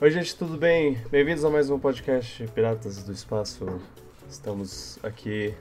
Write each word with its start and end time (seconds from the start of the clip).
Oi, 0.00 0.10
gente, 0.10 0.34
tudo 0.36 0.56
bem? 0.56 0.98
Bem-vindos 1.10 1.44
a 1.44 1.50
mais 1.50 1.70
um 1.70 1.78
podcast 1.78 2.46
Piratas 2.48 3.02
do 3.04 3.12
Espaço. 3.12 3.80
Estamos 4.28 4.98
aqui 5.02 5.54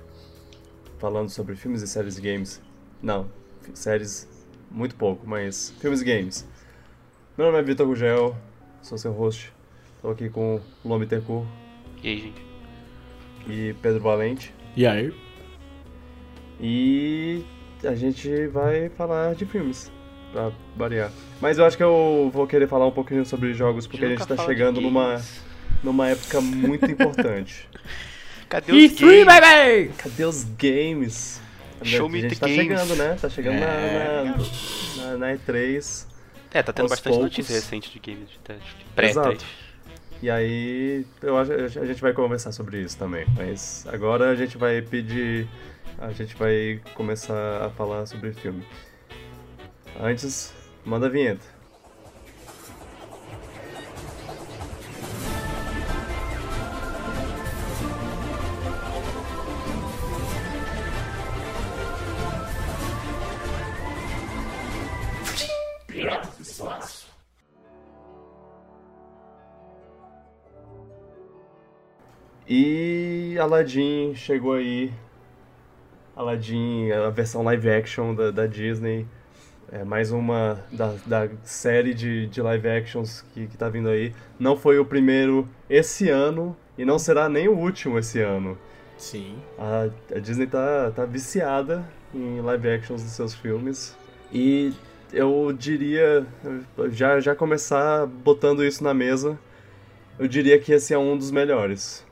falando 0.98 1.30
sobre 1.30 1.56
filmes 1.56 1.82
e 1.82 1.88
séries 1.88 2.18
e 2.18 2.22
games. 2.22 2.62
Não, 3.02 3.30
séries 3.74 4.28
muito 4.72 4.96
pouco, 4.96 5.28
mas 5.28 5.72
filmes 5.80 6.02
e 6.02 6.06
games. 6.06 6.48
Meu 7.38 7.48
nome 7.48 7.60
é 7.60 7.64
Vitor 7.64 7.86
Gugel, 7.88 8.36
sou 8.82 8.98
seu 8.98 9.12
host. 9.12 9.54
Estou 9.96 10.12
aqui 10.12 10.30
com 10.30 10.60
Lome 10.84 11.06
Tercu 11.08 11.46
E 12.04 12.08
aí, 12.10 12.20
gente? 12.20 12.44
e 13.48 13.74
Pedro 13.82 14.02
Valente. 14.02 14.54
E 14.76 14.86
aí? 14.88 15.14
E 16.60 17.46
a 17.84 17.94
gente 17.96 18.48
vai 18.48 18.90
falar 18.90 19.36
de 19.36 19.46
filmes, 19.46 19.92
pra 20.34 20.52
variar. 20.76 21.12
Mas 21.40 21.58
eu 21.58 21.66
acho 21.66 21.78
que 21.78 21.84
eu 21.84 22.30
vou 22.34 22.46
querer 22.48 22.68
falar 22.68 22.88
um 22.88 22.92
pouquinho 22.92 23.26
sobre 23.26 23.54
jogos, 23.54 23.88
porque 23.88 24.04
a 24.04 24.10
gente 24.10 24.26
tá 24.28 24.36
de 24.36 24.44
chegando 24.46 24.82
numa, 24.82 25.12
games. 25.12 25.42
numa 25.84 26.10
época 26.10 26.42
muito 26.42 26.86
importante. 26.92 27.70
Cadê 28.50 28.72
os 28.74 28.92
E3, 28.92 29.00
games? 29.00 29.26
baby! 29.26 29.92
Cadê 29.98 30.26
os 30.26 30.44
games? 30.44 31.42
Show 31.84 32.06
a 32.06 32.10
me 32.10 32.22
gente 32.22 32.36
the 32.36 32.40
tá 32.40 32.48
games. 32.48 32.62
chegando, 32.62 32.96
né? 32.96 33.18
Tá 33.22 33.30
chegando 33.30 33.60
na- 33.60 33.66
É. 33.68 34.24
na, 34.98 35.06
na, 35.12 35.18
na 35.18 35.34
E3. 35.38 36.08
É, 36.54 36.62
tá 36.64 36.72
tendo 36.72 36.88
bastante 36.88 37.14
poucos. 37.14 37.24
notícia 37.24 37.56
recente 37.56 37.92
de 37.92 38.00
games 38.00 38.30
de 38.30 38.38
teste. 38.40 38.76
Pré-3. 38.96 39.10
Exato. 39.10 39.46
E 40.22 40.30
aí, 40.30 41.06
eu 41.22 41.38
acho 41.38 41.52
a 41.52 41.86
gente 41.86 42.00
vai 42.02 42.14
conversar 42.14 42.52
sobre 42.54 42.80
isso 42.82 42.98
também. 42.98 43.26
Mas 43.36 43.86
agora 43.92 44.30
a 44.30 44.36
gente 44.36 44.58
vai 44.58 44.82
pedir. 44.82 45.48
A 46.00 46.12
gente 46.12 46.36
vai 46.36 46.80
começar 46.94 47.66
a 47.66 47.70
falar 47.72 48.06
sobre 48.06 48.32
filme. 48.34 48.64
Antes, 50.00 50.54
manda 50.86 51.08
a 51.08 51.10
vinheta. 51.10 51.54
E 72.48 73.38
Aladdin 73.40 74.14
chegou 74.16 74.54
aí. 74.54 74.94
Aladdin, 76.16 76.92
a 76.92 77.10
versão 77.10 77.44
live 77.44 77.70
action 77.70 78.14
da, 78.14 78.32
da 78.32 78.46
Disney. 78.46 79.08
É 79.76 79.84
mais 79.84 80.12
uma 80.12 80.64
da, 80.72 80.94
da 81.04 81.28
série 81.44 81.96
de, 81.96 82.28
de 82.28 82.40
live 82.44 82.68
actions 82.68 83.26
que, 83.34 83.48
que 83.48 83.58
tá 83.58 83.68
vindo 83.70 83.90
aí. 83.90 84.14
Não 84.40 84.56
foi 84.56 84.78
o 84.78 84.86
primeiro 84.86 85.50
esse 85.68 86.10
ano 86.10 86.56
e 86.78 86.86
não 86.86 87.00
será 87.00 87.28
nem 87.28 87.48
o 87.48 87.58
último 87.58 87.98
esse 87.98 88.20
ano. 88.22 88.56
Sim. 89.00 89.36
A, 89.58 89.90
a 90.16 90.20
Disney 90.20 90.46
tá, 90.46 90.92
tá 90.96 91.06
viciada 91.06 91.84
em 92.14 92.40
live 92.40 92.70
actions 92.70 93.02
dos 93.02 93.14
seus 93.14 93.34
filmes. 93.34 93.98
E 94.32 94.72
eu 95.12 95.52
diria, 95.58 96.24
já, 96.92 97.20
já 97.20 97.34
começar 97.36 98.06
botando 98.06 98.64
isso 98.64 98.84
na 98.84 98.94
mesa, 98.94 99.40
eu 100.20 100.28
diria 100.28 100.60
que 100.60 100.72
esse 100.72 100.94
é 100.94 100.98
um 101.00 101.18
dos 101.18 101.32
melhores. 101.32 102.06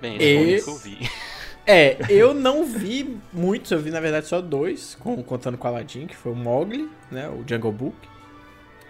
Bem, 0.00 0.16
esse 0.16 0.34
foi 0.36 0.36
o 0.36 0.48
E- 0.48 0.52
único 0.52 0.64
que 0.64 0.70
eu 0.70 0.76
vi. 0.76 1.10
É, 1.70 1.98
eu 2.08 2.32
não 2.32 2.64
vi 2.64 3.18
muitos, 3.32 3.70
eu 3.70 3.78
vi 3.78 3.90
na 3.90 4.00
verdade 4.00 4.26
só 4.26 4.40
dois, 4.40 4.96
com- 5.00 5.22
contando 5.22 5.58
com 5.58 5.68
Aladdin, 5.68 6.06
que 6.06 6.16
foi 6.16 6.32
o 6.32 6.34
Mowgli, 6.34 6.88
né, 7.10 7.28
o 7.28 7.44
Jungle 7.46 7.70
Book, 7.72 7.94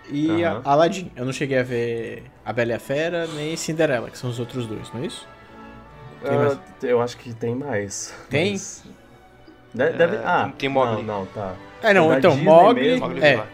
e 0.08 0.44
a 0.44 0.60
Aladdin. 0.64 1.10
Eu 1.16 1.24
não 1.24 1.32
cheguei 1.32 1.58
a 1.58 1.62
ver 1.64 2.22
A 2.44 2.52
Bela 2.52 2.70
e 2.70 2.74
a 2.74 2.78
Fera, 2.78 3.26
nem 3.34 3.56
Cinderela, 3.56 4.08
que 4.10 4.16
são 4.16 4.30
os 4.30 4.38
outros 4.38 4.64
dois, 4.66 4.92
não 4.92 5.02
é 5.02 5.06
isso? 5.06 5.26
Tem 6.22 6.36
mais? 6.38 6.58
eu 6.82 7.02
acho 7.02 7.16
que 7.18 7.34
tem 7.34 7.54
mais. 7.54 8.14
Tem? 8.30 8.52
mas- 8.52 8.84
De- 9.74 9.90
deve, 9.90 10.16
É, 10.16 10.22
ah, 10.24 10.52
tem 10.56 10.68
Mowgli. 10.68 11.02
Não, 11.02 11.20
não, 11.20 11.26
tá. 11.26 11.54
É, 11.82 11.92
não, 11.92 12.16
então? 12.16 12.36
Mowgli 12.36 12.94
é, 13.20 13.36
lá. 13.36 13.46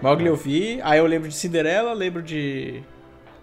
Mowgli 0.00 0.26
É. 0.26 0.30
eu 0.30 0.36
vi, 0.36 0.80
aí 0.82 0.98
eu 0.98 1.06
lembro 1.06 1.28
de 1.28 1.34
Cinderela, 1.34 1.92
lembro 1.92 2.22
de 2.22 2.82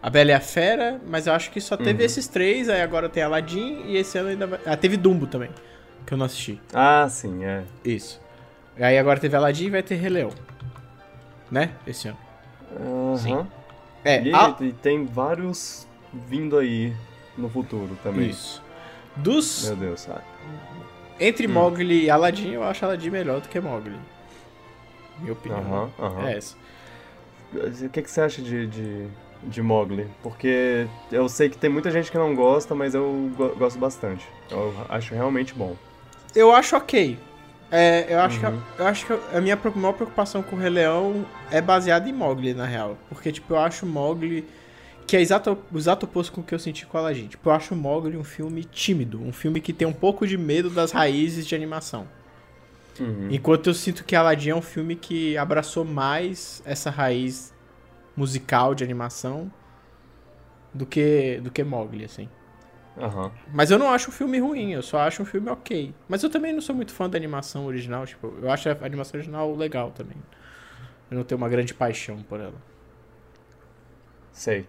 A 0.06 0.10
Bela 0.12 0.30
e 0.30 0.34
a 0.36 0.40
Fera, 0.40 1.02
mas 1.08 1.26
eu 1.26 1.34
acho 1.34 1.50
que 1.50 1.60
só 1.60 1.76
teve 1.76 2.02
Uhum. 2.02 2.06
esses 2.06 2.28
três, 2.28 2.70
aí 2.70 2.80
agora 2.80 3.10
tem 3.10 3.24
Aladdin, 3.24 3.86
e 3.88 3.98
esse 3.98 4.16
ano 4.20 4.30
ainda 4.30 4.46
vai... 4.46 4.60
Ah, 4.64 4.78
teve 4.78 4.98
Dumbo 4.98 5.26
também, 5.26 5.50
que 6.06 6.14
eu 6.14 6.18
não 6.20 6.28
assisti. 6.28 6.62
Ah, 6.72 7.08
sim, 7.10 7.44
é. 7.44 7.64
Isso. 7.84 8.22
Aí 8.80 9.00
agora 9.00 9.20
teve 9.20 9.36
Aladdin 9.36 9.66
e 9.66 9.70
vai 9.72 9.82
ter 9.82 9.96
Rei 9.96 10.10
Leão. 10.12 10.30
Né? 11.50 11.72
Esse 11.88 12.08
ano. 12.10 12.18
Aham. 12.80 13.18
Sim. 13.18 13.48
É, 14.04 14.22
E, 14.22 14.32
a- 14.32 14.56
e 14.62 14.74
tem 14.74 15.08
vários 15.08 15.88
vindo 16.14 16.56
aí 16.60 16.94
no 17.36 17.50
futuro 17.50 17.98
também. 18.04 18.30
Isso. 18.30 18.62
Dos. 19.16 19.66
Meu 19.70 19.76
Deus, 19.76 20.08
ah, 20.08 20.22
Entre 21.20 21.48
Hum. 21.48 21.52
Mowgli 21.54 22.04
e 22.04 22.10
Aladdin, 22.12 22.52
eu 22.52 22.64
acho 22.64 22.86
Aladdin 22.86 23.10
melhor 23.10 23.42
do 23.42 23.48
que 23.50 23.60
Mowgli. 23.60 23.98
Minha 25.18 25.34
opinião. 25.34 25.62
Aham, 25.62 25.90
aham. 25.98 26.28
É 26.28 26.38
essa. 26.38 26.56
O 27.54 27.90
que, 27.90 28.02
que 28.04 28.12
você 28.12 28.22
acha 28.22 28.42
de, 28.42 28.68
de, 28.68 29.08
de 29.44 29.62
Mowgli? 29.62 30.07
Porque 30.23 30.88
eu 31.12 31.28
sei 31.29 31.50
que 31.50 31.57
tem 31.57 31.69
muita 31.69 31.91
gente 31.91 32.12
que 32.12 32.18
não 32.18 32.34
gosta, 32.35 32.73
mas 32.75 32.94
eu 32.96 33.31
go- 33.35 33.56
gosto 33.56 33.78
bastante. 33.79 34.25
Eu 34.50 34.73
acho 34.90 35.13
realmente 35.13 35.53
bom. 35.53 35.75
Eu 36.35 36.53
acho 36.53 36.75
ok. 36.75 37.18
É, 37.72 38.06
eu 38.13 38.19
acho 38.19 38.35
Uhum. 38.46 38.62
que, 38.62 38.81
a, 38.81 38.84
eu 38.84 38.88
acho 38.88 39.06
que 39.06 39.13
a 39.35 39.41
minha 39.41 39.59
maior 39.75 39.94
preocupação 39.94 40.44
com 40.44 40.56
o 40.56 40.59
Rei 40.59 40.69
Leão 40.69 41.25
é 41.51 41.62
baseada 41.62 42.07
em 42.07 42.13
Mowgli, 42.13 42.53
na 42.53 42.66
real. 42.66 42.97
Porque, 43.09 43.31
tipo, 43.31 43.53
eu 43.53 43.59
acho 43.59 43.85
Mowgli. 43.85 44.46
Que 45.07 45.18
é 45.18 45.22
exato, 45.22 45.56
o 45.72 45.78
exato 45.78 46.07
oposto 46.07 46.31
com 46.34 46.41
o 46.41 46.44
que 46.44 46.56
eu 46.56 46.57
senti 46.57 46.84
com 46.88 46.97
Aladdin. 46.97 47.28
Tipo, 47.28 47.50
eu 47.50 47.53
acho 47.53 47.75
Mowgli 47.75 48.17
um 48.17 48.23
filme 48.23 48.63
tímido. 48.63 49.22
Um 49.22 49.31
filme 49.31 49.62
que 49.62 49.72
tem 49.72 49.88
um 49.88 49.94
pouco 49.94 50.25
de 50.25 50.35
medo 50.35 50.67
das 50.69 50.91
raízes 50.91 51.46
de 51.46 51.53
animação. 51.53 52.07
Uhum. 53.00 53.28
Enquanto 53.29 53.67
eu 53.67 53.73
sinto 53.75 54.03
que 54.03 54.16
Aladdin 54.16 54.50
é 54.50 54.56
um 54.56 54.62
filme 54.63 54.96
que 54.96 55.38
abraçou 55.38 55.85
mais 55.85 56.62
essa 56.66 56.90
raiz 56.90 57.53
musical 58.16 58.74
de 58.76 58.84
animação 58.84 59.52
do 60.74 60.86
que 60.86 61.40
do 61.44 61.52
que 61.52 61.64
Mowgli, 61.64 62.06
assim. 62.06 62.30
Aham. 62.98 63.31
Mas 63.53 63.72
eu 63.72 63.78
não 63.78 63.90
acho 63.90 64.09
o 64.09 64.14
filme 64.14 64.40
ruim, 64.40 64.72
eu 64.72 64.81
só 64.81 65.00
acho 65.00 65.22
um 65.22 65.26
filme 65.26 65.50
ok. 65.50 65.94
Mas 66.08 66.24
eu 66.24 66.30
também 66.30 66.53
não 66.53 66.62
sou 66.62 66.76
muito 66.76 66.94
fã 66.94 67.09
da 67.09 67.18
animação 67.18 67.66
original, 67.66 68.06
tipo, 68.06 68.34
eu 68.42 68.50
acho 68.50 68.70
a 68.70 68.72
animação 68.86 69.18
original 69.18 69.53
legal 69.56 69.92
também. 69.92 70.18
Eu 71.12 71.18
não 71.18 71.24
tenho 71.24 71.38
uma 71.38 71.50
grande 71.50 71.74
paixão 71.74 72.22
por 72.24 72.40
ela. 72.40 72.56
Sei. 74.32 74.66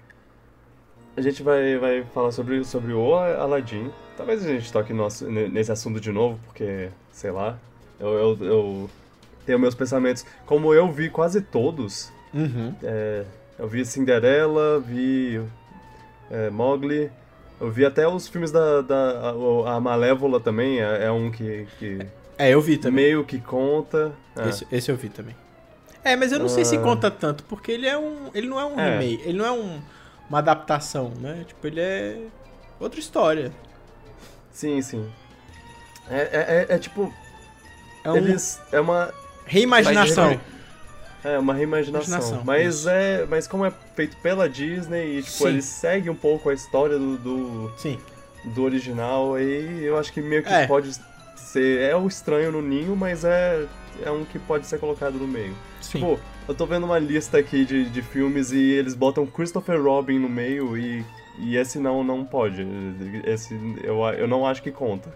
A 1.17 1.21
gente 1.21 1.43
vai, 1.43 1.79
vai 1.79 2.05
falar 2.13 2.31
sobre, 2.31 2.63
sobre 2.65 2.93
o 2.93 3.15
Aladdin. 3.15 3.91
Talvez 4.17 4.45
a 4.45 4.49
gente 4.49 4.71
toque 4.71 4.93
nosso, 4.93 5.31
ne- 5.31 5.49
nesse 5.49 5.73
assunto 5.73 5.99
de 6.01 6.13
novo, 6.13 6.39
porque, 6.45 6.91
sei 7.11 7.31
lá, 7.31 7.59
eu, 7.99 8.09
eu, 8.09 8.39
eu 8.45 8.91
tenho 9.47 9.59
meus 9.59 9.75
pensamentos. 9.75 10.27
Como 10.45 10.75
eu 10.75 10.93
vi 10.93 11.09
quase 11.09 11.41
todos, 11.41 12.13
Uhum. 12.35 12.75
é, 12.83 13.25
eu 13.59 13.67
vi 13.69 13.85
Cinderela, 13.85 14.81
vi 14.81 15.41
é, 16.31 16.51
Mowgli, 16.51 17.11
eu 17.61 17.71
vi 17.71 17.85
até 17.87 18.07
os 18.07 18.29
filmes 18.29 18.51
da, 18.53 18.83
da 18.83 19.33
a, 19.67 19.77
a 19.77 19.81
Malévola 19.81 20.39
também, 20.41 20.81
é, 20.81 21.05
é 21.05 21.11
um 21.11 21.31
que, 21.31 21.67
que 21.79 22.07
É, 22.39 22.51
eu 22.51 22.61
vi 22.61 22.77
também. 22.77 23.05
meio 23.07 23.25
que 23.25 23.41
conta. 23.41 24.13
É. 24.37 24.49
Esse, 24.49 24.67
esse 24.71 24.91
eu 24.91 24.97
vi 24.97 25.09
também. 25.09 25.35
É, 26.05 26.15
mas 26.15 26.31
eu 26.33 26.39
não 26.39 26.49
sei 26.49 26.65
se 26.65 26.77
Ah. 26.77 26.81
conta 26.83 27.11
tanto, 27.11 27.43
porque 27.45 27.73
ele 27.73 27.87
é 27.89 27.97
um. 27.99 28.31
Ele 28.35 28.47
não 28.47 28.61
é 28.61 28.65
um 28.65 28.79
É. 28.79 28.99
remake, 28.99 29.23
ele 29.29 29.39
não 29.39 29.47
é 29.47 29.51
um, 29.51 29.81
uma 30.29 30.39
adaptação, 30.39 31.11
né? 31.21 31.45
Tipo, 31.49 31.67
ele 31.67 31.81
é 31.81 32.19
outra 32.79 33.01
história. 33.01 33.51
Sim, 34.53 34.81
sim. 34.83 35.11
É, 36.09 36.17
é, 36.17 36.67
é- 36.71 36.75
é 36.75 36.79
tipo, 36.79 37.13
É 38.05 38.11
uma 38.11 38.19
eles. 38.19 38.61
É 38.71 38.81
uma. 38.81 39.13
reimaginação. 39.47 40.39
É, 41.25 41.39
uma 41.39 41.53
reimaginação. 41.55 42.15
Imaginação, 42.15 42.45
mas 42.45 42.75
isso. 42.77 42.89
é. 42.89 43.27
Mas 43.27 43.47
como 43.49 43.65
é 43.65 43.73
feito 43.95 44.17
pela 44.19 44.49
Disney 44.49 45.19
e 45.19 45.23
tipo, 45.23 45.37
Sim. 45.39 45.49
ele 45.49 45.63
segue 45.63 46.09
um 46.11 46.15
pouco 46.15 46.49
a 46.51 46.55
história 46.55 46.99
do, 46.99 47.17
do, 47.17 47.73
Sim. 47.77 47.99
do 48.45 48.63
original, 48.63 49.35
aí 49.35 49.83
eu 49.85 49.99
acho 49.99 50.13
que 50.13 50.21
meio 50.21 50.43
que 50.43 50.53
É. 50.53 50.67
pode 50.67 50.93
ser. 51.37 51.81
É 51.81 51.97
o 51.97 52.07
estranho 52.07 52.53
no 52.53 52.63
ninho, 52.63 52.95
mas 52.97 53.25
é. 53.25 53.65
É 54.05 54.11
um 54.11 54.27
que 54.27 54.39
pode 54.39 54.67
ser 54.67 54.79
colocado 54.79 55.15
no 55.15 55.27
meio. 55.27 55.55
Sim. 55.81 55.99
Tipo, 56.01 56.21
eu 56.47 56.55
tô 56.55 56.67
vendo 56.67 56.85
uma 56.85 56.99
lista 56.99 57.39
aqui 57.39 57.65
de, 57.65 57.87
de 57.89 58.03
filmes 58.03 58.53
e 58.53 58.59
eles 58.73 58.95
botam 58.95 59.25
Christopher 59.27 59.83
Robin 59.83 60.19
no 60.19 60.29
meio 60.29 60.77
e. 60.77 61.05
E 61.39 61.57
esse 61.57 61.79
não, 61.79 62.03
não 62.05 62.25
pode. 62.25 62.67
Esse 63.25 63.55
eu, 63.83 64.01
eu 64.11 64.27
não 64.29 64.47
acho 64.47 64.63
que 64.63 64.71
conta. 64.71 65.09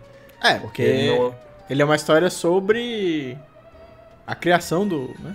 é, 0.42 0.54
Porque 0.54 0.60
porque 0.60 0.82
ele 0.82 1.18
não. 1.18 1.34
ele 1.68 1.82
é 1.82 1.84
uma 1.84 1.96
história 1.96 2.28
sobre 2.30 3.36
a 4.26 4.34
criação 4.34 4.86
do. 4.88 5.14
Né? 5.18 5.34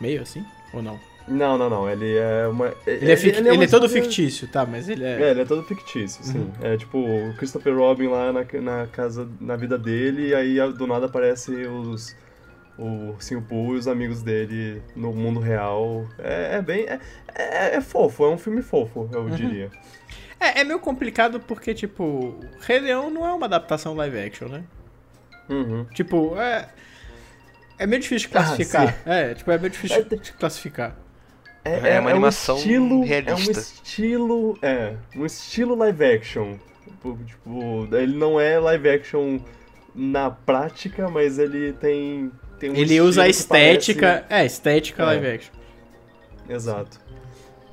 Meio 0.00 0.22
assim? 0.22 0.44
Ou 0.72 0.82
não? 0.82 0.98
Não, 1.28 1.56
não, 1.58 1.68
não. 1.70 1.88
Ele 1.88 2.16
é 2.16 2.46
uma. 2.48 2.72
Ele 2.86 3.12
é, 3.12 3.16
fic- 3.16 3.36
ele 3.36 3.50
uma 3.50 3.62
é 3.62 3.66
todo 3.66 3.84
história- 3.86 4.02
fictício, 4.02 4.48
tá? 4.48 4.64
Mas 4.66 4.88
ele 4.88 5.04
é. 5.04 5.20
É, 5.22 5.30
ele 5.30 5.42
é 5.42 5.44
todo 5.44 5.62
fictício, 5.62 6.24
sim. 6.24 6.50
É 6.60 6.76
tipo 6.76 6.98
o 6.98 7.34
Christopher 7.36 7.76
Robin 7.76 8.08
lá 8.08 8.32
na, 8.32 8.44
na 8.60 8.86
casa, 8.88 9.28
na 9.40 9.54
vida 9.56 9.78
dele, 9.78 10.28
e 10.28 10.34
aí 10.34 10.72
do 10.72 10.86
nada 10.86 11.06
aparece 11.06 11.52
os, 11.66 12.16
o 12.78 13.14
Pooh 13.48 13.74
e 13.74 13.78
os 13.78 13.86
amigos 13.86 14.22
dele 14.22 14.82
no 14.96 15.12
mundo 15.12 15.38
real. 15.38 16.06
É, 16.18 16.56
é 16.56 16.62
bem. 16.62 16.86
É, 16.86 16.98
é, 17.36 17.76
é 17.76 17.80
fofo, 17.80 18.24
é 18.24 18.28
um 18.28 18.38
filme 18.38 18.62
fofo, 18.62 19.08
eu 19.12 19.20
Uhum. 19.20 19.30
diria. 19.30 19.70
É, 20.40 20.62
é 20.62 20.64
meio 20.64 20.80
complicado 20.80 21.38
porque, 21.38 21.74
tipo, 21.74 22.34
Rei 22.62 22.80
Leão 22.80 23.10
não 23.10 23.26
é 23.26 23.32
uma 23.32 23.44
adaptação 23.46 23.94
live 23.94 24.18
action, 24.18 24.48
né? 24.48 24.64
Uhum. 25.48 25.84
Tipo, 25.94 26.34
é. 26.40 26.68
É 27.80 27.86
meio 27.86 28.02
difícil 28.02 28.28
de 28.28 28.36
Ah, 28.36 28.42
classificar. 28.44 28.88
sim. 28.92 28.98
é, 29.06 29.34
tipo, 29.34 29.50
é 29.50 29.58
meio 29.58 29.70
difícil 29.70 29.96
É, 29.96 30.02
de 30.16 30.32
classificar. 30.34 30.96
É 31.64 31.98
uma 31.98 32.10
animação 32.10 32.56
um 32.56 32.58
estilo, 32.58 33.04
realista. 33.04 33.30
É 33.30 33.34
um 33.34 33.50
estilo. 33.60 34.58
É, 34.62 34.94
um 35.16 35.26
estilo 35.26 35.74
live 35.76 36.04
action. 36.04 36.56
Tipo, 36.84 37.18
Tipo, 37.26 37.88
ele 37.96 38.16
não 38.16 38.38
é 38.38 38.58
live 38.58 38.88
action 38.90 39.38
na 39.94 40.30
prática, 40.30 41.08
mas 41.08 41.38
ele 41.38 41.72
tem. 41.72 42.30
tem 42.58 42.70
um 42.70 42.74
Ele 42.76 43.00
usa 43.00 43.22
a 43.24 43.28
estética. 43.28 44.24
É, 44.28 44.44
estética 44.44 45.02
É. 45.02 45.06
live 45.06 45.26
action. 45.26 45.52
parece- 45.54 46.52
Exato. 46.54 47.00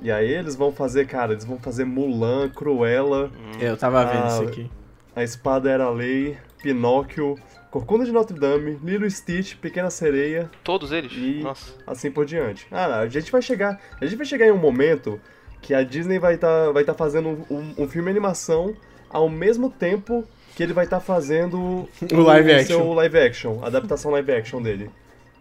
E 0.02 0.12
aí 0.12 0.32
eles 0.32 0.56
vão 0.56 0.72
fazer, 0.72 1.06
cara, 1.08 1.34
eles 1.34 1.44
vão 1.44 1.58
fazer 1.58 1.84
Mulan, 1.86 2.50
Cruella, 2.50 3.32
Eu 3.60 3.76
tava 3.76 4.06
vendo 4.06 4.24
Ah, 4.24 4.28
isso 4.28 4.44
aqui. 4.44 4.72
A 5.16 5.24
Espada 5.24 5.70
Era 5.70 5.86
a 5.86 5.90
Lei, 5.90 6.38
Pinóquio, 6.62 7.36
Corcunda 7.72 8.06
de 8.06 8.12
Notre 8.12 8.40
Dame, 8.40 8.80
Lilo 8.84 9.10
Stitch, 9.10 9.56
Pequena 9.58 9.90
Sereia, 9.90 10.50
Todos 10.64 10.92
eles? 10.92 11.12
E- 11.14 11.42
Nossa. 11.44 11.74
assim 11.86 12.10
por 12.10 12.26
diante. 12.26 12.66
Ah, 12.72 13.00
a 13.00 13.08
gente 13.10 13.32
vai 13.32 13.42
chegar, 13.42 13.80
a 14.00 14.06
gente 14.06 14.16
vai 14.18 14.26
chegar 14.26 14.48
em 14.48 14.52
um 14.52 14.58
momento 14.58 15.20
que 15.62 15.74
a 15.74 15.84
Disney 15.84 16.18
vai 16.20 16.36
estar 16.36 16.72
vai 16.72 16.84
tá 16.84 16.94
fazendo 16.94 17.30
um, 17.50 17.74
um 17.78 17.88
filme 17.88 18.10
animação 18.10 18.74
ao 19.10 19.28
mesmo 19.30 19.70
tempo 19.70 20.24
que 20.56 20.64
ele 20.64 20.74
vai 20.74 20.86
estar 20.86 21.00
fazendo 21.00 21.88
O 22.12 22.22
live 22.22 22.52
action. 22.52 22.78
seu 22.78 22.94
live 22.94 23.18
action, 23.20 23.60
a 23.64 23.68
adaptação 23.68 24.12
live 24.12 24.32
action 24.32 24.62
dele. 24.62 24.90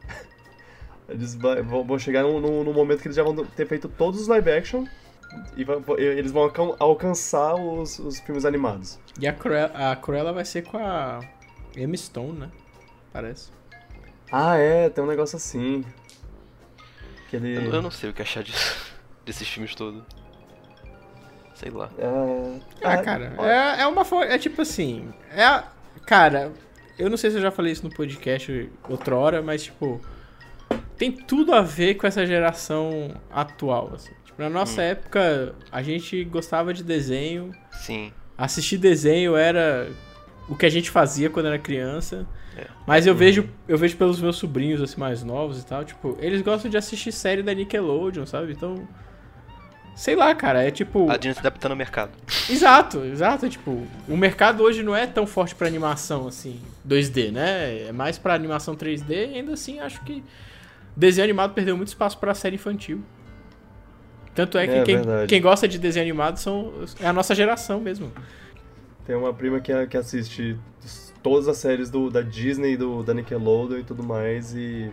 Eles 1.08 1.34
vai- 1.37 1.62
vão, 1.62 1.84
vão 1.84 1.99
chegar 1.99 2.22
num, 2.22 2.40
num- 2.40 2.64
num 2.64 2.72
momento 2.72 3.00
que 3.00 3.06
eles 3.06 3.17
já 3.17 3.22
vão 3.22 3.34
ter 3.44 3.67
feito 3.67 3.88
todos 3.88 4.20
os 4.20 4.26
live 4.29 4.50
action 4.50 4.84
e 5.56 5.62
vai- 5.64 5.79
eles 5.99 6.32
vão 6.32 6.43
alcan- 6.43 6.75
alcançar 6.81 7.55
os, 7.55 7.99
os 8.00 8.19
filmes 8.20 8.44
animados. 8.44 8.99
E 9.20 9.26
a 9.29 9.32
Cruella, 9.32 9.93
a 9.93 9.96
Cruella 9.96 10.32
vai 10.32 10.44
ser 10.44 10.62
com 10.64 10.76
a 10.79 11.20
Emma 11.76 11.96
Stone, 11.96 12.38
né? 12.38 12.50
Parece. 13.12 13.50
Ah, 14.32 14.56
é, 14.56 14.88
tem 14.88 15.05
um 15.05 15.06
negócio 15.06 15.37
assim. 15.37 15.84
Que 17.28 17.37
ele. 17.37 17.56
Eu, 17.56 17.75
eu 17.75 17.82
não 17.82 17.90
sei 17.90 18.11
o 18.11 18.12
que 18.12 18.23
achar 18.23 18.43
disso. 18.43 18.94
Desses 19.25 19.46
filmes 19.49 19.75
todos. 19.75 20.02
Sei 21.55 21.70
lá. 21.70 21.90
É... 21.99 22.61
Ah, 22.82 23.02
cara, 23.02 23.34
é, 23.40 23.82
é 23.82 23.87
uma 23.87 24.05
forma. 24.05 24.26
É 24.26 24.38
tipo 24.38 24.62
assim. 24.62 25.12
É 25.31 25.64
Cara, 26.06 26.52
eu 26.96 27.11
não 27.11 27.17
sei 27.17 27.31
se 27.31 27.37
eu 27.37 27.43
já 27.43 27.50
falei 27.50 27.73
isso 27.73 27.82
no 27.82 27.90
podcast 27.93 28.70
outra 28.88 29.17
hora, 29.17 29.43
mas 29.43 29.64
tipo. 29.64 30.00
Tem 30.96 31.12
tudo 31.12 31.52
a 31.52 31.61
ver 31.61 31.96
com 31.96 32.06
essa 32.06 32.25
geração 32.25 33.14
atual. 33.31 33.93
Assim. 33.94 34.12
Tipo, 34.25 34.40
na 34.40 34.49
nossa 34.49 34.81
época, 34.81 35.55
a 35.70 35.82
gente 35.82 36.25
gostava 36.25 36.72
de 36.72 36.82
desenho. 36.82 37.52
Sim. 37.70 38.12
Assistir 38.38 38.79
desenho 38.79 39.37
era 39.37 39.90
o 40.48 40.54
que 40.56 40.66
a 40.66 40.70
gente 40.70 40.90
fazia 40.90 41.28
quando 41.31 41.46
era 41.46 41.58
criança. 41.58 42.26
É. 42.56 42.66
Mas 42.87 43.06
eu 43.06 43.14
vejo, 43.14 43.48
eu 43.69 43.76
vejo 43.76 43.96
pelos 43.96 44.20
meus 44.20 44.37
sobrinhos 44.37 44.81
assim 44.81 44.98
mais 44.98 45.22
novos 45.22 45.60
e 45.60 45.66
tal, 45.66 45.84
tipo, 45.84 46.16
eles 46.20 46.40
gostam 46.43 46.70
de 46.70 46.76
assistir 46.76 47.12
série 47.12 47.43
da 47.43 47.52
Nickelodeon, 47.52 48.25
sabe? 48.25 48.52
Então, 48.52 48.88
sei 49.94 50.16
lá, 50.16 50.34
cara, 50.34 50.62
é 50.62 50.70
tipo, 50.70 51.10
A 51.10 51.16
Disney 51.16 51.34
se 51.34 51.40
adaptando 51.40 51.72
ao 51.72 51.76
mercado. 51.76 52.12
exato, 52.48 53.04
exato, 53.04 53.48
tipo, 53.48 53.87
o 54.08 54.16
mercado 54.16 54.62
hoje 54.62 54.82
não 54.82 54.96
é 54.96 55.06
tão 55.06 55.26
forte 55.26 55.54
pra 55.54 55.66
animação 55.66 56.26
assim, 56.28 56.60
2D, 56.87 57.31
né? 57.31 57.88
É 57.88 57.93
mais 57.93 58.16
pra 58.16 58.34
animação 58.34 58.75
3D, 58.75 59.10
e 59.10 59.34
ainda 59.38 59.52
assim 59.52 59.81
acho 59.81 60.00
que 60.02 60.25
desenho 60.96 61.25
animado 61.25 61.52
perdeu 61.52 61.76
muito 61.76 61.88
espaço 61.88 62.16
pra 62.19 62.34
série 62.34 62.54
infantil. 62.54 63.02
Tanto 64.34 64.58
é 64.58 64.66
que 64.66 64.75
É 64.75 64.82
quem, 64.82 64.98
quem 65.28 65.40
gosta 65.40 65.66
de 65.66 65.78
desenho 65.78 66.04
animado 66.04 66.38
são 66.38 66.72
é 67.00 67.06
a 67.06 67.12
nossa 67.12 67.34
geração 67.34 67.81
mesmo. 67.81 68.12
Tem 69.06 69.14
uma 69.17 69.32
prima 69.32 69.61
que, 69.61 69.87
que 69.87 69.97
assiste 69.97 70.58
todas 71.23 71.47
as 71.49 71.56
séries 71.58 71.91
do, 71.91 72.11
da 72.11 72.23
Disney, 72.23 72.76
do, 72.76 73.03
da 73.03 73.14
Nickelodeon 73.14 73.79
e 73.79 73.85
tudo 73.85 74.03
mais, 74.03 74.55
e. 74.55 74.91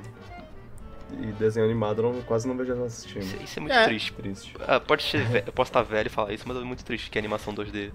E 1.22 1.28
desenho 1.34 1.66
animado 1.68 2.02
eu 2.02 2.12
não, 2.14 2.22
quase 2.24 2.48
não 2.48 2.58
vejo 2.58 2.72
ela 2.72 2.88
assistindo. 2.88 3.22
Isso, 3.22 3.38
isso 3.44 3.60
é 3.60 3.62
muito 3.62 3.76
É. 3.76 3.86
triste. 3.86 4.14
Triste. 4.14 4.54
Ah, 4.68 4.80
pode 4.80 5.04
ser, 5.04 5.44
eu 5.46 5.54
posso 5.54 5.70
estar 5.70 5.84
velho 5.84 6.08
e 6.08 6.10
falar 6.10 6.34
isso, 6.34 6.44
mas 6.48 6.58
é 6.58 6.62
muito 6.62 6.84
triste 6.84 7.12
que 7.12 7.20
a 7.20 7.22
animação 7.22 7.54
2D 7.54 7.92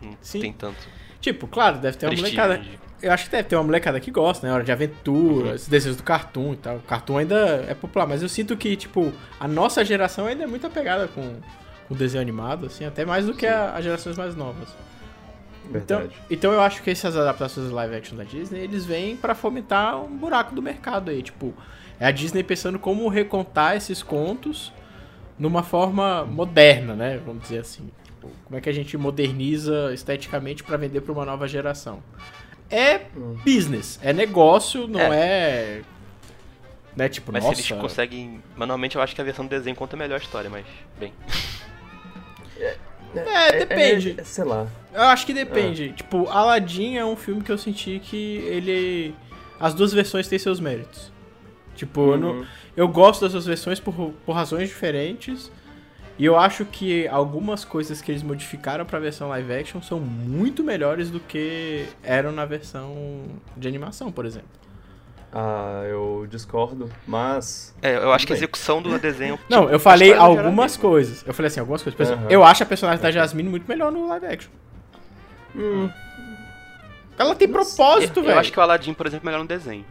não 0.00 0.16
Sim. 0.20 0.40
tem 0.40 0.52
tanto. 0.52 0.78
Tipo, 1.20 1.48
claro, 1.48 1.78
deve 1.78 1.96
ter 1.96 2.06
uma 2.06 2.14
molecada. 2.14 2.58
dia. 2.58 2.78
Eu 3.02 3.10
acho 3.12 3.24
que 3.24 3.30
deve 3.32 3.48
ter 3.48 3.56
uma 3.56 3.64
molecada 3.64 3.98
que 3.98 4.08
gosta, 4.10 4.46
né? 4.46 4.52
Hora 4.52 4.62
de 4.62 4.70
aventura, 4.70 5.48
Uhum. 5.48 5.54
esses 5.54 5.66
desenhos 5.66 5.96
do 5.96 6.04
Cartoon 6.04 6.52
e 6.52 6.56
tal. 6.56 6.76
O 6.76 6.82
Cartoon 6.82 7.18
ainda 7.18 7.64
é 7.68 7.74
popular, 7.74 8.06
mas 8.06 8.22
eu 8.22 8.28
sinto 8.28 8.56
que, 8.56 8.76
tipo, 8.76 9.12
a 9.40 9.48
nossa 9.48 9.84
geração 9.84 10.26
ainda 10.26 10.44
é 10.44 10.46
muito 10.46 10.64
apegada 10.66 11.08
com 11.08 11.34
o 11.90 11.94
desenho 11.94 12.22
animado, 12.22 12.66
assim, 12.66 12.84
até 12.84 13.04
mais 13.04 13.26
do 13.26 13.34
que 13.34 13.46
a- 13.46 13.72
as 13.74 13.82
gerações 13.82 14.16
mais 14.16 14.36
novas. 14.36 14.68
Então, 15.70 15.98
Verdade. 15.98 16.14
então 16.30 16.52
eu 16.52 16.60
acho 16.60 16.82
que 16.82 16.90
essas 16.90 17.16
adaptações 17.16 17.70
live 17.70 17.94
action 17.96 18.16
da 18.16 18.24
Disney, 18.24 18.60
eles 18.60 18.84
vêm 18.84 19.16
pra 19.16 19.34
fomentar 19.34 20.00
um 20.02 20.16
buraco 20.16 20.54
do 20.54 20.60
mercado 20.62 21.10
aí, 21.10 21.22
tipo, 21.22 21.54
é 21.98 22.06
a 22.06 22.10
Disney 22.10 22.42
pensando 22.42 22.78
como 22.78 23.08
recontar 23.08 23.76
esses 23.76 24.02
contos 24.02 24.72
numa 25.38 25.62
forma 25.62 26.24
moderna, 26.24 26.94
né? 26.94 27.20
Vamos 27.24 27.42
dizer 27.42 27.58
assim. 27.58 27.90
Tipo, 28.04 28.30
como 28.44 28.56
é 28.58 28.60
que 28.60 28.68
a 28.68 28.72
gente 28.72 28.96
moderniza 28.96 29.92
esteticamente 29.92 30.62
pra 30.62 30.76
vender 30.76 31.00
pra 31.00 31.12
uma 31.12 31.24
nova 31.24 31.48
geração? 31.48 32.02
É 32.70 33.02
Hum. 33.16 33.36
business, 33.44 33.98
é 34.02 34.12
negócio, 34.12 34.86
não 34.86 35.00
é, 35.12 35.82
né, 36.96 37.08
tipo, 37.08 37.32
Mas 37.32 37.42
nossa. 37.44 37.56
se 37.56 37.72
eles 37.72 37.80
conseguem. 37.80 38.42
Manualmente 38.56 38.96
eu 38.96 39.02
acho 39.02 39.14
que 39.14 39.20
a 39.20 39.24
versão 39.24 39.44
do 39.44 39.48
desenho 39.50 39.74
conta 39.74 39.96
melhor 39.96 40.16
a 40.16 40.22
história, 40.22 40.48
mas. 40.48 40.64
Bem. 40.98 41.12
É, 43.20 43.58
depende. 43.58 44.14
é- 44.18 44.24
sei 44.24 44.44
lá. 44.44 44.66
Eu 44.92 45.02
acho 45.02 45.26
que 45.26 45.32
depende. 45.34 45.92
Tipo, 45.92 46.28
Aladdin 46.28 46.96
é 46.96 47.04
um 47.04 47.16
filme 47.16 47.42
que 47.42 47.50
eu 47.52 47.58
senti 47.58 48.00
que 48.02 48.36
ele. 48.46 49.14
As 49.58 49.74
duas 49.74 49.92
versões 49.92 50.28
têm 50.28 50.38
seus 50.38 50.60
méritos. 50.60 51.12
Tipo, 51.74 52.12
eu, 52.12 52.18
não- 52.18 52.30
Uhum. 52.38 52.46
eu 52.76 52.86
gosto 52.88 53.22
das 53.22 53.32
duas 53.32 53.46
versões 53.46 53.80
por, 53.80 53.92
por 54.24 54.32
razões 54.32 54.68
diferentes. 54.68 55.50
E 56.16 56.24
eu 56.24 56.38
acho 56.38 56.64
que 56.64 57.08
algumas 57.08 57.64
coisas 57.64 58.00
que 58.00 58.12
eles 58.12 58.22
modificaram 58.22 58.84
pra 58.86 59.00
versão 59.00 59.28
live 59.30 59.52
action 59.52 59.82
são 59.82 59.98
muito 59.98 60.62
melhores 60.62 61.10
do 61.10 61.18
que 61.18 61.86
eram 62.04 62.30
na 62.30 62.44
versão 62.44 63.24
de 63.56 63.66
animação, 63.66 64.12
por 64.12 64.24
exemplo. 64.24 64.48
Ah, 65.36 65.82
eu 65.88 66.28
discordo, 66.30 66.88
mas. 67.08 67.74
É, 67.82 67.96
eu 67.96 68.12
acho 68.12 68.24
que 68.24 68.32
a 68.32 68.36
execução 68.36 68.80
do 68.80 68.96
desenho. 69.00 69.36
Não, 69.50 69.62
tipo, 69.62 69.72
eu 69.72 69.80
falei 69.80 70.14
algumas 70.14 70.76
coisas. 70.76 71.24
Eu 71.26 71.34
falei 71.34 71.48
assim, 71.48 71.58
algumas 71.58 71.82
coisas. 71.82 71.96
Por 71.96 72.04
exemplo, 72.04 72.22
Aham. 72.26 72.30
eu 72.32 72.44
acho 72.44 72.62
a 72.62 72.66
personagem 72.66 73.02
da 73.02 73.10
Jasmine 73.10 73.48
muito 73.48 73.66
melhor 73.68 73.90
no 73.90 74.06
live 74.06 74.26
action. 74.26 74.50
Hum, 75.56 75.90
Ela 77.18 77.34
tem 77.34 77.48
propósito, 77.48 78.20
Eu, 78.20 78.24
velho. 78.24 78.34
eu 78.36 78.38
acho 78.38 78.52
que 78.52 78.58
o 78.58 78.62
Aladdin, 78.62 78.94
por 78.94 79.06
exemplo, 79.06 79.28
é 79.28 79.32
melhor 79.32 79.42
no 79.42 79.48
desenho. 79.48 79.84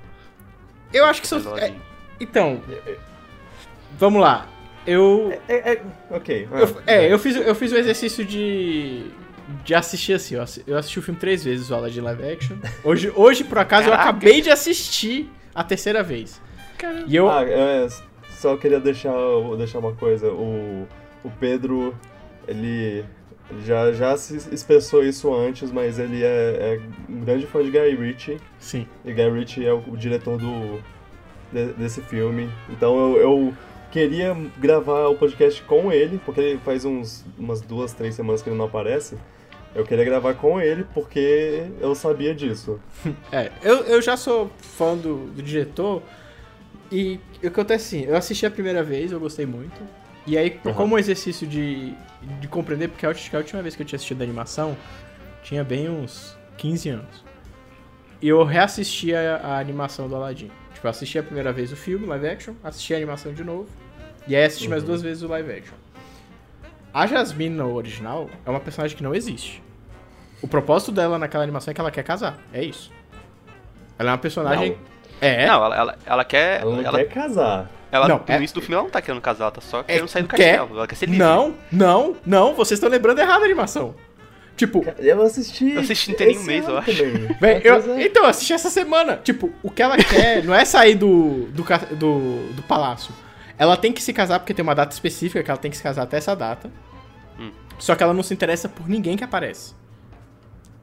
Eu 0.94 1.06
acho 1.06 1.22
que 1.22 1.27
são. 1.27 1.39
é, 1.39 1.46
Aladdin. 1.46 1.75
então, 2.22 2.62
vamos 4.00 4.22
lá. 4.22 4.48
Eu. 4.88 5.38
é, 5.50 5.74
é, 5.74 5.82
ok. 6.10 6.48
ah, 6.53 6.60
eu- 6.60 6.82
é, 6.88 7.13
eu 7.13 7.20
fiz, 7.20 7.36
eu 7.36 7.56
fiz 7.56 7.72
o 7.74 7.75
exercício 7.77 8.24
de. 8.24 9.08
De 9.65 9.75
assistir 9.75 10.13
assim, 10.13 10.38
ó. 10.38 10.46
Eu 10.65 10.77
assisti 10.77 11.00
o 11.00 11.01
filme 11.01 11.20
três 11.20 11.44
vezes, 11.44 11.70
o 11.70 11.75
Aladdin 11.75 12.00
Live 12.00 12.24
Action. 12.32 12.56
Hoje, 12.82 13.12
hoje 13.13 13.44
por 13.44 13.58
acaso, 13.58 13.89
Caraca. 13.89 14.03
eu 14.06 14.10
acabei 14.10 14.41
de 14.41 14.50
assistir 14.50 15.29
a 15.53 15.63
terceira 15.63 16.01
vez. 16.03 16.41
E 17.07 17.15
eu. 17.15 17.29
Ah, 17.29 17.43
é, 17.43 17.88
só 18.29 18.57
queria 18.57 18.79
deixar, 18.79 19.13
deixar 19.57 19.79
uma 19.79 19.93
coisa. 19.93 20.29
O, 20.31 20.88
o 21.24 21.29
Pedro, 21.39 21.95
ele, 22.48 23.05
ele 23.50 23.62
já, 23.65 23.91
já 23.93 24.17
se 24.17 24.36
expressou 24.53 25.03
isso 25.03 25.33
antes, 25.33 25.72
mas 25.72 25.98
ele 26.00 26.24
é, 26.24 26.27
é 26.27 26.81
um 27.10 27.22
grande 27.22 27.45
fã 27.48 27.63
de 27.63 27.72
Guy 27.72 27.95
Ritchie. 27.95 28.38
Sim. 28.60 28.86
E 29.05 29.13
Guy 29.13 29.29
Ritchie 29.29 29.65
é 29.65 29.74
o, 29.74 29.83
o 29.88 29.95
diretor 29.98 30.38
do, 30.38 30.81
de- 31.53 31.74
desse 31.74 32.01
filme. 32.01 32.50
Então 32.69 32.98
eu, 32.98 33.17
eu 33.22 33.53
queria 33.91 34.36
gravar 34.57 35.07
o 35.07 35.15
podcast 35.15 35.62
com 35.63 35.91
ele, 35.91 36.19
porque 36.25 36.41
ele 36.41 36.60
faz 36.65 36.83
uns, 36.83 37.24
umas 37.38 37.62
duas, 37.62 37.93
três 37.93 38.15
semanas 38.15 38.41
que 38.41 38.50
ele 38.50 38.57
não 38.57 38.65
aparece. 38.65 39.15
Eu 39.75 39.84
queria 39.84 40.06
gravar 40.06 40.36
com 40.36 40.62
ele 40.62 40.86
porque 40.94 41.65
eu 41.82 41.96
sabia 41.96 42.34
disso. 42.36 42.80
É, 43.32 43.51
eu, 43.63 43.77
eu 43.86 44.01
já 44.01 44.15
sou 44.15 44.51
fã 44.60 44.96
do, 44.96 45.25
do 45.27 45.42
diretor. 45.42 46.03
E 46.92 47.20
o 47.38 47.39
que 47.39 47.48
acontece 47.48 47.98
assim, 47.98 48.06
eu 48.08 48.15
assisti 48.15 48.46
a 48.46 48.51
primeira 48.51 48.84
vez, 48.84 49.12
eu 49.12 49.20
gostei 49.20 49.46
muito. 49.48 49.82
E 50.27 50.38
aí, 50.38 50.60
Uhum. 50.63 50.74
como 50.74 51.00
exercício 51.00 51.48
de, 51.48 51.94
de 52.39 52.48
compreender, 52.48 52.88
porque 52.89 53.06
eu 53.06 53.10
acho 53.10 53.30
que 53.30 53.36
a 53.36 53.39
última 53.39 53.62
vez 53.63 53.75
que 53.75 53.82
eu 53.82 53.86
tinha 53.86 53.98
assistido 53.98 54.22
a 54.22 54.24
animação 54.24 54.77
tinha 55.42 55.63
bem 55.63 55.89
uns 55.89 56.38
15 56.58 56.89
anos. 56.89 57.24
E 58.22 58.30
eu 58.30 58.44
reassisti 58.44 59.13
a, 59.13 59.38
a 59.38 59.60
animação 59.60 60.08
do 60.08 60.15
Aladdin. 60.15 60.50
Tipo, 60.74 60.86
eu 60.88 60.92
assisti 60.92 61.18
a 61.18 61.24
primeira 61.24 61.51
vez 61.51 61.72
o 61.74 61.75
filme, 61.75 62.06
live 62.06 62.27
action, 62.27 62.53
assisti 62.63 62.94
a 62.94 62.98
animação 62.98 63.34
de 63.34 63.44
novo. 63.44 63.68
E 64.27 64.36
aí 64.36 64.44
assisti 64.46 64.70
mais 64.70 64.84
Uhum. 64.84 64.88
duas 64.89 65.01
vezes 65.01 65.24
o 65.24 65.27
live 65.27 65.51
action. 65.51 65.75
A 66.93 67.07
Jasmine 67.07 67.55
no 67.55 67.73
original 67.73 68.29
é 68.45 68.50
uma 68.50 68.59
personagem 68.59 68.95
que 68.95 69.03
não 69.03 69.15
existe. 69.15 69.62
O 70.41 70.47
propósito 70.47 70.91
dela 70.91 71.17
naquela 71.17 71.43
animação 71.43 71.71
é 71.71 71.73
que 71.73 71.81
ela 71.81 71.89
quer 71.91 72.03
casar. 72.03 72.38
É 72.53 72.63
isso. 72.63 72.91
Ela 73.97 74.09
é 74.09 74.12
uma 74.12 74.17
personagem. 74.17 74.71
Não. 74.71 74.93
É. 75.21 75.47
Não, 75.47 75.53
ela, 75.65 75.75
ela, 75.75 75.97
ela 76.05 76.25
quer. 76.25 76.62
Ela 76.62 76.75
não 76.75 76.81
ela, 76.83 76.97
quer 77.00 77.05
casar. 77.05 77.71
ela- 77.91 78.07
Não, 78.07 78.17
no 78.17 78.23
é- 78.27 78.38
início 78.38 78.55
do 78.55 78.62
filme 78.62 78.75
ela 78.75 78.83
não 78.83 78.89
tá 78.89 79.01
querendo 79.01 79.21
casar, 79.21 79.45
ela 79.45 79.51
tá 79.51 79.62
só 79.62 79.79
É, 79.79 79.83
querendo 79.83 80.07
sair 80.07 80.23
do 80.23 80.27
quer- 80.29 80.57
castelo. 80.57 80.77
Ela 80.77 80.88
quer 80.88 80.95
ser 80.95 81.05
livre. 81.05 81.19
Não, 81.19 81.55
não, 81.71 82.15
não, 82.25 82.53
vocês 82.53 82.77
estão 82.77 82.89
lembrando 82.89 83.19
errado 83.19 83.41
a 83.41 83.45
animação. 83.45 83.95
Tipo, 84.55 84.85
Eu 85.00 85.21
assisti. 85.23 85.71
Eu 85.71 85.79
assisti 85.81 86.12
inteirinho 86.12 86.35
esse 86.38 86.43
um 86.43 86.47
mês, 86.47 86.67
eu 86.67 86.77
acho. 86.77 86.91
Mas 87.41 87.65
eu- 87.65 87.95
é- 87.95 88.03
então, 88.05 88.23
eu 88.23 88.29
assisti 88.29 88.53
essa 88.53 88.69
semana. 88.69 89.17
Tipo, 89.23 89.50
o 89.63 89.71
que 89.71 89.81
ela 89.81 89.97
quer 89.97 90.43
não 90.43 90.53
é 90.53 90.63
sair 90.65 90.93
do, 90.95 91.45
do, 91.51 91.63
do, 91.95 92.53
do 92.53 92.62
palácio. 92.63 93.13
Ela 93.57 93.77
tem 93.77 93.91
que 93.93 94.01
se 94.01 94.12
casar 94.13 94.39
porque 94.39 94.53
tem 94.53 94.63
uma 94.63 94.75
data 94.75 94.93
específica 94.93 95.43
que 95.43 95.50
ela 95.50 95.60
tem 95.60 95.69
que 95.72 95.77
se 95.77 95.83
casar 95.83 96.03
até 96.03 96.17
essa 96.17 96.36
data. 96.36 96.72
Hum. 97.39 97.51
Só 97.79 97.95
que 97.95 98.03
ela 98.03 98.13
não 98.13 98.24
se 98.24 98.33
interessa 98.33 98.67
por 98.69 98.88
ninguém 98.88 99.15
que 99.17 99.24
aparece. 99.24 99.74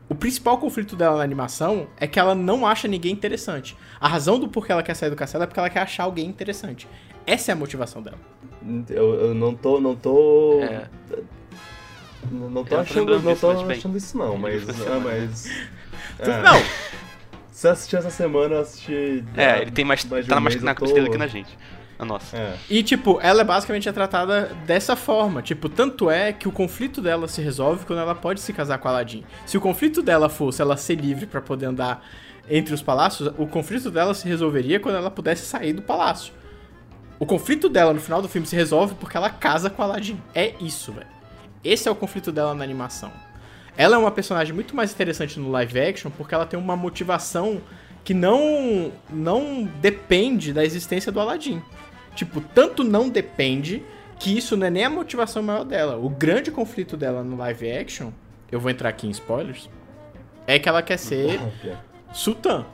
O 0.09 0.15
principal 0.15 0.59
conflito 0.59 0.97
dela 0.97 1.19
na 1.19 1.23
animação 1.23 1.87
é 1.97 2.07
que 2.07 2.19
ela 2.19 2.35
não 2.35 2.67
acha 2.67 2.89
ninguém 2.89 3.13
interessante. 3.13 3.77
A 4.01 4.09
razão 4.09 4.41
do 4.41 4.49
porquê 4.49 4.73
ela 4.73 4.83
quer 4.83 4.95
sair 4.95 5.11
do 5.11 5.15
castelo 5.17 5.45
é 5.45 5.47
porque 5.47 5.61
ela 5.61 5.71
quer 5.71 5.81
achar 5.81 6.05
alguém 6.05 6.27
interessante. 6.27 6.89
Essa 7.27 7.53
é 7.53 7.55
a 7.55 7.57
motivação 7.57 8.03
dela. 8.03 8.19
Eu, 8.89 9.15
eu 9.15 9.35
não 9.35 9.55
tô. 9.55 9.81
Não 9.81 9.95
tô. 9.95 10.61
É. 10.63 10.89
Não 12.31 12.51
não 12.51 12.65
tô 12.65 12.71
tô 12.75 12.81
achando, 12.81 13.21
não 13.21 13.33
disso, 13.33 13.41
tô 13.41 13.51
achando 13.51 13.97
isso 13.97 14.19
não, 14.19 14.37
mas. 14.37 14.69
ah, 14.69 15.01
mas 15.03 15.51
é, 16.19 16.43
Não, 16.43 16.61
Se 17.51 17.67
eu 17.67 17.73
assistir 17.73 17.97
essa 17.97 18.11
semana, 18.11 18.57
eu 18.57 18.61
assisti. 18.61 19.25
É, 19.37 19.63
ele 19.63 19.71
tem 19.71 19.85
mais. 19.85 20.01
de 20.03 20.09
tá 20.09 20.37
um 20.37 20.41
mais 20.41 20.55
mês, 20.57 20.63
na 20.63 20.73
eu 20.73 20.75
tô- 20.75 20.87
dele 20.93 21.09
que 21.09 21.17
na 21.19 21.27
gente. 21.27 21.57
A 22.01 22.05
nossa. 22.07 22.35
É. 22.35 22.57
E, 22.71 22.83
tipo, 22.83 23.21
ela 23.21 23.43
é 23.43 23.45
basicamente 23.45 23.87
é 23.87 23.93
tratada 23.93 24.57
dessa 24.65 24.97
forma. 24.97 25.43
Tipo, 25.43 25.69
tanto 25.69 26.11
é 26.11 26.33
que 26.33 26.49
o 26.49 26.53
conflito 26.53 27.03
dela 27.03 27.29
se 27.29 27.43
resolve 27.43 27.85
quando 27.85 27.99
ela 27.99 28.15
pode 28.15 28.41
se 28.41 28.55
casar 28.55 28.79
com 28.79 28.89
Aladdin. 28.89 29.23
Se 29.45 29.59
o 29.59 29.61
conflito 29.61 30.01
dela 30.01 30.31
fosse 30.31 30.63
ela 30.63 30.79
ser 30.79 30.95
livre 30.95 31.27
pra 31.27 31.43
poder 31.43 31.67
andar 31.67 32.03
entre 32.49 32.73
os 32.73 32.81
palácios, 32.81 33.31
o 33.37 33.47
conflito 33.47 33.91
dela 33.91 34.15
se 34.15 34.27
resolveria 34.27 34.81
quando 34.81 34.95
ela 34.95 35.11
pudesse 35.11 35.45
sair 35.45 35.75
do 35.75 35.83
palácio. 35.83 36.33
O 37.19 37.27
conflito 37.27 37.69
dela 37.69 37.93
no 37.93 38.01
final 38.01 38.23
do 38.23 38.29
filme 38.31 38.47
se 38.47 38.57
resolve 38.57 38.95
porque 38.95 39.15
ela 39.15 39.29
casa 39.29 39.69
com 39.69 39.83
Aladdin. 39.83 40.19
É 40.35 40.55
isso, 40.59 40.93
velho. 40.93 41.07
Esse 41.63 41.87
é 41.87 41.91
o 41.91 41.95
conflito 41.95 42.33
dela 42.33 42.55
na 42.55 42.65
animação. 42.65 43.13
Ela 43.77 43.97
é 43.97 43.99
uma 43.99 44.11
personagem 44.11 44.55
muito 44.55 44.75
mais 44.75 44.91
interessante 44.91 45.39
no 45.39 45.51
live 45.51 45.79
action 45.79 46.11
porque 46.17 46.35
ela 46.35 46.47
tem 46.47 46.59
uma 46.59 46.77
motivação 46.77 47.61
que 48.03 48.15
não 48.15 48.91
não 49.11 49.69
depende 49.83 50.51
da 50.55 50.65
existência 50.65 51.13
do 51.13 51.21
Aladdin. 51.21 51.63
Tipo, 52.15 52.41
tanto 52.41 52.83
não 52.85 53.09
depende 53.09 53.83
que 54.19 54.37
isso 54.37 54.57
não 54.57 54.67
é 54.67 54.71
nem 54.71 54.85
a 54.85 54.91
motivação 54.91 55.43
maior 55.43 55.65
dela. 55.65 55.97
O 55.97 56.09
grande 56.11 56.51
conflito 56.51 56.97
dela 56.97 57.23
no 57.25 57.37
live 57.37 57.71
action, 57.71 58.11
eu 58.51 58.61
vou 58.61 58.71
entrar 58.71 58.89
aqui 58.91 59.07
em 59.07 59.11
spoilers, 59.11 59.69
é 60.47 60.59
que 60.59 60.69
ela 60.69 60.83
quer 60.83 60.99
ser 60.99 61.41
sultã. 62.13 62.67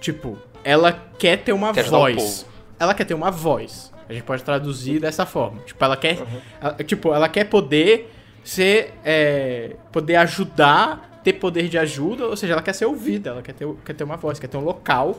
Tipo, 0.00 0.38
ela 0.64 0.92
quer 1.18 1.38
ter 1.38 1.52
uma 1.52 1.72
Quer 1.72 1.84
voz. 1.84 2.46
Ela 2.78 2.94
quer 2.94 3.04
ter 3.04 3.14
uma 3.14 3.30
voz. 3.30 3.92
A 4.08 4.12
gente 4.12 4.24
pode 4.24 4.42
traduzir 4.42 5.00
dessa 5.00 5.24
forma. 5.24 5.60
Tipo, 5.62 5.82
ela 5.84 5.96
quer. 5.96 6.18
ela- 6.60 6.74
tipo, 6.84 7.14
ela 7.14 7.28
quer 7.28 7.44
poder 7.44 8.12
ser. 8.44 8.92
é, 9.04 9.76
poder 9.90 10.16
ajudar, 10.16 11.20
ter 11.24 11.34
poder 11.34 11.68
de 11.68 11.78
ajuda, 11.78 12.26
ou 12.26 12.36
seja, 12.36 12.52
ela 12.52 12.62
quer 12.62 12.72
ser 12.74 12.84
ouvida, 12.84 13.30
ela 13.30 13.42
quer 13.42 13.52
ter, 13.54 13.66
quer 13.84 13.94
ter 13.94 14.04
uma 14.04 14.16
voz, 14.16 14.38
quer 14.38 14.48
ter 14.48 14.56
um 14.56 14.64
local 14.64 15.18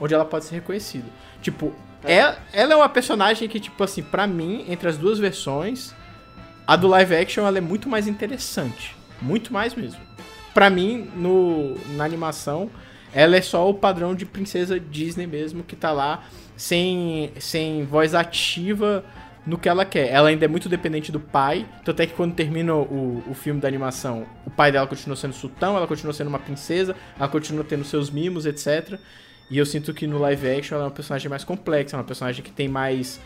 onde 0.00 0.12
ela 0.14 0.24
pode 0.24 0.46
ser 0.46 0.56
reconhecida. 0.56 1.06
Tipo, 1.42 1.72
ela, 2.04 2.38
ela 2.52 2.72
é 2.72 2.76
uma 2.76 2.88
personagem 2.88 3.48
que, 3.48 3.58
tipo 3.58 3.82
assim, 3.82 4.02
pra 4.02 4.26
mim, 4.26 4.64
entre 4.68 4.88
as 4.88 4.96
duas 4.96 5.18
versões, 5.18 5.94
a 6.66 6.76
do 6.76 6.86
live 6.88 7.14
action 7.14 7.46
ela 7.46 7.58
é 7.58 7.60
muito 7.60 7.88
mais 7.88 8.06
interessante. 8.06 8.96
Muito 9.20 9.52
mais 9.52 9.74
mesmo. 9.74 10.00
Pra 10.52 10.70
mim, 10.70 11.10
no, 11.16 11.76
na 11.96 12.04
animação, 12.04 12.70
ela 13.12 13.36
é 13.36 13.40
só 13.40 13.68
o 13.68 13.74
padrão 13.74 14.14
de 14.14 14.26
princesa 14.26 14.78
Disney 14.78 15.26
mesmo, 15.26 15.62
que 15.62 15.76
tá 15.76 15.92
lá 15.92 16.24
sem, 16.56 17.32
sem 17.38 17.84
voz 17.84 18.14
ativa 18.14 19.04
no 19.46 19.58
que 19.58 19.68
ela 19.68 19.84
quer. 19.84 20.10
Ela 20.10 20.28
ainda 20.28 20.44
é 20.44 20.48
muito 20.48 20.68
dependente 20.68 21.12
do 21.12 21.20
pai, 21.20 21.66
tanto 21.84 22.00
é 22.00 22.06
que 22.06 22.14
quando 22.14 22.34
termina 22.34 22.74
o, 22.74 23.22
o 23.28 23.34
filme 23.34 23.60
da 23.60 23.68
animação, 23.68 24.26
o 24.46 24.50
pai 24.50 24.72
dela 24.72 24.86
continua 24.86 25.16
sendo 25.16 25.34
sultão, 25.34 25.76
ela 25.76 25.86
continua 25.86 26.12
sendo 26.12 26.28
uma 26.28 26.38
princesa, 26.38 26.96
ela 27.18 27.28
continua 27.28 27.64
tendo 27.64 27.84
seus 27.84 28.10
mimos, 28.10 28.46
etc. 28.46 28.98
E 29.50 29.58
eu 29.58 29.66
sinto 29.66 29.92
que 29.92 30.06
no 30.06 30.18
live 30.18 30.48
action 30.50 30.74
ela 30.76 30.84
é 30.84 30.88
uma 30.88 30.92
personagem 30.94 31.28
mais 31.28 31.44
complexa, 31.44 31.96
é 31.96 31.98
uma 31.98 32.04
personagem 32.04 32.42
que 32.42 32.50
tem 32.50 32.66
mais 32.68 33.20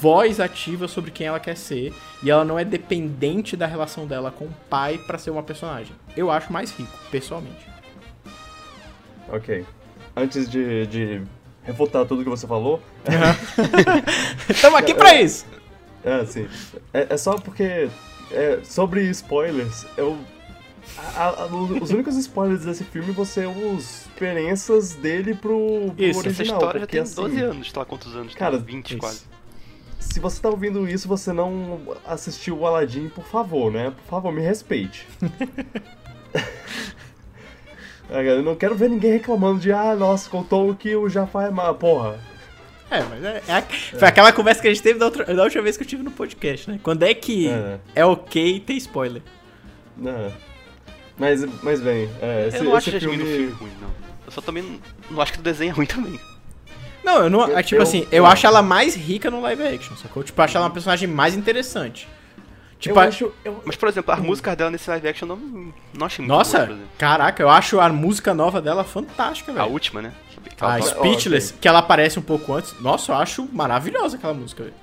voz 0.00 0.38
ativa 0.40 0.86
sobre 0.88 1.10
quem 1.10 1.26
ela 1.28 1.40
quer 1.40 1.56
ser, 1.56 1.92
e 2.22 2.30
ela 2.30 2.44
não 2.44 2.58
é 2.58 2.64
dependente 2.64 3.56
da 3.56 3.66
relação 3.66 4.06
dela 4.06 4.30
com 4.30 4.44
o 4.46 4.54
pai 4.68 4.98
pra 4.98 5.18
ser 5.18 5.30
uma 5.30 5.42
personagem. 5.42 5.92
Eu 6.16 6.30
acho 6.30 6.52
mais 6.52 6.70
rico, 6.72 6.92
pessoalmente. 7.10 7.66
Ok. 9.28 9.64
Antes 10.16 10.48
de, 10.50 10.86
de 10.86 11.22
refutar 11.62 12.04
tudo 12.06 12.22
que 12.22 12.28
você 12.28 12.46
falou, 12.46 12.82
Estamos 14.48 14.78
aqui 14.78 14.94
pra 14.94 15.14
isso! 15.20 15.46
é 16.04 16.24
sim. 16.26 16.48
É, 16.92 17.06
é 17.10 17.16
só 17.16 17.36
porque. 17.36 17.88
é, 18.30 18.58
sobre 18.64 19.02
spoilers, 19.10 19.86
eu. 19.96 20.18
a- 21.16 21.28
a- 21.44 21.46
os 21.46 21.90
únicos 21.90 22.16
spoilers 22.16 22.64
desse 22.64 22.84
filme 22.84 23.12
vão 23.12 23.24
ser 23.24 23.46
os 23.48 24.01
experiências 24.12 24.94
dele 24.94 25.34
pro, 25.34 25.92
pro 25.96 26.04
Isso, 26.04 26.18
original. 26.20 26.30
Essa 26.30 26.42
história 26.42 26.80
já 26.80 26.86
porque, 26.86 26.96
tem 26.96 27.00
assim, 27.02 27.14
12 27.14 27.40
anos, 27.40 27.70
sei 27.70 27.78
lá 27.78 27.84
quantos 27.84 28.14
anos. 28.16 28.34
Cara, 28.34 28.56
tem 28.58 28.76
20 28.76 28.90
isso. 28.90 28.98
quase. 28.98 29.22
Se 30.00 30.18
você 30.20 30.40
tá 30.42 30.48
ouvindo 30.50 30.88
isso, 30.88 31.06
você 31.08 31.32
não 31.32 31.80
assistiu 32.06 32.58
o 32.58 32.66
Aladdin, 32.66 33.08
por 33.08 33.24
favor, 33.24 33.70
né? 33.72 33.90
Por 33.90 34.10
favor, 34.10 34.32
me 34.32 34.40
respeite. 34.42 35.06
É, 38.10 38.28
Eu 38.28 38.42
não 38.42 38.54
quero 38.54 38.74
ver 38.74 38.90
ninguém 38.90 39.12
reclamando 39.12 39.58
de, 39.60 39.72
ah, 39.72 39.94
nossa, 39.94 40.28
contou 40.28 40.74
que 40.74 40.94
o 40.94 41.08
Jafar 41.08 41.46
é 41.46 41.50
má. 41.50 41.72
Porra, 41.72 42.18
É, 42.90 43.00
mas 43.04 43.24
é, 43.24 43.42
é 43.48 43.52
a- 43.54 43.62
foi 43.62 44.06
aquela 44.08 44.30
conversa 44.34 44.60
que 44.60 44.68
a 44.68 44.70
gente 44.74 44.82
teve 44.82 44.98
da, 44.98 45.06
outra- 45.06 45.24
da 45.34 45.42
última 45.44 45.62
vez 45.62 45.78
que 45.78 45.82
eu 45.82 45.86
tive 45.86 46.02
no 46.02 46.10
podcast, 46.10 46.70
né? 46.70 46.78
Quando 46.82 47.04
é 47.04 47.14
que 47.14 47.48
É. 47.48 47.78
é, 47.94 48.04
ok 48.04 48.60
ter 48.60 48.74
spoiler? 48.74 49.22
né? 49.96 50.30
Mas, 51.16 51.42
mas 51.62 51.80
bem, 51.80 52.10
é, 52.20 52.48
esse, 52.48 52.58
eu 52.58 52.64
não 52.64 52.76
acho 52.76 52.90
esse 52.90 53.00
filme... 53.00 53.16
filme 53.24 53.50
ruim, 53.52 53.70
não. 53.80 54.01
Eu 54.32 54.36
só 54.36 54.40
também 54.40 54.80
não, 55.10 55.20
acho 55.20 55.32
que 55.34 55.40
o 55.40 55.42
desenho 55.42 55.70
é 55.70 55.74
ruim 55.74 55.84
também. 55.86 56.18
Não, 57.04 57.18
eu 57.24 57.28
não. 57.30 57.48
Eu- 57.48 57.58
é, 57.58 57.62
tipo 57.62 57.78
eu- 57.80 57.82
assim, 57.82 58.06
eu 58.10 58.22
não. 58.22 58.30
acho 58.30 58.46
ela 58.46 58.62
mais 58.62 58.94
rica 58.94 59.30
no 59.30 59.42
live 59.42 59.62
action, 59.62 59.94
sacou? 59.96 60.22
Tipo, 60.22 60.40
eu 60.40 60.44
acho 60.44 60.56
ela 60.56 60.66
uma 60.66 60.72
personagem 60.72 61.06
mais 61.06 61.34
interessante. 61.34 62.08
Tipo, 62.78 62.96
eu 62.96 63.00
a- 63.02 63.04
acho... 63.04 63.32
Eu, 63.44 63.62
Mas, 63.64 63.76
por 63.76 63.88
exemplo, 63.88 64.12
as 64.12 64.18
músicas 64.20 64.56
dela 64.56 64.70
nesse 64.70 64.88
live 64.88 65.06
action 65.06 65.28
eu 65.28 65.36
não, 65.36 65.72
não 65.94 66.06
achei 66.06 66.22
muito 66.24 66.30
Nossa, 66.36 66.62
exemplo. 66.64 66.78
caraca, 66.98 67.40
eu 67.42 67.48
acho 67.48 67.78
a 67.78 67.88
música 67.90 68.32
nova 68.34 68.60
dela 68.60 68.82
fantástica, 68.84 69.52
A 69.52 69.54
velho. 69.56 69.70
última, 69.70 70.00
né? 70.02 70.12
A 70.60 70.74
Ah, 70.76 70.82
Speechless, 70.82 71.54
que 71.60 71.68
ela 71.68 71.78
aparece 71.80 72.18
um 72.18 72.22
pouco 72.22 72.52
antes. 72.54 72.74
Nossa, 72.80 73.12
eu 73.12 73.16
acho 73.16 73.48
maravilhosa 73.52 74.16
aquela 74.16 74.34
música, 74.34 74.64
velho. 74.64 74.74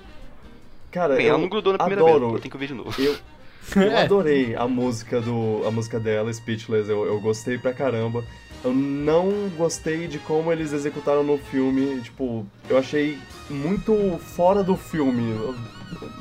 cara, 0.91 1.15
Bem, 1.15 1.25
eu 1.25 1.31
ela 1.31 1.37
não 1.37 1.49
grudou 1.49 1.73
na 1.73 1.79
primeira 1.79 2.01
adoro, 2.03 2.19
vez, 2.19 2.33
eu 2.35 2.39
tenho 2.41 2.51
que 2.51 2.57
ver 2.57 2.67
de 2.67 2.73
novo. 2.73 2.93
Eu, 3.01 3.15
eu 3.75 3.91
É. 3.91 4.03
adorei 4.03 4.55
a 4.55 4.65
música 4.67 5.19
do 5.21 5.63
a 5.67 5.71
música 5.71 5.99
dela, 5.99 6.31
Speechless. 6.33 6.89
Eu, 6.89 7.05
eu 7.05 7.19
gostei 7.19 7.57
pra 7.57 7.73
caramba. 7.73 8.23
Eu 8.63 8.73
não 8.73 9.49
gostei 9.57 10.07
de 10.07 10.19
como 10.19 10.51
eles 10.51 10.73
executaram 10.73 11.23
no 11.23 11.37
filme. 11.37 12.01
Tipo, 12.01 12.45
eu 12.69 12.77
achei 12.77 13.17
muito 13.49 14.17
fora 14.19 14.63
do 14.63 14.75
filme. 14.75 15.33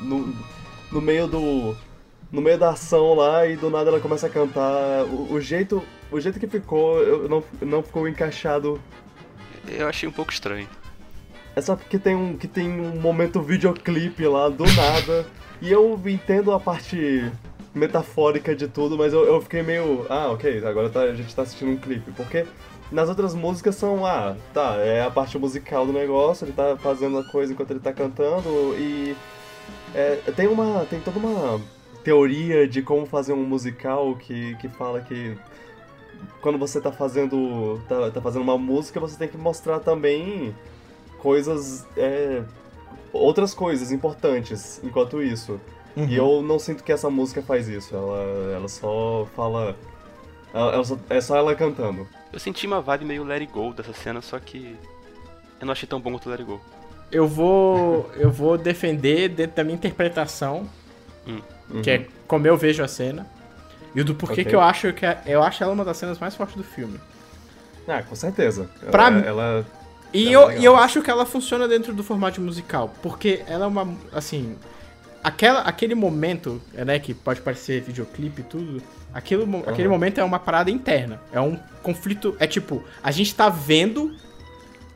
No, 0.01 0.33
no 0.91 1.01
meio 1.01 1.27
do 1.27 1.75
no 2.31 2.41
meio 2.41 2.59
da 2.59 2.69
ação 2.69 3.15
lá 3.15 3.47
e 3.47 3.57
do 3.57 3.69
nada 3.69 3.89
ela 3.89 3.99
começa 3.99 4.27
a 4.27 4.29
cantar. 4.29 5.03
O, 5.05 5.33
o 5.33 5.41
jeito 5.41 5.83
o 6.11 6.19
jeito 6.19 6.39
que 6.39 6.47
ficou, 6.47 6.99
eu 6.99 7.27
não 7.27 7.43
não 7.61 7.83
ficou 7.83 8.07
encaixado. 8.07 8.79
Eu 9.67 9.87
achei 9.87 10.07
um 10.07 10.11
pouco 10.11 10.31
estranho. 10.31 10.67
É 11.55 11.61
só 11.61 11.75
porque 11.75 11.99
tem 11.99 12.15
um 12.15 12.37
que 12.37 12.47
tem 12.47 12.69
um 12.69 12.99
momento 13.01 13.41
videoclipe 13.41 14.25
lá 14.25 14.47
do 14.49 14.63
nada. 14.63 15.25
e 15.61 15.71
eu 15.71 15.99
entendo 16.05 16.53
a 16.53 16.59
parte 16.59 17.29
metafórica 17.79 18.55
de 18.55 18.67
tudo, 18.67 18.97
mas 18.97 19.13
eu, 19.13 19.25
eu 19.25 19.41
fiquei 19.41 19.63
meio. 19.63 20.05
Ah, 20.09 20.29
ok, 20.31 20.63
agora 20.65 20.89
tá- 20.89 21.01
a 21.03 21.15
gente 21.15 21.33
tá 21.33 21.41
assistindo 21.43 21.71
um 21.71 21.77
clipe. 21.77 22.11
Porque 22.11 22.45
nas 22.91 23.09
outras 23.09 23.33
músicas 23.33 23.75
são, 23.75 24.05
ah, 24.05 24.35
tá, 24.53 24.75
é 24.77 25.03
a 25.03 25.09
parte 25.11 25.37
musical 25.37 25.85
do 25.85 25.93
negócio, 25.93 26.45
ele 26.45 26.53
tá 26.53 26.77
fazendo 26.77 27.17
a 27.17 27.23
coisa 27.23 27.53
enquanto 27.53 27.71
ele 27.71 27.79
tá 27.79 27.93
cantando 27.93 28.49
e. 28.77 29.15
é, 29.95 30.15
tem 30.35 30.47
uma. 30.47 30.85
tem 30.85 30.99
toda 30.99 31.17
uma 31.19 31.59
teoria 32.03 32.67
de 32.67 32.81
como 32.81 33.05
fazer 33.05 33.33
um 33.33 33.43
musical 33.43 34.15
que, 34.15 34.55
que 34.55 34.69
fala 34.69 35.01
que 35.01 35.37
quando 36.41 36.57
você 36.57 36.79
tá 36.81 36.91
fazendo. 36.91 37.79
Tá, 37.87 38.11
tá 38.11 38.21
fazendo 38.21 38.41
uma 38.43 38.57
música, 38.57 38.99
você 38.99 39.17
tem 39.17 39.27
que 39.27 39.37
mostrar 39.37 39.79
também 39.79 40.55
coisas. 41.19 41.85
é, 41.97 42.43
outras 43.11 43.53
coisas 43.53 43.91
importantes 43.91 44.81
enquanto 44.83 45.21
isso. 45.21 45.59
E 45.97 46.15
eu 46.15 46.41
não 46.41 46.57
sinto 46.59 46.83
que 46.83 46.91
essa 46.91 47.09
música 47.09 47.41
faz 47.41 47.67
isso. 47.67 47.95
Ela, 47.95 48.53
ela 48.55 48.67
só 48.67 49.27
fala. 49.35 49.75
ela- 50.53 50.73
ela 50.73 50.83
só- 50.83 50.97
é 51.09 51.21
só 51.21 51.35
ela 51.35 51.53
cantando. 51.55 52.07
Eu 52.31 52.39
senti 52.39 52.65
uma 52.67 52.79
vibe 52.81 53.05
meio 53.05 53.23
Let 53.23 53.41
It 53.41 53.51
Go 53.53 53.73
dessa 53.73 53.93
cena, 53.93 54.21
só 54.21 54.39
que 54.39 54.75
eu 55.59 55.65
não 55.65 55.71
achei 55.73 55.87
tão 55.87 55.99
bom 55.99 56.11
quanto 56.11 56.29
Let 56.29 56.39
It 56.39 56.49
Go. 56.51 56.61
Eu 57.11 57.27
vou. 57.27 58.09
Eu 58.15 58.31
vou 58.31 58.57
defender 58.57 59.29
dentro 59.29 59.55
da 59.57 59.63
minha 59.63 59.75
interpretação, 59.75 60.69
Uhum. 61.27 61.81
que 61.81 61.89
é 61.91 62.07
como 62.27 62.45
eu 62.47 62.55
vejo 62.55 62.83
a 62.83 62.87
cena. 62.87 63.25
E 63.95 64.01
o 64.01 64.05
do 64.05 64.13
porquê 64.13 64.41
Ok. 64.41 64.45
que 64.45 64.55
eu 64.55 64.61
acho 64.61 64.93
que 64.93 65.05
é- 65.05 65.21
eu 65.25 65.41
acho 65.41 65.63
ela 65.63 65.73
uma 65.73 65.83
das 65.83 65.97
cenas 65.97 66.19
mais 66.19 66.35
fortes 66.35 66.55
do 66.55 66.63
filme. 66.63 66.99
Ah, 67.87 68.03
com 68.03 68.13
certeza. 68.15 68.69
Pra 68.91 69.07
ela, 69.07 69.11
mim- 69.11 69.23
ela, 69.25 69.65
E 70.13 70.27
Ela 70.27 70.29
é 70.31 70.35
eu, 70.35 70.47
legal. 70.47 70.61
e 70.61 70.65
eu 70.65 70.75
acho 70.77 71.01
que 71.03 71.09
ela 71.11 71.25
funciona 71.25 71.67
dentro 71.67 71.93
do 71.93 72.03
formato 72.03 72.39
musical, 72.41 72.91
porque 73.01 73.43
ela 73.47 73.65
é 73.65 73.67
uma, 73.67 73.87
assim, 74.13 74.55
aquela, 75.23 75.61
aquele 75.61 75.95
momento, 75.95 76.61
né, 76.73 76.99
que 76.99 77.13
pode 77.13 77.41
parecer 77.41 77.81
videoclipe 77.81 78.41
e 78.41 78.43
tudo, 78.43 78.81
aquilo, 79.13 79.45
mo- 79.45 79.63
aquele 79.67 79.87
momento 79.87 80.19
é 80.19 80.23
uma 80.23 80.39
parada 80.39 80.71
interna, 80.71 81.21
é 81.31 81.39
um 81.39 81.57
conflito, 81.81 82.35
é 82.39 82.47
tipo, 82.47 82.83
a 83.03 83.11
gente 83.11 83.33
tá 83.35 83.49
vendo 83.49 84.15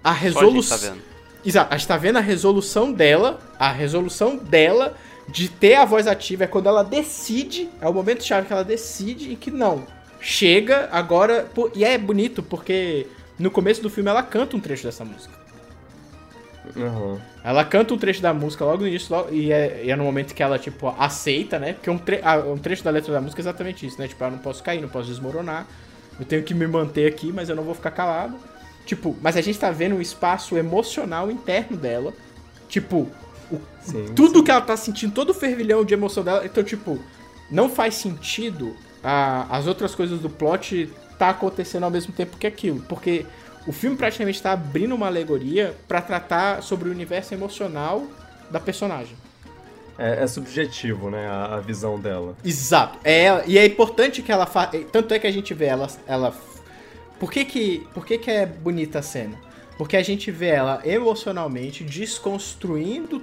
a 0.03 0.13
gente 0.13 0.23
resolução... 0.23 0.77
tá 0.77 0.87
vendo. 0.87 1.01
Exato, 1.45 1.73
a 1.73 1.77
gente 1.77 1.87
tá 1.87 1.97
vendo 1.97 2.17
a 2.17 2.21
resolução 2.21 2.91
dela, 2.93 3.39
a 3.59 3.71
resolução 3.71 4.37
dela 4.37 4.95
de 5.27 5.49
ter 5.49 5.75
a 5.75 5.85
voz 5.85 6.07
ativa 6.07 6.45
é 6.45 6.47
quando 6.47 6.67
ela 6.67 6.83
decide, 6.83 7.69
é 7.81 7.87
o 7.87 7.93
momento 7.93 8.23
chave 8.23 8.47
que 8.47 8.53
ela 8.53 8.63
decide 8.63 9.31
e 9.31 9.35
que 9.35 9.51
não. 9.51 9.85
Chega 10.21 10.87
agora, 10.89 11.49
e 11.75 11.83
é 11.83 11.97
bonito 11.97 12.41
porque 12.41 13.07
no 13.37 13.51
começo 13.51 13.81
do 13.81 13.89
filme 13.89 14.09
ela 14.09 14.23
canta 14.23 14.55
um 14.55 14.59
trecho 14.59 14.83
dessa 14.83 15.03
música. 15.03 15.42
Aham. 16.77 17.19
Ela 17.43 17.65
canta 17.65 17.93
um 17.93 17.97
trecho 17.97 18.21
da 18.21 18.33
música 18.33 18.63
logo 18.63 18.81
no 18.83 18.87
início, 18.87 19.13
logo- 19.13 19.29
e, 19.31 19.51
é, 19.51 19.81
e 19.85 19.91
é 19.91 19.95
no 19.95 20.03
momento 20.03 20.33
que 20.33 20.41
ela, 20.41 20.57
tipo, 20.57 20.87
aceita, 20.97 21.59
né? 21.59 21.73
Porque 21.73 21.89
um, 21.89 21.97
tre 21.97 22.19
ah, 22.23 22.37
um 22.37 22.57
trecho 22.57 22.83
da 22.83 22.89
letra 22.89 23.11
da 23.11 23.19
música 23.21 23.41
é 23.41 23.43
exatamente 23.43 23.85
isso, 23.85 23.99
né? 23.99 24.07
Tipo, 24.07 24.23
eu 24.23 24.31
não 24.31 24.37
posso 24.37 24.63
cair, 24.63 24.81
não 24.81 24.87
posso 24.89 25.07
desmoronar, 25.09 25.67
eu 26.19 26.25
tenho 26.25 26.41
que 26.43 26.53
me 26.53 26.65
manter 26.67 27.05
aqui, 27.07 27.31
mas 27.33 27.49
eu 27.49 27.55
não 27.55 27.63
vou 27.63 27.75
ficar 27.75 27.91
calado. 27.91 28.35
Tipo, 28.85 29.15
mas 29.21 29.35
a 29.37 29.41
gente 29.41 29.57
tá 29.59 29.71
vendo 29.71 29.95
um 29.95 30.01
espaço 30.01 30.57
emocional 30.57 31.29
interno 31.31 31.75
dela. 31.77 32.13
Tipo, 32.69 33.09
o- 33.51 33.59
Sim, 33.81 34.05
tudo 34.15 34.39
sim. 34.39 34.43
que 34.45 34.51
ela 34.51 34.61
tá 34.61 34.75
sentindo, 34.77 35.13
todo 35.13 35.29
o 35.29 35.33
fervilhão 35.33 35.83
de 35.85 35.93
emoção 35.93 36.23
dela. 36.23 36.45
Então, 36.45 36.63
tipo, 36.63 36.99
não 37.51 37.69
faz 37.69 37.95
sentido 37.95 38.75
a- 39.03 39.45
as 39.49 39.67
outras 39.67 39.93
coisas 39.95 40.19
do 40.19 40.29
plot 40.29 40.89
tá 41.19 41.29
acontecendo 41.29 41.83
ao 41.83 41.91
mesmo 41.91 42.13
tempo 42.13 42.37
que 42.37 42.47
aquilo. 42.47 42.81
Porque 42.89 43.25
o 43.65 43.71
filme 43.71 43.95
praticamente 43.95 44.41
tá 44.41 44.51
abrindo 44.51 44.93
uma 44.93 45.07
alegoria 45.07 45.75
pra 45.87 46.01
tratar 46.01 46.61
sobre 46.61 46.89
o 46.89 46.91
universo 46.91 47.33
emocional 47.33 48.05
da 48.49 48.59
personagem. 48.59 49.15
É, 49.97 50.23
é 50.23 50.27
subjetivo, 50.27 51.09
né, 51.09 51.27
a, 51.27 51.55
a 51.55 51.59
visão 51.59 51.99
dela. 51.99 52.35
Exato. 52.43 52.97
É 53.03 53.43
e 53.45 53.57
é 53.57 53.65
importante 53.65 54.21
que 54.21 54.31
ela 54.31 54.45
faça. 54.45 54.77
Tanto 54.91 55.13
é 55.13 55.19
que 55.19 55.27
a 55.27 55.31
gente 55.31 55.53
vê 55.53 55.65
ela. 55.65 55.87
ela 56.07 56.33
por 57.19 57.31
que, 57.31 57.45
que, 57.45 57.87
por 57.93 58.05
que, 58.05 58.17
que 58.17 58.31
é 58.31 58.45
bonita 58.45 58.99
a 58.99 59.01
cena? 59.01 59.37
Porque 59.77 59.95
a 59.95 60.03
gente 60.03 60.31
vê 60.31 60.47
ela 60.47 60.81
emocionalmente 60.83 61.83
desconstruindo 61.83 63.21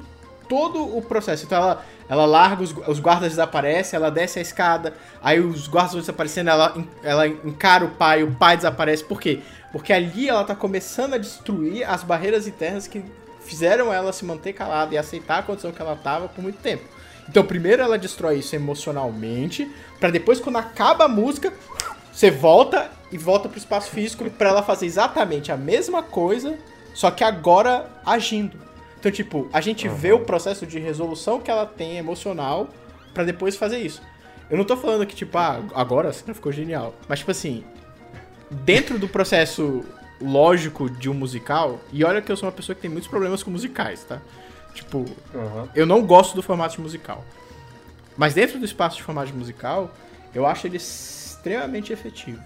todo 0.48 0.96
o 0.96 1.00
processo. 1.02 1.44
Então 1.44 1.58
ela, 1.58 1.84
ela 2.08 2.26
larga, 2.26 2.62
os, 2.62 2.74
os 2.88 2.98
guardas 2.98 3.30
desaparecem, 3.30 3.96
ela 3.96 4.10
desce 4.10 4.38
a 4.38 4.42
escada, 4.42 4.94
aí 5.22 5.38
os 5.38 5.68
guardas 5.68 5.92
vão 5.92 6.00
desaparecendo, 6.00 6.50
ela, 6.50 6.74
ela 7.04 7.28
encara 7.28 7.84
o 7.84 7.90
pai, 7.90 8.24
o 8.24 8.32
pai 8.32 8.56
desaparece. 8.56 9.04
Por 9.04 9.20
quê? 9.20 9.40
Porque 9.72 9.92
ali 9.92 10.28
ela 10.28 10.44
tá 10.44 10.54
começando 10.54 11.14
a 11.14 11.18
destruir 11.18 11.84
as 11.88 12.02
barreiras 12.02 12.46
internas 12.46 12.86
que 12.86 13.04
fizeram 13.44 13.92
ela 13.92 14.12
se 14.12 14.24
manter 14.24 14.52
calada 14.52 14.94
e 14.94 14.98
aceitar 14.98 15.38
a 15.38 15.42
condição 15.42 15.72
que 15.72 15.80
ela 15.80 15.96
tava 15.96 16.28
por 16.28 16.42
muito 16.42 16.58
tempo. 16.58 16.84
Então, 17.28 17.44
primeiro 17.44 17.82
ela 17.82 17.96
destrói 17.96 18.38
isso 18.38 18.56
emocionalmente, 18.56 19.70
pra 20.00 20.10
depois, 20.10 20.40
quando 20.40 20.56
acaba 20.56 21.04
a 21.04 21.08
música, 21.08 21.52
você 22.12 22.30
volta 22.30 22.90
e 23.12 23.16
volta 23.16 23.48
pro 23.48 23.58
espaço 23.58 23.90
físico 23.90 24.28
pra 24.30 24.48
ela 24.50 24.62
fazer 24.62 24.86
exatamente 24.86 25.52
a 25.52 25.56
mesma 25.56 26.02
coisa, 26.02 26.58
só 26.92 27.10
que 27.10 27.22
agora 27.22 27.88
agindo. 28.04 28.58
Então, 28.98 29.10
tipo, 29.10 29.48
a 29.52 29.60
gente 29.60 29.88
vê 29.88 30.12
o 30.12 30.20
processo 30.20 30.66
de 30.66 30.78
resolução 30.78 31.40
que 31.40 31.50
ela 31.50 31.64
tem 31.64 31.96
emocional 31.96 32.68
pra 33.14 33.24
depois 33.24 33.56
fazer 33.56 33.78
isso. 33.78 34.02
Eu 34.50 34.58
não 34.58 34.64
tô 34.64 34.76
falando 34.76 35.06
que, 35.06 35.14
tipo, 35.14 35.38
ah, 35.38 35.62
agora 35.74 36.08
a 36.08 36.12
cena 36.12 36.34
ficou 36.34 36.50
genial. 36.50 36.94
Mas, 37.08 37.20
tipo 37.20 37.30
assim, 37.30 37.64
dentro 38.50 38.98
do 38.98 39.08
processo 39.08 39.84
lógico 40.20 40.90
de 40.90 41.08
um 41.08 41.14
musical, 41.14 41.80
e 41.92 42.04
olha 42.04 42.20
que 42.20 42.30
eu 42.30 42.36
sou 42.36 42.46
uma 42.48 42.54
pessoa 42.54 42.74
que 42.76 42.82
tem 42.82 42.90
muitos 42.90 43.08
problemas 43.08 43.42
com 43.42 43.50
musicais, 43.50 44.04
tá? 44.04 44.20
Tipo, 44.74 45.04
Aham. 45.34 45.68
eu 45.74 45.86
não 45.86 46.04
gosto 46.04 46.34
do 46.34 46.42
formato 46.42 46.76
de 46.76 46.82
musical. 46.82 47.24
Mas 48.16 48.34
dentro 48.34 48.58
do 48.58 48.64
espaço 48.64 48.96
de 48.96 49.02
formato 49.02 49.28
de 49.28 49.32
musical, 49.32 49.94
eu 50.34 50.46
acho 50.46 50.66
ele 50.66 50.76
extremamente 50.76 51.92
efetivo. 51.92 52.42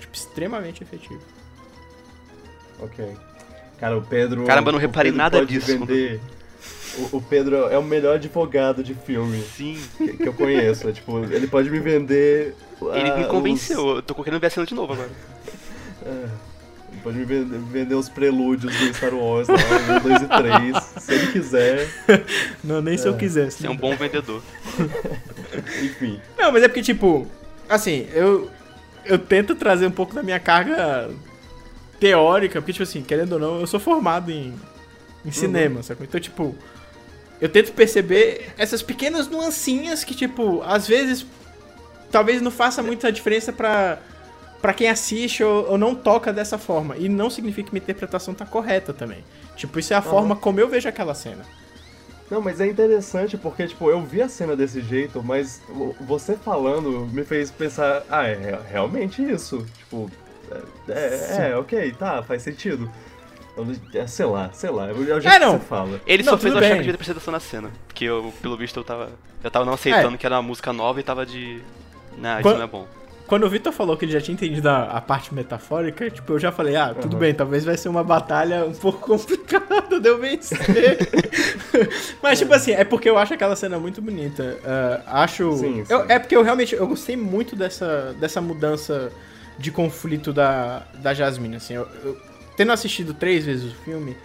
Tipo, 0.00 0.14
extremamente 0.14 0.82
efetivo. 0.82 1.22
Ok. 2.80 3.16
Cara, 3.78 3.96
o 3.96 4.02
Pedro. 4.02 4.44
Caramba, 4.44 4.70
eu 4.70 4.72
não 4.72 4.80
reparei 4.80 5.12
nada 5.12 5.44
disso 5.44 5.66
Vender... 5.66 6.20
O, 6.98 7.16
o 7.16 7.22
Pedro 7.22 7.56
é 7.68 7.78
o 7.78 7.82
melhor 7.82 8.16
advogado 8.16 8.82
de 8.84 8.94
filme 8.94 9.42
Sim. 9.56 9.78
que, 9.98 10.16
que 10.16 10.28
eu 10.28 10.32
conheço. 10.32 10.88
É, 10.88 10.92
tipo, 10.92 11.18
ele 11.24 11.46
pode 11.46 11.68
me 11.70 11.80
vender. 11.80 12.54
Ele 12.80 13.10
ah, 13.10 13.16
me 13.16 13.22
os- 13.24 13.28
convenceu. 13.30 13.96
Eu 13.96 14.02
tô 14.02 14.14
querendo 14.14 14.40
ver 14.40 14.46
a 14.46 14.50
cena 14.50 14.66
de 14.66 14.74
novo 14.74 14.92
agora. 14.92 15.10
é, 16.06 16.10
ele 16.92 17.00
pode 17.02 17.16
me 17.18 17.24
vender, 17.24 17.58
vender 17.58 17.94
os 17.94 18.08
prelúdios 18.08 18.74
do 18.76 18.94
Star 18.94 19.14
Wars 19.14 19.48
lá, 19.48 19.56
1, 19.98 20.00
2 20.08 20.22
e 20.22 20.26
3. 20.26 20.84
se 21.02 21.12
ele 21.14 21.32
quiser. 21.32 21.88
Não, 22.62 22.80
nem 22.80 22.96
se 22.96 23.08
eu 23.08 23.16
quisesse. 23.16 23.58
Você 23.62 23.66
é 23.66 23.70
um 23.70 23.76
bom 23.76 23.96
vendedor. 23.96 24.40
Enfim. 25.82 26.20
Não, 26.38 26.52
mas 26.52 26.62
é 26.62 26.68
porque, 26.68 26.82
tipo, 26.82 27.26
assim, 27.68 28.06
eu, 28.12 28.50
eu 29.04 29.18
tento 29.18 29.54
trazer 29.54 29.86
um 29.86 29.90
pouco 29.90 30.14
da 30.14 30.22
minha 30.22 30.38
carga 30.38 31.10
teórica, 31.98 32.60
porque, 32.60 32.72
tipo 32.72 32.82
assim, 32.82 33.02
querendo 33.02 33.32
ou 33.34 33.38
não, 33.38 33.60
eu 33.60 33.66
sou 33.66 33.80
formado 33.80 34.30
em, 34.30 34.54
em 35.24 35.30
cinema, 35.30 35.82
sacou? 35.82 36.04
Então, 36.04 36.20
tipo, 36.20 36.54
eu 37.40 37.48
tento 37.48 37.72
perceber 37.72 38.52
essas 38.56 38.82
pequenas 38.82 39.28
nuancinhas 39.28 40.04
que, 40.04 40.14
tipo, 40.14 40.62
às 40.62 40.86
vezes, 40.86 41.26
talvez 42.10 42.40
não 42.40 42.50
faça 42.50 42.82
muita 42.82 43.10
diferença 43.12 43.52
pra, 43.52 43.98
pra 44.62 44.72
quem 44.72 44.88
assiste 44.88 45.42
ou, 45.42 45.72
ou 45.72 45.78
não 45.78 45.94
toca 45.94 46.32
dessa 46.32 46.56
forma. 46.58 46.96
E 46.96 47.08
não 47.08 47.28
significa 47.28 47.68
que 47.68 47.74
minha 47.74 47.82
interpretação 47.82 48.32
tá 48.34 48.46
correta 48.46 48.92
também. 48.92 49.24
Tipo, 49.56 49.78
isso 49.78 49.92
é 49.92 49.96
a 49.96 50.02
forma 50.02 50.36
como 50.36 50.60
eu 50.60 50.68
vejo 50.68 50.88
aquela 50.88 51.14
cena. 51.14 51.44
Não, 52.30 52.40
mas 52.40 52.60
é 52.60 52.66
interessante 52.66 53.36
porque, 53.36 53.66
tipo, 53.66 53.90
eu 53.90 54.00
vi 54.00 54.22
a 54.22 54.28
cena 54.28 54.56
desse 54.56 54.80
jeito, 54.80 55.22
mas 55.22 55.60
você 56.00 56.34
falando 56.36 57.06
me 57.12 57.22
fez 57.22 57.50
pensar, 57.50 58.02
ah, 58.08 58.26
é 58.26 58.34
re- 58.34 58.58
realmente 58.70 59.22
isso. 59.22 59.64
Tipo, 59.78 60.10
é, 60.88 60.92
é, 60.92 61.50
é, 61.50 61.56
ok, 61.56 61.92
tá, 61.92 62.22
faz 62.22 62.42
sentido. 62.42 62.90
É, 63.94 64.06
sei 64.06 64.26
lá, 64.26 64.50
sei 64.52 64.70
lá, 64.70 64.88
eu, 64.88 65.20
já 65.20 65.34
É, 65.34 65.38
não. 65.38 65.52
você 65.52 65.64
fala. 65.66 66.00
Ele 66.06 66.22
Não, 66.24 66.32
só 66.32 66.38
fez 66.38 66.52
eu 66.52 66.58
achar 66.58 66.70
que 66.70 66.76
devia 66.78 66.92
ter 66.92 66.96
prestado 66.98 67.16
atenção 67.16 67.32
na 67.32 67.40
cena. 67.40 67.70
Porque 67.86 68.04
eu, 68.04 68.32
pelo 68.42 68.56
visto, 68.56 68.78
eu 68.80 68.84
tava. 68.84 69.10
Eu 69.42 69.50
tava 69.50 69.64
não 69.64 69.74
aceitando 69.74 70.14
É. 70.14 70.18
que 70.18 70.26
era 70.26 70.34
uma 70.36 70.42
música 70.42 70.72
nova 70.72 70.98
e 70.98 71.02
tava 71.02 71.24
de. 71.24 71.60
Não, 72.18 72.40
Quan- 72.42 72.50
isso 72.50 72.58
não 72.58 72.62
é 72.64 72.66
bom. 72.66 72.86
Quando 73.26 73.44
o 73.44 73.48
Vitor 73.48 73.72
falou 73.72 73.96
que 73.96 74.04
ele 74.04 74.12
já 74.12 74.20
tinha 74.20 74.34
entendido 74.34 74.68
a, 74.68 74.82
a 74.82 75.00
parte 75.00 75.32
metafórica, 75.32 76.10
tipo, 76.10 76.34
eu 76.34 76.38
já 76.38 76.52
falei, 76.52 76.76
ah, 76.76 76.92
tudo 76.92 77.14
Aham. 77.16 77.20
bem, 77.20 77.32
talvez 77.34 77.64
vai 77.64 77.74
ser 77.74 77.88
uma 77.88 78.04
batalha 78.04 78.66
um 78.66 78.74
pouco 78.74 78.98
complicada 79.16 79.98
de 79.98 80.06
eu 80.08 80.18
vencer. 80.18 80.58
Mas, 82.22 82.38
tipo 82.38 82.52
assim, 82.52 82.72
é 82.72 82.84
porque 82.84 83.08
eu 83.08 83.16
acho 83.16 83.32
aquela 83.34 83.56
cena 83.56 83.78
muito 83.78 84.02
bonita. 84.02 84.58
Ah, 85.06 85.22
acho. 85.22 85.52
Sim, 85.56 85.84
sim. 85.84 85.92
eu- 85.92 86.04
é 86.08 86.18
porque 86.18 86.36
eu 86.36 86.42
realmente 86.42 86.74
eu 86.74 86.86
gostei 86.86 87.16
muito 87.16 87.56
dessa, 87.56 88.14
dessa 88.20 88.40
mudança 88.40 89.10
de 89.58 89.70
conflito 89.70 90.32
da, 90.32 90.82
da 90.94 91.14
Jasmine, 91.14 91.56
assim. 91.56 91.74
Eu, 91.74 91.88
eu- 92.04 92.16
tendo 92.56 92.72
assistido 92.72 93.14
três 93.14 93.44
vezes 93.44 93.72
o 93.72 93.74
filme, 93.76 94.16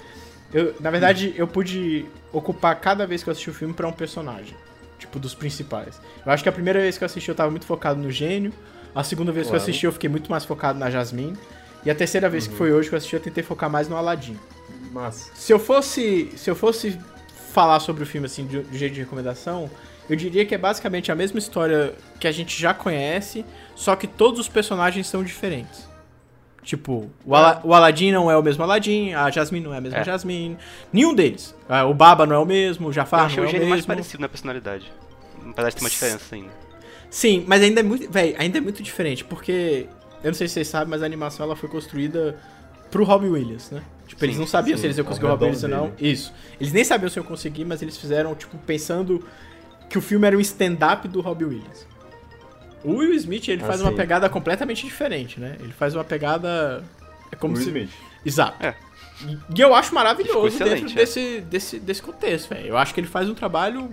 eu, 0.53 0.75
na 0.79 0.89
verdade, 0.89 1.33
eu 1.37 1.47
pude 1.47 2.05
ocupar 2.33 2.79
cada 2.79 3.05
vez 3.05 3.23
que 3.23 3.29
eu 3.29 3.31
assisti 3.31 3.49
o 3.49 3.53
filme 3.53 3.73
pra 3.73 3.87
um 3.87 3.91
personagem. 3.91 4.55
Tipo, 4.97 5.17
dos 5.17 5.33
principais. 5.33 5.99
Eu 6.25 6.31
acho 6.31 6.43
que 6.43 6.49
a 6.49 6.51
primeira 6.51 6.79
vez 6.79 6.97
que 6.97 7.03
eu 7.03 7.05
assisti 7.05 7.29
eu 7.29 7.35
tava 7.35 7.49
muito 7.49 7.65
focado 7.65 7.99
no 8.01 8.11
gênio. 8.11 8.51
A 8.93 9.01
segunda 9.03 9.31
vez 9.31 9.45
que 9.47 9.49
eu 9.49 9.57
Claro. 9.57 9.63
assisti 9.63 9.85
eu 9.85 9.93
fiquei 9.93 10.09
muito 10.09 10.29
mais 10.29 10.43
focado 10.43 10.77
na 10.77 10.89
Jasmine. 10.89 11.37
E 11.85 11.89
a 11.89 11.95
terceira 11.95 12.27
vez 12.29 12.47
que 12.47 12.53
foi 12.55 12.73
hoje 12.73 12.89
que 12.89 12.95
eu 12.95 12.97
assisti 12.97 13.15
eu 13.15 13.21
tentei 13.21 13.41
focar 13.41 13.69
mais 13.69 13.87
no 13.87 13.95
Aladdin. 13.95 14.37
Mas, 14.91 15.31
Se 15.35 15.53
eu 15.53 15.59
fosse, 15.59 16.31
se 16.35 16.49
eu 16.49 16.55
fosse 16.55 16.99
falar 17.53 17.79
sobre 17.79 18.03
o 18.03 18.05
filme 18.05 18.25
assim 18.25 18.45
de, 18.45 18.61
de 18.63 18.77
jeito 18.77 18.93
de 18.95 18.99
recomendação, 18.99 19.69
eu 20.09 20.15
diria 20.17 20.45
que 20.45 20.53
é 20.53 20.57
basicamente 20.57 21.11
a 21.11 21.15
mesma 21.15 21.39
história 21.39 21.93
que 22.19 22.27
a 22.27 22.31
gente 22.31 22.59
já 22.59 22.73
conhece, 22.73 23.45
só 23.75 23.95
que 23.95 24.05
todos 24.07 24.39
os 24.39 24.49
personagens 24.49 25.07
são 25.07 25.23
diferentes. 25.23 25.87
Tipo, 26.63 27.09
o, 27.25 27.35
Ala 27.35 27.61
o 27.63 27.73
Aladdin 27.73 28.11
não 28.11 28.29
é 28.29 28.37
o 28.37 28.43
mesmo 28.43 28.61
Aladdin, 28.63 29.13
a 29.13 29.29
Jasmine 29.31 29.65
não 29.65 29.73
é 29.73 29.77
a 29.77 29.81
mesma 29.81 29.99
É. 29.99 30.03
Jasmine, 30.03 30.57
nenhum 30.91 31.15
deles. 31.15 31.55
Ah, 31.67 31.85
O 31.85 31.93
Baba 31.93 32.25
não 32.25 32.35
é 32.35 32.39
o 32.39 32.45
mesmo, 32.45 32.87
o 32.87 32.89
Eu 32.89 32.93
Jafar 32.93 33.29
não 33.29 33.37
o 33.37 33.39
é 33.39 33.41
o 33.41 33.45
gênio 33.45 33.59
mesmo. 33.59 33.69
mais 33.69 33.85
parecido 33.85 34.21
na 34.21 34.29
personalidade. 34.29 34.91
Apesar 35.49 35.69
de 35.69 35.75
ter 35.77 35.81
uma 35.83 35.89
diferença 35.89 36.35
ainda. 36.35 36.49
Sim, 37.09 37.43
mas 37.47 37.61
ainda 37.63 37.79
é 37.79 37.83
muito, 37.83 38.11
véi, 38.11 38.35
ainda 38.37 38.57
é 38.57 38.61
muito 38.61 38.83
diferente, 38.83 39.23
porque 39.23 39.87
eu 40.23 40.27
não 40.27 40.33
sei 40.35 40.47
se 40.47 40.55
vocês 40.55 40.67
sabem, 40.67 40.89
mas 40.89 41.01
a 41.01 41.05
animação 41.05 41.45
ela 41.45 41.55
foi 41.55 41.69
construída 41.69 42.37
pro 42.91 43.03
Robbie 43.03 43.29
Williams, 43.29 43.71
né? 43.71 43.81
Tipo, 44.07 44.25
eles 44.25 44.35
Sim, 44.35 44.41
não 44.41 44.47
sabiam 44.47 44.75
sim, 44.77 44.81
se 44.81 44.87
eles 44.87 44.97
iam 44.97 45.05
conseguir 45.05 45.25
o 45.27 45.29
Robbie 45.29 45.45
Williams 45.45 45.63
ou 45.63 45.69
não. 45.69 45.91
Isso. 45.99 46.33
Eles 46.59 46.73
nem 46.73 46.83
sabiam 46.83 47.09
se 47.09 47.17
iam 47.17 47.23
conseguir, 47.25 47.63
mas 47.63 47.81
eles 47.81 47.97
fizeram, 47.97 48.35
tipo, 48.35 48.57
pensando 48.59 49.23
que 49.89 49.97
o 49.97 50.01
filme 50.01 50.27
era 50.27 50.35
um 50.35 50.39
stand-up 50.39 51.07
do 51.07 51.21
Robbie 51.21 51.45
Williams. 51.45 51.87
O 52.83 52.95
Will 52.97 53.13
Smith, 53.13 53.47
ele 53.47 53.63
Ah, 53.63 53.67
faz 53.67 53.81
uma 53.81 53.91
sim. 53.91 53.97
pegada 53.97 54.29
completamente 54.29 54.85
diferente, 54.85 55.39
né? 55.39 55.57
Ele 55.59 55.73
faz 55.73 55.95
uma 55.95 56.03
pegada... 56.03 56.83
É 57.31 57.35
como 57.35 57.53
Will 57.55 57.63
se... 57.63 57.69
Smith. 57.69 57.91
Exato. 58.25 58.65
É. 58.65 58.75
E 59.53 59.59
eu 59.59 59.75
acho 59.75 59.93
maravilhoso 59.93 60.57
dentro 60.63 60.89
é. 60.91 60.93
desse, 60.93 61.41
desse, 61.41 61.79
desse 61.79 62.01
contexto, 62.01 62.49
velho. 62.49 62.67
Eu 62.67 62.77
acho 62.77 62.93
que 62.93 62.99
ele 62.99 63.07
faz 63.07 63.29
um 63.29 63.33
trabalho 63.33 63.89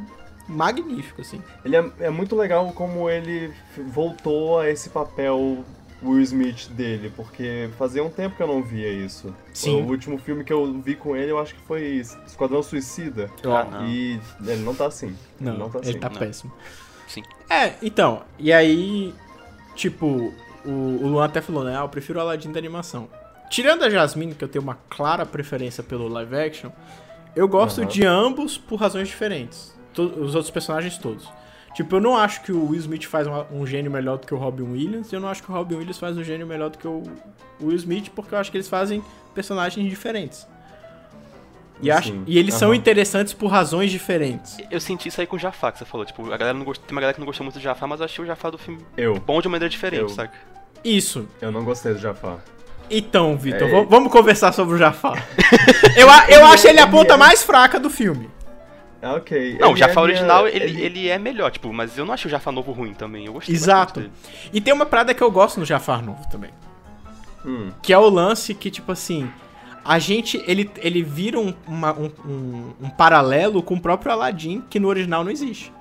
magnífico, 0.48 1.20
assim. 1.20 1.42
Ele 1.64 1.76
é, 1.76 1.90
é 2.00 2.10
muito 2.10 2.36
legal 2.36 2.72
como 2.72 3.10
ele 3.10 3.52
voltou 3.88 4.60
a 4.60 4.70
esse 4.70 4.88
papel 4.90 5.64
Will 6.02 6.20
Smith 6.22 6.68
dele, 6.70 7.12
porque 7.16 7.68
fazia 7.76 8.04
um 8.04 8.10
tempo 8.10 8.36
que 8.36 8.42
eu 8.42 8.46
não 8.46 8.62
via 8.62 8.88
isso. 8.88 9.34
Sim. 9.52 9.82
O 9.82 9.86
último 9.88 10.18
filme 10.18 10.44
que 10.44 10.52
eu 10.52 10.80
vi 10.80 10.94
com 10.94 11.16
ele, 11.16 11.32
eu 11.32 11.38
acho 11.38 11.54
que 11.54 11.60
foi 11.62 12.02
Esquadrão 12.26 12.62
Suicida. 12.62 13.30
Ah, 13.44 13.64
não. 13.64 13.86
E 13.86 14.20
ele 14.46 14.62
não 14.62 14.74
tá 14.74 14.86
assim. 14.86 15.16
Não, 15.40 15.52
ele 15.52 15.58
não 15.58 15.70
tá 15.70 15.78
ele 15.80 15.90
assim. 15.90 15.98
tá 15.98 16.08
Não. 16.08 16.16
péssimo. 16.16 16.52
Sim. 17.06 17.22
É, 17.48 17.74
então, 17.82 18.22
e 18.38 18.52
aí, 18.52 19.14
tipo, 19.74 20.32
o, 20.64 20.70
o 20.70 21.06
Luan 21.08 21.24
até 21.24 21.40
falou, 21.40 21.64
né? 21.64 21.76
Ah, 21.76 21.82
eu 21.82 21.88
prefiro 21.88 22.18
o 22.18 22.22
Aladdin 22.22 22.50
da 22.52 22.58
animação. 22.58 23.08
Tirando 23.48 23.84
a 23.84 23.90
Jasmine, 23.90 24.34
que 24.34 24.42
eu 24.42 24.48
tenho 24.48 24.62
uma 24.62 24.76
clara 24.90 25.24
preferência 25.24 25.82
pelo 25.82 26.08
live 26.08 26.34
action, 26.36 26.70
eu 27.36 27.46
gosto 27.46 27.80
Aham. 27.80 27.88
de 27.88 28.04
ambos 28.04 28.58
por 28.58 28.76
razões 28.80 29.06
diferentes. 29.08 29.72
Os 29.96 30.34
outros 30.34 30.50
personagens 30.50 30.98
todos. 30.98 31.28
Tipo, 31.74 31.96
eu 31.96 32.00
não 32.00 32.16
acho 32.16 32.42
que 32.42 32.50
o 32.52 32.70
Will 32.70 32.80
Smith 32.80 33.04
faz 33.04 33.26
uma- 33.26 33.46
um 33.52 33.66
gênio 33.66 33.90
melhor 33.90 34.16
do 34.18 34.26
que 34.26 34.34
o 34.34 34.36
Robin 34.38 34.62
Williams, 34.64 35.12
e 35.12 35.14
eu 35.14 35.20
não 35.20 35.28
acho 35.28 35.42
que 35.42 35.50
o 35.50 35.54
Robin 35.54 35.76
Williams 35.76 35.98
faz 35.98 36.16
um 36.16 36.24
gênio 36.24 36.46
melhor 36.46 36.70
do 36.70 36.78
que 36.78 36.88
o 36.88 37.02
Will 37.60 37.76
Smith, 37.76 38.10
porque 38.14 38.34
eu 38.34 38.38
acho 38.38 38.50
que 38.50 38.56
eles 38.56 38.68
fazem 38.68 39.04
personagens 39.34 39.88
diferentes. 39.88 40.46
E, 41.82 41.90
acho, 41.90 42.08
Sim. 42.08 42.24
e 42.26 42.38
eles 42.38 42.54
são 42.54 42.68
Aham. 42.68 42.76
interessantes 42.76 43.32
por 43.34 43.48
razões 43.48 43.90
diferentes. 43.90 44.56
Eu 44.70 44.80
senti 44.80 45.08
isso 45.08 45.20
aí 45.20 45.26
com 45.26 45.36
o 45.36 45.38
Jafar, 45.38 45.72
que 45.72 45.78
você 45.78 45.84
falou. 45.84 46.06
Tipo, 46.06 46.32
a 46.32 46.36
galera 46.36 46.56
não 46.56 46.64
gost... 46.64 46.80
tem 46.82 46.94
uma 46.94 47.00
galera 47.02 47.12
que 47.14 47.20
não 47.20 47.26
gostou 47.26 47.44
muito 47.44 47.56
do 47.58 47.60
Jafar, 47.60 47.86
mas 47.88 48.00
eu 48.00 48.06
achei 48.06 48.24
o 48.24 48.26
Jafar 48.26 48.50
do 48.50 48.56
filme 48.58 48.80
Eu. 48.96 49.14
bom 49.20 49.40
de 49.40 49.46
uma 49.46 49.52
maneira 49.52 49.68
diferente, 49.70 50.00
Eu. 50.02 50.08
saca? 50.08 50.32
Isso. 50.82 51.28
Eu 51.40 51.52
não 51.52 51.64
gostei 51.64 51.92
do 51.92 51.98
Jafar. 51.98 52.38
Então, 52.90 53.36
Vitor, 53.36 53.68
É. 53.68 53.70
va- 53.70 53.82
vamos 53.82 54.10
conversar 54.12 54.52
sobre 54.52 54.76
o 54.76 54.78
Jafar. 54.78 55.26
eu 55.96 56.06
eu 56.08 56.40
Ele 56.40 56.52
acho 56.52 56.66
é- 56.66 56.70
ele 56.70 56.78
a 56.78 56.82
ele 56.84 56.90
ponta 56.92 57.14
é- 57.14 57.16
mais 57.16 57.42
fraca 57.42 57.78
do 57.78 57.90
filme. 57.90 58.30
Ah, 59.02 59.14
ok. 59.14 59.58
Não, 59.60 59.68
o 59.68 59.70
Ele 59.72 59.78
Jafar 59.78 59.98
é- 59.98 60.06
original, 60.06 60.48
ele- 60.48 60.64
ele, 60.64 60.80
ele 60.82 61.08
é 61.08 61.18
melhor, 61.18 61.50
tipo, 61.50 61.70
mas 61.72 61.98
eu 61.98 62.06
não 62.06 62.14
achei 62.14 62.28
o 62.28 62.30
Jafar 62.30 62.52
novo 62.54 62.72
ruim 62.72 62.94
também. 62.94 63.26
Eu 63.26 63.34
gostei 63.34 63.54
Exato. 63.54 64.08
E 64.52 64.60
tem 64.60 64.72
uma 64.72 64.86
parada 64.86 65.12
que 65.12 65.22
eu 65.22 65.30
gosto 65.30 65.60
no 65.60 65.66
Jafar 65.66 66.02
novo 66.02 66.26
também. 66.30 66.50
Hum, 67.44 67.70
Que 67.82 67.92
é 67.92 67.98
o 67.98 68.08
lance 68.08 68.54
que, 68.54 68.70
tipo 68.70 68.90
assim, 68.90 69.30
a 69.86 69.98
gente. 69.98 70.42
Ele, 70.46 70.70
ele 70.78 71.02
vira 71.02 71.38
um, 71.38 71.52
uma- 71.66 71.92
um, 71.92 72.10
um- 72.24 72.72
um 72.82 72.90
paralelo 72.90 73.62
com 73.62 73.74
o 73.74 73.80
próprio 73.80 74.12
Aladdin, 74.12 74.62
que 74.68 74.78
no 74.80 74.88
original 74.88 75.22
não 75.24 75.30
existe. 75.30 75.72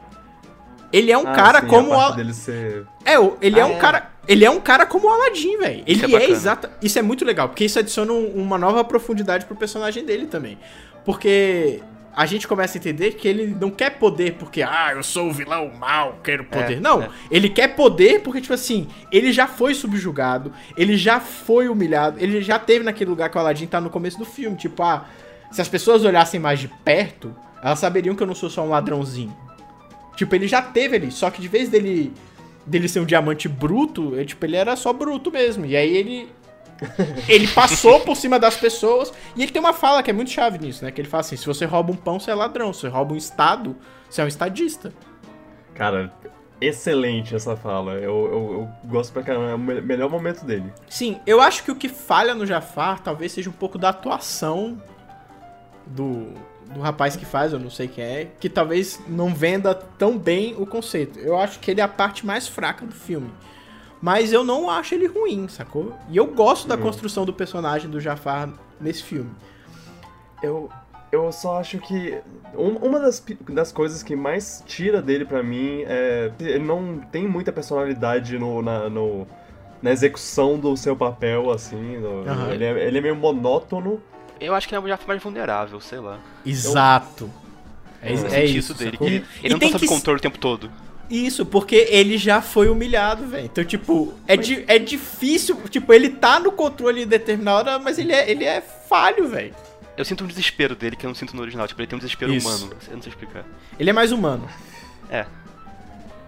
Ele 0.93 1.11
é 1.11 1.17
um 1.17 1.27
ah, 1.27 1.33
cara 1.33 1.61
sim, 1.61 1.67
como 1.67 1.91
a 1.91 1.95
o 1.95 1.97
parte 1.99 2.09
Al- 2.11 2.15
dele 2.17 2.33
ser... 2.33 2.85
É, 3.03 3.19
o- 3.19 3.35
ele 3.41 3.59
é 3.59 3.63
Ah, 3.63 3.67
um 3.67 3.71
é. 3.73 3.77
cara. 3.79 4.11
Ele 4.27 4.45
é 4.45 4.49
um 4.49 4.59
cara 4.61 4.85
como 4.85 5.07
o 5.07 5.09
Aladdin, 5.11 5.57
velho. 5.57 5.83
Ele 5.85 6.05
Isso 6.05 6.17
é 6.17 6.23
é, 6.23 6.29
exata. 6.29 6.71
Isso 6.81 6.97
é 6.97 7.01
muito 7.01 7.23
legal, 7.25 7.49
porque 7.49 7.65
isso 7.65 7.77
adiciona 7.77 8.11
um- 8.13 8.33
uma 8.35 8.57
nova 8.57 8.83
profundidade 8.83 9.45
pro 9.45 9.55
personagem 9.55 10.05
dele 10.05 10.25
também. 10.27 10.57
Porque 11.03 11.81
a 12.15 12.25
gente 12.25 12.47
começa 12.47 12.77
a 12.77 12.79
entender 12.79 13.11
que 13.11 13.27
ele 13.27 13.55
não 13.59 13.69
quer 13.69 13.97
poder 13.99 14.35
porque, 14.35 14.61
ah, 14.61 14.93
eu 14.95 15.03
sou 15.03 15.29
o 15.29 15.33
vilão 15.33 15.69
mal, 15.77 16.19
quero 16.23 16.45
poder. 16.45 16.77
É, 16.77 16.79
não, 16.79 17.03
é. 17.03 17.09
ele 17.29 17.49
quer 17.49 17.75
poder 17.75 18.21
porque, 18.21 18.39
tipo 18.39 18.53
assim, 18.53 18.87
ele 19.11 19.33
já 19.33 19.47
foi 19.47 19.73
subjugado, 19.73 20.53
ele 20.77 20.95
já 20.95 21.19
foi 21.19 21.67
humilhado, 21.67 22.17
ele 22.19 22.41
já 22.41 22.57
teve 22.57 22.85
naquele 22.85 23.09
lugar 23.09 23.29
que 23.29 23.37
o 23.37 23.39
Aladdin 23.39 23.67
tá 23.67 23.81
no 23.81 23.89
começo 23.89 24.17
do 24.17 24.25
filme. 24.25 24.55
Tipo, 24.55 24.81
ah, 24.83 25.05
se 25.51 25.61
as 25.61 25.67
pessoas 25.67 26.05
olhassem 26.05 26.39
mais 26.39 26.59
de 26.59 26.69
perto, 26.69 27.35
elas 27.61 27.79
saberiam 27.79 28.15
que 28.15 28.23
eu 28.23 28.27
não 28.27 28.35
sou 28.35 28.49
só 28.49 28.63
um 28.63 28.69
ladrãozinho. 28.69 29.35
Tipo, 30.15 30.35
ele 30.35 30.47
já 30.47 30.61
teve 30.61 30.95
ali, 30.95 31.11
só 31.11 31.29
que 31.29 31.41
de 31.41 31.49
vez 31.49 31.67
dele 31.67 32.13
dele 32.65 32.87
ser 32.87 32.99
um 32.99 33.05
diamante 33.05 33.47
bruto, 33.47 34.15
ele, 34.15 34.25
tipo, 34.25 34.43
ele 34.45 34.55
era 34.55 34.75
só 34.75 34.91
bruto 34.91 35.31
mesmo. 35.31 35.65
E 35.65 35.75
aí 35.75 35.95
ele 35.95 36.29
ele 37.27 37.47
passou 37.47 37.99
por 38.01 38.15
cima 38.15 38.37
das 38.39 38.55
pessoas 38.57 39.11
e 39.35 39.43
ele 39.43 39.51
tem 39.51 39.59
uma 39.59 39.73
fala 39.73 40.03
que 40.03 40.09
é 40.09 40.13
muito 40.13 40.31
chave 40.31 40.57
nisso, 40.57 40.83
né? 40.83 40.91
Que 40.91 41.01
ele 41.01 41.07
fala 41.07 41.21
assim: 41.21 41.37
se 41.37 41.45
você 41.45 41.65
rouba 41.65 41.91
um 41.91 41.95
pão, 41.95 42.19
você 42.19 42.31
é 42.31 42.35
ladrão. 42.35 42.73
Se 42.73 42.81
você 42.81 42.87
rouba 42.89 43.13
um 43.13 43.17
estado, 43.17 43.75
você 44.09 44.21
é 44.21 44.25
um 44.25 44.27
estadista. 44.27 44.91
Cara, 45.73 46.11
excelente 46.59 47.35
essa 47.35 47.55
fala. 47.55 47.93
Eu, 47.93 48.01
eu, 48.25 48.53
eu 48.53 48.69
gosto 48.89 49.11
pra 49.13 49.23
caramba. 49.23 49.49
É 49.51 49.55
o 49.55 49.59
me- 49.59 49.81
melhor 49.81 50.09
momento 50.09 50.43
dele. 50.45 50.71
Sim, 50.89 51.19
eu 51.25 51.41
acho 51.41 51.63
que 51.63 51.71
o 51.71 51.75
que 51.75 51.89
falha 51.89 52.33
no 52.35 52.45
Jafar 52.45 52.99
talvez 53.01 53.31
seja 53.31 53.49
um 53.49 53.53
pouco 53.53 53.77
da 53.77 53.89
atuação 53.89 54.81
do, 55.85 56.33
do 56.73 56.79
rapaz 56.81 57.15
que 57.15 57.25
faz, 57.25 57.53
eu 57.53 57.59
não 57.59 57.69
sei 57.69 57.87
quem 57.87 58.03
é, 58.03 58.27
que 58.39 58.49
talvez 58.49 58.99
não 59.07 59.33
venda 59.33 59.73
tão 59.75 60.17
bem 60.17 60.55
o 60.57 60.65
conceito. 60.65 61.19
Eu 61.19 61.37
acho 61.37 61.59
que 61.59 61.71
ele 61.71 61.81
é 61.81 61.83
a 61.83 61.87
parte 61.87 62.25
mais 62.25 62.47
fraca 62.47 62.85
do 62.85 62.93
filme. 62.93 63.31
Mas 64.05 64.31
eu 64.31 64.43
não 64.43 64.69
acho 64.69 64.93
ele 64.93 65.07
ruim, 65.07 65.47
sacou? 65.47 65.91
E 66.11 66.15
eu 66.17 66.27
gosto 66.27 66.67
da 66.67 66.75
Hum. 66.75 66.81
construção 66.81 67.25
do 67.25 67.33
personagem 67.33 67.89
do 67.89 67.99
Jafar 67.99 68.47
nesse 68.79 69.01
filme. 69.01 69.31
Eu, 70.43 70.69
eu 71.11 71.31
só 71.31 71.59
acho 71.59 71.79
que 71.79 72.15
um- 72.55 72.75
uma 72.87 72.99
das, 72.99 73.25
das 73.49 73.71
coisas 73.71 74.03
que 74.03 74.15
mais 74.15 74.61
tira 74.67 75.01
dele 75.01 75.25
pra 75.25 75.41
mim 75.41 75.81
é 75.87 76.31
ele 76.39 76.59
não 76.63 76.99
tem 77.11 77.27
muita 77.27 77.51
personalidade 77.51 78.37
no, 78.37 78.61
na, 78.61 78.87
no- 78.91 79.25
na 79.81 79.91
execução 79.91 80.59
do 80.59 80.77
seu 80.77 80.95
papel, 80.95 81.49
assim. 81.49 81.97
no- 81.97 82.29
Aham. 82.29 82.51
ele, 82.53 82.63
é, 82.63 82.87
ele 82.87 82.99
é 82.99 83.01
meio 83.01 83.15
monótono. 83.15 83.99
Eu 84.39 84.53
acho 84.53 84.67
que 84.67 84.75
ele 84.75 84.83
é 84.83 84.85
o 84.85 84.87
Jafar 84.87 85.07
mais 85.07 85.23
vulnerável, 85.23 85.81
sei 85.81 85.97
lá. 85.99 86.19
Exato. 86.45 87.27
É, 88.03 88.11
Eu 88.11 88.13
é 88.13 88.17
senti 88.29 88.57
isso, 88.59 88.75
dele, 88.75 88.97
ele, 89.01 89.15
E 89.41 89.45
ele 89.45 89.53
não 89.55 89.57
tem 89.59 89.69
tá 89.71 89.79
sob 89.79 89.87
que- 89.87 89.93
controle 89.95 90.19
o 90.19 90.21
tempo 90.21 90.37
todo. 90.37 90.69
Isso, 91.09 91.45
porque 91.45 91.75
ele 91.89 92.17
já 92.17 92.41
foi 92.41 92.67
humilhado, 92.67 93.27
velho. 93.27 93.45
Então, 93.45 93.63
tipo, 93.63 94.13
é, 94.27 94.35
di- 94.35 94.63
é 94.67 94.79
difícil. 94.79 95.55
Tipo, 95.69 95.93
ele 95.93 96.09
tá 96.09 96.39
no 96.39 96.51
controle 96.51 97.03
em 97.03 97.07
determinada 97.07 97.71
hora, 97.75 97.79
mas 97.83 97.99
ele 97.99 98.11
é, 98.11 98.29
ele 98.29 98.43
é 98.43 98.59
falho, 98.61 99.27
velho. 99.27 99.53
Eu 99.95 100.03
sinto 100.03 100.23
um 100.23 100.27
desespero 100.27 100.75
dele 100.75 100.95
que 100.95 101.05
eu 101.05 101.07
não 101.07 101.15
sinto 101.15 101.35
no 101.35 101.41
original. 101.41 101.67
Tipo, 101.67 101.81
ele 101.81 101.87
tem 101.87 101.95
um 101.95 101.99
desespero 101.99 102.33
Isso. 102.33 102.47
humano. 102.47 102.73
Eu 102.89 102.95
não 102.95 103.01
sei 103.03 103.11
explicar. 103.11 103.45
Ele 103.79 103.89
é 103.89 103.93
mais 103.93 104.11
humano. 104.11 104.47
É. 105.09 105.25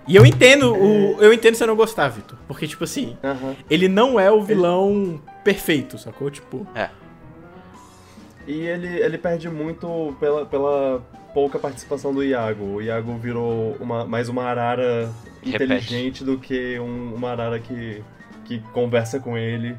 E 0.08 0.16
eu 0.16 0.26
entendo 0.26 0.74
o. 0.74 1.22
Eu 1.22 1.34
entendo 1.34 1.56
você 1.56 1.66
não 1.66 1.76
gostar, 1.76 2.08
Vitor. 2.08 2.38
Porque, 2.48 2.66
tipo 2.68 2.84
assim, 2.84 3.18
ele 3.70 3.88
não 3.90 4.18
é 4.20 4.32
o 4.32 4.42
vilão 4.42 5.22
perfeito, 5.44 5.98
sacou? 5.98 6.30
Tipo. 6.32 6.66
É. 6.74 6.90
E 8.48 8.54
ele, 8.62 8.88
ele 8.88 9.18
perde 9.18 9.50
muito 9.50 10.16
pela, 10.20 10.46
pela 10.46 11.02
pouca 11.38 11.60
participação 11.60 12.12
do 12.16 12.24
Iago. 12.24 12.64
O 12.78 12.82
Iago 12.82 13.16
virou 13.20 13.78
uma, 13.80 14.04
mais 14.08 14.28
uma 14.28 14.46
arara 14.46 15.08
Que 15.44 15.52
inteligente 15.52 16.24
do 16.24 16.40
que 16.40 16.80
um- 16.80 17.14
uma 17.14 17.30
arara 17.30 17.60
que, 17.60 18.02
que 18.44 18.58
conversa 18.74 19.20
com 19.20 19.38
ele. 19.38 19.78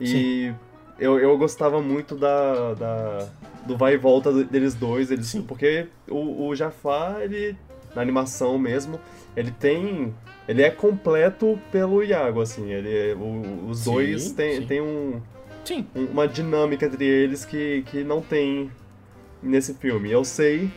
E 0.00 0.50
eu, 0.98 1.18
eu 1.18 1.36
gostava 1.36 1.82
muito 1.82 2.16
da, 2.16 2.72
da- 2.72 3.28
do 3.66 3.76
vai 3.76 3.92
e 3.92 3.96
volta 3.98 4.32
deles 4.44 4.72
dois. 4.74 5.10
Eles, 5.10 5.26
Sim. 5.26 5.42
porque 5.42 5.88
o, 6.08 6.46
o 6.48 6.56
Jafar, 6.56 7.20
ele, 7.20 7.54
na 7.94 8.00
animação 8.00 8.58
mesmo, 8.58 8.98
ele 9.36 9.50
tem. 9.50 10.14
Ele 10.48 10.62
é 10.62 10.70
completo 10.70 11.58
pelo 11.70 12.02
Iago, 12.02 12.40
assim. 12.40 12.70
Ele, 12.72 13.12
o- 13.12 13.68
os 13.68 13.80
Sim, 13.80 13.92
dois 13.92 14.32
têm 14.32 14.56
sim. 14.62 14.66
tem 14.66 14.80
um, 14.80 15.20
Sim. 15.66 15.86
um- 15.94 16.06
uma 16.06 16.26
dinâmica 16.26 16.86
entre 16.86 17.04
eles 17.04 17.44
que, 17.44 17.82
que 17.88 18.02
não 18.02 18.22
tem 18.22 18.70
nesse 19.42 19.74
filme. 19.74 20.10
Eu 20.10 20.24
sei 20.24 20.70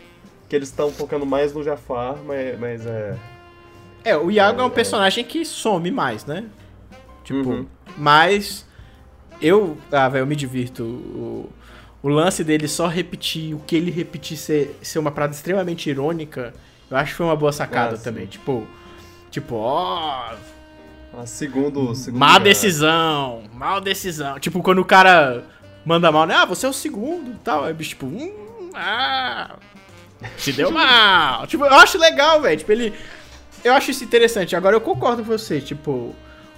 que 0.48 0.56
eles 0.56 0.70
estão 0.70 0.92
focando 0.92 1.26
mais 1.26 1.54
no 1.54 1.64
Jafar, 1.64 2.16
mas, 2.26 2.60
mas 2.60 2.86
é. 2.86 3.16
É, 4.04 4.16
o 4.18 4.32
Iago 4.32 4.62
é, 4.62 4.64
um 4.64 4.68
É, 4.68 4.72
é. 4.72 4.74
personagem 4.74 5.24
que 5.24 5.44
some 5.46 5.92
mais, 5.92 6.26
né? 6.26 6.46
Tipo, 7.24 7.50
Uhum. 7.50 7.66
mas 7.98 8.66
eu, 9.42 9.78
ah, 9.92 10.08
velho, 10.08 10.22
eu 10.24 10.28
me 10.28 10.36
divirto. 10.36 10.84
O, 10.84 11.50
o 12.02 12.08
lance 12.10 12.44
dele 12.44 12.68
só 12.68 12.88
repetir 12.88 13.54
o 13.54 13.60
que 13.60 13.76
ele 13.76 13.92
repetir 13.92 14.38
ser, 14.38 14.78
ser 14.82 15.00
uma 15.00 15.12
parada 15.12 15.34
extremamente 15.34 15.90
irônica, 15.90 16.54
eu 16.90 16.96
acho 16.96 17.12
que 17.12 17.18
foi 17.18 17.26
uma 17.26 17.36
boa 17.36 17.52
sacada 17.52 17.96
Ah, 17.96 18.00
também. 18.00 18.26
Tipo, 18.28 18.66
tipo, 19.30 19.56
ó, 19.56 20.34
A 21.20 21.26
segundo, 21.26 21.94
segundo 21.94 22.20
má 22.20 22.28
lugar. 22.34 22.40
decisão, 22.44 23.44
mal 23.54 23.82
decisão. 23.82 24.40
Tipo, 24.40 24.62
quando 24.64 24.80
o 24.80 24.86
cara 24.86 25.44
manda 25.86 26.10
mal, 26.12 26.26
né? 26.26 26.36
Ah, 26.36 26.46
você 26.46 26.66
é 26.66 26.70
o 26.70 26.74
segundo 26.74 27.32
e 27.32 27.36
tal. 27.44 27.66
Aí 27.66 27.74
bicho, 27.74 27.90
tipo, 27.90 28.06
hum, 28.06 28.70
ah, 28.74 29.58
se 30.38 30.52
deu 30.54 30.72
mal. 30.72 31.46
tipo, 31.48 31.64
eu 31.66 31.74
acho 31.76 31.98
legal, 31.98 32.42
velho. 32.42 32.58
Tipo, 32.58 32.72
ele. 32.72 32.94
Eu 33.64 33.74
acho 33.74 33.92
isso 33.92 34.04
interessante. 34.04 34.56
Agora 34.56 34.76
eu 34.76 34.82
concordo 34.82 35.24
com 35.24 35.30
você, 35.30 35.60
tipo, 35.60 36.16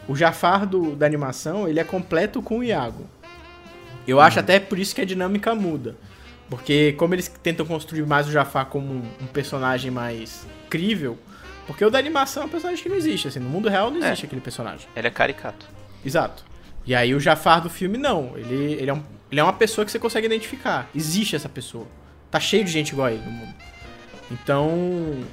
o 0.07 0.15
Jafar 0.15 0.65
do, 0.65 0.95
da 0.95 1.05
animação, 1.05 1.67
ele 1.67 1.79
é 1.79 1.83
completo 1.83 2.41
com 2.41 2.59
o 2.59 2.63
Iago. 2.63 3.05
Eu 4.07 4.19
acho 4.19 4.39
até 4.39 4.59
por 4.59 4.77
isso 4.79 4.93
que 4.95 5.01
a 5.01 5.05
dinâmica 5.05 5.53
muda. 5.55 5.95
Porque 6.49 6.93
como 6.93 7.13
eles 7.13 7.27
tentam 7.43 7.65
construir 7.65 8.05
mais 8.07 8.27
o 8.27 8.31
Jafar 8.31 8.65
como 8.65 8.91
um, 8.91 9.03
um 9.21 9.27
personagem 9.27 9.91
mais 9.91 10.47
crível, 10.69 11.17
porque 11.67 11.85
o 11.85 11.91
da 11.91 11.99
animação 11.99 12.43
é 12.43 12.45
um 12.47 12.49
personagem 12.49 12.81
que 12.81 12.89
não 12.89 12.95
existe, 12.95 13.27
assim, 13.27 13.39
no 13.39 13.49
mundo 13.49 13.69
real 13.69 13.91
não 13.91 14.03
É. 14.03 14.07
existe 14.07 14.25
aquele 14.25 14.41
personagem. 14.41 14.87
Ele 14.95 15.07
é 15.07 15.11
caricato. 15.11 15.67
Exato. 16.03 16.43
E 16.87 16.95
aí 16.95 17.13
o 17.13 17.19
Jafar 17.19 17.61
do 17.61 17.69
filme, 17.69 17.97
não. 17.99 18.31
Ele, 18.35 18.73
ele, 18.73 18.89
é 18.89 18.93
um, 18.93 19.03
ele 19.31 19.39
é 19.39 19.43
uma 19.43 19.53
pessoa 19.53 19.85
que 19.85 19.91
você 19.91 19.99
consegue 19.99 20.25
identificar. 20.25 20.89
Existe 20.95 21.35
essa 21.35 21.47
pessoa. 21.47 21.85
Tá 22.31 22.39
cheio 22.39 22.63
de 22.63 22.71
gente 22.71 22.89
igual 22.89 23.07
a 23.07 23.11
ele 23.13 23.23
no 23.25 23.31
mundo. 23.31 23.53
Então. 24.31 25.23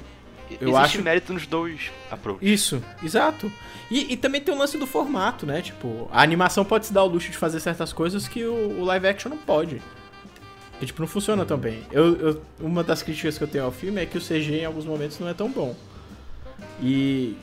Eu 0.49 0.69
Existe 0.69 0.75
acho- 0.97 1.01
mérito 1.01 1.33
nos 1.33 1.45
dois 1.45 1.91
approaches. 2.09 2.47
Isso, 2.49 2.81
exato. 3.03 3.51
E, 3.91 4.13
e 4.13 4.17
também 4.17 4.39
tem 4.39 4.53
o 4.53 4.57
lance 4.57 4.77
do 4.77 4.87
formato, 4.87 5.45
né? 5.45 5.61
Tipo, 5.61 6.07
a 6.11 6.21
animação 6.21 6.63
pode 6.63 6.85
se 6.85 6.93
dar 6.93 7.03
o 7.03 7.07
luxo 7.07 7.29
de 7.29 7.37
fazer 7.37 7.59
certas 7.59 7.91
coisas 7.91 8.27
que 8.29 8.45
o, 8.45 8.79
o 8.79 8.85
live 8.85 9.07
action 9.07 9.29
não 9.29 9.37
pode. 9.37 9.81
E, 10.81 10.85
tipo, 10.85 11.01
não 11.01 11.07
funciona 11.07 11.45
tão 11.45 11.57
bem. 11.57 11.81
Eu, 11.91 12.15
eu- 12.17 12.41
uma 12.61 12.81
das 12.83 13.03
críticas 13.03 13.37
que 13.37 13.43
eu 13.43 13.47
tenho 13.47 13.65
ao 13.65 13.71
filme 13.73 14.01
é 14.01 14.05
que 14.05 14.17
o 14.17 14.21
CG 14.21 14.59
em 14.61 14.65
alguns 14.65 14.85
momentos 14.85 15.19
não 15.19 15.27
é 15.27 15.33
tão 15.33 15.49
bom. 15.51 15.75
E. 16.81 17.35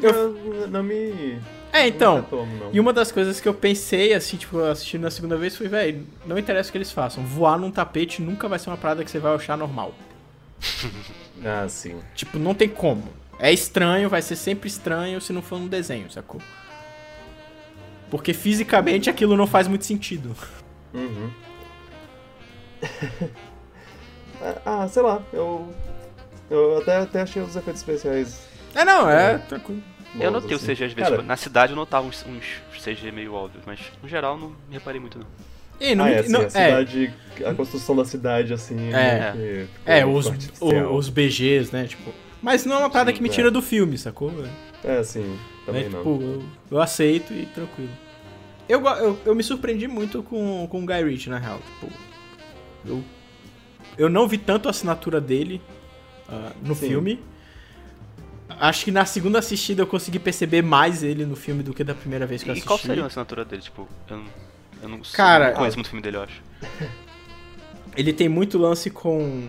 Eu, 0.00 0.32
Não, 0.32 0.66
não 0.68 0.82
me. 0.82 1.38
É, 1.78 1.84
É, 1.84 1.88
então. 1.88 2.26
Não. 2.30 2.70
E 2.72 2.80
uma 2.80 2.92
das 2.92 3.10
coisas 3.12 3.40
que 3.40 3.48
eu 3.48 3.54
pensei, 3.54 4.12
assim, 4.12 4.36
tipo, 4.36 4.58
assistindo 4.60 5.02
na 5.02 5.10
segunda 5.10 5.36
vez, 5.36 5.56
foi, 5.56 5.68
velho, 5.68 6.06
não 6.26 6.38
interessa 6.38 6.68
o 6.68 6.72
que 6.72 6.78
eles 6.78 6.92
façam. 6.92 7.24
Voar 7.24 7.58
num 7.58 7.70
tapete 7.70 8.20
nunca 8.22 8.48
vai 8.48 8.58
ser 8.58 8.70
uma 8.70 8.76
parada 8.76 9.04
que 9.04 9.10
você 9.10 9.18
vai 9.18 9.34
achar 9.34 9.56
normal. 9.56 9.94
Ah, 11.44 11.68
sim. 11.68 11.96
Tipo, 12.16 12.36
não 12.36 12.52
tem 12.52 12.68
como. 12.68 13.04
É 13.38 13.52
estranho, 13.52 14.08
vai 14.08 14.20
ser 14.20 14.34
sempre 14.34 14.68
estranho 14.68 15.20
se 15.20 15.32
não 15.32 15.40
for 15.40 15.54
um 15.54 15.68
desenho, 15.68 16.10
sacou? 16.10 16.40
Porque 18.10 18.34
fisicamente 18.34 19.08
aquilo 19.08 19.36
não 19.36 19.46
faz 19.46 19.68
muito 19.68 19.86
sentido. 19.86 20.34
Uhum. 20.92 21.30
ah, 24.66 24.88
sei 24.88 25.02
lá, 25.02 25.22
eu. 25.32 25.72
Eu 26.50 26.78
até, 26.78 26.96
até 26.96 27.20
achei 27.20 27.40
os 27.40 27.54
efeitos 27.54 27.82
especiais. 27.82 28.48
É, 28.74 28.84
não, 28.84 29.08
é 29.08 29.38
tranquilo. 29.38 29.82
Eu 30.18 30.30
notei 30.30 30.52
o 30.52 30.56
assim. 30.56 30.66
CG 30.74 30.84
às 30.84 30.92
vezes. 30.92 31.10
Cara, 31.10 31.22
Na 31.22 31.36
cidade 31.36 31.72
eu 31.72 31.76
notava 31.76 32.06
uns, 32.06 32.24
uns 32.26 32.44
CG 32.82 33.10
meio 33.12 33.34
óbvios, 33.34 33.62
mas 33.66 33.80
no 34.02 34.08
geral 34.08 34.38
não 34.38 34.48
me 34.50 34.54
reparei 34.72 35.00
muito 35.00 35.18
não. 35.18 35.26
E 35.80 35.94
não, 35.94 36.04
ah, 36.06 36.10
é, 36.10 36.18
assim, 36.20 36.32
não- 36.32 36.40
a 36.40 36.44
é, 36.44 36.48
cidade, 36.50 37.14
a 37.46 37.54
construção 37.54 37.94
da 37.94 38.04
cidade, 38.04 38.52
assim, 38.52 38.92
É. 38.92 39.32
meio 39.34 39.66
que 39.66 39.68
é, 39.86 39.98
ficou 40.00 40.16
os, 40.16 40.26
o- 40.60 40.94
os 40.96 41.08
BGs, 41.08 41.72
né? 41.72 41.86
Tipo. 41.86 42.12
Mas 42.42 42.64
não 42.64 42.76
é 42.76 42.78
uma 42.80 42.90
parada 42.90 43.10
Sim, 43.10 43.16
que 43.16 43.22
me 43.22 43.28
é. 43.28 43.32
tira 43.32 43.50
do 43.50 43.60
filme, 43.62 43.96
sacou? 43.98 44.32
É, 44.82 45.02
sim, 45.02 45.38
também 45.66 45.84
É, 45.84 45.88
não. 45.88 45.98
tipo, 45.98 46.20
eu, 46.22 46.42
eu 46.70 46.80
aceito 46.80 47.32
e 47.32 47.46
tranquilo. 47.46 47.90
Eu, 48.68 48.84
eu, 48.84 49.18
eu 49.24 49.34
me 49.34 49.42
surpreendi 49.42 49.86
muito 49.88 50.22
com, 50.22 50.66
com 50.68 50.82
o 50.82 50.86
Guy 50.86 51.02
Ritchie, 51.04 51.30
na 51.30 51.38
real. 51.38 51.58
Tipo, 51.80 51.92
eu, 52.86 53.02
eu 53.96 54.08
não 54.08 54.26
vi 54.28 54.36
tanto 54.38 54.66
a 54.68 54.70
assinatura 54.70 55.20
dele 55.20 55.60
ah, 56.28 56.52
no 56.62 56.74
Sim. 56.74 56.88
filme. 56.88 57.20
Acho 58.60 58.84
que 58.84 58.90
na 58.90 59.04
segunda 59.04 59.38
assistida 59.38 59.82
eu 59.82 59.86
consegui 59.86 60.18
perceber 60.18 60.62
mais 60.62 61.02
ele 61.02 61.24
no 61.24 61.36
filme 61.36 61.62
do 61.62 61.72
que 61.72 61.84
da 61.84 61.94
primeira 61.94 62.26
vez 62.26 62.42
que 62.42 62.48
eu 62.48 62.52
E 62.52 62.52
assisti. 62.54 62.66
qual 62.66 62.78
seria 62.78 63.04
a 63.04 63.06
assinatura 63.06 63.44
dele? 63.44 63.62
Tipo, 63.62 63.88
eu 64.10 64.16
não, 64.16 64.24
eu 64.82 64.88
não, 64.88 65.00
Cara, 65.12 65.50
não 65.50 65.56
conheço 65.56 65.76
muito 65.76 65.88
filme 65.88 66.02
dele, 66.02 66.16
eu 66.16 66.22
acho. 66.22 66.42
Ele 67.96 68.12
tem 68.12 68.28
muito 68.28 68.58
lance 68.58 68.90
com 68.90 69.48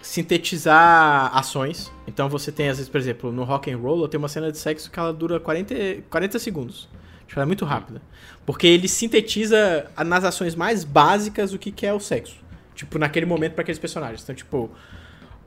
sintetizar 0.00 1.36
ações. 1.36 1.92
Então 2.06 2.28
você 2.28 2.50
tem, 2.52 2.68
às 2.68 2.76
vezes, 2.78 2.90
por 2.90 2.98
exemplo, 2.98 3.32
no 3.32 3.44
Rock 3.44 3.70
and 3.70 3.78
Roll, 3.78 4.08
tem 4.08 4.18
uma 4.18 4.28
cena 4.28 4.50
de 4.50 4.58
sexo 4.58 4.90
que 4.90 4.98
ela 4.98 5.12
dura 5.12 5.38
40, 5.40 5.74
40 6.08 6.38
segundos. 6.38 6.88
Tipo, 7.26 7.40
ela 7.40 7.44
é 7.44 7.46
muito 7.46 7.64
rápida. 7.64 8.00
Porque 8.44 8.66
ele 8.66 8.86
sintetiza 8.88 9.90
nas 10.06 10.24
ações 10.24 10.54
mais 10.54 10.84
básicas 10.84 11.52
o 11.52 11.58
que, 11.58 11.72
que 11.72 11.84
é 11.84 11.92
o 11.92 11.98
sexo. 12.00 12.36
Tipo, 12.74 12.98
naquele 12.98 13.26
momento 13.26 13.54
pra 13.54 13.62
aqueles 13.62 13.78
personagens. 13.78 14.22
Então, 14.22 14.34
tipo, 14.34 14.70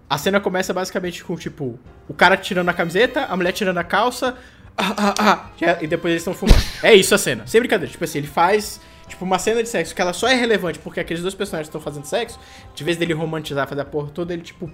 a 0.09 0.17
cena 0.17 0.39
começa 0.39 0.73
basicamente 0.73 1.23
com, 1.23 1.35
tipo, 1.35 1.79
o 2.07 2.13
cara 2.13 2.35
tirando 2.35 2.69
a 2.69 2.73
camiseta, 2.73 3.25
a 3.25 3.35
mulher 3.37 3.51
tirando 3.51 3.77
a 3.77 3.83
calça, 3.83 4.35
ah, 4.77 4.93
ah, 4.97 5.13
ah, 5.19 5.49
já- 5.59 5.77
e 5.81 5.87
depois 5.87 6.11
eles 6.11 6.21
estão 6.21 6.33
fumando. 6.33 6.61
É 6.81 6.93
isso 6.95 7.13
a 7.13 7.17
cena. 7.17 7.45
Sem 7.45 7.59
brincadeira. 7.61 7.91
Tipo 7.91 8.03
assim, 8.03 8.17
ele 8.19 8.27
faz, 8.27 8.79
tipo, 9.07 9.23
uma 9.25 9.37
cena 9.37 9.61
de 9.61 9.69
sexo 9.69 9.93
que 9.93 10.01
ela 10.01 10.13
só 10.13 10.27
é 10.27 10.33
relevante 10.35 10.79
porque 10.79 10.99
aqueles 10.99 11.21
dois 11.21 11.35
personagens 11.35 11.67
estão 11.67 11.79
fazendo 11.81 12.05
sexo, 12.05 12.39
de 12.73 12.83
vez 12.83 12.97
dele 12.97 13.13
romantizar, 13.13 13.67
fazer 13.67 13.81
a 13.81 13.85
porra 13.85 14.09
toda, 14.09 14.33
ele, 14.33 14.41
tipo, 14.41 14.69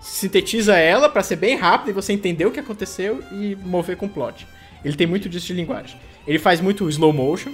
sintetiza 0.00 0.76
ela 0.76 1.08
pra 1.08 1.22
ser 1.22 1.36
bem 1.36 1.56
rápido 1.56 1.90
e 1.90 1.92
você 1.92 2.12
entender 2.12 2.46
o 2.46 2.50
que 2.50 2.60
aconteceu 2.60 3.22
e 3.32 3.56
mover 3.56 3.96
com 3.96 4.06
o 4.06 4.08
plot. 4.08 4.46
Ele 4.84 4.96
tem 4.96 5.06
muito 5.06 5.28
disso 5.28 5.46
de 5.48 5.54
linguagem. 5.54 5.98
Ele 6.26 6.38
faz 6.38 6.60
muito 6.60 6.88
slow 6.88 7.12
motion, 7.12 7.52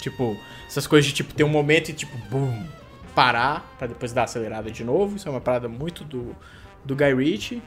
tipo, 0.00 0.36
essas 0.66 0.86
coisas 0.86 1.06
de, 1.08 1.14
tipo, 1.14 1.34
ter 1.34 1.44
um 1.44 1.48
momento 1.48 1.90
e, 1.90 1.92
tipo, 1.92 2.16
boom, 2.30 2.64
parar 3.14 3.74
pra 3.78 3.86
depois 3.86 4.12
dar 4.12 4.24
acelerada 4.24 4.70
de 4.70 4.84
novo. 4.84 5.16
Isso 5.16 5.28
é 5.28 5.30
uma 5.30 5.40
parada 5.40 5.68
muito 5.68 6.04
do, 6.04 6.36
do 6.84 6.96
Guy 6.96 7.14
Ritchie. 7.14 7.62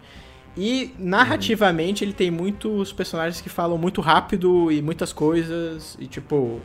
E 0.56 0.94
narrativamente 0.98 2.04
ele 2.04 2.14
tem 2.14 2.32
muitos 2.32 2.92
personagens 2.92 3.42
que 3.42 3.50
falam 3.50 3.78
muito 3.78 4.02
rápido 4.02 4.72
e 4.72 4.82
muitas 4.82 5.14
coisas 5.14 5.96
e 6.00 6.08
tipo 6.08 6.62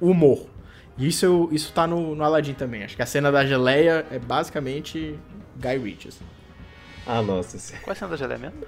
humor. 0.00 0.46
E 0.98 1.06
isso, 1.08 1.48
isso 1.52 1.72
tá 1.72 1.86
no, 1.86 2.14
no 2.14 2.22
Aladdin 2.24 2.54
também. 2.54 2.84
Acho 2.84 2.96
que 2.96 3.02
a 3.02 3.06
cena 3.06 3.32
da 3.32 3.44
geleia 3.46 4.06
é 4.10 4.18
basicamente 4.18 5.18
Guy 5.56 5.78
Ritchie. 5.78 6.08
assim. 6.08 6.24
Ah, 7.06 7.22
nossa. 7.22 7.58
Qual 7.82 7.92
é 7.92 7.92
a 7.92 7.94
cena 7.96 8.10
da 8.10 8.16
geleia 8.16 8.38
mesmo? 8.38 8.58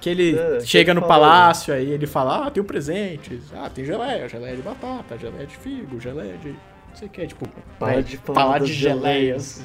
Que 0.00 0.10
ele 0.10 0.48
É, 0.58 0.64
chega 0.64 0.92
que 0.92 0.94
no 0.94 1.00
falou, 1.00 1.08
palácio, 1.08 1.74
aí 1.74 1.90
ele 1.90 2.06
fala, 2.06 2.46
ah, 2.46 2.50
tem 2.50 2.62
presentes, 2.62 3.52
ah, 3.52 3.68
tem 3.70 3.84
geleia, 3.84 4.28
geleia 4.28 4.56
de 4.56 4.62
batata, 4.62 5.18
geleia 5.18 5.46
de 5.46 5.56
figo, 5.56 6.00
geleia 6.00 6.38
de. 6.38 6.54
Não 6.90 6.96
sei 6.96 7.08
o 7.08 7.10
que, 7.10 7.26
tipo, 7.26 7.48
Para 7.78 7.94
vai 7.94 8.02
de 8.02 8.16
falar 8.18 8.58
das 8.60 8.68
geleias. 8.70 9.62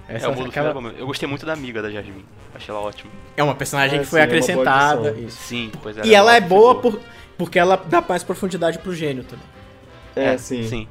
Essa, 0.08 0.26
é, 0.26 0.30
o 0.30 0.36
mundo 0.36 0.50
aquela- 0.50 0.72
filme 0.74 0.88
é 0.88 0.92
mesmo. 0.92 1.02
Eu 1.02 1.08
gostei 1.08 1.28
muito 1.28 1.46
da 1.46 1.54
amiga 1.54 1.82
da 1.82 1.90
Jasmine. 1.90 2.26
Achei 2.54 2.74
ela 2.74 2.84
ótima. 2.84 3.10
é 3.36 3.42
uma 3.44 3.56
personagem 3.56 4.00
É, 4.00 4.02
que 4.04 4.08
foi 4.08 4.20
sim, 4.20 4.22
é 4.22 4.26
acrescentada. 4.26 5.10
adição. 5.10 5.28
isso. 5.28 5.38
Sim, 5.38 5.72
pois 5.82 5.98
é. 5.98 6.06
E 6.06 6.14
ela 6.14 6.36
é 6.36 6.42
boa 6.42 6.76
por, 6.80 7.00
porque 7.38 7.58
ela 7.58 7.76
dá 7.78 8.02
mais 8.02 8.24
profundidade 8.24 8.78
pro 8.80 8.94
gênio 8.94 9.24
também. 9.24 9.46
É, 10.16 10.38
sim, 10.38 10.68
Sim. 10.68 10.88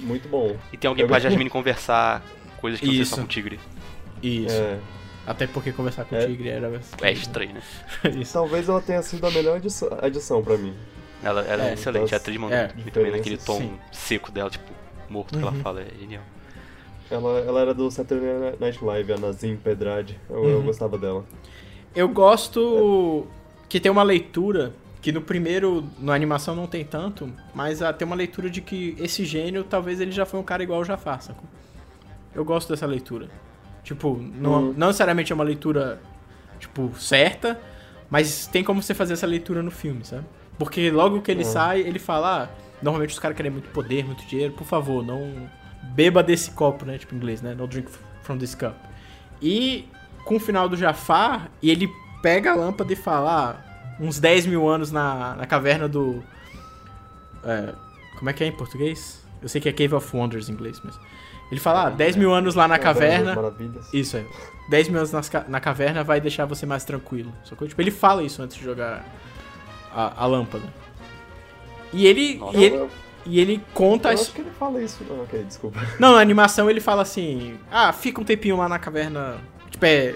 muito 0.00 0.28
bom. 0.28 0.56
E 0.72 0.76
tem 0.76 0.88
alguém 0.88 1.02
Eu 1.04 1.06
pra 1.08 1.16
gostei. 1.18 1.30
Jasmine 1.30 1.48
conversar 1.50 2.22
coisas 2.60 2.80
que 2.80 2.86
não 2.86 2.92
sei 2.94 3.02
Isso. 3.02 3.10
só 3.10 3.16
com 3.18 3.22
o 3.22 3.28
tigre. 3.28 3.60
Isso. 4.22 4.56
É, 4.56 4.78
Até 5.26 5.46
porque 5.46 5.70
conversar 5.72 6.04
com 6.06 6.16
o 6.16 6.18
É. 6.18 6.26
tigre 6.26 6.48
era. 6.48 6.80
É 7.02 7.12
estranho, 7.12 7.52
né? 7.54 7.62
Isso. 8.20 8.32
talvez 8.32 8.68
ela 8.68 8.80
tenha 8.80 9.02
sido 9.02 9.24
a 9.26 9.30
melhor 9.30 9.56
adição, 9.58 9.88
adição 10.02 10.42
pra 10.42 10.56
mim. 10.56 10.74
Ela, 11.22 11.40
ela 11.42 11.64
é, 11.64 11.70
É, 11.70 11.72
excelente, 11.74 12.14
a 12.14 12.18
atriz 12.18 12.36
mandou 12.38 12.56
é, 12.56 12.70
muito 12.74 13.00
bem 13.00 13.10
naquele 13.10 13.36
tom 13.38 13.58
sim. 13.58 13.78
seco 13.90 14.30
dela, 14.30 14.50
tipo, 14.50 14.70
morto 15.08 15.36
que 15.36 15.42
ela 15.42 15.52
Uhum. 15.52 15.60
fala, 15.60 15.80
é 15.80 15.88
genial. 15.98 16.22
Ela, 17.10 17.38
ela 17.40 17.60
era 17.60 17.74
do 17.74 17.90
Saturday 17.90 18.56
Night 18.60 18.84
Live, 18.84 19.12
a 19.12 19.16
Nazim 19.16 19.56
Pedrade. 19.56 20.18
Eu, 20.28 20.44
eu 20.44 20.58
Uhum. 20.58 20.64
gostava 20.64 20.98
dela. 20.98 21.24
Eu 21.94 22.08
gosto 22.08 23.26
que 23.68 23.80
tem 23.80 23.90
uma 23.90 24.02
leitura 24.02 24.74
que 25.00 25.12
no 25.12 25.20
primeiro, 25.22 25.84
na 25.98 26.14
animação 26.14 26.54
não 26.56 26.66
tem 26.66 26.84
tanto, 26.84 27.32
mas 27.54 27.80
ah, 27.80 27.92
tem 27.92 28.04
uma 28.04 28.16
leitura 28.16 28.50
de 28.50 28.60
que 28.60 28.96
esse 28.98 29.24
gênio 29.24 29.62
talvez 29.62 30.00
ele 30.00 30.10
já 30.10 30.26
foi 30.26 30.38
um 30.40 30.42
cara 30.42 30.62
igual 30.64 30.80
o 30.80 30.84
Jafar, 30.84 31.22
sacou? 31.22 31.44
Eu 32.34 32.44
gosto 32.44 32.68
dessa 32.68 32.86
leitura. 32.86 33.28
Tipo, 33.84 34.16
não, 34.16 34.54
Uhum. 34.66 34.74
não 34.76 34.88
necessariamente 34.88 35.30
é 35.30 35.34
uma 35.34 35.44
leitura, 35.44 36.00
tipo, 36.58 36.92
certa, 36.98 37.58
mas 38.10 38.48
tem 38.48 38.64
como 38.64 38.82
você 38.82 38.92
fazer 38.94 39.12
essa 39.12 39.26
leitura 39.26 39.62
no 39.62 39.70
filme, 39.70 40.04
sabe? 40.04 40.24
Porque 40.58 40.90
logo 40.90 41.20
que 41.20 41.30
ele 41.30 41.44
Uhum. 41.44 41.50
sai, 41.50 41.80
ele 41.80 41.98
fala, 41.98 42.44
ah, 42.44 42.48
normalmente 42.82 43.10
os 43.10 43.18
caras 43.18 43.36
querem 43.36 43.52
muito 43.52 43.68
poder, 43.70 44.04
muito 44.04 44.24
dinheiro, 44.26 44.52
por 44.54 44.64
favor, 44.66 45.04
não 45.04 45.48
beba 45.94 46.22
desse 46.22 46.50
copo, 46.52 46.84
né? 46.84 46.98
Tipo 46.98 47.14
em 47.14 47.18
inglês, 47.18 47.42
né? 47.42 47.54
No 47.54 47.66
drink 47.66 47.90
from 48.22 48.38
this 48.38 48.54
cup. 48.54 48.74
E 49.40 49.88
com 50.24 50.36
o 50.36 50.40
final 50.40 50.68
do 50.68 50.76
Jafar, 50.76 51.48
e 51.62 51.70
ele 51.70 51.88
pega 52.22 52.52
a 52.52 52.54
lâmpada 52.56 52.92
e 52.92 52.96
fala, 52.96 53.60
ah, 53.60 53.96
uns 54.00 54.18
10 54.18 54.46
mil 54.46 54.66
anos 54.68 54.90
na, 54.90 55.34
na 55.36 55.46
caverna 55.46 55.88
do. 55.88 56.22
é, 57.44 57.72
como 58.18 58.30
é 58.30 58.32
que 58.32 58.42
é 58.42 58.46
em 58.46 58.52
português? 58.52 59.24
Eu 59.42 59.48
sei 59.48 59.60
que 59.60 59.68
é 59.68 59.72
Cave 59.72 59.94
of 59.94 60.16
Wonders 60.16 60.48
em 60.48 60.52
inglês, 60.52 60.80
mas. 60.82 60.98
Ele 61.50 61.60
fala, 61.60 61.86
ah, 61.86 61.90
10 61.90 62.16
mil 62.16 62.32
anos 62.32 62.56
lá 62.56 62.66
na 62.66 62.76
caverna. 62.78 63.34
Maravilhas. 63.36 63.92
Isso 63.94 64.16
aí. 64.16 64.26
10 64.68 64.88
mil 64.88 64.98
anos 64.98 65.12
na 65.46 65.60
caverna 65.60 66.02
vai 66.02 66.20
deixar 66.20 66.44
você 66.44 66.66
mais 66.66 66.82
tranquilo. 66.84 67.32
Sacou? 67.44 67.68
Tipo, 67.68 67.80
ele 67.80 67.92
fala 67.92 68.24
isso 68.24 68.42
antes 68.42 68.56
de 68.56 68.64
jogar 68.64 69.04
a, 69.96 70.24
a 70.24 70.26
lâmpada. 70.26 70.64
E 71.92 72.06
ele, 72.06 72.36
Nossa. 72.36 72.58
e 72.58 72.64
ele. 72.64 72.76
Eu, 72.76 72.90
E 73.28 73.40
ele 73.40 73.60
conta. 73.74 74.10
eu 74.10 74.14
acho 74.14 74.32
que 74.32 74.40
ele 74.40 74.50
fala 74.50 74.80
isso. 74.82 75.02
Não, 75.08 75.22
ok, 75.22 75.42
desculpa. 75.42 75.80
Não, 75.98 76.12
na 76.14 76.20
animação 76.20 76.68
ele 76.70 76.80
fala 76.80 77.02
assim: 77.02 77.58
Ah, 77.70 77.92
fica 77.92 78.20
um 78.20 78.24
tempinho 78.24 78.56
lá 78.56 78.68
na 78.68 78.78
caverna. 78.78 79.38
Tipo, 79.70 79.84
é. 79.86 80.14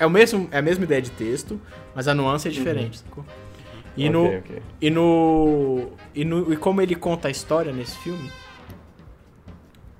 É, 0.00 0.06
o 0.06 0.10
mesmo, 0.10 0.48
é 0.52 0.58
a 0.58 0.62
mesma 0.62 0.84
ideia 0.84 1.02
de 1.02 1.10
texto, 1.10 1.60
mas 1.94 2.06
a 2.08 2.14
nuance 2.14 2.46
é 2.46 2.50
diferente, 2.52 2.98
sacou? 3.00 3.24
E 3.96 4.08
no, 4.08 4.26
Ok, 4.26 4.38
ok. 4.38 4.62
e 4.80 4.90
no. 4.90 5.90
E 6.14 6.24
no. 6.24 6.52
E 6.52 6.56
como 6.56 6.80
ele 6.80 6.94
conta 6.94 7.28
a 7.28 7.30
história 7.30 7.72
nesse 7.72 7.96
filme. 7.98 8.30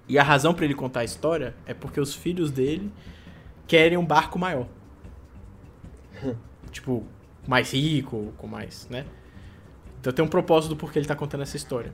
E 0.08 0.18
a 0.18 0.22
razão 0.22 0.54
pra 0.54 0.64
ele 0.64 0.74
contar 0.74 1.00
a 1.00 1.04
história 1.04 1.54
é 1.66 1.74
porque 1.74 2.00
os 2.00 2.14
filhos 2.14 2.50
dele 2.50 2.90
querem 3.66 3.98
um 3.98 4.04
barco 4.06 4.38
maior. 4.38 4.66
tipo, 6.70 7.04
mais 7.46 7.72
rico, 7.72 8.32
com 8.38 8.46
mais, 8.46 8.86
né? 8.88 9.04
Então 10.00 10.12
tem 10.12 10.24
um 10.24 10.28
propósito 10.28 10.70
do 10.70 10.76
porquê 10.76 10.98
ele 10.98 11.06
tá 11.06 11.14
contando 11.16 11.42
essa 11.42 11.56
história. 11.56 11.92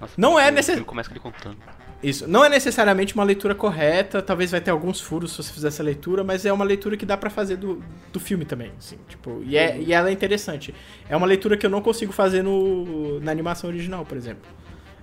Nossa, 0.00 0.14
Não 0.16 0.38
é 0.38 0.48
o 0.48 0.52
necess- 0.52 0.74
filme 0.74 0.86
Começa 0.86 1.08
com 1.08 1.14
ele 1.14 1.20
contando. 1.20 1.56
Isso. 2.02 2.26
Não 2.26 2.42
é 2.42 2.48
necessariamente 2.48 3.14
uma 3.14 3.24
leitura 3.24 3.54
correta, 3.54 4.22
talvez 4.22 4.50
vai 4.50 4.58
ter 4.62 4.70
alguns 4.70 5.02
furos 5.02 5.32
se 5.32 5.42
você 5.42 5.52
fizer 5.52 5.68
essa 5.68 5.82
leitura, 5.82 6.24
mas 6.24 6.46
é 6.46 6.52
uma 6.52 6.64
leitura 6.64 6.96
que 6.96 7.04
dá 7.04 7.14
pra 7.14 7.28
fazer 7.28 7.56
do, 7.58 7.82
do 8.10 8.18
filme 8.18 8.46
também, 8.46 8.72
assim, 8.78 8.96
tipo, 9.06 9.42
e, 9.44 9.54
é, 9.54 9.78
e 9.78 9.92
ela 9.92 10.08
é 10.08 10.12
interessante. 10.12 10.74
É 11.10 11.14
uma 11.14 11.26
leitura 11.26 11.58
que 11.58 11.66
eu 11.66 11.68
não 11.68 11.82
consigo 11.82 12.10
fazer 12.10 12.42
no, 12.42 13.20
na 13.20 13.30
animação 13.30 13.68
original, 13.68 14.06
por 14.06 14.16
exemplo. 14.16 14.48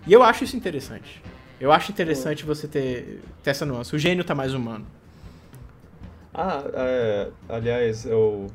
E 0.08 0.14
eu 0.14 0.24
acho 0.24 0.44
isso 0.44 0.58
interessante. 0.58 1.22
Eu 1.62 1.72
acho 1.72 1.92
interessante 1.92 2.44
você 2.44 2.68
ter, 2.68 3.22
ter 3.44 3.52
essa 3.52 3.64
nuance. 3.66 3.96
O 3.96 4.00
gênio 4.00 4.24
tá 4.24 4.34
mais 4.34 4.56
humano. 4.56 4.86
Ah, 6.34 6.64
é, 6.74 7.28
aliás, 7.50 8.06
eu, 8.06 8.48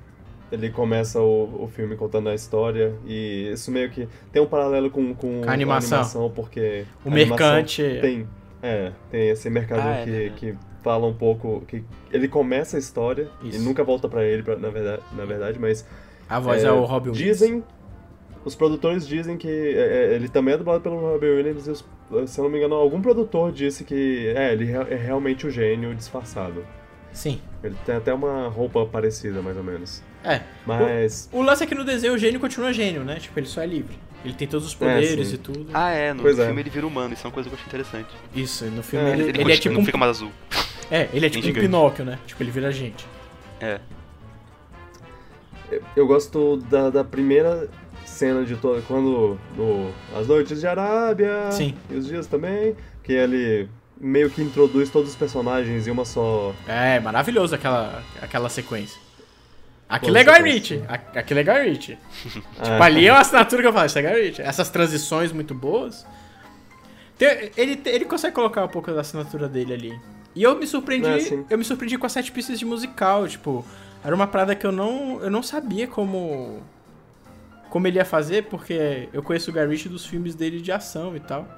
ele 0.53 0.71
começa 0.71 1.19
o, 1.21 1.65
o 1.65 1.69
filme 1.69 1.97
contando 1.97 2.29
a 2.29 2.35
história 2.35 2.95
e 3.07 3.51
isso 3.53 3.71
meio 3.71 3.91
que 3.91 4.07
tem 4.31 4.41
um 4.43 4.47
paralelo 4.47 4.91
com, 4.91 5.15
com 5.15 5.41
A 5.47 5.53
animação. 5.53 6.31
porque 6.31 6.85
O 7.05 7.09
a 7.09 7.13
animação 7.13 7.47
mercante. 7.55 7.99
tem, 8.01 8.29
é, 8.63 8.93
tem 9.11 9.31
esse 9.31 9.49
mercado 9.51 9.81
Ah, 9.83 10.01
é 10.01 10.05
que, 10.05 10.31
que 10.53 10.55
fala 10.83 11.07
um 11.07 11.15
pouco 11.15 11.63
que 11.67 11.83
ele 12.13 12.29
começa 12.29 12.77
a 12.77 12.79
história 12.79 13.29
Isso. 13.43 13.59
e 13.61 13.65
nunca 13.65 13.83
volta 13.83 14.09
pra 14.09 14.25
ele, 14.25 14.43
pra- 14.43 14.57
na, 14.57 14.69
verdade, 14.69 15.03
na 15.17 15.25
verdade, 15.25 15.59
mas 15.59 15.87
A 16.29 16.39
voz 16.39 16.63
é, 16.63 16.71
o 16.71 16.85
Robin 16.85 17.11
Williams. 17.11 17.19
dizem, 17.39 17.65
os 18.45 18.55
produtores 18.55 19.07
dizem 19.07 19.37
que 19.39 19.49
é, 19.49 20.13
é, 20.13 20.15
ele 20.15 20.29
também 20.29 20.53
é 20.55 20.59
dublado 20.59 20.81
pelo 20.83 21.01
Robin 21.01 21.27
Williams 21.29 21.67
e, 21.67 21.71
os- 21.71 21.85
se 22.31 22.39
eu 22.39 22.45
não 22.45 22.51
me 22.51 22.59
engano, 22.59 22.75
algum 22.75 23.01
produtor 23.01 23.53
disse 23.53 23.85
que 23.85 24.29
é, 24.37 24.53
ele 24.53 24.71
é 24.71 24.97
realmente 24.97 25.47
o 25.47 25.51
gênio 25.51 25.95
disfarçado. 25.95 26.63
Sim. 27.13 27.41
Ele 27.65 27.75
tem 27.87 27.95
até 27.95 28.13
uma 28.13 28.49
roupa 28.49 28.85
parecida, 28.85 29.41
mais 29.41 29.57
ou 29.57 29.63
menos. 29.63 30.03
É. 30.25 30.41
Mas, 30.67 31.29
O 31.33 31.43
lance 31.43 31.65
é 31.65 31.67
que 31.67 31.75
no 31.75 31.85
desenho 31.85 32.15
o 32.15 32.19
gênio 32.19 32.39
continua 32.41 32.73
gênio, 32.73 33.03
né? 33.05 33.17
Tipo, 33.19 33.39
ele 33.39 33.47
só 33.47 33.61
é 33.63 33.67
livre. 33.67 33.99
Ele 34.25 34.35
tem 34.35 34.47
todos 34.47 34.67
os 34.69 34.75
poderes 34.75 35.29
sim. 35.29 35.35
e 35.35 35.39
tudo. 35.39 35.67
Ah, 35.75 35.91
é, 35.91 36.13
no 36.13 36.23
Pois 36.23 36.39
é. 36.39 36.47
filme 36.47 36.61
ele 36.63 36.71
vira 36.71 36.87
humano, 36.87 37.13
isso 37.13 37.27
é 37.27 37.29
uma 37.29 37.33
coisa 37.35 37.49
que 37.49 37.55
eu 37.55 37.59
achei 37.59 37.67
interessante. 37.69 38.09
Isso, 38.35 38.65
no 38.67 38.83
filme 38.83 39.05
É, 39.05 39.13
ele, 39.15 39.23
Ele, 39.23 39.31
ele 39.31 39.39
é 39.41 39.43
continua- 39.43 39.57
tipo 39.57 39.75
não 39.75 39.81
um, 39.81 39.85
fica 39.85 39.99
mais 39.99 40.11
azul. 40.11 40.31
É, 40.91 41.09
ele 41.13 41.27
é 41.27 41.31
tipo 41.31 41.49
um. 41.49 41.53
Pinóquio, 41.53 42.05
né? 42.05 42.19
Tipo, 42.27 42.43
ele 42.43 42.51
vira 42.53 42.71
gente. 42.71 43.05
É. 43.61 43.81
eu- 45.71 45.83
eu 45.97 46.07
gosto 46.07 46.59
da, 46.71 46.91
da 46.91 47.03
primeira 47.05 47.69
cena 48.05 48.45
de 48.45 48.57
toda. 48.57 48.81
Quando. 48.83 49.39
No, 49.57 49.91
as 50.17 50.27
noites 50.29 50.61
de 50.61 50.67
Arábia. 50.67 51.51
Sim. 51.51 51.75
E 51.91 51.95
os 51.97 52.07
dias 52.07 52.27
também. 52.27 52.77
Que 53.03 53.13
ele 53.15 53.69
meio 54.01 54.31
que 54.31 54.43
introduz 54.43 54.91
todos 54.91 55.11
os 55.11 55.17
personagens 55.17 55.87
em 55.89 55.91
uma 55.91 56.05
só. 56.05 56.55
É, 56.69 57.01
maravilhoso 57.01 57.55
aquela, 57.55 58.03
aquela 58.21 58.49
sequência. 58.49 59.01
Aquilo 59.95 60.13
Qual 60.15 60.17
é 60.17 60.25
Guy 60.25 60.35
sequência? 60.53 60.77
Ritchie. 60.79 60.85
A- 60.89 61.19
Aquilo 61.21 61.41
é 61.41 61.45
Guy 61.45 61.63
Ritchie. 61.71 61.99
Ah, 62.59 62.63
Tipo, 62.65 62.83
ali 62.83 63.07
é 63.07 63.13
uma 63.13 63.21
assinatura 63.21 63.63
que 63.63 63.69
eu 63.69 63.73
falo, 63.73 63.87
isso 63.87 63.99
é 63.99 64.23
Ritchie. 64.23 64.43
Essas 64.43 64.71
transições 64.71 65.33
muito 65.33 65.55
boas. 65.55 66.07
Tem- 67.19 67.51
ele, 67.57 67.81
ele 67.85 68.05
consegue 68.05 68.35
colocar 68.35 68.65
um 68.65 68.69
pouco 68.69 68.91
da 68.93 69.01
assinatura 69.03 69.49
dele 69.49 69.75
ali. 69.75 70.01
E 70.35 70.43
eu 70.43 70.57
me 70.57 70.67
surpreendi, 70.67 71.09
É, 71.09 71.21
sim. 71.21 71.45
eu 71.51 71.59
me 71.59 71.65
surpreendi 71.65 71.99
com 71.99 72.07
as 72.07 72.13
sete 72.13 72.33
pistas 72.33 72.59
de 72.59 72.65
musical, 72.65 73.29
tipo, 73.29 73.65
era 74.03 74.15
uma 74.15 74.27
parada 74.27 74.55
que 74.55 74.67
eu 74.67 74.73
não, 74.73 75.21
eu 75.23 75.31
não 75.31 75.43
sabia 75.43 75.87
como 75.87 76.63
como 77.69 77.87
ele 77.87 77.97
ia 77.99 78.05
fazer, 78.05 78.45
porque 78.45 79.09
eu 79.15 79.23
conheço 79.23 79.51
o 79.51 79.55
Ritchie 79.69 79.89
dos 79.89 80.05
filmes 80.05 80.35
dele 80.35 80.61
de 80.61 80.71
ação 80.71 81.17
e 81.17 81.21
tal. 81.21 81.49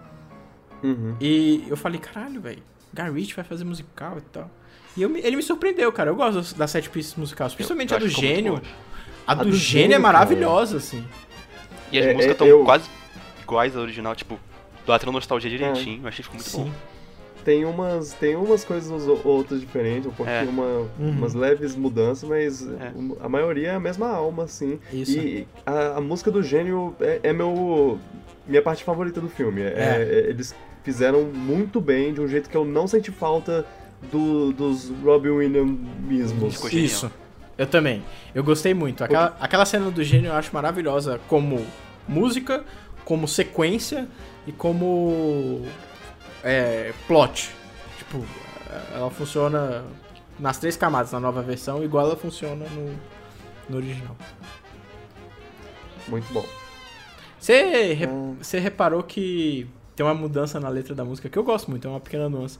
Uhum. 0.82 1.16
E 1.20 1.64
eu 1.68 1.76
falei, 1.76 1.98
caralho, 1.98 2.40
velho, 2.40 2.62
Ritchie 3.12 3.34
vai 3.34 3.44
fazer 3.44 3.64
musical 3.64 4.18
e 4.18 4.20
tal. 4.20 4.48
E 4.96 5.02
eu 5.02 5.16
ele 5.16 5.36
me 5.36 5.42
surpreendeu, 5.42 5.90
cara. 5.92 6.10
Eu 6.10 6.16
gosto 6.16 6.54
das- 6.56 6.70
sete 6.70 6.88
pistas 6.90 7.16
musicais, 7.16 7.54
principalmente 7.54 7.90
Eu 7.90 7.96
a 7.96 8.00
do 8.00 8.06
muito 8.06 8.20
Gênio. 8.20 8.52
boa. 8.54 8.62
A 9.26 9.34
do, 9.34 9.40
A 9.40 9.44
do 9.44 9.52
Gênio 9.56 9.94
é 9.94 9.98
maravilhosa, 9.98 10.76
assim. 10.76 11.04
E 11.90 11.98
as 11.98 12.04
É, 12.06 12.08
músicas 12.12 12.28
é, 12.28 12.32
estão 12.32 12.46
eu- 12.46 12.64
quase 12.64 12.88
iguais 13.42 13.76
à 13.76 13.80
original, 13.80 14.14
tipo, 14.14 14.38
batendo 14.86 15.12
nostalgia 15.12 15.50
direitinho. 15.50 16.02
Eu 16.02 16.08
achei 16.08 16.18
que 16.18 16.30
ficou 16.30 16.36
muito 16.36 16.48
Sim. 16.50 16.64
bom. 16.64 16.70
Tem 17.44 17.64
umas, 17.66 18.12
tem 18.14 18.34
umas 18.36 18.64
coisas 18.64 19.06
ou 19.06 19.20
outras 19.22 19.60
diferentes, 19.60 20.06
um 20.06 20.10
pouquinho, 20.12 20.36
É. 20.38 20.42
uma, 20.44 20.88
umas 20.98 21.34
leves 21.34 21.76
mudanças, 21.76 22.26
mas 22.26 22.66
É. 22.66 22.92
a 23.20 23.28
maioria 23.28 23.68
é 23.68 23.74
a 23.74 23.80
mesma 23.80 24.08
alma, 24.08 24.44
assim. 24.44 24.78
Isso. 24.90 25.18
E 25.18 25.46
a, 25.66 25.98
a 25.98 26.00
música 26.00 26.30
do 26.30 26.42
gênio 26.42 26.96
é, 27.00 27.20
é 27.22 27.32
meu 27.34 27.98
minha 28.46 28.62
parte 28.62 28.82
favorita 28.84 29.20
do 29.20 29.28
filme. 29.28 29.60
É- 29.60 29.66
É. 29.66 30.02
é- 30.02 30.30
eles 30.30 30.54
fizeram 30.82 31.22
muito 31.24 31.80
bem, 31.82 32.14
de 32.14 32.20
um 32.20 32.28
jeito 32.28 32.48
que 32.48 32.56
eu 32.56 32.64
não 32.64 32.86
senti 32.86 33.10
falta 33.10 33.66
do- 34.10 34.52
dos 34.52 34.90
Robin 35.02 35.28
Williams 35.30 35.78
mesmos. 36.06 36.72
Isso. 36.72 37.10
Eu 37.56 37.66
também. 37.66 38.02
Eu 38.34 38.42
gostei 38.42 38.74
muito. 38.74 39.04
Aquela, 39.04 39.36
aquela 39.40 39.64
cena 39.64 39.90
do 39.90 40.02
gênio 40.02 40.28
eu 40.28 40.34
acho 40.34 40.52
maravilhosa 40.52 41.20
como 41.28 41.64
música, 42.08 42.64
como 43.04 43.28
sequência 43.28 44.08
e 44.46 44.52
como 44.52 45.62
é, 46.42 46.92
plot. 47.06 47.50
Tipo, 47.98 48.24
ela 48.94 49.10
funciona 49.10 49.84
nas 50.38 50.58
três 50.58 50.76
camadas 50.76 51.12
na 51.12 51.20
nova 51.20 51.42
versão, 51.42 51.84
igual 51.84 52.06
ela 52.06 52.16
funciona 52.16 52.66
no, 52.70 52.92
no 53.70 53.76
original. 53.76 54.16
Muito 56.08 56.32
bom. 56.32 56.44
Você, 57.38 57.92
re- 57.94 58.08
você 58.40 58.58
reparou 58.58 59.02
que 59.02 59.66
tem 59.94 60.04
uma 60.04 60.14
mudança 60.14 60.58
na 60.58 60.68
letra 60.68 60.94
da 60.94 61.04
música 61.04 61.28
que 61.28 61.38
eu 61.38 61.44
gosto 61.44 61.70
muito, 61.70 61.86
é 61.86 61.90
uma 61.90 62.00
pequena 62.00 62.28
nuance. 62.28 62.58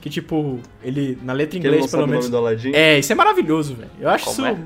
Que 0.00 0.10
tipo, 0.10 0.60
ele, 0.82 1.18
na 1.22 1.32
letra 1.32 1.56
em 1.56 1.60
ele 1.60 1.68
não 1.68 1.74
inglês, 1.76 1.90
sabe 1.90 2.02
pelo 2.02 2.06
o 2.06 2.10
menos. 2.10 2.24
nome 2.26 2.30
do 2.30 2.36
Aladdin? 2.46 2.72
É, 2.74 2.98
isso 2.98 3.10
é 3.12 3.14
maravilhoso, 3.14 3.74
velho. 3.74 3.90
Eu 4.00 4.08
acho 4.08 4.24
Como 4.26 4.34
isso 4.34 4.46
é? 4.46 4.56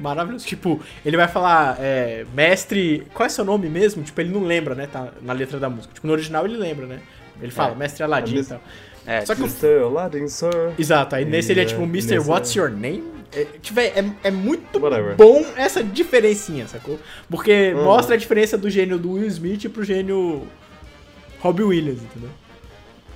maravilhoso. 0.00 0.46
Tipo, 0.46 0.80
ele 1.04 1.16
vai 1.16 1.28
falar, 1.28 1.76
é, 1.78 2.24
mestre. 2.34 3.06
Qual 3.14 3.26
é 3.26 3.28
seu 3.28 3.44
nome 3.44 3.68
mesmo? 3.68 4.02
Tipo, 4.02 4.20
ele 4.20 4.30
não 4.32 4.42
lembra, 4.42 4.74
né? 4.74 4.88
Tá 4.90 5.12
na 5.22 5.32
letra 5.32 5.58
da 5.60 5.68
música. 5.68 5.92
Tipo, 5.94 6.06
no 6.06 6.12
original 6.12 6.44
ele 6.46 6.56
lembra, 6.56 6.86
né? 6.86 6.98
Ele 7.40 7.52
fala, 7.52 7.72
É. 7.72 7.76
mestre 7.76 8.02
Aladdin 8.02 8.38
A 8.38 8.40
e 8.40 8.44
tal. 8.44 8.60
É, 9.06 9.24
Só 9.24 9.34
que 9.34 9.42
o- 9.42 9.44
Mr. 9.44 9.82
Aladdin, 9.84 10.28
sir. 10.28 10.50
Exato, 10.78 11.14
aí 11.16 11.24
nesse 11.24 11.52
ele 11.52 11.60
é 11.60 11.64
tipo, 11.64 11.82
Mr. 11.82 12.18
What's 12.18 12.54
é- 12.56 12.60
Your 12.60 12.70
Name? 12.70 13.04
É, 13.32 13.44
tipo, 13.62 13.78
é, 13.80 13.92
é 14.24 14.30
muito 14.30 14.78
Whatever. 14.78 15.14
bom 15.16 15.44
essa 15.56 15.82
diferencinha, 15.84 16.66
sacou? 16.66 16.98
Porque 17.30 17.72
Uhum. 17.74 17.84
mostra 17.84 18.14
a 18.14 18.18
diferença 18.18 18.58
do 18.58 18.68
gênio 18.68 18.98
do 18.98 19.12
Will 19.12 19.26
Smith 19.28 19.68
pro 19.70 19.84
gênio 19.84 20.46
Robbie 21.40 21.62
Williams, 21.62 22.02
entendeu? 22.02 22.30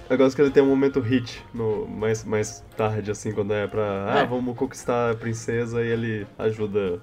Eu 0.08 0.18
gosto 0.18 0.36
que 0.36 0.42
ele 0.42 0.50
tem 0.50 0.62
um 0.62 0.66
momento 0.68 1.00
hit 1.00 1.42
no, 1.54 1.86
mais, 1.88 2.24
mais 2.24 2.62
tarde, 2.76 3.10
assim, 3.10 3.32
quando 3.32 3.54
é 3.54 3.66
pra. 3.66 4.12
Ah, 4.12 4.18
É. 4.20 4.26
vamos 4.26 4.56
conquistar 4.56 5.10
a 5.12 5.14
princesa 5.14 5.82
e 5.82 5.88
ele 5.88 6.26
ajuda. 6.38 7.00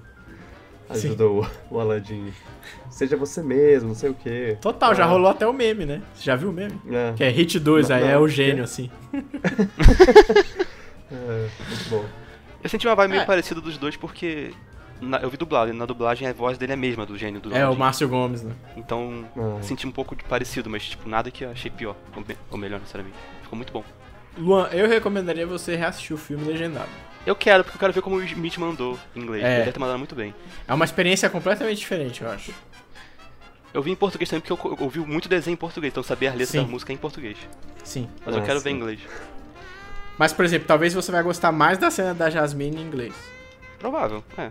Ajuda 0.88 1.26
o, 1.26 1.46
o 1.70 1.80
Aladdin. 1.80 2.32
Seja 2.90 3.16
você 3.16 3.42
mesmo, 3.42 3.88
não 3.88 3.94
sei 3.94 4.10
o 4.10 4.14
quê. 4.14 4.58
Total, 4.60 4.94
já 4.94 5.04
Ah, 5.04 5.06
rolou 5.08 5.30
até 5.30 5.46
o 5.46 5.52
meme, 5.52 5.86
né? 5.86 6.02
Você 6.14 6.24
já 6.24 6.36
viu 6.36 6.50
o 6.50 6.52
meme? 6.52 6.78
É, 6.90 7.12
Que 7.16 7.24
é 7.24 7.28
Hit 7.30 7.58
2, 7.58 7.88
Não, 7.88 7.96
aí 7.96 8.04
é 8.04 8.12
não, 8.14 8.22
o 8.22 8.28
gênio, 8.28 8.62
assim. 8.62 8.90
é, 11.10 11.48
muito 11.68 11.88
bom. 11.90 12.04
Eu 12.62 12.68
senti 12.68 12.86
uma 12.86 12.94
vibe 12.94 13.10
meio 13.12 13.22
É. 13.22 13.26
parecida 13.26 13.60
dos 13.60 13.78
dois 13.78 13.96
porque 13.96 14.52
na- 15.02 15.18
eu 15.18 15.28
vi 15.30 15.36
dublado, 15.36 15.70
e 15.70 15.74
na 15.74 15.84
dublagem 15.86 16.26
a 16.28 16.32
voz 16.32 16.56
dele 16.56 16.72
é 16.72 16.74
a 16.74 16.78
mesma 16.78 17.04
do 17.04 17.16
gênio 17.18 17.40
do 17.40 17.54
É 17.54 17.68
o. 17.68 17.74
Márcio 17.76 18.08
Gomes, 18.08 18.42
né? 18.42 18.54
Então, 18.76 19.24
Ah. 19.36 19.62
senti 19.62 19.86
um 19.86 19.90
pouco 19.90 20.14
de 20.16 20.24
parecido, 20.24 20.70
mas 20.70 20.84
tipo, 20.84 21.08
nada 21.08 21.30
que 21.30 21.44
eu 21.44 21.50
achei 21.50 21.70
pior, 21.70 21.96
ou, 22.16 22.22
me- 22.26 22.36
ou 22.50 22.56
melhor, 22.58 22.78
necessariamente. 22.80 23.16
Ficou 23.42 23.56
muito 23.56 23.72
bom. 23.72 23.84
Luan, 24.38 24.68
eu 24.72 24.88
recomendaria 24.88 25.46
você 25.46 25.76
reassistir 25.76 26.14
o 26.14 26.18
filme 26.18 26.44
legendado. 26.44 26.88
Eu 27.26 27.36
quero, 27.36 27.62
porque 27.62 27.76
eu 27.76 27.80
quero 27.80 27.92
ver 27.92 28.00
como 28.02 28.16
o 28.16 28.24
Smith 28.24 28.56
mandou 28.58 28.98
em 29.14 29.20
inglês. 29.20 29.44
É. 29.44 29.48
Ele 29.48 29.58
deve 29.58 29.72
ter 29.72 29.78
mandado 29.78 29.98
muito 29.98 30.14
bem. 30.14 30.34
É 30.66 30.72
uma 30.74 30.84
experiência 30.84 31.28
completamente 31.30 31.78
diferente, 31.78 32.22
eu 32.22 32.30
acho. 32.30 32.52
Eu 33.74 33.80
vi 33.82 33.90
em 33.90 33.94
português 33.94 34.28
também 34.28 34.40
porque 34.46 34.52
eu, 34.66 34.72
eu 34.72 34.84
ouvi 34.84 34.98
muito 35.00 35.28
desenho 35.28 35.54
em 35.54 35.56
português, 35.56 35.92
então 35.92 36.00
eu 36.00 36.06
sabia 36.06 36.30
a 36.30 36.32
letra 36.32 36.46
Sim. 36.52 36.62
da 36.62 36.68
música 36.68 36.92
em 36.92 36.96
português. 36.96 37.36
Sim. 37.84 38.08
Mas 38.26 38.34
Ah, 38.34 38.38
eu 38.38 38.44
quero 38.44 38.58
sim. 38.58 38.64
ver 38.64 38.70
em 38.70 38.74
inglês. 38.76 39.00
Mas, 40.18 40.32
por 40.32 40.44
exemplo, 40.44 40.66
talvez 40.68 40.92
você 40.92 41.10
vai 41.12 41.22
gostar 41.22 41.52
mais 41.52 41.78
da 41.78 41.90
cena 41.90 42.12
da 42.12 42.28
Jasmine 42.28 42.76
em 42.76 42.82
inglês. 42.82 43.14
Provável, 43.78 44.22
é. 44.36 44.50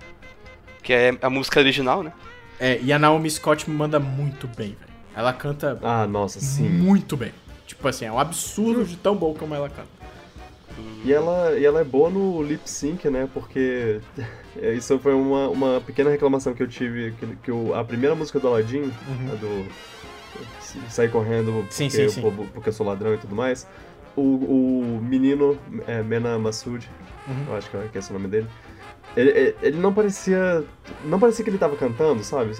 Que 0.83 0.93
é 0.93 1.17
a 1.21 1.29
música 1.29 1.59
original, 1.59 2.03
né? 2.03 2.11
É, 2.59 2.79
e 2.81 2.91
a 2.93 2.99
Naomi 2.99 3.29
Scott 3.29 3.69
manda 3.69 3.99
muito 3.99 4.47
bem, 4.47 4.69
velho. 4.79 4.91
Ela 5.15 5.33
canta 5.33 5.79
Ah, 5.81 6.05
nossa, 6.07 6.39
sim. 6.39 6.67
muito 6.69 7.17
bem. 7.17 7.31
Tipo 7.67 7.87
assim, 7.87 8.05
é 8.05 8.11
um 8.11 8.19
absurdo 8.19 8.83
de 8.85 8.95
tão 8.97 9.15
bom 9.15 9.33
como 9.33 9.53
ela 9.55 9.69
canta. 9.69 9.89
E 11.03 11.11
ela, 11.11 11.57
e 11.57 11.65
ela 11.65 11.81
é 11.81 11.83
boa 11.83 12.09
no 12.09 12.41
lip 12.43 12.69
sync, 12.69 13.09
né? 13.09 13.27
Porque 13.33 13.99
é, 14.61 14.73
isso 14.73 14.97
foi 14.99 15.13
uma, 15.13 15.47
uma 15.49 15.81
pequena 15.81 16.09
reclamação 16.09 16.53
que 16.53 16.61
eu 16.63 16.67
tive. 16.67 17.11
Que, 17.19 17.25
que 17.43 17.51
o- 17.51 17.73
a 17.73 17.83
primeira 17.83 18.15
música 18.15 18.39
do 18.39 18.47
Aladdin, 18.47 18.91
a 19.31 19.35
do 19.35 19.65
Sair 20.89 21.09
Correndo 21.11 21.51
Uhum. 21.51 21.65
Sim, 21.69 21.85
porque, 21.89 21.89
sim, 21.97 22.03
eu- 22.03 22.09
sim. 22.09 22.21
por- 22.21 22.47
porque 22.47 22.69
eu 22.69 22.73
sou 22.73 22.85
ladrão 22.85 23.13
e 23.13 23.17
tudo 23.17 23.35
mais, 23.35 23.67
o, 24.15 24.21
o 24.21 25.01
menino, 25.01 25.57
é, 25.87 26.01
Mena 26.01 26.37
Massoud, 26.39 26.87
Uhum. 27.27 27.45
eu 27.49 27.55
acho 27.57 27.69
que 27.69 27.77
é 27.77 27.87
que 27.91 27.97
é 27.97 27.99
esse 27.99 28.09
o 28.09 28.13
nome 28.13 28.27
dele, 28.27 28.47
ele, 29.15 29.55
ele- 29.61 29.77
não 29.77 29.93
parecia. 29.93 30.63
Não 31.05 31.19
parecia 31.19 31.43
que 31.43 31.49
ele 31.49 31.57
tava 31.57 31.75
cantando, 31.75 32.23
sabe? 32.23 32.53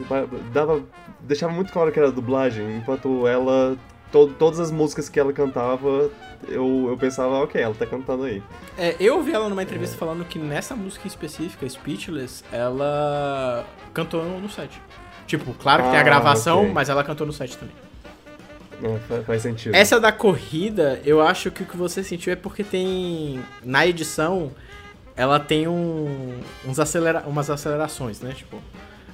Dava, 0.53 0.81
deixava 1.21 1.51
muito 1.53 1.71
claro 1.71 1.91
que 1.91 1.99
era 1.99 2.11
dublagem, 2.11 2.77
enquanto 2.77 3.25
ela. 3.27 3.77
to- 4.11 4.27
todas 4.37 4.59
as 4.59 4.69
músicas 4.71 5.07
que 5.07 5.17
ela 5.19 5.31
cantava, 5.31 6.09
eu, 6.49 6.87
eu 6.89 6.97
pensava, 6.99 7.35
ok, 7.43 7.61
ela 7.61 7.73
tá 7.73 7.85
cantando 7.85 8.23
aí. 8.25 8.43
É, 8.77 8.93
eu 8.99 9.15
ouvi 9.15 9.31
ela 9.31 9.47
numa 9.47 9.63
entrevista 9.63 9.95
falando 9.97 10.25
que 10.25 10.37
nessa 10.37 10.75
música 10.75 11.07
específica, 11.07 11.67
Speechless, 11.69 12.43
ela 12.51 13.65
cantou 13.93 14.21
no 14.39 14.49
set. 14.49 14.81
Tipo, 15.27 15.53
claro 15.53 15.83
que 15.83 15.89
tem 15.89 15.97
a 15.97 16.01
Ah, 16.01 16.03
gravação, 16.03 16.63
ok. 16.63 16.73
mas 16.73 16.89
ela 16.89 17.03
cantou 17.05 17.25
no 17.25 17.31
set 17.31 17.57
também. 17.57 17.73
É, 18.83 18.97
fa- 19.07 19.21
faz 19.23 19.43
sentido. 19.43 19.73
Essa 19.75 19.97
da 19.99 20.11
corrida, 20.11 20.99
eu 21.05 21.21
acho 21.21 21.49
que 21.51 21.63
o 21.63 21.65
que 21.65 21.77
você 21.77 22.03
sentiu 22.03 22.33
é 22.33 22.35
porque 22.35 22.63
tem. 22.65 23.39
Na 23.63 23.85
edição, 23.87 24.51
ela 25.15 25.39
tem 25.39 25.67
um, 25.67 26.39
uns 26.65 26.79
acelera, 26.79 27.23
umas 27.27 27.49
acelerações, 27.49 28.21
né? 28.21 28.33
Tipo, 28.33 28.61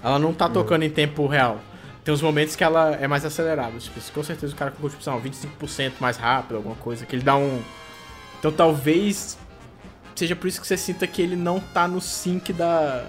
ela 0.04 0.20
não 0.20 0.34
tá 0.34 0.48
tocando 0.50 0.84
em 0.84 0.90
tempo 0.90 1.26
real. 1.28 1.60
Tem 2.04 2.14
uns 2.14 2.22
momentos 2.22 2.56
que 2.56 2.64
ela 2.64 2.96
é 2.96 3.08
mais 3.08 3.26
acelerada. 3.26 3.78
Tipo, 3.80 4.00
com 4.14 4.24
certeza 4.24 4.54
o 4.54 4.56
cara 4.56 4.72
colocou, 4.72 4.90
tipo, 4.90 5.04
sei 5.04 5.14
lá, 5.14 5.20
25% 5.20 5.94
mais 6.00 6.18
rápido, 6.18 6.56
alguma 6.58 6.76
coisa, 6.76 7.06
que 7.06 7.16
ele 7.16 7.24
dá 7.24 7.36
um. 7.36 7.62
Então 8.40 8.52
talvez 8.52 9.38
seja 10.16 10.36
por 10.36 10.48
isso 10.48 10.60
que 10.62 10.68
você 10.68 10.78
sinta 10.78 11.06
que 11.06 11.22
ele 11.22 11.36
não 11.36 11.60
tá 11.60 11.88
no 11.88 12.00
sync 12.02 12.54
da, 12.54 13.06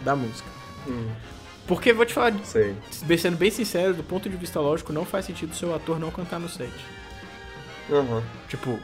da 0.00 0.14
música. 0.16 0.48
Hum, 0.86 1.10
Porque, 1.66 1.92
vou 1.92 2.06
te 2.06 2.12
falar, 2.14 2.32
sei. 2.44 2.74
sendo 3.18 3.36
bem 3.36 3.50
sincero, 3.50 3.94
do 3.94 4.02
ponto 4.02 4.28
de 4.28 4.36
vista 4.36 4.60
lógico, 4.60 4.92
não 4.92 5.04
faz 5.04 5.26
sentido 5.26 5.52
o 5.52 5.54
seu 5.54 5.74
ator 5.74 5.98
não 5.98 6.10
cantar 6.10 6.38
no 6.40 6.48
set. 6.48 6.72
Aham. 7.90 8.22
Tipo, 8.48 8.78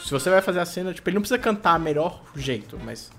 Se 0.00 0.10
você 0.10 0.30
vai 0.30 0.40
fazer 0.42 0.60
a 0.60 0.64
cena, 0.66 0.92
tipo, 0.92 1.08
ele 1.08 1.14
não 1.14 1.22
precisa 1.22 1.38
cantar 1.38 1.78
melhor 1.78 2.22
jeito, 2.34 2.78
mas. 2.84 3.10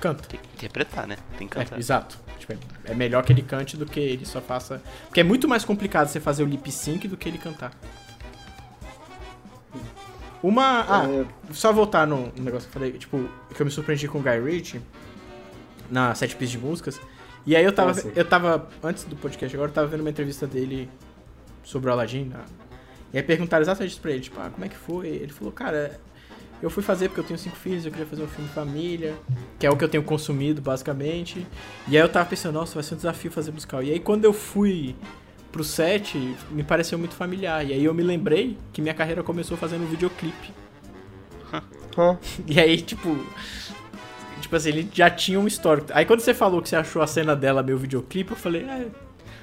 Canta. 0.00 0.26
Tem 0.26 0.40
que 0.40 0.48
interpretar, 0.54 1.06
né? 1.06 1.16
Tem 1.36 1.46
que 1.46 1.58
É, 1.58 1.64
cantar. 1.64 1.78
exato. 1.78 2.18
Tipo, 2.38 2.54
é- 2.54 2.58
é 2.92 2.94
melhor 2.94 3.22
que 3.22 3.32
ele 3.32 3.42
cante 3.42 3.76
do 3.76 3.84
que 3.84 4.00
ele 4.00 4.24
só 4.24 4.40
faça. 4.40 4.82
Porque 5.06 5.20
é 5.20 5.24
muito 5.24 5.46
mais 5.46 5.64
complicado 5.64 6.08
você 6.08 6.18
fazer 6.20 6.42
o 6.42 6.46
lip 6.46 6.70
sync 6.72 7.06
do 7.06 7.16
que 7.16 7.28
ele 7.28 7.36
cantar. 7.38 7.72
Uma. 10.42 10.84
Ah, 10.88 11.04
É, 11.06 11.52
só 11.52 11.72
voltar 11.72 12.06
no 12.06 12.28
no 12.34 12.42
negócio 12.42 12.68
que 12.70 12.76
eu 12.76 12.80
falei, 12.80 12.92
tipo, 12.98 13.28
que 13.54 13.60
eu 13.60 13.66
me 13.66 13.70
surpreendi 13.70 14.08
com 14.08 14.18
o 14.18 14.22
Guy 14.22 14.40
Ritchie 14.40 14.80
na 15.90 16.14
sete 16.14 16.34
pistas 16.34 16.58
de 16.58 16.66
músicas. 16.66 17.00
E 17.44 17.54
aí 17.54 17.64
eu 17.64 17.72
tava, 17.72 17.90
Ah, 17.92 18.12
eu 18.14 18.24
tava, 18.24 18.68
antes 18.82 19.04
do 19.04 19.16
podcast 19.16 19.54
agora, 19.54 19.70
eu 19.70 19.74
tava 19.74 19.86
vendo 19.88 20.00
uma 20.00 20.10
entrevista 20.10 20.46
dele 20.46 20.88
sobre 21.62 21.90
o 21.90 21.92
Aladdin. 21.92 22.24
né? 22.24 22.40
E 23.12 23.18
aí 23.18 23.22
perguntaram 23.22 23.62
exatamente 23.62 23.92
isso 23.92 24.00
pra 24.00 24.10
ele, 24.12 24.20
tipo, 24.20 24.40
ah, 24.40 24.50
como 24.50 24.64
é 24.64 24.68
que 24.68 24.76
foi? 24.76 25.08
Ele 25.08 25.32
falou, 25.32 25.52
cara, 25.52 26.00
eu 26.62 26.70
fui 26.70 26.82
fazer 26.82 27.08
porque 27.08 27.20
eu 27.20 27.24
tenho 27.24 27.38
cinco 27.38 27.56
filhos, 27.56 27.84
eu 27.84 27.90
queria 27.90 28.06
fazer 28.06 28.22
um 28.22 28.28
filme 28.28 28.48
de 28.48 28.54
família, 28.54 29.14
que 29.58 29.66
é 29.66 29.70
o 29.70 29.76
que 29.76 29.82
eu 29.82 29.88
tenho 29.88 30.02
consumido, 30.02 30.60
basicamente. 30.60 31.46
E 31.88 31.96
aí 31.96 32.02
eu 32.02 32.08
tava 32.08 32.28
pensando, 32.28 32.54
nossa, 32.54 32.74
vai 32.74 32.82
ser 32.82 32.94
um 32.94 32.96
desafio 32.98 33.30
fazer 33.30 33.50
musical. 33.50 33.82
E 33.82 33.90
aí 33.90 33.98
quando 33.98 34.24
eu 34.24 34.32
fui 34.32 34.94
pro 35.50 35.64
set, 35.64 36.16
me 36.50 36.62
pareceu 36.62 36.98
muito 36.98 37.14
familiar. 37.14 37.66
E 37.66 37.72
aí 37.72 37.84
eu 37.84 37.94
me 37.94 38.02
lembrei 38.02 38.56
que 38.72 38.80
minha 38.80 38.94
carreira 38.94 39.22
começou 39.22 39.56
fazendo 39.56 39.84
um 39.84 39.88
videoclipe. 39.88 40.52
E 42.46 42.60
aí, 42.60 42.80
tipo. 42.80 43.16
Tipo 44.40 44.56
assim, 44.56 44.68
ele 44.68 44.88
já 44.92 45.10
tinha 45.10 45.38
um 45.38 45.46
histórico. 45.46 45.88
Aí 45.92 46.04
quando 46.06 46.20
você 46.20 46.32
falou 46.32 46.62
que 46.62 46.68
você 46.68 46.76
achou 46.76 47.02
a 47.02 47.06
cena 47.06 47.34
dela 47.34 47.62
meio 47.62 47.76
videoclipe, 47.76 48.30
eu 48.30 48.36
falei, 48.36 48.62
é. 48.62 48.86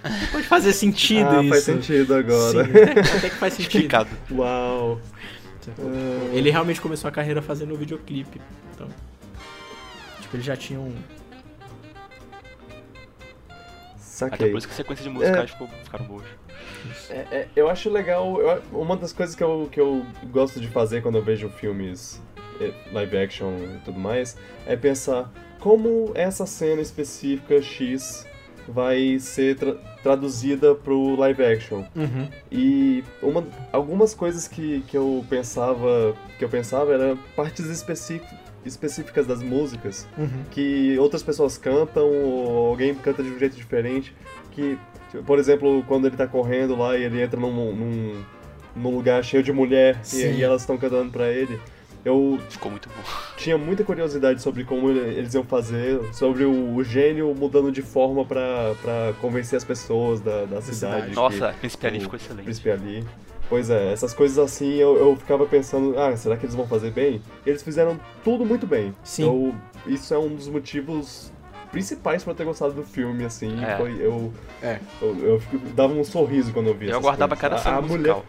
Pode 0.31 0.47
fazer 0.47 0.73
sentido 0.73 1.27
ah, 1.29 1.41
isso. 1.41 1.49
faz 1.49 1.63
sentido 1.63 2.15
agora. 2.15 2.63
Sim, 2.65 2.71
até, 2.71 2.91
até 3.17 3.29
que 3.29 3.35
faz 3.35 3.53
sentido. 3.55 3.71
Explicado. 3.75 4.09
Uau. 4.31 4.99
É, 5.67 6.35
Ele 6.37 6.49
realmente 6.49 6.79
começou 6.79 7.07
a 7.07 7.11
carreira 7.11 7.41
fazendo 7.41 7.73
um 7.73 7.77
videoclipe. 7.77 8.39
Então. 8.73 8.87
Tipo, 10.21 10.35
ele 10.37 10.43
já 10.43 10.55
tinha 10.55 10.79
um. 10.79 10.93
Até 13.95 13.99
Saquei. 13.99 14.51
por 14.51 14.57
isso 14.57 14.67
que 14.67 14.73
a 14.73 14.77
sequência 14.77 15.03
de 15.03 15.09
musicais 15.09 15.51
ficou, 15.51 15.67
ficaram 15.83 16.05
boas. 16.05 16.23
É, 17.09 17.15
é, 17.31 17.47
eu 17.55 17.69
acho 17.69 17.89
legal. 17.89 18.39
eu- 18.41 18.61
uma 18.71 18.95
das 18.97 19.13
coisas 19.13 19.35
que 19.35 19.43
eu, 19.43 19.69
que 19.71 19.79
eu 19.79 20.05
gosto 20.31 20.59
de 20.59 20.67
fazer 20.67 21.01
quando 21.01 21.15
eu 21.15 21.21
vejo 21.23 21.49
filmes 21.49 22.21
eh, 22.59 22.73
live 22.91 23.17
action 23.17 23.53
e 23.75 23.79
tudo 23.85 23.99
mais 23.99 24.35
é 24.65 24.75
pensar 24.75 25.31
como 25.59 26.11
essa 26.15 26.45
cena 26.45 26.81
específica 26.81 27.61
X 27.61 28.25
vai 28.67 29.17
ser 29.19 29.55
tra- 29.55 29.75
traduzida 30.03 30.75
pro 30.75 31.15
live 31.15 31.43
action. 31.43 31.83
Uhum. 31.95 32.27
E 32.51 33.03
uma, 33.21 33.43
algumas 33.71 34.13
coisas 34.13 34.47
que, 34.47 34.81
que 34.87 34.97
eu 34.97 35.23
pensava 35.29 36.15
que 36.37 36.43
eu 36.45 36.49
pensava 36.49 36.93
eram 36.93 37.17
partes 37.35 37.65
específicas 38.65 39.25
das 39.25 39.41
músicas 39.41 40.07
Uhum. 40.17 40.43
que 40.51 40.97
outras 40.99 41.23
pessoas 41.23 41.57
cantam 41.57 42.05
ou 42.11 42.67
alguém 42.69 42.93
canta 42.95 43.23
de 43.23 43.29
um 43.29 43.39
jeito 43.39 43.55
diferente. 43.55 44.13
Que, 44.51 44.77
tipo, 45.11 45.23
por 45.23 45.39
exemplo, 45.39 45.83
quando 45.87 46.07
ele 46.07 46.17
tá 46.17 46.27
correndo 46.27 46.75
lá 46.75 46.97
e 46.97 47.03
ele 47.03 47.21
entra 47.21 47.39
num, 47.39 47.51
num, 47.75 48.21
num 48.75 48.95
lugar 48.95 49.23
cheio 49.23 49.41
de 49.43 49.51
mulher 49.53 50.01
e, 50.13 50.17
e 50.17 50.43
elas 50.43 50.61
estão 50.61 50.77
cantando 50.77 51.11
pra 51.11 51.29
ele. 51.31 51.59
Eu 52.07 52.39
Ficou 52.49 52.71
muito 52.71 52.87
bom. 52.89 53.03
tinha 53.37 53.57
muita 53.57 53.83
curiosidade 53.83 54.41
sobre 54.41 54.63
como 54.63 54.89
ele- 54.89 55.17
eles 55.17 55.33
iam 55.33 55.43
fazer, 55.43 55.99
sobre 56.13 56.43
o, 56.45 56.75
o 56.75 56.83
gênio 56.83 57.33
mudando 57.35 57.71
de 57.71 57.81
forma 57.81 58.23
pra, 58.25 58.73
pra 58.81 59.13
convencer 59.19 59.57
as 59.57 59.63
pessoas 59.63 60.21
da, 60.21 60.45
da 60.45 60.61
cidade. 60.61 61.09
que- 61.09 61.15
Nossa, 61.15 61.49
a 61.49 61.53
Príncipe 61.53 61.85
Ali 61.87 61.97
o 61.97 62.01
ficou 62.01 62.15
excelente. 62.17 62.43
Príncipe 62.45 62.69
Ali. 62.71 63.05
Pois 63.49 63.69
é, 63.69 63.93
essas 63.93 64.13
coisas 64.13 64.37
assim 64.37 64.73
eu, 64.75 64.97
eu 64.97 65.15
ficava 65.15 65.45
pensando, 65.45 65.97
ah, 65.97 66.15
será 66.17 66.35
que 66.35 66.45
eles 66.45 66.55
vão 66.55 66.67
fazer 66.67 66.91
bem? 66.91 67.21
Eles 67.45 67.63
fizeram 67.63 67.97
tudo 68.23 68.45
muito 68.45 68.67
bem. 68.67 68.93
Sim. 69.03 69.23
Eu, 69.23 69.55
isso 69.93 70.13
é 70.13 70.17
um 70.19 70.35
dos 70.35 70.47
motivos 70.49 71.31
principais 71.71 72.23
pra 72.23 72.31
eu 72.31 72.35
ter 72.35 72.43
gostado 72.45 72.73
do 72.73 72.83
filme, 72.83 73.23
assim. 73.25 73.63
É. 73.63 73.77
Foi, 73.77 73.95
eu, 73.99 74.33
É. 74.61 74.79
eu, 75.01 75.17
eu 75.19 75.39
fico- 75.39 75.65
dava 75.75 75.93
um 75.93 76.03
sorriso 76.03 76.51
quando 76.53 76.67
eu 76.67 76.73
via 76.73 76.91
Eu 76.91 76.97
aguardava 76.97 77.35
coisas. 77.35 77.41
cada 77.41 77.55
a, 77.55 77.59
cena 77.59 77.77
a 77.77 77.81
mulher, 77.81 77.97
musical. 78.15 78.25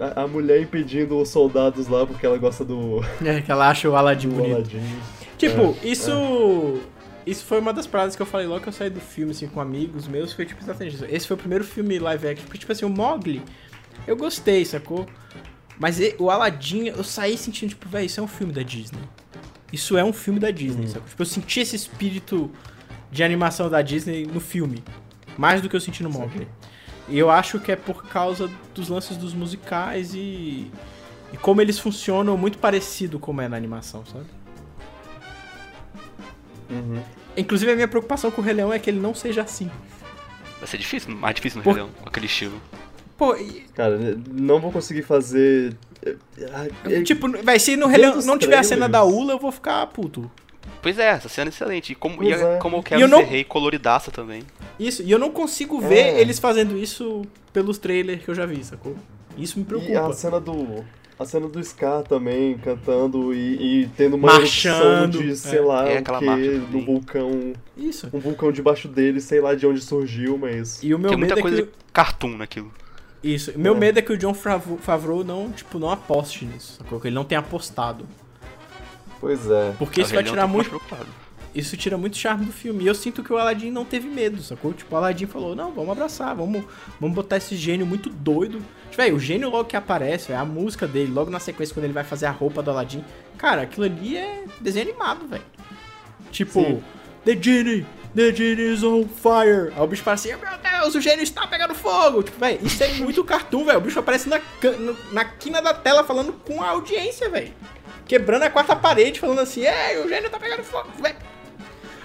A, 0.00 0.22
a 0.22 0.28
mulher 0.28 0.60
impedindo 0.60 1.16
os 1.18 1.28
soldados 1.28 1.88
lá 1.88 2.06
porque 2.06 2.24
ela 2.26 2.38
gosta 2.38 2.64
do, 2.64 3.00
É, 3.24 3.40
que 3.40 3.50
ela 3.50 3.68
acha 3.68 3.88
o 3.88 3.96
Aladdin 3.96 4.28
bonito. 4.30 4.54
Aladdin. 4.56 4.80
Tipo, 5.38 5.76
É, 5.82 5.88
isso. 5.88 6.80
Isso 7.26 7.44
foi 7.44 7.58
uma 7.58 7.72
das 7.72 7.88
paradas 7.88 8.14
que 8.14 8.22
eu 8.22 8.26
falei 8.26 8.46
logo 8.46 8.60
que 8.60 8.68
eu 8.68 8.72
saí 8.72 8.88
do 8.88 9.00
filme, 9.00 9.32
assim, 9.32 9.48
com 9.48 9.60
amigos 9.60 10.06
meus. 10.06 10.32
Foi 10.32 10.46
tipo 10.46 10.62
exatamente 10.62 10.94
isso. 10.94 11.04
Esse 11.06 11.26
foi 11.26 11.34
o 11.34 11.38
primeiro 11.38 11.64
filme 11.64 11.98
live 11.98 12.28
action. 12.28 12.44
Porque, 12.44 12.58
tipo 12.58 12.70
assim, 12.70 12.84
o 12.84 12.88
Mogli, 12.88 13.42
eu 14.06 14.16
gostei, 14.16 14.64
sacou? 14.64 15.06
Mas 15.76 15.98
e- 15.98 16.14
o 16.20 16.30
Aladdin, 16.30 16.86
eu 16.86 17.02
saí 17.02 17.36
sentindo, 17.36 17.70
tipo, 17.70 17.88
velho, 17.88 18.06
isso 18.06 18.20
é 18.20 18.22
um 18.22 18.28
filme 18.28 18.52
da 18.52 18.62
Disney. 18.62 19.00
Isso 19.72 19.96
é 19.98 20.04
um 20.04 20.12
filme 20.12 20.38
da 20.38 20.52
Disney, 20.52 20.86
sacou? 20.86 21.08
Tipo, 21.08 21.22
eu 21.22 21.26
senti 21.26 21.58
esse 21.58 21.74
espírito 21.74 22.48
de 23.10 23.24
animação 23.24 23.68
da 23.68 23.82
Disney 23.82 24.24
no 24.24 24.38
filme. 24.38 24.84
Mais 25.36 25.60
do 25.60 25.68
que 25.68 25.74
eu 25.74 25.80
senti 25.80 26.04
no 26.04 26.10
Mogli. 26.10 26.46
E 27.08 27.18
eu 27.18 27.30
acho 27.30 27.60
que 27.60 27.70
é 27.70 27.76
por 27.76 28.04
causa 28.06 28.50
dos 28.74 28.88
lances 28.88 29.16
dos 29.16 29.32
musicais 29.34 30.12
e. 30.14 30.70
E 31.32 31.36
como 31.36 31.60
eles 31.60 31.78
funcionam 31.78 32.36
muito 32.36 32.58
parecido 32.58 33.18
como 33.18 33.40
é 33.40 33.48
na 33.48 33.56
animação, 33.56 34.04
sabe? 34.06 34.24
Uhum. 36.70 37.00
Inclusive, 37.36 37.72
a 37.72 37.74
minha 37.74 37.88
preocupação 37.88 38.30
com 38.30 38.40
o 38.40 38.44
Rei 38.44 38.54
Leão 38.54 38.72
é 38.72 38.78
que 38.78 38.88
ele 38.90 39.00
não 39.00 39.14
seja 39.14 39.42
assim. 39.42 39.70
Vai 40.58 40.66
ser 40.66 40.78
difícil, 40.78 41.14
mais 41.14 41.34
difícil 41.34 41.58
no 41.58 41.64
Por- 41.64 41.74
Rei 41.74 41.82
Leão, 41.82 41.92
com 42.00 42.08
aquele 42.08 42.26
estilo. 42.26 42.60
Pô, 43.16 43.34
e- 43.36 43.66
Cara, 43.74 43.98
não 44.30 44.60
vou 44.60 44.70
conseguir 44.72 45.02
fazer. 45.02 45.76
Ah, 46.52 46.66
é- 46.90 47.02
tipo, 47.02 47.28
véi, 47.42 47.58
se 47.58 47.76
no 47.76 47.86
Rei 47.86 47.98
Leão 48.00 48.20
não 48.22 48.38
tiver 48.38 48.58
a 48.58 48.62
cena 48.62 48.88
da. 48.88 49.02
Ula, 49.04 49.32
eu 49.34 49.38
vou 49.38 49.52
ficar 49.52 49.86
puto. 49.88 50.30
Pois 50.82 50.98
é, 50.98 51.08
essa 51.08 51.28
cena 51.28 51.48
é 51.48 51.52
excelente. 51.52 51.92
E 51.92 51.94
como, 51.94 52.22
e 52.22 52.32
é- 52.32 52.56
é. 52.56 52.58
como 52.58 52.76
eu 52.76 52.80
E 52.80 52.84
quero 52.84 53.00
eu 53.02 53.08
não- 53.08 53.18
ser 53.18 53.24
rei 53.24 53.44
coloridaça 53.44 54.10
também. 54.10 54.42
Isso, 54.78 55.02
e 55.02 55.10
eu 55.10 55.18
não 55.18 55.30
consigo 55.30 55.80
ver 55.80 55.98
É. 56.16 56.20
eles 56.20 56.38
fazendo 56.38 56.76
isso 56.78 57.22
pelos 57.52 57.78
trailers 57.78 58.22
que 58.22 58.28
eu 58.30 58.34
já 58.34 58.46
vi, 58.46 58.62
sacou? 58.64 58.94
Isso 59.36 59.58
me 59.58 59.64
E 59.64 59.66
preocupa. 59.66 60.08
a 60.08 60.12
cena 60.12 60.40
do. 60.40 60.84
A 61.18 61.24
cena 61.24 61.48
do 61.48 61.64
Scar 61.64 62.02
também, 62.02 62.58
cantando 62.58 63.32
e, 63.32 63.84
e 63.84 63.88
tendo 63.96 64.16
uma 64.16 64.34
Marchando, 64.34 65.18
de, 65.22 65.30
é. 65.30 65.34
sei 65.34 65.60
lá, 65.60 65.88
É 65.88 65.94
o 65.94 65.98
aquela 66.00 66.18
que, 66.20 66.58
do 66.58 66.80
vulcão. 66.84 67.52
Isso. 67.74 68.08
Um 68.12 68.18
vulcão 68.18 68.52
debaixo 68.52 68.86
dele, 68.86 69.18
sei 69.20 69.40
lá 69.40 69.54
de 69.54 69.66
onde 69.66 69.80
surgiu, 69.80 70.36
mas. 70.36 70.82
E 70.82 70.92
o 70.94 70.98
meu 70.98 71.08
Tem 71.08 71.18
medo 71.18 71.28
muita 71.30 71.40
é 71.40 71.42
coisa 71.42 71.56
que. 71.62 71.68
de 71.68 71.70
cartoon 71.92 72.36
naquilo. 72.36 72.70
Isso. 73.24 73.50
O 73.52 73.58
meu 73.58 73.74
É. 73.74 73.78
medo 73.78 73.98
é 73.98 74.02
que 74.02 74.12
o 74.12 74.18
John 74.18 74.34
Favreau 74.34 74.76
Favreau 74.76 75.24
não, 75.24 75.50
tipo, 75.50 75.78
não 75.78 75.90
aposte 75.90 76.44
nisso, 76.44 76.74
sacou? 76.78 77.00
Que 77.00 77.08
ele 77.08 77.14
não 77.14 77.24
tenha 77.24 77.38
apostado. 77.40 78.06
Pois 79.20 79.50
é. 79.50 79.72
Porque 79.78 80.00
isso 80.02 80.14
vai 80.14 80.22
tirar 80.24 80.46
mais 80.46 80.68
muito. 80.68 80.86
Isso 81.54 81.74
tira 81.74 81.96
muito 81.96 82.18
charme 82.18 82.44
do 82.44 82.52
filme. 82.52 82.84
E 82.84 82.86
eu 82.86 82.94
sinto 82.94 83.22
que 83.24 83.32
o 83.32 83.38
Aladdin 83.38 83.70
não 83.70 83.82
teve 83.84 84.08
medo, 84.08 84.42
sacou? 84.42 84.74
Tipo, 84.74 84.94
o 84.94 84.98
Aladdin 84.98 85.24
falou: 85.26 85.56
não, 85.56 85.72
vamos 85.72 85.90
abraçar, 85.90 86.34
vamos, 86.34 86.62
vamos 87.00 87.14
botar 87.16 87.38
esse 87.38 87.56
gênio 87.56 87.86
muito 87.86 88.10
doido. 88.10 88.58
Tipo, 88.90 88.96
véi, 88.98 89.12
o 89.12 89.18
gênio 89.18 89.48
logo 89.48 89.64
que 89.64 89.74
aparece, 89.76 90.28
véi, 90.28 90.36
a 90.36 90.44
música 90.44 90.86
dele, 90.86 91.10
logo 91.10 91.30
na 91.30 91.40
sequência, 91.40 91.74
quando 91.74 91.84
ele 91.84 91.94
vai 91.94 92.04
fazer 92.04 92.26
a 92.26 92.30
roupa 92.30 92.62
do 92.62 92.70
Aladdin. 92.70 93.02
Cara, 93.38 93.62
aquilo 93.62 93.86
ali 93.86 94.18
é 94.18 94.44
desenho 94.60 94.90
animado, 94.90 95.26
velho. 95.26 95.42
Tipo, 96.30 96.60
Sim. 96.60 96.82
The 97.24 97.36
Genie, 97.40 97.86
The 98.14 98.34
Genie 98.34 98.72
is 98.74 98.82
on 98.82 99.04
fire. 99.08 99.72
Aí 99.74 99.82
o 99.82 99.86
bicho 99.86 100.02
fala 100.02 100.14
assim: 100.16 100.28
meu 100.28 100.38
Deus, 100.80 100.94
o 100.94 101.00
gênio 101.00 101.22
está 101.22 101.46
pegando 101.46 101.74
fogo. 101.74 102.22
Tipo, 102.22 102.38
velho, 102.38 102.58
isso 102.66 102.84
é 102.84 102.88
muito 102.94 103.24
cartoon, 103.24 103.64
velho. 103.64 103.78
O 103.78 103.80
bicho 103.80 103.98
aparece 103.98 104.28
na, 104.28 104.38
no- 104.78 104.96
na 105.12 105.24
quina 105.24 105.62
da 105.62 105.72
tela 105.72 106.04
falando 106.04 106.34
com 106.34 106.62
a 106.62 106.68
audiência, 106.68 107.30
velho. 107.30 107.52
Quebrando 108.06 108.42
a 108.44 108.50
quarta 108.50 108.74
parede, 108.76 109.18
falando 109.20 109.40
assim: 109.40 109.62
ei, 109.64 109.98
o 110.04 110.08
gênio 110.08 110.30
tá 110.30 110.38
pegando 110.38 110.62
fogo, 110.62 110.88
velho. 111.02 111.16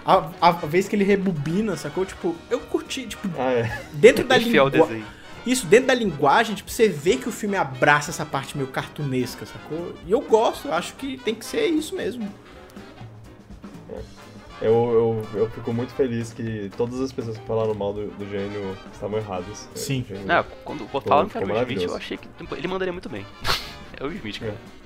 A, 0.05 0.31
a 0.41 0.51
vez 0.51 0.87
que 0.87 0.95
ele 0.95 1.03
rebobina, 1.03 1.75
sacou? 1.77 2.05
Tipo, 2.05 2.35
eu 2.49 2.59
curti, 2.59 3.05
tipo, 3.05 3.27
Ah, 3.37 3.51
é. 3.51 3.81
dentro 3.93 4.23
da 4.25 4.35
ao 4.35 4.41
linguagem. 4.41 5.05
Isso, 5.45 5.65
dentro 5.65 5.87
da 5.87 5.93
linguagem, 5.93 6.55
tipo, 6.55 6.69
você 6.69 6.87
vê 6.87 7.17
que 7.17 7.27
o 7.29 7.31
filme 7.31 7.55
abraça 7.55 8.11
essa 8.11 8.25
parte 8.25 8.55
meio 8.57 8.67
cartunesca, 8.69 9.45
sacou? 9.45 9.93
E 10.05 10.11
eu 10.11 10.21
gosto, 10.21 10.67
eu 10.67 10.73
acho 10.73 10.93
que 10.95 11.17
tem 11.17 11.33
que 11.35 11.45
ser 11.45 11.65
isso 11.67 11.95
mesmo. 11.95 12.31
Eu, 14.61 15.23
eu, 15.33 15.39
eu 15.39 15.49
fico 15.49 15.73
muito 15.73 15.91
feliz 15.93 16.31
que 16.33 16.69
todas 16.77 16.99
as 17.01 17.11
pessoas 17.11 17.35
que 17.37 17.45
falaram 17.47 17.73
mal 17.73 17.93
do, 17.93 18.07
do 18.11 18.29
gênio 18.29 18.77
estavam 18.93 19.17
erradas. 19.17 19.67
É, 19.73 19.77
Sim. 19.77 20.01
o 20.01 20.05
gênio- 20.05 20.27
Não, 20.27 20.43
quando 20.63 20.87
falaram 20.87 21.27
que 21.29 21.37
era 21.37 21.45
o 21.45 21.49
Will 21.49 21.61
Smith, 21.63 21.81
eu 21.81 21.95
achei 21.95 22.17
que 22.17 22.27
ele 22.55 22.67
mandaria 22.67 22.91
muito 22.93 23.09
bem. 23.09 23.25
É 23.99 24.03
o 24.03 24.07
Will 24.07 24.17
Smith, 24.17 24.39
cara. 24.39 24.53
É 24.53 24.80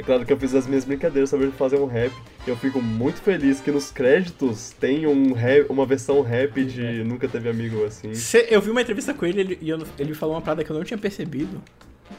claro 0.00 0.24
que 0.24 0.32
eu 0.32 0.38
fiz 0.38 0.54
as 0.54 0.66
minhas 0.66 0.84
brincadeiras 0.86 1.28
sobre 1.28 1.50
fazer 1.50 1.76
um 1.78 1.86
rap. 1.86 2.12
E 2.46 2.50
eu 2.50 2.56
fico 2.56 2.80
muito 2.80 3.20
feliz 3.20 3.60
que 3.60 3.70
nos 3.70 3.90
créditos 3.90 4.70
tem 4.70 5.06
um 5.06 5.32
rap, 5.32 5.66
uma 5.68 5.84
versão 5.84 6.22
rap 6.22 6.64
de 6.64 7.04
Nunca 7.04 7.28
Teve 7.28 7.50
Amigo 7.50 7.84
assim. 7.84 8.14
Cê- 8.14 8.46
eu 8.50 8.60
vi 8.62 8.70
uma 8.70 8.80
entrevista 8.80 9.12
com 9.12 9.26
ele 9.26 9.40
ele- 9.40 9.58
e 9.60 9.68
eu- 9.68 9.82
ele 9.98 10.14
falou 10.14 10.34
uma 10.36 10.40
parada 10.40 10.64
que 10.64 10.70
eu 10.70 10.76
não 10.76 10.84
tinha 10.84 10.96
percebido. 10.96 11.60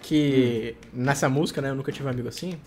Que 0.01 0.76
nessa 0.93 1.28
música, 1.30 1.61
né, 1.61 1.69
eu 1.69 1.76
nunca 1.76 1.91
tive 1.91 2.05
um 2.07 2.11
amigo 2.11 2.28
assim. 2.28 2.59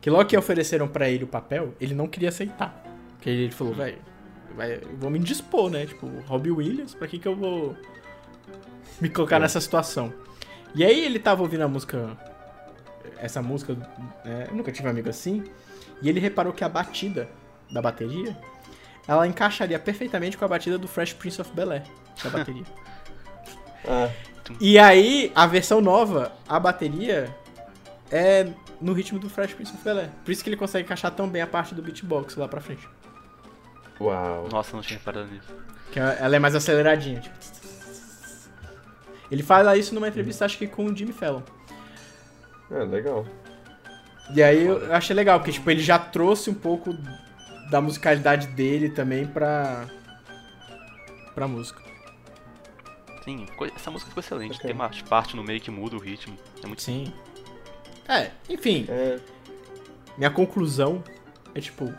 Que 0.00 0.08
logo 0.10 0.24
que 0.26 0.36
ofereceram 0.36 0.86
pra 0.88 1.08
ele 1.10 1.24
o 1.24 1.26
papel, 1.26 1.74
ele 1.80 1.94
não 1.94 2.06
queria 2.06 2.28
aceitar. 2.28 2.84
Porque 3.16 3.28
ele 3.28 3.50
falou, 3.50 3.74
velho, 3.74 3.96
vou 4.98 5.10
me 5.10 5.18
indispor, 5.18 5.68
né? 5.70 5.86
Tipo, 5.86 6.06
Robbie 6.26 6.50
Williams, 6.52 6.94
pra 6.94 7.06
que 7.08 7.18
que 7.18 7.26
eu 7.26 7.34
vou 7.34 7.76
me 9.00 9.08
colocar 9.08 9.36
É. 9.36 9.40
nessa 9.40 9.60
situação? 9.60 10.12
E 10.74 10.84
aí 10.84 11.04
ele 11.04 11.18
tava 11.18 11.42
ouvindo 11.42 11.62
a 11.62 11.68
música 11.68 12.16
essa 13.20 13.42
música, 13.42 13.74
né, 14.24 14.46
Eu 14.48 14.56
Nunca 14.56 14.72
Tive 14.72 14.86
um 14.86 14.90
Amigo 14.90 15.08
Assim, 15.08 15.44
e 16.02 16.08
ele 16.08 16.20
reparou 16.20 16.52
que 16.52 16.64
a 16.64 16.68
batida 16.68 17.28
da 17.70 17.82
bateria, 17.82 18.36
ela 19.06 19.26
encaixaria 19.26 19.78
perfeitamente 19.78 20.36
com 20.36 20.44
a 20.44 20.48
batida 20.48 20.78
do 20.78 20.88
Fresh 20.88 21.12
Prince 21.14 21.40
of 21.40 21.50
Bel-Air, 21.52 21.84
da 22.22 22.30
bateria. 22.30 22.64
Ah, 23.90 24.10
e 24.60 24.76
aí, 24.76 25.30
a 25.34 25.46
versão 25.46 25.80
nova, 25.80 26.32
a 26.48 26.58
bateria 26.58 27.34
é 28.10 28.48
no 28.80 28.92
ritmo 28.92 29.18
do 29.18 29.30
Fresh 29.30 29.54
Prince 29.54 29.72
of 29.72 29.82
Bel-Air. 29.82 30.10
Por 30.24 30.32
isso 30.32 30.42
que 30.42 30.50
ele 30.50 30.56
consegue 30.56 30.84
encaixar 30.84 31.12
tão 31.12 31.28
bem 31.28 31.40
a 31.40 31.46
parte 31.46 31.74
do 31.74 31.80
beatbox 31.80 32.36
lá 32.36 32.48
pra 32.48 32.60
frente. 32.60 32.86
uau. 34.00 34.48
Nossa, 34.50 34.74
não 34.74 34.82
tinha 34.82 34.98
reparado 34.98 35.28
nisso. 35.28 35.48
Que 35.92 36.00
ela 36.00 36.36
é 36.36 36.38
mais 36.38 36.54
aceleradinha, 36.54 37.20
tipo. 37.20 37.36
Ele 39.30 39.42
fala 39.42 39.76
isso 39.76 39.94
numa 39.94 40.08
entrevista, 40.08 40.44
acho 40.44 40.58
que 40.58 40.66
com 40.66 40.86
o 40.86 40.94
Jimmy 40.94 41.12
Fallon. 41.12 41.42
É, 42.70 42.84
legal. 42.84 43.26
E 44.34 44.42
aí 44.42 44.66
eu 44.66 44.94
achei 44.94 45.16
legal, 45.16 45.38
porque 45.38 45.52
tipo, 45.52 45.70
ele 45.70 45.82
já 45.82 45.98
trouxe 45.98 46.50
um 46.50 46.54
pouco 46.54 46.94
da 47.70 47.80
musicalidade 47.80 48.48
dele 48.48 48.90
também 48.90 49.26
pra. 49.26 49.86
pra 51.34 51.48
música. 51.48 51.82
Sim, 53.24 53.46
essa 53.74 53.90
música 53.90 54.08
ficou 54.08 54.22
excelente. 54.22 54.56
Ok. 54.56 54.66
Tem 54.66 54.74
uma 54.74 54.90
parte 55.08 55.36
no 55.36 55.42
meio 55.42 55.60
que 55.60 55.70
muda 55.70 55.96
o 55.96 55.98
ritmo. 55.98 56.36
É 56.62 56.66
muito 56.66 56.82
Sim. 56.82 57.12
É, 58.08 58.30
enfim, 58.48 58.86
É, 58.88 59.18
minha 60.16 60.30
conclusão 60.30 61.04
é 61.54 61.60
tipo, 61.60 61.92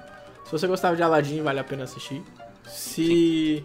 se 0.43 0.51
você 0.51 0.65
gostava 0.65 0.95
de 0.95 1.03
Aladdin, 1.03 1.43
vale 1.43 1.59
a 1.59 1.63
pena 1.63 1.84
assistir. 1.84 2.24
Se. 2.65 3.63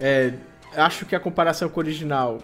É, 0.00 0.34
acho 0.76 1.06
que 1.06 1.14
a 1.14 1.20
comparação 1.20 1.68
com 1.68 1.80
o 1.80 1.82
original. 1.82 2.38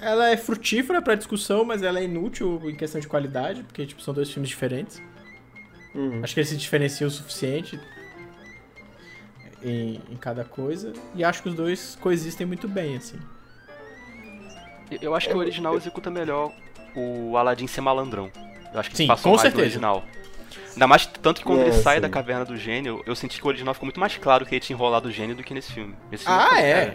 Ela 0.00 0.30
é 0.30 0.36
frutífera 0.36 1.02
pra 1.02 1.14
discussão, 1.14 1.64
mas 1.64 1.82
ela 1.82 1.98
é 1.98 2.04
inútil 2.04 2.60
em 2.64 2.74
questão 2.76 3.00
de 3.00 3.08
qualidade, 3.08 3.62
porque 3.64 3.84
tipo, 3.86 4.00
são 4.00 4.14
dois 4.14 4.30
filmes 4.30 4.48
diferentes. 4.48 5.02
uhum. 5.94 6.20
Acho 6.22 6.34
que 6.34 6.40
eles 6.40 6.48
se 6.50 6.56
diferenciam 6.56 7.08
o 7.08 7.10
suficiente 7.10 7.78
em, 9.62 10.00
em 10.10 10.16
cada 10.16 10.44
coisa. 10.44 10.92
E 11.14 11.24
acho 11.24 11.42
que 11.42 11.48
os 11.48 11.54
dois 11.54 11.96
coexistem 12.00 12.46
muito 12.46 12.68
bem, 12.68 12.96
assim. 12.96 13.18
Eu- 15.02 15.14
acho 15.14 15.28
que 15.28 15.34
o 15.34 15.38
original 15.38 15.76
executa 15.76 16.10
melhor 16.10 16.52
o 16.94 17.36
Aladdin 17.36 17.66
ser 17.66 17.80
malandrão. 17.80 18.30
Eu 18.72 18.80
acho 18.80 18.90
que 18.90 18.96
Sim, 18.96 19.06
passou 19.06 19.32
com 19.32 19.36
mais 19.36 19.42
certeza. 19.42 19.62
original. 19.62 20.04
Ainda 20.72 20.86
mais 20.86 21.06
tanto 21.06 21.40
que 21.40 21.44
quando 21.44 21.60
É, 21.60 21.64
ele 21.64 21.72
sai 21.72 21.96
sim. 21.96 22.00
da 22.02 22.08
caverna 22.08 22.44
do 22.44 22.56
gênio, 22.56 23.02
eu 23.04 23.14
senti 23.16 23.38
que 23.40 23.44
o 23.44 23.48
original 23.48 23.74
ficou 23.74 23.86
muito 23.86 23.98
mais 24.00 24.16
claro 24.16 24.46
que 24.46 24.54
ele 24.54 24.60
tinha 24.60 24.76
enrolado 24.76 25.08
o 25.08 25.10
gênio 25.12 25.34
do 25.34 25.42
que 25.42 25.52
nesse 25.52 25.72
filme. 25.72 25.94
Nesse 26.10 26.24
filme 26.24 26.38
Ah, 26.40 26.60
é? 26.60 26.86
cara, 26.86 26.94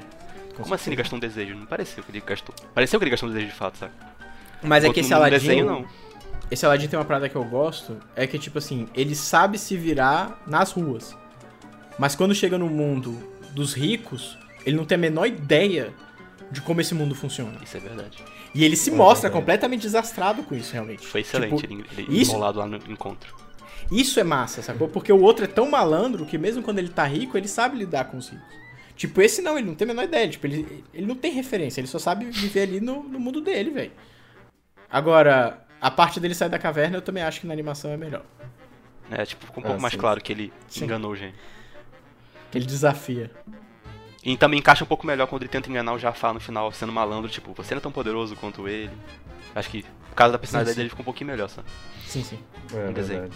Como 0.56 0.74
assim 0.74 0.90
ele 0.90 0.98
gastou 0.98 1.18
um 1.18 1.20
desejo? 1.20 1.56
Não 1.56 1.66
pareceu 1.66 2.04
que 2.04 2.12
ele 2.12 2.22
gastou. 2.26 2.54
Pareceu 2.74 3.00
que 3.00 3.04
ele 3.04 3.12
gastou 3.12 3.30
um 3.30 3.32
desejo 3.34 3.52
de 3.52 3.58
fato, 3.58 3.78
sabe? 3.78 3.92
Mas 4.62 4.84
é 4.84 4.90
que 4.94 5.00
esse 5.00 5.14
Aladdin. 5.14 5.32
desenho, 5.38 5.66
não. 5.66 5.86
Esse 6.52 6.66
Aladdin 6.66 6.88
tem 6.88 6.98
uma 7.00 7.06
parada 7.06 7.28
que 7.28 7.36
eu 7.36 7.44
gosto, 7.44 7.98
é 8.16 8.28
que, 8.28 8.38
tipo 8.38 8.58
assim, 8.60 8.88
ele 8.94 9.16
sabe 9.16 9.58
se 9.58 9.76
virar 9.76 10.42
nas 10.46 10.72
ruas. 10.72 11.16
Mas 11.98 12.16
quando 12.16 12.34
chega 12.36 12.58
no 12.58 12.68
mundo 12.70 13.18
dos 13.52 13.74
ricos, 13.74 14.38
ele 14.66 14.76
não 14.78 14.86
tem 14.86 14.96
a 14.96 15.00
menor 15.00 15.26
ideia 15.26 15.94
de 16.52 16.62
como 16.62 16.80
esse 16.82 16.94
mundo 16.94 17.16
funciona. 17.16 17.54
Isso 17.64 17.76
é 17.78 17.80
verdade. 17.80 18.24
E 18.54 18.64
ele 18.64 18.76
se 18.76 18.92
É 18.92 18.94
mostra 18.94 19.30
verdade. 19.30 19.42
completamente 19.42 19.82
desastrado 19.82 20.44
com 20.44 20.54
isso, 20.56 20.74
realmente. 20.74 21.06
Foi 21.08 21.22
excelente 21.22 21.62
Tipo, 21.62 21.74
ele, 21.74 21.86
ele 21.98 22.22
isso- 22.22 22.32
enrolado 22.32 22.60
lá 22.60 22.68
no 22.68 22.78
encontro. 22.88 23.34
Isso 23.92 24.20
é 24.20 24.24
massa, 24.24 24.62
sacou? 24.62 24.88
Porque 24.88 25.12
o 25.12 25.20
outro 25.22 25.44
é 25.46 25.48
tão 25.48 25.70
malandro 25.70 26.26
que 26.26 26.38
mesmo 26.38 26.62
quando 26.64 26.80
ele 26.80 26.90
tá 26.90 27.04
rico, 27.06 27.38
ele 27.38 27.48
sabe 27.48 27.78
lidar 27.78 28.06
com 28.06 28.18
os 28.18 28.30
ricos. 28.30 28.63
Tipo, 28.96 29.22
esse 29.22 29.42
não, 29.42 29.58
ele 29.58 29.68
não 29.68 29.76
tem 29.76 29.86
a 29.86 29.88
menor 29.88 30.04
ideia. 30.04 30.30
Tipo, 30.30 30.48
ele, 30.48 30.84
ele 30.94 31.06
não 31.06 31.16
tem 31.16 31.32
referência, 31.32 31.82
ele 31.82 31.88
só 31.88 32.00
sabe 32.00 32.26
viver 32.26 32.62
ali 32.64 32.80
no, 32.80 33.04
no 33.04 33.20
mundo 33.20 33.42
dele, 33.42 33.72
velho. 33.72 33.92
Agora, 34.90 35.66
a 35.82 35.92
parte 35.92 36.20
dele 36.20 36.36
sair 36.36 36.50
da 36.50 36.60
caverna, 36.60 36.98
eu 36.98 37.02
também 37.02 37.24
acho 37.24 37.42
que 37.42 37.48
na 37.48 37.54
animação 37.54 37.92
é 37.92 37.98
melhor. 37.98 38.24
É, 39.12 39.26
tipo, 39.26 39.46
ficou 39.46 39.62
um 39.64 39.66
Ah, 39.66 39.68
pouco 39.68 39.82
mais 39.82 39.94
sim. 39.94 40.00
claro 40.00 40.22
que 40.22 40.32
ele 40.32 40.54
Sim. 40.68 40.86
enganou 40.86 41.12
o 41.12 41.16
gênio. 41.16 41.36
Que 42.52 42.58
ele 42.58 42.66
desafia. 42.66 43.32
E 44.24 44.38
também 44.38 44.60
encaixa 44.60 44.84
um 44.84 44.88
pouco 44.88 45.06
melhor 45.06 45.28
quando 45.28 45.42
ele 45.42 45.50
tenta 45.50 45.70
enganar 45.70 45.94
o 45.94 46.00
Jafar 46.00 46.34
no 46.34 46.40
final, 46.40 46.72
sendo 46.72 46.94
malandro, 46.94 47.30
tipo, 47.30 47.54
você 47.54 47.74
não 47.74 47.80
é 47.80 47.82
tão 47.82 47.92
poderoso 47.92 48.36
quanto 48.38 48.68
ele. 48.68 48.92
Acho 49.54 49.70
que 49.70 49.84
por 49.84 50.16
causa 50.16 50.32
da 50.34 50.40
personalidade 50.40 50.76
sim. 50.76 50.80
dele 50.80 50.90
ficou 50.90 51.02
um 51.02 51.06
pouquinho 51.06 51.30
melhor, 51.32 51.50
sabe? 51.50 51.68
Sim, 52.06 52.24
sim. 52.24 52.40
É, 52.74 52.90
um 52.90 52.94
desenho. 52.94 53.22
verdade. 53.22 53.36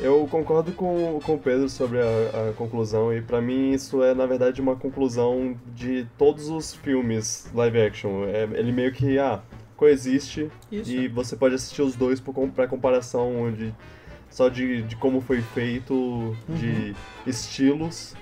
Eu 0.00 0.28
concordo 0.30 0.70
com, 0.72 1.18
com 1.24 1.34
o 1.34 1.38
Pedro 1.38 1.68
sobre 1.68 1.98
a, 1.98 2.50
a 2.50 2.52
conclusão, 2.52 3.12
e 3.12 3.20
pra 3.20 3.40
mim 3.40 3.72
isso 3.72 4.00
é, 4.02 4.14
na 4.14 4.26
verdade, 4.26 4.60
uma 4.60 4.76
conclusão 4.76 5.56
de 5.74 6.06
todos 6.16 6.48
os 6.48 6.72
filmes 6.72 7.48
live 7.52 7.80
action. 7.80 8.24
É, 8.26 8.44
ele 8.54 8.70
meio 8.70 8.92
que, 8.92 9.18
ah, 9.18 9.40
coexiste, 9.76 10.48
Isso. 10.70 10.90
e 10.90 11.08
você 11.08 11.34
pode 11.34 11.56
assistir 11.56 11.82
os 11.82 11.96
dois 11.96 12.20
pra 12.54 12.68
comparação 12.68 13.50
de, 13.52 13.74
só 14.30 14.48
de, 14.48 14.82
de 14.82 14.94
como 14.94 15.20
foi 15.20 15.40
feito, 15.42 16.36
de 16.48 16.94
estilos, 17.26 18.14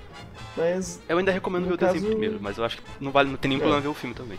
mas 0.57 0.99
Eu 1.07 1.19
ainda 1.19 1.31
recomendo 1.31 1.67
ver 1.67 1.75
o 1.75 1.77
desenho 1.77 2.01
caso- 2.01 2.07
primeiro, 2.09 2.39
mas 2.41 2.57
eu 2.57 2.65
acho 2.65 2.79
que 2.79 2.83
não 2.99 3.13
vale, 3.13 3.29
não 3.29 3.37
tem 3.37 3.51
nenhum 3.51 3.61
É. 3.61 3.65
problema 3.65 3.83
ver 3.83 3.89
o 3.89 3.95
filme 3.95 4.15
também. 4.15 4.39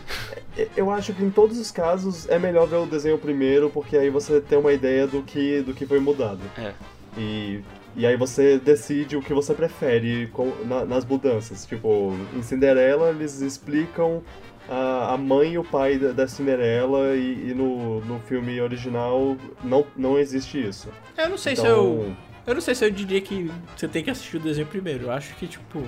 Eu 0.76 0.90
acho 0.90 1.12
que 1.14 1.22
em 1.22 1.30
todos 1.30 1.56
os 1.56 1.70
casos 1.70 2.28
é 2.28 2.36
melhor 2.36 2.66
ver 2.66 2.76
o 2.76 2.86
desenho 2.86 3.16
primeiro, 3.16 3.70
porque 3.70 3.96
aí 3.96 4.10
você 4.10 4.40
tem 4.40 4.58
uma 4.58 4.72
ideia 4.72 5.06
do 5.06 5.22
que, 5.22 5.62
do 5.62 5.72
que 5.72 5.86
foi 5.86 6.00
mudado. 6.00 6.40
É. 6.58 6.72
E, 7.18 7.60
e 7.96 8.06
aí 8.06 8.16
você 8.16 8.58
decide 8.58 9.16
o 9.16 9.22
que 9.22 9.34
você 9.34 9.52
prefere 9.52 10.28
com- 10.32 10.52
na- 10.64 10.84
nas 10.84 11.04
mudanças. 11.04 11.66
Tipo, 11.66 12.14
em 12.34 12.42
Cinderela 12.42 13.10
eles 13.10 13.40
explicam 13.40 14.22
a, 14.68 15.14
a 15.14 15.18
mãe 15.18 15.52
e 15.54 15.58
o 15.58 15.64
pai 15.64 15.98
da, 15.98 16.12
da 16.12 16.28
Cinderela, 16.28 17.16
e, 17.16 17.50
e 17.50 17.54
no, 17.54 18.00
no 18.04 18.20
filme 18.20 18.60
original 18.60 19.36
não, 19.64 19.84
não 19.96 20.18
existe 20.18 20.64
isso. 20.64 20.88
Eu 21.16 21.28
não 21.28 21.38
sei 21.38 21.54
então, 21.54 21.64
se 21.64 21.70
eu. 21.70 22.16
Eu 22.46 22.54
não 22.54 22.60
sei 22.62 22.74
se 22.74 22.84
eu 22.84 22.90
diria 22.90 23.20
que 23.20 23.50
você 23.76 23.86
tem 23.88 24.02
que 24.02 24.10
assistir 24.10 24.36
o 24.36 24.40
desenho 24.40 24.66
primeiro. 24.66 25.04
Eu 25.06 25.10
acho 25.12 25.34
que, 25.34 25.46
tipo. 25.46 25.82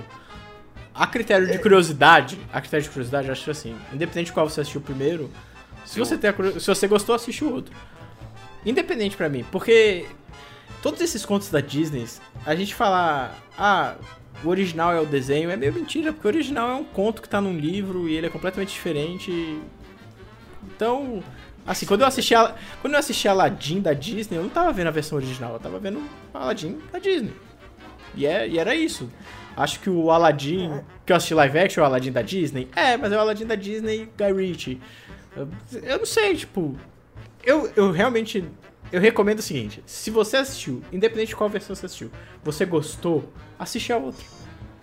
A 0.93 1.07
critério 1.07 1.47
de 1.47 1.57
curiosidade. 1.57 2.37
A 2.51 2.59
critério 2.59 2.83
de 2.83 2.89
curiosidade, 2.89 3.27
eu 3.27 3.31
acho 3.31 3.49
assim. 3.49 3.75
Independente 3.93 4.27
de 4.27 4.33
qual 4.33 4.47
você 4.49 4.61
assistiu 4.61 4.81
primeiro. 4.81 5.31
Se 5.85 5.97
você, 5.97 6.17
tem 6.17 6.31
se 6.59 6.67
você 6.67 6.87
gostou, 6.87 7.15
assiste 7.15 7.43
o 7.43 7.51
outro. 7.53 7.73
Independente 8.65 9.15
pra 9.17 9.29
mim. 9.29 9.43
Porque. 9.51 10.05
Todos 10.81 10.99
esses 10.99 11.25
contos 11.25 11.49
da 11.49 11.61
Disney, 11.61 12.05
a 12.45 12.55
gente 12.55 12.73
falar. 12.73 13.37
Ah, 13.57 13.95
o 14.43 14.49
original 14.49 14.91
é 14.91 14.99
o 14.99 15.05
desenho, 15.05 15.51
é 15.51 15.55
meio 15.55 15.71
mentira, 15.71 16.11
porque 16.11 16.27
o 16.27 16.31
original 16.31 16.69
é 16.69 16.73
um 16.73 16.83
conto 16.83 17.21
que 17.21 17.29
tá 17.29 17.39
num 17.39 17.55
livro 17.55 18.09
e 18.09 18.15
ele 18.15 18.25
é 18.25 18.29
completamente 18.29 18.73
diferente. 18.73 19.61
Então, 20.63 21.23
assim, 21.65 21.85
quando 21.85 22.01
eu 22.01 22.07
assisti 22.07 22.33
a, 22.33 22.55
quando 22.81 22.93
eu 22.93 22.99
assisti 22.99 23.27
Aladdin 23.27 23.81
da 23.81 23.93
Disney, 23.93 24.37
eu 24.37 24.43
não 24.43 24.49
tava 24.49 24.73
vendo 24.73 24.87
a 24.87 24.91
versão 24.91 25.17
original, 25.17 25.53
eu 25.53 25.59
tava 25.59 25.79
vendo 25.79 26.01
Aladdin 26.33 26.79
da 26.91 26.97
Disney. 26.97 27.33
E, 28.15 28.25
é, 28.25 28.47
e 28.47 28.57
era 28.57 28.73
isso. 28.73 29.11
Acho 29.55 29.79
que 29.79 29.89
o 29.89 30.09
Aladdin, 30.09 30.81
que 31.05 31.11
eu 31.11 31.15
assisti 31.15 31.35
live 31.35 31.59
action, 31.59 31.81
é 31.81 31.83
o 31.83 31.85
Aladdin 31.85 32.11
da 32.11 32.21
Disney, 32.23 32.67
é, 32.75 32.97
mas 32.97 33.11
é 33.11 33.17
o 33.17 33.19
Aladdin 33.19 33.45
da 33.45 33.55
Disney 33.55 34.09
Guy 34.17 34.33
Ritchie. 34.33 34.81
Eu, 35.35 35.47
eu 35.83 35.99
não 35.99 36.05
sei, 36.05 36.35
tipo, 36.35 36.75
eu, 37.43 37.71
eu 37.75 37.91
realmente 37.91 38.43
eu 38.91 38.99
recomendo 39.01 39.39
o 39.39 39.41
seguinte: 39.41 39.83
se 39.85 40.09
você 40.09 40.37
assistiu, 40.37 40.81
independente 40.91 41.29
de 41.29 41.35
qual 41.35 41.49
versão 41.49 41.75
você 41.75 41.85
assistiu, 41.85 42.11
você 42.43 42.65
gostou, 42.65 43.23
assiste 43.57 43.91
a 43.93 43.97
outra. 43.97 44.23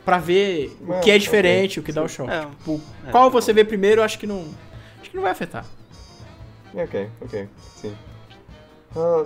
Pra 0.04 0.18
ver 0.18 0.74
o 0.80 1.00
que 1.00 1.10
é 1.10 1.18
diferente, 1.18 1.78
o 1.80 1.82
que 1.82 1.92
dá 1.92 2.02
o 2.02 2.08
choque. 2.08 2.30
É, 2.30 2.40
Tipo, 2.46 2.80
é, 3.06 3.10
qual 3.10 3.30
você 3.30 3.52
bom. 3.52 3.56
vê 3.56 3.64
primeiro, 3.64 4.00
eu 4.00 4.04
acho 4.04 4.18
que 4.18 4.26
não. 4.26 4.46
Acho 5.00 5.10
que 5.10 5.16
não 5.16 5.22
vai 5.22 5.32
afetar. 5.32 5.66
Ok, 6.74 7.08
ok, 7.20 7.48
sim. 7.76 7.94
Ah, 8.96 9.24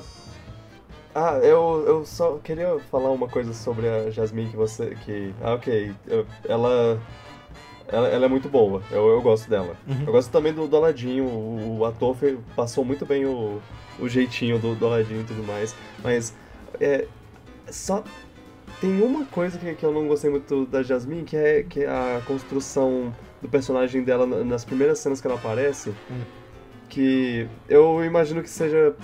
ah, 1.15 1.39
eu, 1.43 1.85
eu 1.87 2.05
só 2.07 2.39
queria 2.39 2.79
falar 2.91 3.11
uma 3.11 3.29
coisa 3.29 3.53
sobre 3.55 3.89
a 3.89 4.11
Jasmine 4.11 4.51
que 4.51 4.57
você. 4.57 4.97
que. 5.05 5.33
Ah, 5.41 5.55
ok. 5.55 5.93
eu- 6.09 6.27
ela. 6.49 7.01
Ela, 7.93 8.09
ela 8.09 8.25
é 8.25 8.29
muito 8.29 8.49
boa, 8.49 8.83
eu, 8.91 9.07
eu 9.09 9.21
gosto 9.21 9.51
dela. 9.51 9.77
Uhum. 9.87 10.05
Eu 10.07 10.13
gosto 10.13 10.31
também 10.31 10.53
do, 10.53 10.67
do 10.67 10.77
Aladdin, 10.77 11.21
o, 11.21 11.79
o 11.81 11.85
ator 11.85 12.17
passou 12.57 12.85
muito 12.85 13.05
bem 13.05 13.27
o, 13.27 13.61
o 14.01 14.09
jeitinho 14.09 14.59
do, 14.59 14.75
do 14.75 14.87
Aladdin 14.87 15.21
e 15.21 15.25
tudo 15.25 15.43
mais, 15.45 15.75
mas 16.03 16.35
é, 16.81 17.07
só 17.71 18.03
tem 18.81 19.03
uma 19.03 19.25
coisa 19.27 19.59
que, 19.59 19.75
que 19.75 19.85
eu 19.85 19.93
não 19.93 20.09
gostei 20.09 20.31
muito 20.31 20.65
da 20.67 20.83
Jasmine, 20.83 21.23
que 21.25 21.37
é, 21.37 21.63
que 21.63 21.85
é 21.85 21.89
a 21.89 22.23
construção 22.27 23.15
do 23.43 23.49
personagem 23.49 24.03
dela 24.03 24.25
na- 24.27 24.43
nas 24.43 24.65
primeiras 24.65 24.99
cenas 24.99 25.21
que 25.21 25.27
ela 25.27 25.37
aparece, 25.37 25.91
Hum. 26.11 26.23
que 26.89 27.47
eu 27.69 28.03
imagino 28.05 28.43
que 28.43 28.49
seja... 28.51 28.95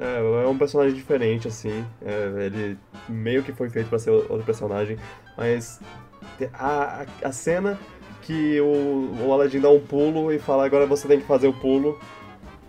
É, 0.00 0.44
é 0.44 0.46
um 0.46 0.56
personagem 0.56 0.94
diferente, 0.94 1.48
assim, 1.48 1.84
é, 2.00 2.46
ele 2.46 2.78
meio 3.08 3.42
que 3.42 3.52
foi 3.52 3.68
feito 3.68 3.88
pra 3.90 3.98
ser 3.98 4.10
outro 4.10 4.44
personagem, 4.44 4.96
mas 5.36 5.80
a, 6.52 7.04
a, 7.22 7.28
a 7.28 7.32
cena 7.32 7.78
que 8.22 8.60
o, 8.60 9.26
o 9.26 9.32
Aladdin 9.32 9.60
dá 9.60 9.70
um 9.70 9.80
pulo 9.80 10.32
e 10.32 10.38
fala 10.38 10.64
agora 10.66 10.84
você 10.86 11.08
tem 11.08 11.18
que 11.20 11.26
fazer 11.26 11.48
o 11.48 11.52
pulo. 11.52 11.98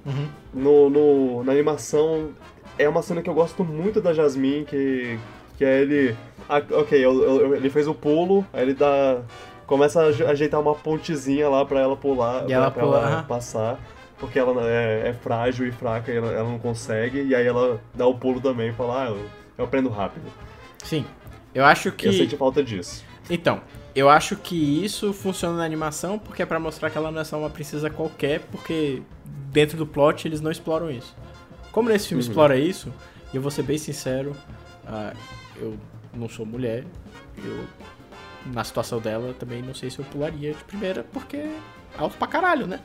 Uhum. 0.06 0.28
No, 0.54 0.90
no- 0.90 1.44
na 1.44 1.52
animação 1.52 2.30
é 2.78 2.88
uma 2.88 3.02
cena 3.02 3.22
que 3.22 3.30
eu 3.30 3.34
gosto 3.34 3.64
muito 3.64 4.00
da 4.02 4.14
Jasmine, 4.14 4.66
que, 4.66 5.20
que 5.58 5.66
é 5.66 5.82
ele. 5.82 6.16
ah, 6.48 6.62
ok, 6.72 6.98
eu- 7.04 7.24
eu- 7.24 7.56
ele 7.56 7.70
fez 7.70 7.88
o 7.88 7.94
pulo, 7.94 8.46
aí 8.54 8.62
ele 8.64 8.74
dá. 8.74 9.22
Começa 9.68 10.02
a 10.02 10.06
aje- 10.06 10.24
ajeitar 10.26 10.60
uma 10.60 10.74
pontezinha 10.74 11.48
lá 11.48 11.64
pra 11.64 11.80
ela 11.80 11.96
pular, 11.96 12.44
E 12.44 12.46
pra, 12.48 12.56
ela 12.56 12.72
pra 12.72 12.84
pula, 12.84 12.98
ela 12.98 13.24
passar. 13.24 13.80
porque 14.18 14.40
ela 14.40 14.68
é, 14.68 15.10
é 15.10 15.14
frágil 15.14 15.68
e 15.68 15.72
fraca 15.72 16.12
e 16.12 16.18
ela, 16.18 16.32
ela, 16.32 16.50
não 16.50 16.58
consegue, 16.58 17.22
e 17.22 17.36
aí 17.36 17.46
ela 17.46 17.80
dá 17.94 18.08
o 18.08 18.16
pulo 18.16 18.42
também 18.42 18.70
e 18.70 18.74
fala, 18.74 19.04
ah, 19.04 19.10
eu, 19.10 19.20
eu 19.60 19.66
aprendo 19.66 19.90
rápido. 19.90 20.26
Sim. 20.84 21.06
Eu 21.54 21.64
acho 21.66 21.92
que. 21.92 22.08
Eu 22.08 22.14
senti 22.14 22.36
falta 22.38 22.64
disso. 22.64 23.04
Então, 23.30 23.62
eu 23.94 24.10
acho 24.10 24.36
que 24.36 24.84
isso 24.84 25.14
funciona 25.14 25.58
na 25.58 25.64
animação 25.64 26.18
porque 26.18 26.42
é 26.42 26.46
pra 26.46 26.60
mostrar 26.60 26.90
que 26.90 26.98
ela 26.98 27.12
não 27.12 27.22
é 27.22 27.24
só 27.24 27.38
uma 27.38 27.50
princesa 27.50 27.90
qualquer, 27.90 28.42
porque 28.52 29.02
dentro 29.52 29.78
do 29.78 29.86
plot 29.86 30.28
eles 30.28 30.42
não 30.42 30.52
exploram 30.52 30.90
isso. 30.90 31.16
Como 31.72 31.90
nesse 31.90 32.08
filme 32.08 32.24
uhum. 32.24 32.30
explora 32.30 32.58
isso, 32.58 32.94
e 33.32 33.36
eu 33.36 33.42
vou 33.42 33.52
ser 33.52 33.64
bem 33.64 33.78
sincero, 33.78 34.36
uh, 34.86 35.16
eu 35.58 35.78
não 36.14 36.28
sou 36.28 36.46
mulher, 36.46 36.86
eu 37.38 37.66
na 38.46 38.64
situação 38.64 39.00
dela 39.00 39.34
também 39.38 39.62
não 39.62 39.76
sei 39.76 39.90
se 39.90 40.00
eu 40.00 40.06
pularia 40.06 40.54
de 40.54 40.64
primeira, 40.64 41.04
porque 41.12 41.38
é 41.38 41.60
alto 41.98 42.18
pra 42.18 42.28
caralho, 42.28 42.66
né? 42.66 42.80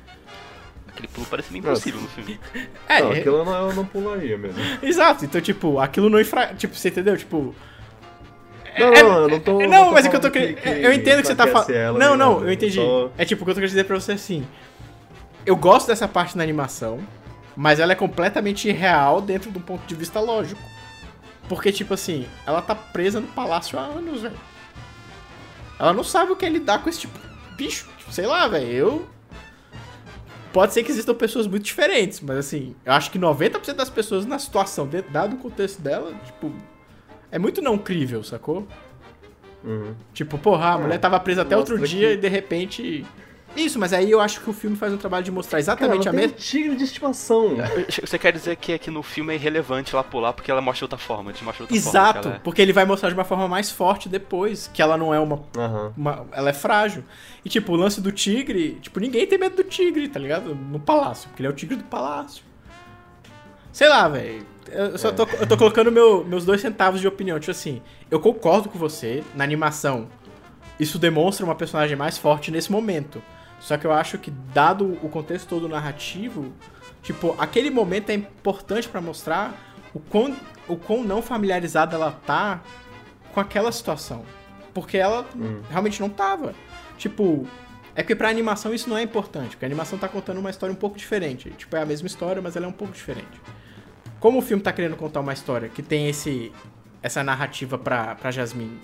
Aquele 0.89 1.09
pulo 1.09 1.27
parece 1.29 1.53
meio 1.53 1.63
impossível 1.63 2.01
no 2.01 2.09
filme. 2.09 2.39
É, 2.89 3.01
não, 3.03 3.11
aquilo 3.13 3.39
eu 3.39 3.45
não, 3.45 3.69
eu 3.69 3.75
não 3.75 3.85
pularia 3.85 4.39
mesmo. 4.39 4.61
Exato, 4.83 5.25
então, 5.25 5.41
tipo, 5.41 5.79
aquilo 5.79 6.09
não 6.09 6.21
infra... 6.21 6.55
Tipo, 6.55 6.77
você 6.77 6.89
entendeu? 6.89 7.17
Tipo. 7.17 7.55
Não, 8.79 8.93
é, 8.93 9.03
não, 9.03 9.19
eu 9.19 9.29
não 9.29 9.41
tô. 9.41 9.59
Não, 9.61 9.69
não 9.69 9.85
tô 9.87 9.93
mas 9.93 10.07
é 10.07 10.09
que 10.09 10.17
eu 10.17 10.21
tô 10.21 10.31
querendo. 10.31 10.59
Eu 10.59 10.93
entendo 10.93 11.21
que 11.21 11.27
você 11.27 11.35
tá 11.35 11.47
falando. 11.47 11.99
Não, 11.99 12.17
não, 12.17 12.45
eu 12.45 12.53
entendi. 12.53 12.77
Tô... 12.77 13.11
É 13.17 13.25
tipo, 13.25 13.43
o 13.43 13.45
que 13.45 13.51
eu 13.51 13.55
tô 13.55 13.61
querendo 13.61 13.71
dizer 13.71 13.85
pra 13.85 13.99
você 13.99 14.13
assim. 14.13 14.47
Eu 15.47 15.57
gosto 15.57 15.87
dessa 15.87 16.09
parte 16.09 16.37
na 16.37 16.43
animação, 16.43 17.01
mas 17.57 17.79
ela 17.79 17.93
é 17.93 17.95
completamente 17.95 18.69
irreal 18.69 19.21
dentro 19.21 19.51
do 19.51 19.61
ponto 19.61 19.87
de 19.87 19.95
vista 19.95 20.19
lógico. 20.21 20.61
Porque, 21.49 21.71
tipo 21.71 21.93
assim, 21.95 22.27
ela 22.47 22.63
tá 22.63 22.75
presa 22.75 23.21
no 23.21 23.27
palácio 23.29 23.79
há 23.79 23.83
anos, 23.83 24.23
velho. 24.23 24.35
Ela 25.79 25.93
não 25.93 26.05
sabe 26.05 26.33
o 26.33 26.37
que 26.37 26.47
é 26.47 26.49
lidar 26.49 26.83
com 26.83 26.89
esse 26.89 27.01
tipo 27.01 27.19
de 27.19 27.57
bicho. 27.57 27.89
Sei 28.11 28.27
lá, 28.27 28.49
velho. 28.49 28.67
Eu. 28.67 29.07
Pode 30.53 30.73
ser 30.73 30.85
que 30.85 30.93
existam 30.93 31.15
pessoas 31.15 31.49
muito 31.49 31.65
diferentes, 31.65 32.21
mas 32.21 32.39
assim, 32.39 32.77
eu 32.85 32.93
acho 32.93 33.11
que 33.11 33.19
90% 33.19 33.75
das 33.75 33.91
pessoas 33.91 34.25
na 34.25 34.39
situação, 34.39 34.89
dado 35.11 35.35
o 35.35 35.39
contexto 35.39 35.83
dela, 35.83 36.15
tipo, 36.25 36.53
é 37.35 37.39
muito 37.39 37.61
não 37.61 37.77
crível, 37.77 38.23
sacou? 38.23 38.67
Uhum. 39.65 39.95
Tipo, 40.13 40.39
porra, 40.39 40.75
a 40.75 40.79
mulher 40.79 40.99
tava 40.99 41.19
presa 41.19 41.43
até 41.43 41.57
outro 41.57 41.77
dia 41.85 42.09
que... 42.09 42.15
e 42.15 42.17
de 42.17 42.29
repente 42.29 43.05
isso, 43.57 43.79
mas 43.79 43.93
aí 43.93 44.11
eu 44.11 44.21
acho 44.21 44.41
que 44.41 44.51
o 44.51 44.53
filme 44.53 44.77
faz 44.77 44.93
um 44.93 44.97
trabalho 44.97 45.25
de 45.25 45.31
mostrar 45.31 45.59
exatamente 45.59 46.05
Cara, 46.05 46.17
a 46.17 46.21
mesma. 46.21 46.37
tigre 46.37 46.77
de 46.77 46.85
estimação. 46.85 47.57
Você 47.89 48.19
quer 48.19 48.33
dizer 48.33 48.57
que 48.57 48.73
aqui 48.73 48.91
no 48.91 49.03
filme 49.03 49.33
é 49.33 49.37
irrelevante 49.37 49.95
ela 49.95 50.03
pular 50.03 50.33
porque 50.33 50.51
ela 50.51 50.61
mostra 50.61 50.85
outra 50.85 50.99
forma, 50.99 51.33
de 51.33 51.43
mostra 51.45 51.65
outra 51.65 51.77
Exato, 51.77 52.23
forma, 52.23 52.37
é... 52.37 52.41
porque 52.41 52.61
ele 52.61 52.73
vai 52.73 52.85
mostrar 52.85 53.09
de 53.09 53.15
uma 53.15 53.25
forma 53.25 53.47
mais 53.47 53.71
forte 53.71 54.09
depois, 54.09 54.69
que 54.73 54.83
ela 54.83 54.97
não 54.97 55.15
é 55.15 55.21
uma, 55.21 55.37
uhum. 55.57 55.93
uma, 55.97 56.27
Ela 56.33 56.51
é 56.51 56.53
frágil. 56.53 57.05
E 57.45 57.49
tipo, 57.49 57.73
o 57.73 57.77
lance 57.77 58.01
do 58.01 58.11
tigre, 58.11 58.79
tipo, 58.81 58.99
ninguém 58.99 59.27
tem 59.27 59.39
medo 59.39 59.57
do 59.57 59.65
tigre, 59.65 60.09
tá 60.09 60.19
ligado? 60.19 60.55
No 60.55 60.81
palácio, 60.81 61.29
porque 61.29 61.43
ele 61.43 61.49
é 61.49 61.51
o 61.51 61.55
tigre 61.55 61.77
do 61.77 61.85
palácio. 61.85 62.43
Sei 63.73 63.89
lá, 63.89 64.09
velho. 64.09 64.47
Eu 64.71 64.99
só 64.99 65.13
tô, 65.13 65.25
eu 65.25 65.47
tô 65.47 65.57
colocando 65.57 65.91
meu, 65.91 66.25
meus 66.25 66.45
dois 66.45 66.61
centavos 66.61 67.01
de 67.01 67.09
opinião. 67.09 67.39
Tipo 67.39 67.51
assim, 67.51 67.83
eu 68.11 68.21
concordo 68.21 68.69
com 68.69 68.79
você, 68.79 69.23
na 69.35 69.45
animação, 69.45 70.09
isso 70.79 70.99
demonstra 70.99 71.45
uma 71.45 71.55
personagem 71.55 71.97
mais 71.97 72.19
forte 72.19 72.51
nesse 72.51 72.71
momento. 72.71 73.23
Só 73.61 73.77
que 73.77 73.87
eu 73.87 73.93
acho 73.93 74.19
que, 74.19 74.31
dado 74.31 74.99
o 75.03 75.09
contexto 75.09 75.49
todo 75.49 75.69
narrativo, 75.69 76.53
tipo, 77.03 77.35
aquele 77.39 77.71
momento 77.71 78.11
é 78.11 78.15
importante 78.15 78.89
para 78.89 79.01
mostrar 79.01 79.55
o 79.95 80.01
quão, 80.01 80.37
o 80.69 80.77
quão 80.77 81.03
não 81.03 81.23
familiarizada 81.23 81.97
ela 81.97 82.13
tá 82.27 82.63
com 83.33 83.41
aquela 83.41 83.73
situação. 83.73 84.25
Porque 84.75 84.99
ela 84.99 85.25
hum. 85.35 85.63
realmente 85.71 86.01
não 86.01 86.11
tava. 86.11 86.55
Tipo, 86.99 87.47
é 87.95 88.03
que 88.03 88.15
pra 88.15 88.29
animação 88.29 88.75
isso 88.75 88.91
não 88.91 88.99
é 88.99 89.03
importante, 89.03 89.51
porque 89.51 89.65
a 89.65 89.69
animação 89.69 89.99
tá 89.99 90.09
contando 90.09 90.39
uma 90.39 90.51
história 90.51 90.73
um 90.73 90.77
pouco 90.77 90.99
diferente. 90.99 91.51
Tipo, 91.51 91.77
é 91.77 91.83
a 91.83 91.87
mesma 91.87 92.07
história, 92.07 92.43
mas 92.43 92.57
ela 92.57 92.67
é 92.67 92.69
um 92.69 92.73
pouco 92.73 92.93
diferente. 92.93 93.41
Como 94.25 94.39
o 94.39 94.41
filme 94.41 94.63
tá 94.63 94.73
querendo 94.73 94.97
contar 94.97 95.21
uma 95.21 95.35
história 95.35 95.69
que 95.69 95.83
tem 95.83 96.09
esse 96.09 96.51
essa 97.03 97.23
narrativa 97.23 97.77
pra, 97.77 98.15
pra 98.15 98.31
Jasmine 98.31 98.81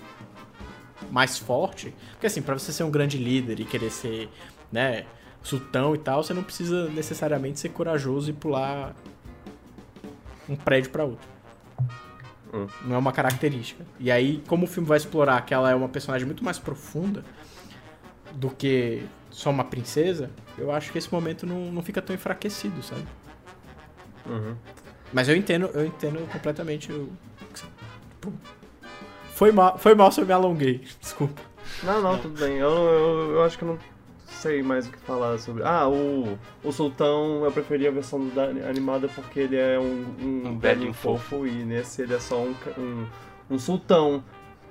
mais 1.09 1.39
forte, 1.39 1.95
porque 2.11 2.27
assim, 2.27 2.43
para 2.43 2.53
você 2.53 2.71
ser 2.71 2.83
um 2.83 2.91
grande 2.91 3.17
líder 3.17 3.59
e 3.59 3.65
querer 3.65 3.89
ser 3.89 4.29
né, 4.71 5.07
sultão 5.41 5.95
e 5.95 5.97
tal, 5.97 6.23
você 6.23 6.31
não 6.31 6.43
precisa 6.43 6.87
necessariamente 6.89 7.59
ser 7.59 7.69
corajoso 7.69 8.29
e 8.29 8.33
pular 8.33 8.95
um 10.47 10.55
prédio 10.55 10.91
para 10.91 11.05
outro. 11.05 11.27
Hum. 12.53 12.67
Não 12.85 12.97
é 12.97 12.99
uma 12.99 13.11
característica. 13.11 13.83
E 13.99 14.11
aí, 14.11 14.43
como 14.45 14.65
o 14.65 14.67
filme 14.67 14.87
vai 14.87 14.97
explorar 14.97 15.43
que 15.43 15.55
ela 15.55 15.71
é 15.71 15.73
uma 15.73 15.89
personagem 15.89 16.27
muito 16.27 16.43
mais 16.43 16.59
profunda 16.59 17.25
do 18.33 18.51
que 18.51 19.03
só 19.31 19.49
uma 19.49 19.63
princesa, 19.63 20.29
eu 20.55 20.71
acho 20.71 20.91
que 20.91 20.99
esse 20.99 21.11
momento 21.11 21.47
não, 21.47 21.71
não 21.71 21.81
fica 21.81 21.99
tão 21.99 22.15
enfraquecido, 22.15 22.83
sabe? 22.83 23.07
Uhum. 24.27 24.55
Mas 25.13 25.27
eu 25.27 25.35
entendo, 25.35 25.69
eu 25.73 25.85
entendo 25.85 26.27
completamente. 26.31 26.91
o 26.91 27.09
tipo, 27.53 28.33
foi 29.33 29.51
mal, 29.51 29.77
foi 29.77 29.95
mal 29.95 30.11
se 30.11 30.21
eu 30.21 30.25
me 30.25 30.33
alonguei, 30.33 30.81
desculpa. 31.01 31.41
Não, 31.83 32.01
não, 32.01 32.17
tudo 32.17 32.39
bem. 32.39 32.57
Eu, 32.57 32.69
eu, 32.69 33.31
eu 33.33 33.43
acho 33.43 33.57
que 33.57 33.65
não 33.65 33.77
sei 34.27 34.63
mais 34.63 34.87
o 34.87 34.91
que 34.91 34.97
falar 34.99 35.37
sobre. 35.37 35.63
Ah, 35.63 35.87
o, 35.87 36.37
o 36.63 36.71
Sultão 36.71 37.43
eu 37.45 37.51
preferi 37.51 37.87
a 37.87 37.91
versão 37.91 38.27
da 38.29 38.45
animada 38.45 39.07
porque 39.07 39.41
ele 39.41 39.55
é 39.55 39.79
um, 39.79 40.05
um, 40.19 40.47
um 40.49 40.59
velhinho 40.59 40.93
fofo 40.93 41.45
e 41.45 41.51
nesse 41.51 42.01
ele 42.01 42.13
é 42.13 42.19
só 42.19 42.41
um, 42.41 42.55
um, 42.77 43.05
um 43.49 43.59
sultão. 43.59 44.23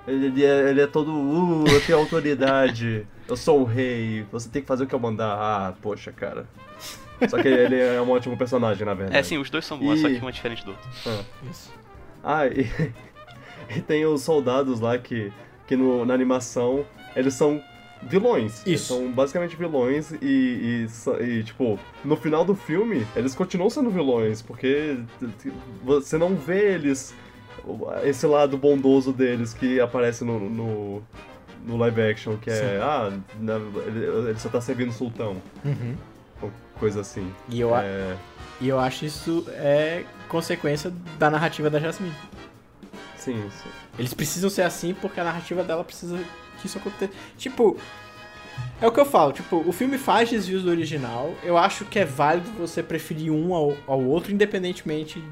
Ele 0.07 0.45
é, 0.45 0.71
ele 0.71 0.81
é 0.81 0.87
todo, 0.87 1.13
uh, 1.13 1.65
eu 1.69 1.81
tenho 1.85 1.99
autoridade, 1.99 3.07
eu 3.29 3.37
sou 3.37 3.61
o 3.61 3.65
rei, 3.65 4.25
você 4.33 4.49
tem 4.49 4.63
que 4.63 4.69
fazer 4.69 4.85
o 4.85 4.87
que 4.87 4.95
eu 4.95 4.99
mandar. 4.99 5.35
Ah, 5.35 5.75
poxa, 5.81 6.11
cara. 6.11 6.47
Só 7.29 7.41
que 7.41 7.49
ele 7.49 7.79
é 7.79 8.01
um 8.01 8.11
ótimo 8.11 8.37
personagem, 8.37 8.85
na 8.85 8.95
verdade. 8.95 9.19
É, 9.19 9.23
sim, 9.23 9.37
os 9.37 9.51
dois 9.51 9.65
são 9.65 9.79
bons, 9.79 9.99
e... 9.99 10.03
só 10.03 10.09
que 10.09 10.25
um 10.25 10.29
é 10.29 10.33
diferente 10.33 10.65
do 10.65 10.71
outro. 10.71 10.89
Ah, 11.07 11.23
Isso. 11.51 11.73
ah 12.25 12.47
e, 12.47 12.67
e 13.77 13.83
tem 13.83 14.07
os 14.07 14.23
soldados 14.23 14.81
lá 14.81 14.97
que, 14.99 15.31
que 15.67 15.77
no, 15.77 16.05
na 16.05 16.15
animação 16.15 16.85
eles 17.15 17.35
são 17.35 17.63
vilões. 18.03 18.67
Isso. 18.67 18.95
são 18.95 19.11
basicamente 19.11 19.57
vilões 19.57 20.11
e, 20.13 20.17
e, 20.23 21.23
e, 21.23 21.43
tipo, 21.43 21.79
no 22.05 22.17
final 22.17 22.45
do 22.45 22.55
filme, 22.55 23.07
eles 23.15 23.35
continuam 23.35 23.69
sendo 23.69 23.91
vilões, 23.91 24.41
porque 24.41 24.97
você 25.83 26.17
não 26.17 26.35
vê 26.35 26.75
eles, 26.75 27.15
esse 28.05 28.27
lado 28.27 28.57
bondoso 28.57 29.13
deles 29.13 29.55
que 29.55 29.81
aparece 29.81 30.25
no, 30.25 30.39
no, 30.39 31.03
no 31.65 31.77
live 31.77 32.03
action, 32.03 32.37
que 32.37 32.51
é, 32.51 32.55
Sim. 32.55 32.65
ah, 32.83 33.13
ele, 33.87 34.29
ele, 34.31 34.39
só 34.39 34.49
tá 34.49 34.61
servindo 34.61 34.93
sultão. 34.93 35.37
Uhum. 35.65 35.97
Coisa 36.79 37.03
assim. 37.03 37.31
E 37.49 37.61
eu, 37.61 37.77
é... 37.77 38.17
e 38.61 38.69
eu 38.69 38.81
acho 38.81 39.05
isso 39.05 39.45
é 39.51 40.05
consequência 40.29 40.91
da 41.19 41.31
narrativa 41.31 41.69
da 41.69 41.79
Jasmine. 41.79 42.15
Sim, 43.17 43.51
sim. 43.51 43.69
Eles 43.99 44.15
precisam 44.15 44.49
ser 44.49 44.63
assim 44.63 44.95
porque 44.95 45.21
a 45.21 45.25
narrativa 45.25 45.63
dela 45.63 45.85
precisa 45.85 46.19
que 46.59 46.67
isso 46.67 46.79
aconteça. 46.79 47.13
Tipo, 47.37 47.77
é 48.81 48.87
o 48.87 48.93
que 48.93 48.99
eu 48.99 49.05
falo, 49.05 49.33
tipo, 49.33 49.63
o 49.67 49.73
filme 49.73 49.99
faz 49.99 50.31
desvios 50.31 50.63
do 50.63 50.71
original. 50.71 51.35
Eu 51.43 51.59
acho 51.59 51.85
que 51.85 51.99
é 51.99 52.05
válido 52.05 52.51
você 52.53 52.83
preferir 52.83 53.31
um 53.31 53.55
ao, 53.55 53.77
ao 53.87 54.03
outro, 54.03 54.33
independentemente 54.33 55.23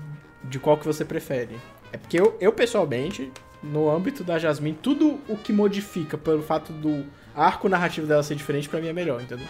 de 0.45 0.59
qual 0.59 0.77
que 0.77 0.85
você 0.85 1.05
prefere. 1.05 1.57
É 1.93 1.97
porque 1.97 2.21
eu, 2.21 2.37
eu, 2.41 2.53
pessoalmente, 2.53 3.33
no 3.63 3.91
âmbito 3.91 4.23
da 4.23 4.39
Jasmine, 4.39 4.79
tudo 4.81 5.21
o 5.29 5.37
que 5.37 5.53
modifica 5.53 6.17
pelo 6.19 6.43
fato 6.43 6.73
do 6.73 7.07
arco 7.35 7.69
narrativo 7.69 8.07
dela 8.07 8.23
ser 8.23 8.35
diferente, 8.35 8.69
para 8.69 8.81
mim 8.81 8.89
é 8.89 8.93
melhor, 8.93 9.21
entendeu? 9.21 9.47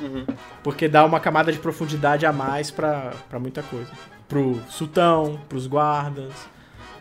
Uhum. 0.00 0.26
Porque 0.62 0.88
dá 0.88 1.04
uma 1.04 1.20
camada 1.20 1.52
de 1.52 1.58
profundidade 1.58 2.26
a 2.26 2.32
mais 2.32 2.70
pra, 2.70 3.12
pra 3.28 3.38
muita 3.38 3.62
coisa. 3.62 3.90
Pro 4.28 4.60
sultão, 4.68 5.40
pros 5.48 5.66
guardas, 5.66 6.32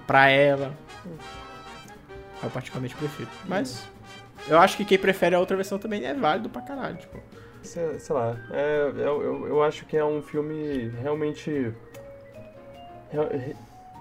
pra 0.05 0.29
ela. 0.29 0.73
Eu 2.43 2.49
particularmente 2.49 2.95
prefiro. 2.95 3.29
Mas 3.47 3.87
eu 4.47 4.59
acho 4.59 4.77
que 4.77 4.85
quem 4.85 4.97
prefere 4.97 5.35
a 5.35 5.39
outra 5.39 5.55
versão 5.55 5.77
também 5.77 6.03
é 6.05 6.13
válido 6.13 6.49
pra 6.49 6.61
caralho, 6.61 6.97
tipo. 6.97 7.19
Sei, 7.63 7.99
sei 7.99 8.15
lá, 8.15 8.35
é, 8.51 8.91
eu, 8.95 9.21
eu, 9.21 9.47
eu, 9.47 9.63
acho 9.63 9.85
que 9.85 9.95
é 9.95 10.03
um 10.03 10.21
filme 10.21 10.89
realmente. 11.01 11.71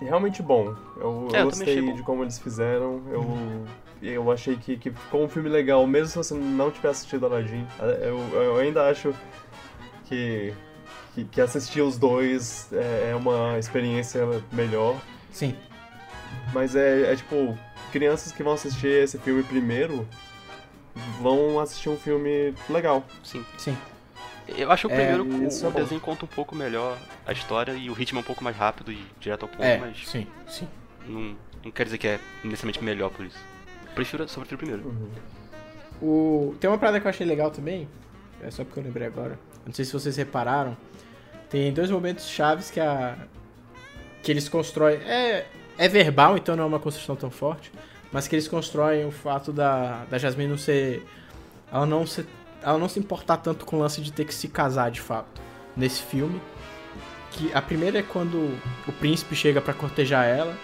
Realmente 0.05 0.42
bom. 0.42 0.74
Eu, 0.96 1.28
é, 1.32 1.40
eu 1.40 1.44
gostei 1.44 1.92
de 1.92 2.03
como 2.03 2.22
eles 2.22 2.38
fizeram. 2.38 3.03
Eu, 3.11 3.20
uhum. 3.20 3.64
eu 4.03 4.30
achei 4.30 4.57
que, 4.57 4.76
que 4.76 4.90
ficou 4.90 5.24
um 5.24 5.28
filme 5.28 5.48
legal, 5.48 5.86
mesmo 5.86 6.09
se 6.09 6.16
você 6.16 6.34
não 6.34 6.70
tiver 6.70 6.88
assistido 6.88 7.26
Aladdin. 7.26 7.66
Eu, 8.01 8.18
eu 8.32 8.57
ainda 8.59 8.88
acho 8.88 9.14
que, 10.07 10.53
que, 11.14 11.24
que 11.24 11.40
assistir 11.40 11.82
os 11.82 11.98
dois 11.98 12.72
é, 12.72 13.11
é 13.11 13.16
uma 13.16 13.59
experiência 13.59 14.22
melhor. 14.53 14.96
Sim. 15.30 15.55
Mas 16.53 16.74
é, 16.74 17.12
é 17.12 17.16
tipo, 17.16 17.57
crianças 17.92 18.32
que 18.32 18.42
vão 18.42 18.55
assistir 18.55 19.05
esse 19.05 19.18
filme 19.18 19.42
primeiro 19.42 20.07
vão 21.20 21.61
assistir 21.61 21.88
um 21.88 21.96
filme 21.96 22.55
legal. 22.68 23.05
Sim. 23.22 23.44
Sim. 23.59 23.76
Eu 24.57 24.70
acho 24.70 24.88
que 24.88 24.94
o 24.94 24.96
é, 24.96 25.07
primeiro 25.07 25.24
o, 25.24 25.68
é 25.68 25.70
desenho 25.70 26.01
conta 26.01 26.24
um 26.24 26.28
pouco 26.28 26.55
melhor 26.55 26.98
a 27.26 27.32
história 27.32 27.72
e 27.72 27.88
o 27.90 27.92
ritmo 27.92 28.18
é 28.18 28.20
um 28.20 28.24
pouco 28.24 28.42
mais 28.42 28.57
rápido 28.57 28.92
e 28.92 29.05
direto 29.18 29.42
ao 29.42 29.48
ponto, 29.48 29.62
é, 29.62 29.78
mas. 29.78 30.09
Sim, 30.09 30.26
sim. 30.48 30.68
Não, 31.07 31.36
não 31.64 31.70
quer 31.70 31.84
dizer 31.84 31.98
que 31.98 32.07
é 32.07 32.20
necessariamente 32.42 32.82
melhor 32.82 33.11
por 33.11 33.24
isso. 33.24 33.38
Eu 33.86 33.92
prefiro, 33.94 34.24
prefiro 34.24 34.55
o 34.55 34.59
primeiro. 34.59 34.82
Uhum. 34.84 35.11
O... 36.03 36.55
Tem 36.59 36.68
uma 36.70 36.78
parada 36.78 37.01
que 37.01 37.07
eu 37.07 37.11
achei 37.11 37.26
legal 37.26 37.51
também, 37.51 37.88
é 38.42 38.51
só 38.51 38.64
porque 38.64 38.80
eu 38.80 38.84
lembrei 38.84 39.07
agora. 39.07 39.38
não 39.66 39.72
sei 39.72 39.84
se 39.84 39.92
vocês 39.92 40.16
repararam, 40.16 40.76
tem 41.48 41.72
dois 41.72 41.90
momentos 41.90 42.28
chaves 42.28 42.70
que 42.70 42.80
a 42.80 43.16
que 44.22 44.30
eles 44.30 44.48
constroem 44.48 44.96
é 44.96 45.46
é 45.78 45.88
verbal, 45.88 46.36
então 46.36 46.55
não 46.55 46.64
é 46.64 46.66
uma 46.66 46.78
construção 46.78 47.16
tão 47.16 47.30
forte, 47.30 47.72
mas 48.12 48.28
que 48.28 48.34
eles 48.34 48.46
constroem 48.46 49.07
o 49.07 49.11
fato 49.11 49.53
da 49.53 50.05
da 50.11 50.18
Jasmine 50.18 50.48
não 50.48 50.59
ser 50.59 51.05
ela 51.72 51.86
não 51.86 52.07
se 52.07 52.26
ela 52.62 52.78
não 52.78 52.88
se 52.88 52.98
importar 52.98 53.38
tanto 53.38 53.64
com 53.64 53.76
o 53.76 53.80
lance 53.80 54.00
de 54.00 54.12
ter 54.12 54.24
que 54.24 54.34
se 54.34 54.48
casar 54.48 54.90
de 54.90 55.00
fato 55.00 55.40
nesse 55.76 56.02
filme. 56.02 56.40
Que 57.32 57.52
a 57.54 57.62
primeira 57.62 57.98
é 57.98 58.02
quando 58.02 58.58
o 58.86 58.92
príncipe 58.92 59.34
chega 59.34 59.61
pra 59.61 59.72
cortejar 59.72 60.26
ela 60.26 60.56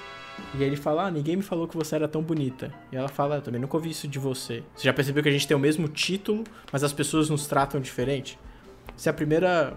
e 0.54 0.62
ele 0.62 0.76
fala: 0.76 1.06
"Ah, 1.06 1.10
ninguém 1.10 1.36
me 1.36 1.42
falou 1.42 1.68
que 1.68 1.76
você 1.76 1.94
era 1.94 2.08
tão 2.08 2.22
bonita". 2.22 2.72
E 2.90 2.96
ela 2.96 3.08
fala: 3.08 3.36
"Eu 3.36 3.42
também 3.42 3.60
nunca 3.60 3.76
ouvi 3.76 3.90
isso 3.90 4.08
de 4.08 4.18
você". 4.18 4.62
Você 4.74 4.84
já 4.84 4.92
percebeu 4.92 5.22
que 5.22 5.28
a 5.28 5.32
gente 5.32 5.46
tem 5.46 5.56
o 5.56 5.60
mesmo 5.60 5.88
título, 5.88 6.44
mas 6.72 6.82
as 6.82 6.92
pessoas 6.92 7.30
nos 7.30 7.46
tratam 7.46 7.80
diferente? 7.80 8.38
Esse 8.96 9.08
é 9.08 9.10
a 9.10 9.14
primeira 9.14 9.76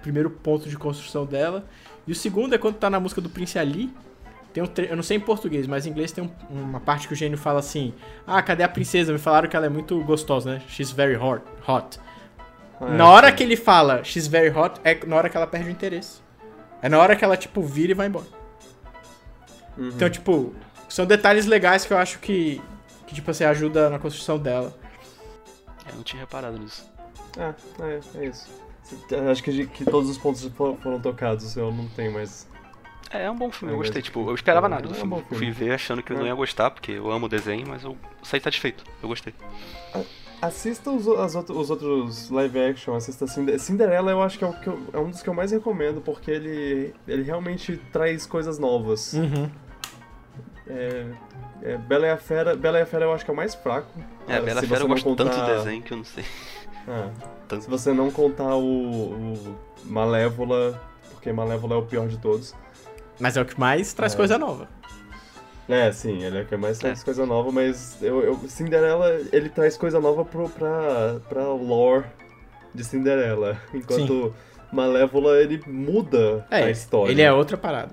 primeiro 0.00 0.30
ponto 0.30 0.68
de 0.68 0.76
construção 0.76 1.26
dela. 1.26 1.66
E 2.06 2.12
o 2.12 2.14
segundo 2.14 2.54
é 2.54 2.58
quando 2.58 2.76
tá 2.76 2.88
na 2.88 3.00
música 3.00 3.20
do 3.20 3.28
Prince 3.28 3.58
Ali. 3.58 3.92
Tem 4.56 4.62
um 4.62 4.66
tre- 4.66 4.86
eu 4.88 4.96
não 4.96 5.02
sei 5.02 5.18
em 5.18 5.20
português, 5.20 5.66
mas 5.66 5.84
em 5.84 5.90
inglês 5.90 6.12
tem 6.12 6.24
um- 6.24 6.30
uma 6.62 6.80
parte 6.80 7.06
que 7.06 7.12
o 7.12 7.16
gênio 7.16 7.36
fala 7.36 7.58
assim: 7.58 7.92
Ah, 8.26 8.42
cadê 8.42 8.62
a 8.62 8.68
princesa? 8.70 9.12
Me 9.12 9.18
falaram 9.18 9.50
que 9.50 9.54
ela 9.54 9.66
é 9.66 9.68
muito 9.68 10.02
gostosa, 10.02 10.54
né? 10.54 10.62
She's 10.66 10.90
very 10.90 11.14
hot. 11.14 11.42
hot. 11.68 12.00
É, 12.80 12.88
na 12.96 13.06
hora 13.06 13.28
sim. 13.28 13.36
que 13.36 13.42
ele 13.42 13.54
fala 13.54 14.02
She's 14.02 14.26
very 14.26 14.48
hot, 14.48 14.80
é 14.82 14.98
na 15.04 15.14
hora 15.14 15.28
que 15.28 15.36
ela 15.36 15.46
perde 15.46 15.68
o 15.68 15.70
interesse. 15.70 16.22
É 16.80 16.88
na 16.88 16.98
hora 16.98 17.14
que 17.14 17.22
ela, 17.22 17.36
tipo, 17.36 17.60
vira 17.60 17.90
e 17.92 17.94
vai 17.94 18.06
embora. 18.06 18.24
Uhum. 19.76 19.88
Então, 19.88 20.08
tipo, 20.08 20.54
são 20.88 21.04
detalhes 21.04 21.44
legais 21.44 21.84
que 21.84 21.92
eu 21.92 21.98
acho 21.98 22.18
que, 22.18 22.62
que 23.06 23.14
tipo 23.14 23.30
assim, 23.30 23.44
ajuda 23.44 23.90
na 23.90 23.98
construção 23.98 24.38
dela. 24.38 24.74
Eu 25.86 25.96
não 25.96 26.02
tinha 26.02 26.20
reparado 26.20 26.58
nisso. 26.58 26.90
É, 27.36 27.52
é, 27.82 28.00
é 28.22 28.26
isso. 28.28 28.48
Acho 29.30 29.42
que, 29.42 29.66
que 29.66 29.84
todos 29.84 30.08
os 30.08 30.16
pontos 30.16 30.42
for- 30.56 30.78
foram 30.78 30.98
tocados, 30.98 31.54
eu 31.58 31.70
não 31.70 31.86
tenho 31.88 32.10
mais. 32.14 32.48
É, 33.10 33.24
é 33.24 33.30
um 33.30 33.36
bom 33.36 33.50
filme, 33.50 33.72
eu 33.72 33.76
É 33.76 33.82
gostei. 33.82 34.02
Tipo, 34.02 34.28
eu 34.28 34.34
esperava 34.34 34.66
É, 34.66 34.70
nada 34.70 34.82
do 34.82 34.88
é 34.88 34.92
um 34.92 34.94
filme. 34.94 35.22
filme. 35.22 35.36
Fui 35.36 35.50
ver 35.50 35.72
achando 35.74 36.02
que 36.02 36.12
eu 36.12 36.16
não 36.18 36.24
É. 36.24 36.28
ia 36.28 36.34
gostar, 36.34 36.70
porque 36.70 36.92
eu 36.92 37.10
amo 37.10 37.26
o 37.26 37.28
desenho, 37.28 37.66
mas 37.68 37.84
eu 37.84 37.96
saí 38.22 38.40
satisfeito. 38.40 38.84
Eu 39.02 39.08
gostei. 39.08 39.32
Assista 40.42 40.90
os, 40.90 41.06
outro- 41.06 41.58
os 41.58 41.70
outros 41.70 42.28
live 42.30 42.58
action, 42.60 42.94
assista 42.94 43.26
Cinder- 43.26 43.58
Cinderela, 43.58 44.10
eu 44.10 44.20
acho 44.22 44.36
que 44.38 44.44
é, 44.44 44.46
o 44.46 44.52
que 44.52 44.66
eu- 44.66 44.80
é 44.92 44.98
um 44.98 45.08
dos 45.08 45.22
que 45.22 45.28
eu 45.30 45.34
mais 45.34 45.50
recomendo, 45.50 46.00
porque 46.02 46.30
ele, 46.30 46.94
ele 47.08 47.22
realmente 47.22 47.78
traz 47.90 48.26
coisas 48.26 48.58
novas. 48.58 49.14
Uhum. 49.14 49.50
É, 50.68 51.06
é, 51.62 51.76
Bela 51.78 52.06
e 52.06 52.10
a 52.10 52.16
Fera, 52.18 52.54
Bela 52.54 52.78
e 52.78 52.82
a 52.82 52.86
Fera 52.86 53.04
eu 53.04 53.12
acho 53.14 53.24
que 53.24 53.30
é 53.30 53.34
o 53.34 53.36
mais 53.36 53.54
fraco. 53.54 53.88
É, 54.28 54.36
Ah, 54.36 54.40
Bela 54.42 54.60
se 54.60 54.66
Fera 54.66 54.80
você 54.80 54.84
eu 54.84 54.88
gosto 54.88 55.16
tanto 55.16 55.30
do 55.30 55.30
contar- 55.40 55.54
desenho 55.56 55.82
que 55.82 55.92
eu 55.92 55.96
não 55.98 56.04
sei. 56.04 56.24
Tanto. 57.48 57.62
se 57.64 57.70
você 57.70 57.92
não 57.92 58.10
contar 58.10 58.54
o, 58.56 58.62
o 58.62 59.58
Malévola, 59.84 60.80
porque 61.12 61.32
Malévola 61.32 61.74
é 61.74 61.78
o 61.78 61.82
pior 61.82 62.08
de 62.08 62.18
todos. 62.18 62.54
Mas 63.20 63.36
é 63.36 63.40
o 63.42 63.44
que 63.44 63.58
mais 63.58 63.92
traz 63.92 64.12
É. 64.14 64.16
coisa 64.16 64.38
nova. 64.38 64.68
É, 65.68 65.90
sim, 65.90 66.22
ele 66.22 66.38
é 66.38 66.42
o 66.42 66.46
que 66.46 66.56
mais 66.56 66.78
traz 66.78 67.00
É. 67.00 67.04
coisa 67.04 67.26
nova, 67.26 67.50
mas 67.50 68.00
eu, 68.02 68.22
eu- 68.22 68.36
Cinderela, 68.48 69.10
ele 69.32 69.48
traz 69.48 69.76
coisa 69.76 69.98
nova 70.00 70.24
pro, 70.24 70.48
pra, 70.48 71.18
pra 71.28 71.48
lore 71.48 72.04
de 72.74 72.84
Cinderela. 72.84 73.58
Enquanto 73.74 74.32
Malévola, 74.72 75.38
ele 75.40 75.60
muda 75.66 76.46
É, 76.50 76.64
a 76.64 76.70
história. 76.70 77.10
ele 77.10 77.22
é 77.22 77.32
outra 77.32 77.56
parada. 77.56 77.92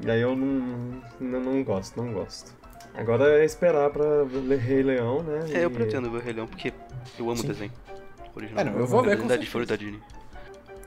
E 0.00 0.10
aí 0.10 0.20
eu 0.20 0.34
não, 0.36 1.02
não, 1.20 1.40
não 1.40 1.64
gosto, 1.64 2.00
não 2.00 2.12
gosto. 2.12 2.56
Agora 2.94 3.38
é 3.40 3.44
esperar 3.44 3.90
pra 3.90 4.04
ler 4.32 4.58
Rei 4.58 4.82
Leão, 4.82 5.22
né? 5.22 5.40
É, 5.52 5.64
eu 5.64 5.70
e- 5.70 5.72
pretendo 5.72 6.10
ver 6.10 6.18
o 6.18 6.20
Rei 6.20 6.32
Leão, 6.32 6.46
porque 6.46 6.72
eu 7.18 7.26
amo 7.26 7.36
Sim. 7.36 7.44
o 7.44 7.48
desenho. 7.48 7.72
Original. 8.34 8.60
É, 8.60 8.64
não, 8.70 8.78
eu 8.78 8.86
vou 8.86 9.02
ver, 9.02 9.18
com 9.18 9.26
da, 9.26 9.36
Disney. 9.36 10.00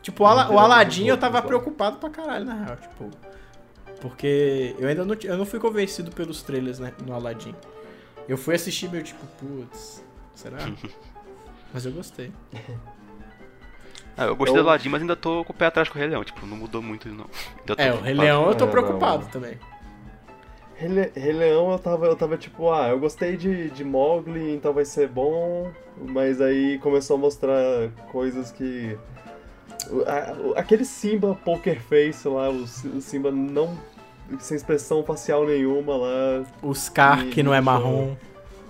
Tipo, 0.02 0.24
o, 0.24 0.28
Ala- 0.28 0.46
Não 0.46 0.56
o 0.56 0.60
Aladdin 0.60 1.06
eu 1.08 1.18
tava 1.18 1.42
preocupado 1.42 1.98
pra 1.98 2.10
caralho, 2.10 2.46
na 2.46 2.54
real, 2.66 2.78
tipo. 2.78 3.10
Porque 4.02 4.76
eu 4.80 4.88
ainda 4.88 5.06
não, 5.06 5.16
eu 5.24 5.38
não 5.38 5.46
fui 5.46 5.60
convencido 5.60 6.12
pelos 6.12 6.42
trailers, 6.42 6.80
né, 6.80 6.92
no 7.06 7.14
Aladdin. 7.14 7.54
Eu 8.28 8.38
fui 8.38 8.56
assistir 8.56 8.90
meio 8.90 9.04
tipo, 9.04 9.24
putz, 9.40 10.04
será? 10.34 10.58
Mas 11.74 11.86
eu 11.86 11.92
gostei. 11.92 12.32
Ah, 14.18 14.26
eu 14.26 14.36
gostei 14.36 14.60
Eu- 14.60 14.64
do 14.64 14.70
Aladdin, 14.70 14.90
mas 14.90 15.02
ainda 15.02 15.16
tô 15.16 15.44
com 15.46 15.54
o 15.54 15.56
pé 15.56 15.68
atrás 15.68 15.88
com 15.88 15.96
o 15.96 15.98
Rei 15.98 16.08
Leão. 16.10 16.22
Tipo, 16.24 16.46
não 16.46 16.58
mudou 16.58 16.82
muito, 16.82 17.08
não. 17.08 17.26
É, 17.78 17.94
o 17.94 18.02
Rei. 18.02 18.14
Leão 18.14 18.50
eu 18.50 18.56
tô 18.56 18.66
É, 18.66 18.68
preocupado 18.68 19.24
não. 19.24 19.32
também. 19.32 19.58
Rei, 20.76 20.90
Le- 20.90 21.12
Rei 21.16 21.32
Leão 21.32 21.72
eu 21.72 21.80
tava, 21.80 22.06
eu 22.08 22.16
tava 22.16 22.38
tipo, 22.38 22.70
ah, 22.72 22.90
eu 22.90 23.00
gostei 23.00 23.38
de, 23.38 23.70
de 23.70 23.86
Mowgli, 23.86 24.54
então 24.54 24.74
vai 24.74 24.84
ser 24.84 25.08
bom, 25.08 25.72
mas 25.98 26.42
aí 26.42 26.78
começou 26.80 27.16
a 27.16 27.20
mostrar 27.20 27.56
coisas 28.12 28.52
que. 28.52 28.98
aquele 30.58 30.84
Simba 30.86 31.34
Poker 31.34 31.82
Face 31.82 32.28
lá, 32.28 32.50
o 32.50 32.68
Simba 32.68 33.32
não. 33.32 33.78
Sem 34.40 34.56
expressão 34.58 35.04
facial 35.04 35.46
nenhuma 35.46 35.96
lá. 35.96 36.44
O 36.62 36.74
Scar, 36.74 37.26
E- 37.26 37.30
que 37.30 37.44
não 37.44 37.54
é 37.54 37.62
marrom. 37.62 38.16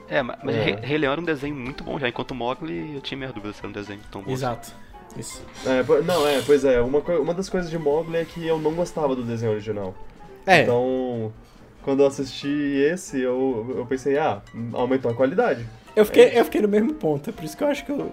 É, 0.09 0.21
mas, 0.21 0.37
É. 0.47 0.77
Rei, 0.81 0.97
Leão 0.97 1.11
era 1.13 1.21
um 1.21 1.23
desenho 1.23 1.55
muito 1.55 1.83
bom 1.83 1.97
já, 1.97 2.09
enquanto 2.09 2.35
Mogli 2.35 2.95
eu 2.95 3.01
tinha 3.01 3.17
minhas 3.17 3.33
dúvidas 3.33 3.55
se 3.55 3.61
era 3.61 3.69
um 3.69 3.71
desenho 3.71 4.01
tão 4.11 4.21
bom. 4.21 4.31
Exato. 4.31 4.73
Isso. 5.17 5.43
É, 5.65 5.83
não, 6.03 6.27
é, 6.27 6.41
pois 6.45 6.63
é, 6.65 6.79
uma, 6.81 6.99
uma 6.99 7.33
das 7.33 7.49
coisas 7.49 7.69
de 7.69 7.77
Mowgli 7.77 8.17
é 8.17 8.25
que 8.25 8.45
eu 8.47 8.57
não 8.59 8.73
gostava 8.73 9.13
do 9.15 9.23
desenho 9.23 9.51
original. 9.51 9.93
É, 10.45 10.61
Então, 10.63 11.31
quando 11.83 12.01
eu 12.01 12.07
assisti 12.07 12.47
esse, 12.47 13.19
eu, 13.21 13.73
eu 13.77 13.85
pensei, 13.85 14.17
ah, 14.17 14.41
aumentou 14.73 15.11
a 15.11 15.13
qualidade. 15.13 15.65
eu, 15.95 16.05
fiquei, 16.05 16.31
eu 16.37 16.45
fiquei 16.45 16.61
no 16.61 16.67
mesmo 16.67 16.93
ponto, 16.93 17.29
é 17.29 17.33
por 17.33 17.43
isso 17.43 17.55
que 17.57 17.63
eu 17.63 17.67
acho 17.67 17.85
que 17.85 17.91
eu. 17.91 18.11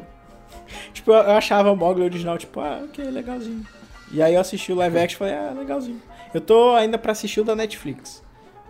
Tipo, 0.93 1.13
eu 1.13 1.17
eu 1.19 1.31
achava 1.33 1.71
o 1.71 1.77
Mogli 1.77 2.03
original, 2.05 2.37
tipo, 2.39 2.59
ah, 2.61 2.83
ok, 2.85 3.05
legalzinho. 3.05 3.65
E 4.11 4.21
aí 4.23 4.35
eu 4.35 4.41
assisti 4.41 4.73
o 4.73 4.77
live 4.77 4.99
action 4.99 5.17
e 5.17 5.19
falei, 5.19 5.35
ah, 5.35 5.55
legalzinho. 5.57 6.01
Eu 6.35 6.41
tô 6.41 6.75
ainda 6.75 6.99
pra 6.99 7.13
assistir 7.13 7.41
o 7.41 7.45
da 7.45 7.55
Netflix, 7.57 8.23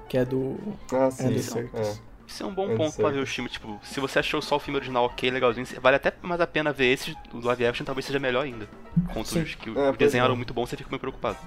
que 0.09 0.17
é 0.19 0.25
do 0.25 0.57
Ah, 0.93 1.11
sim. 1.11 1.27
Andy 1.27 1.41
é. 1.75 1.95
Isso 2.27 2.43
é 2.43 2.47
um 2.47 2.53
bom 2.55 2.69
Eu 2.71 2.77
ponto 2.77 2.95
pra 2.97 3.09
ver 3.09 3.21
o 3.21 3.27
filme, 3.27 3.49
tipo, 3.49 3.81
se 3.83 3.99
você 4.01 4.19
achou 4.19 4.43
só 4.43 4.57
o 4.57 4.59
filme 4.59 4.77
original 4.79 5.07
ok, 5.07 5.31
legalzinho, 5.31 5.67
vale 5.81 5.97
até 5.97 6.13
mais 6.21 6.41
a 6.43 6.47
pena 6.47 6.73
ver 6.75 6.93
esse, 6.93 7.17
o 7.33 7.41
live 7.41 7.67
action 7.67 7.87
talvez 7.87 8.05
seja 8.05 8.19
melhor 8.19 8.45
ainda. 8.45 8.69
Contos 9.15 9.31
Sim. 9.33 9.45
que 9.45 9.71
É, 9.79 9.93
desenho 9.93 10.23
é. 10.23 10.25
era 10.27 10.35
muito 10.35 10.53
bom, 10.53 10.67
você 10.67 10.77
fica 10.77 10.91
meio 10.91 11.01
preocupado. 11.01 11.39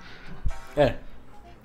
É, 0.76 0.95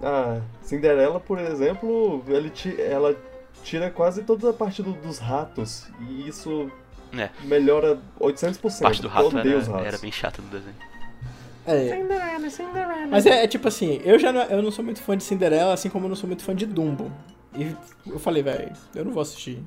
Ah, 0.03 0.42
Cinderela, 0.61 1.18
por 1.18 1.38
exemplo, 1.38 2.22
ti- 2.51 2.78
ela 2.78 3.16
tira 3.64 3.90
quase 3.90 4.22
toda 4.24 4.51
a 4.51 4.53
parte 4.53 4.82
do- 4.82 4.92
dos 4.92 5.18
ratos. 5.18 5.86
E 6.11 6.28
isso 6.28 6.70
É, 7.16 7.30
melhora 7.44 7.99
800%. 8.20 8.82
parte 8.82 9.01
do 9.01 9.09
rato 9.09 9.28
os 9.28 9.34
era, 9.34 9.49
era 9.86 9.97
bem 9.99 10.12
chata 10.12 10.42
do 10.42 10.49
desenho. 10.49 10.76
É. 11.67 13.07
Mas 13.11 13.27
é, 13.27 13.45
é 13.45 13.47
tipo 13.49 13.69
assim, 13.69 14.01
eu 14.05 14.19
já 14.19 14.33
não, 14.33 14.43
eu 14.43 14.62
não 14.62 14.71
sou 14.71 14.85
muito 14.85 15.01
fã 15.03 15.17
de 15.17 15.23
Cinderela, 15.25 15.73
assim 15.73 15.89
como 15.89 16.07
eu 16.07 16.09
não 16.09 16.17
sou 16.17 16.27
muito 16.27 16.43
fã 16.43 16.55
de 16.55 16.67
Dumbo. 16.67 17.11
E 17.57 17.75
eu 18.07 18.19
falei, 18.19 18.43
velho, 18.43 18.73
eu 18.95 19.05
não 19.05 19.12
vou 19.12 19.23
assistir 19.23 19.62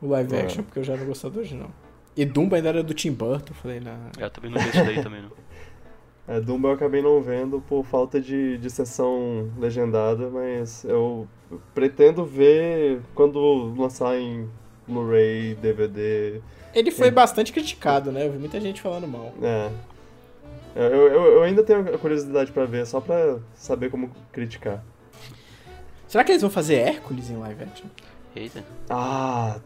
o 0.00 0.08
live 0.08 0.34
É. 0.34 0.40
action, 0.42 0.62
porque 0.64 0.78
eu 0.78 0.84
já 0.84 0.96
não 0.96 1.06
gostava 1.06 1.34
do 1.34 1.40
original. 1.40 1.70
E 2.16 2.24
Dumbo 2.24 2.54
ainda 2.56 2.68
era 2.68 2.82
do 2.82 2.94
Tim 2.94 3.12
Burton, 3.12 3.52
eu 3.52 3.54
falei, 3.56 3.80
na. 3.80 3.96
Eu 4.18 4.30
também 4.30 4.50
não 4.50 4.60
vi 4.60 4.68
esse 4.68 4.82
daí 4.82 5.02
também, 5.02 5.22
não. 5.22 5.30
É, 6.30 6.38
Dumbo 6.42 6.68
eu 6.68 6.72
acabei 6.72 7.00
não 7.00 7.22
vendo 7.22 7.58
por 7.66 7.82
falta 7.86 8.20
de, 8.20 8.58
de 8.58 8.68
sessão 8.68 9.50
legendada, 9.58 10.28
mas 10.28 10.84
eu 10.84 11.26
pretendo 11.74 12.22
ver 12.26 13.00
quando 13.14 13.74
lançar 13.74 14.14
em 14.18 14.46
Blu-ray, 14.86 15.54
DVD. 15.54 16.42
Ele 16.74 16.90
foi 16.90 17.08
É. 17.08 17.10
bastante 17.10 17.50
criticado, 17.50 18.12
né? 18.12 18.26
Eu 18.26 18.32
vi 18.32 18.38
muita 18.38 18.60
gente 18.60 18.78
falando 18.82 19.08
mal. 19.08 19.32
É. 19.42 19.70
Eu, 20.74 20.82
eu, 20.82 21.22
eu 21.34 21.42
ainda 21.42 21.62
tenho 21.62 21.94
a 21.94 21.98
curiosidade 21.98 22.52
pra 22.52 22.64
ver, 22.64 22.86
só 22.86 23.00
pra 23.00 23.38
saber 23.54 23.90
como 23.90 24.10
criticar. 24.32 24.82
Será 26.06 26.24
que 26.24 26.32
eles 26.32 26.42
vão 26.42 26.50
fazer 26.50 26.76
Hércules 26.76 27.30
em 27.30 27.36
live 27.36 27.64
action? 27.64 27.86
Eita. 28.34 28.64
Ah. 28.88 29.58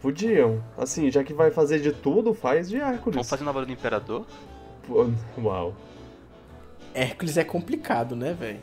Podiam. 0.00 0.62
Assim, 0.78 1.10
já 1.10 1.22
que 1.22 1.34
vai 1.34 1.50
fazer 1.50 1.78
de 1.80 1.92
tudo, 1.92 2.32
faz 2.32 2.68
de 2.68 2.78
Hércules. 2.78 3.14
Vamos 3.16 3.28
fazer 3.28 3.44
Nova 3.44 3.64
do 3.64 3.70
Imperador? 3.70 4.26
Pô, 4.86 5.08
Uau. 5.38 5.74
Hércules 6.94 7.36
é 7.36 7.44
complicado, 7.44 8.16
né, 8.16 8.32
velho? 8.32 8.60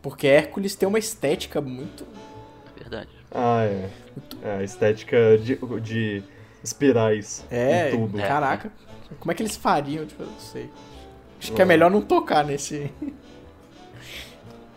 Porque 0.00 0.26
Hércules 0.26 0.74
tem 0.74 0.88
uma 0.88 0.98
estética 0.98 1.60
muito. 1.60 2.06
Verdade. 2.76 3.10
Ah, 3.30 3.62
é. 3.64 3.90
É, 4.42 4.56
a 4.58 4.62
estética 4.64 5.38
de, 5.38 5.56
de 5.80 6.22
espirais 6.64 7.46
É, 7.50 7.90
em 7.90 7.96
tudo. 7.96 8.18
É. 8.20 8.26
caraca. 8.26 8.72
Como 9.18 9.32
é 9.32 9.34
que 9.34 9.42
eles 9.42 9.56
fariam? 9.56 10.06
Tipo, 10.06 10.22
eu 10.22 10.26
não 10.26 10.38
sei. 10.38 10.70
Acho 11.38 11.52
que 11.52 11.62
é 11.62 11.64
melhor 11.64 11.90
não 11.90 12.00
tocar 12.00 12.44
nesse. 12.44 12.90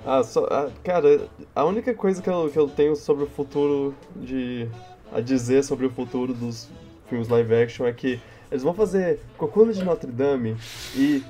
Ah, 0.06 0.24
só, 0.24 0.46
ah, 0.52 0.70
cara, 0.84 1.28
a 1.56 1.66
única 1.66 1.92
coisa 1.94 2.22
que 2.22 2.30
eu, 2.30 2.48
que 2.50 2.60
eu 2.60 2.68
tenho 2.68 2.96
sobre 2.96 3.24
o 3.24 3.28
futuro 3.28 3.96
de. 4.16 4.68
a 5.12 5.20
dizer 5.20 5.64
sobre 5.64 5.88
o 5.88 5.90
futuro 5.90 6.32
dos 6.32 6.70
filmes 7.10 7.28
live 7.28 7.56
action 7.56 7.88
é 7.88 7.94
que 7.94 8.20
eles 8.52 8.64
vão 8.64 8.74
fazer 8.74 9.20
Cocuna 9.38 9.74
de 9.74 9.84
Notre 9.84 10.12
Dame 10.12 10.56
e. 10.96 11.24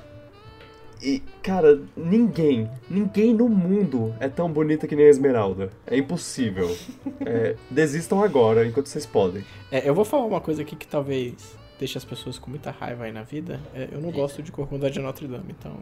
E, 1.01 1.21
cara, 1.43 1.81
ninguém, 1.95 2.69
ninguém 2.89 3.33
no 3.33 3.47
mundo 3.47 4.15
é 4.19 4.27
tão 4.27 4.49
bonita 4.49 4.87
que 4.87 4.95
nem 4.95 5.05
a 5.05 5.09
Esmeralda. 5.09 5.69
É 5.85 5.97
impossível. 5.97 6.75
É, 7.25 7.55
desistam 7.69 8.23
agora, 8.23 8.65
enquanto 8.65 8.87
vocês 8.87 9.05
podem. 9.05 9.45
É, 9.71 9.87
eu 9.87 9.93
vou 9.93 10.05
falar 10.05 10.25
uma 10.25 10.41
coisa 10.41 10.61
aqui 10.61 10.75
que 10.75 10.87
talvez 10.87 11.55
deixa 11.79 11.97
as 11.97 12.05
pessoas 12.05 12.37
com 12.39 12.49
muita 12.49 12.71
raiva 12.71 13.05
aí 13.05 13.11
na 13.11 13.23
vida, 13.23 13.59
é, 13.73 13.87
eu 13.91 13.99
não 14.01 14.11
gosto 14.11 14.41
de 14.43 14.51
Corcunda 14.51 14.89
de 14.89 14.99
Notre 14.99 15.27
Dame, 15.27 15.55
então. 15.57 15.73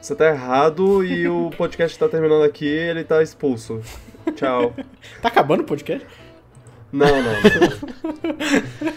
Você 0.00 0.14
tá 0.16 0.26
errado 0.28 1.04
e 1.04 1.28
o 1.28 1.50
podcast 1.56 1.98
tá 1.98 2.08
terminando 2.08 2.42
aqui 2.42 2.64
ele 2.66 3.04
tá 3.04 3.22
expulso. 3.22 3.80
Tchau. 4.34 4.74
Tá 5.20 5.28
acabando 5.28 5.60
o 5.60 5.64
podcast? 5.64 6.06
Não, 6.92 7.06
não. 7.06 7.34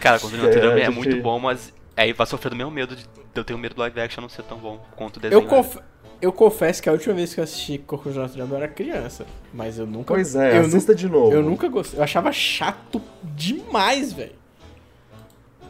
Cara, 0.00 0.18
quando 0.18 0.34
o 0.34 0.36
Notre 0.36 0.60
Dame 0.60 0.80
É, 0.80 0.84
é 0.84 0.90
muito 0.90 1.16
bom, 1.22 1.38
mas 1.38 1.72
aí 1.96 2.12
vai 2.12 2.26
sofrer 2.26 2.50
do 2.50 2.56
mesmo 2.56 2.70
medo 2.70 2.94
de 2.94 3.04
eu 3.34 3.44
tenho 3.44 3.58
medo 3.58 3.74
do 3.74 3.80
live 3.80 4.00
action 4.00 4.22
não 4.22 4.28
ser 4.30 4.42
tão 4.44 4.56
bom 4.58 4.82
quanto 4.96 5.18
o 5.18 5.20
desenho. 5.20 5.42
Eu, 5.42 5.46
conf- 5.46 5.76
eu 6.22 6.32
confesso 6.32 6.82
que 6.82 6.88
a 6.88 6.92
última 6.92 7.14
vez 7.14 7.34
que 7.34 7.40
eu 7.40 7.44
assisti 7.44 7.76
Corcunda 7.78 8.14
de 8.14 8.18
Notre 8.20 8.38
Dame 8.38 8.50
eu 8.52 8.56
era 8.56 8.68
criança, 8.68 9.26
mas 9.52 9.78
eu 9.78 9.86
nunca. 9.86 10.14
Pois 10.14 10.34
é, 10.34 10.56
eu 10.58 10.62
assista 10.62 10.94
de 10.94 11.08
novo. 11.08 11.32
Eu 11.32 11.42
nunca 11.42 11.68
gostei. 11.68 11.98
Eu 12.00 12.04
achava 12.04 12.32
chato 12.32 13.00
demais, 13.22 14.12
velho. 14.12 14.32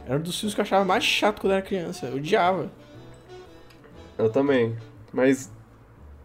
Era 0.06 0.16
um 0.16 0.22
dos 0.22 0.38
filmes 0.38 0.54
que 0.54 0.60
eu 0.60 0.64
achava 0.64 0.84
mais 0.84 1.04
chato 1.04 1.40
quando 1.40 1.52
eu 1.52 1.56
era 1.58 1.66
criança. 1.66 2.06
Eu 2.06 2.16
odiava. 2.16 2.70
Eu 4.16 4.30
também. 4.30 4.76
Mas. 5.12 5.50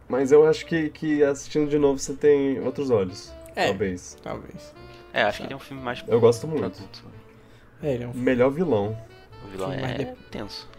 Mas 0.07 0.31
eu 0.31 0.45
acho 0.45 0.65
que, 0.65 0.89
que 0.89 1.23
assistindo 1.23 1.69
de 1.69 1.77
novo 1.79 1.97
você 1.97 2.13
tem 2.13 2.59
outros 2.59 2.89
olhos. 2.89 3.31
É. 3.55 3.67
Talvez. 3.67 4.17
Talvez. 4.21 4.73
É, 5.13 5.23
acho 5.23 5.39
que 5.39 5.43
ele 5.45 5.53
é 5.53 5.55
um 5.55 5.59
filme 5.59 5.81
mais 5.81 6.03
Eu 6.07 6.19
gosto 6.19 6.47
muito. 6.47 6.65
adulto. 6.65 7.03
É, 7.81 7.93
ele 7.93 8.03
é 8.03 8.07
um, 8.07 8.13
Melhor 8.13 8.49
vilão. 8.51 8.97
O 9.45 9.47
vilão 9.49 9.69
Filme 9.69 9.81
mais 9.81 9.99
é 9.99 10.03
de- 10.05 10.15
tenso. 10.29 10.69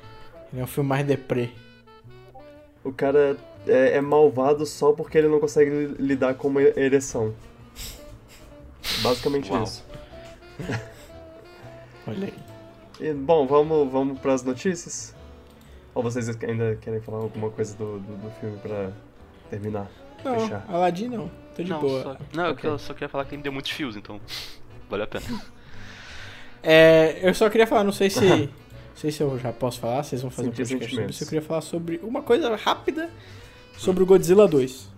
ele 0.53 0.61
é 0.61 0.65
um 0.65 0.69
filme 0.69 0.89
mais 0.89 1.05
deprê. 1.07 1.51
O 2.85 2.93
cara 2.93 3.37
é, 3.67 3.97
é 3.97 4.01
malvado 4.01 4.65
só 4.67 4.93
porque 4.93 5.19
ele 5.19 5.29
não 5.29 5.41
consegue 5.41 5.71
li- 5.71 5.95
lidar 5.99 6.35
com 6.35 6.49
uma 6.49 6.63
ereção. 6.63 7.35
Basicamente 9.03 9.51
Uau. 9.51 9.63
isso. 9.65 9.85
Olha 12.07 12.27
aí. 12.27 12.35
E, 13.03 13.13
bom, 13.13 13.49
vamos, 13.49 13.91
vamos 13.91 14.21
pras 14.21 14.45
notícias? 14.45 15.13
Ou 15.93 16.05
vocês 16.05 16.29
ainda 16.29 16.77
querem 16.81 17.01
falar 17.01 17.19
alguma 17.19 17.51
coisa 17.51 17.77
do, 17.77 17.99
do, 17.99 18.17
do 18.17 18.31
filme 18.39 18.57
pra 18.59 18.93
terminar? 19.51 19.91
Não, 20.25 20.39
Fechar. 20.39 20.65
Aladdin 20.69 21.09
não. 21.09 21.29
Tô 21.57 21.65
de 21.65 21.71
não, 21.71 21.81
boa. 21.81 22.03
só, 22.05 22.17
não 22.33 22.47
eu 22.47 22.53
Ok. 22.53 22.71
eu 22.71 22.79
só 22.79 22.95
queria 22.95 23.09
falar 23.09 23.25
que 23.25 23.31
ele 23.31 23.39
me 23.39 23.43
deu 23.43 23.53
muitos 23.53 23.73
fios, 23.73 23.97
então 23.97 24.21
valeu 24.89 25.03
a 25.03 25.09
pena. 25.09 25.25
É, 26.63 27.19
eu 27.29 27.35
só 27.35 27.51
queria 27.51 27.67
falar, 27.67 27.83
não 27.83 27.91
sei 27.91 28.09
se. 28.09 28.25
não 28.25 28.49
sei 28.95 29.11
se 29.11 29.21
eu 29.21 29.37
já 29.37 29.53
posso 29.53 29.81
falar, 29.81 30.05
vocês 30.05 30.23
vão 30.23 30.31
fazer 30.31 30.49
um 30.49 30.53
podcast 30.53 30.89
sobre 30.89 31.11
isso. 31.11 31.25
Eu 31.25 31.27
queria 31.27 31.43
falar 31.43 31.61
sobre 31.61 32.01
uma 32.05 32.23
coisa 32.23 32.55
rápida 32.55 33.11
sobre 33.77 34.05
o 34.05 34.07
Godzilla 34.07 34.47
2. 34.47 34.89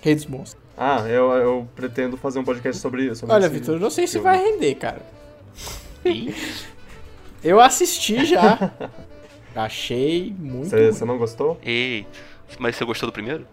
Rei 0.00 0.14
dos 0.14 0.24
Monstros. 0.24 0.62
Ah, 0.78 1.06
eu, 1.06 1.30
eu 1.32 1.68
pretendo 1.76 2.16
fazer 2.16 2.38
um 2.38 2.44
podcast 2.44 2.80
sobre, 2.80 3.14
sobre 3.14 3.34
Olha, 3.34 3.44
esse 3.44 3.54
Vitor, 3.54 3.74
eu 3.74 3.80
não 3.80 3.90
sei 3.90 4.06
se 4.06 4.18
vai 4.18 4.38
render, 4.38 4.76
cara. 4.76 5.02
Eu 7.42 7.60
assisti 7.60 8.24
já. 8.24 8.70
Achei 9.54 10.34
muito. 10.38 10.70
Você 10.70 11.04
não 11.04 11.18
gostou? 11.18 11.58
Eita. 11.62 12.08
Mas 12.58 12.76
você 12.76 12.84
gostou 12.84 13.08
do 13.08 13.12
primeiro? 13.12 13.46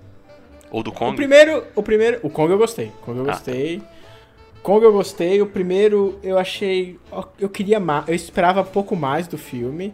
Ou 0.72 0.84
do 0.84 0.92
O 0.92 0.94
Kong? 0.94 1.16
primeiro, 1.16 1.64
o 1.76 1.82
primeiro, 1.84 2.20
o 2.24 2.30
Kong 2.30 2.52
eu 2.52 2.58
gostei. 2.58 2.88
O 2.88 3.06
Kong 3.06 3.20
eu 3.20 3.24
Ah. 3.30 3.34
gostei. 3.34 3.82
Kong 4.62 4.84
eu 4.86 4.92
gostei. 4.92 5.42
O 5.42 5.48
primeiro 5.48 6.20
eu 6.22 6.38
achei, 6.38 6.98
eu 7.40 7.50
queria 7.50 7.80
mais, 7.80 8.08
eu 8.08 8.14
esperava 8.16 8.64
pouco 8.64 8.96
mais 8.96 9.28
do 9.28 9.38
filme. 9.38 9.94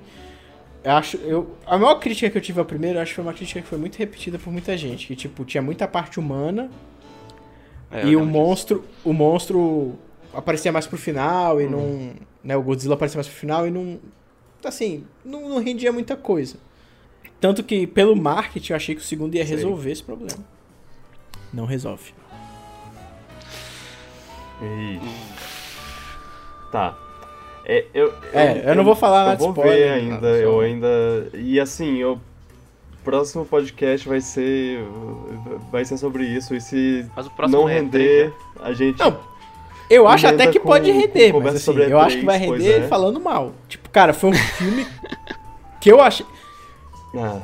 Eu 0.83 0.91
acho, 0.91 1.17
eu, 1.17 1.55
a 1.65 1.77
maior 1.77 1.95
crítica 1.95 2.29
que 2.29 2.37
eu 2.37 2.41
tive 2.41 2.59
ao 2.59 2.65
primeiro, 2.65 2.97
eu 2.97 3.01
acho 3.01 3.11
que 3.11 3.15
foi 3.15 3.23
uma 3.23 3.33
crítica 3.33 3.61
que 3.61 3.67
foi 3.67 3.77
muito 3.79 3.95
repetida 3.97 4.37
por 4.37 4.51
muita 4.51 4.77
gente, 4.77 5.07
que 5.07 5.15
tipo 5.15 5.43
tinha 5.45 5.61
muita 5.61 5.87
parte 5.87 6.19
humana 6.19 6.69
É, 7.91 8.05
e 8.05 8.15
o 8.15 8.19
lembro 8.19 8.25
disso. 8.25 8.25
monstro, 8.39 8.83
o 9.03 9.13
monstro 9.13 9.95
aparecia 10.35 10.71
mais 10.71 10.85
pro 10.87 10.97
final 10.97 11.57
Hum. 11.57 11.61
e 11.61 11.67
não, 11.67 12.13
né, 12.43 12.55
o 12.57 12.61
Godzilla 12.61 12.95
aparecia 12.95 13.17
mais 13.17 13.27
pro 13.27 13.35
final 13.37 13.67
e 13.67 13.71
não, 13.71 13.99
assim, 14.63 15.03
não, 15.23 15.47
não 15.49 15.59
rendia 15.63 15.91
muita 15.91 16.15
coisa. 16.15 16.57
Tanto 17.39 17.63
que 17.63 17.85
pelo 17.85 18.15
marketing 18.15 18.71
eu 18.71 18.75
achei 18.77 18.95
que 18.95 19.01
o 19.01 19.03
segundo 19.03 19.35
ia 19.35 19.45
Sei. 19.45 19.55
resolver 19.55 19.91
esse 19.91 20.03
problema. 20.03 20.43
Não 21.53 21.65
resolve. 21.65 22.13
Ih. 24.61 24.99
Tá. 26.71 26.97
É, 27.65 27.85
eu, 27.93 28.13
É, 28.33 28.69
eu 28.71 28.75
não 28.75 28.83
vou 28.83 28.95
falar 28.95 29.21
eu 29.21 29.25
nada 29.25 29.37
de 29.37 29.43
vou 29.43 29.49
spoiler, 29.51 29.77
ver 29.77 30.03
nada, 30.09 30.27
ainda, 30.27 30.27
só- 30.27 30.35
eu 30.43 30.59
ainda... 30.59 31.29
E 31.33 31.59
assim, 31.59 32.03
o 32.03 32.19
próximo 33.03 33.45
podcast 33.45 34.07
vai 34.07 34.21
ser... 34.21 34.79
Vai 35.71 35.83
ser 35.83 35.97
sobre 35.97 36.23
isso, 36.25 36.55
e 36.55 36.61
se 36.61 37.05
Mas 37.15 37.25
o 37.27 37.31
próximo 37.31 37.61
não 37.61 37.69
é 37.69 37.73
render, 37.75 38.29
né? 38.29 38.33
a 38.61 38.73
gente... 38.73 38.99
Não, 38.99 39.19
eu 39.89 40.07
acho 40.07 40.27
até 40.27 40.47
que 40.47 40.59
com- 40.59 40.67
pode 40.69 40.91
render, 40.91 41.33
mas 41.33 41.55
assim, 41.55 41.59
sobre 41.65 41.91
eu 41.91 41.99
acho 41.99 42.17
que 42.17 42.23
E3, 42.23 42.25
vai 42.25 42.37
render 42.37 42.79
é. 42.83 42.87
falando 42.87 43.19
mal. 43.19 43.53
Tipo, 43.67 43.89
cara, 43.89 44.13
foi 44.13 44.29
um 44.31 44.33
filme 44.33 44.85
que 45.79 45.91
eu 45.91 46.01
achei. 46.01 46.25
Ah, 47.17 47.39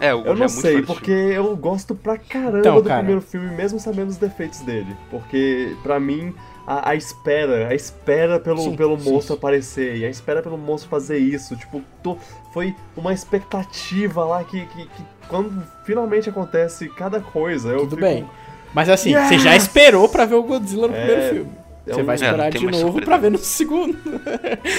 É, 0.00 0.12
o 0.14 0.18
eu 0.18 0.22
é 0.22 0.28
não 0.30 0.34
muito 0.36 0.50
sei, 0.50 0.82
porque 0.82 1.10
eu 1.10 1.56
gosto 1.56 1.94
pra 1.94 2.18
caramba 2.18 2.58
Então, 2.58 2.76
do 2.76 2.82
cara. 2.88 2.98
primeiro 2.98 3.20
filme, 3.22 3.48
mesmo 3.54 3.78
sabendo 3.78 4.08
os 4.10 4.16
defeitos 4.16 4.60
dele. 4.60 4.96
Porque, 5.10 5.76
pra 5.82 6.00
mim, 6.00 6.34
a, 6.66 6.90
a 6.90 6.94
espera, 6.96 7.68
a 7.68 7.74
espera 7.74 8.40
pelo, 8.40 8.58
Sim, 8.62 8.74
pelo 8.76 8.98
sim, 8.98 9.10
monstro 9.10 9.34
sim. 9.34 9.38
aparecer, 9.38 9.96
e 9.98 10.04
a 10.04 10.10
espera 10.10 10.42
pelo 10.42 10.58
monstro 10.58 10.90
fazer 10.90 11.18
isso, 11.18 11.54
tipo, 11.56 11.80
tô- 12.02 12.16
foi 12.52 12.74
uma 12.96 13.12
expectativa 13.12 14.24
lá 14.24 14.42
que, 14.44 14.66
que, 14.66 14.86
que 14.86 15.02
quando 15.28 15.62
finalmente 15.84 16.28
acontece 16.28 16.88
cada 16.88 17.20
coisa, 17.20 17.68
eu 17.70 17.78
Tudo 17.80 17.90
fico... 17.90 18.00
bem. 18.02 18.28
Mas 18.74 18.88
assim, 18.88 19.12
você 19.14 19.38
já 19.38 19.52
Yes! 19.52 19.62
esperou 19.64 20.08
pra 20.08 20.24
ver 20.24 20.34
o 20.34 20.42
Godzilla 20.42 20.88
no 20.88 20.94
É, 20.94 21.06
primeiro 21.06 21.34
filme. 21.34 21.52
é 21.86 21.92
Você 21.92 22.02
vai 22.02 22.14
É, 22.14 22.16
esperar 22.16 22.50
de 22.50 22.66
novo 22.66 23.00
pra 23.02 23.16
ver 23.16 23.30
no 23.30 23.38
segundo. 23.38 23.96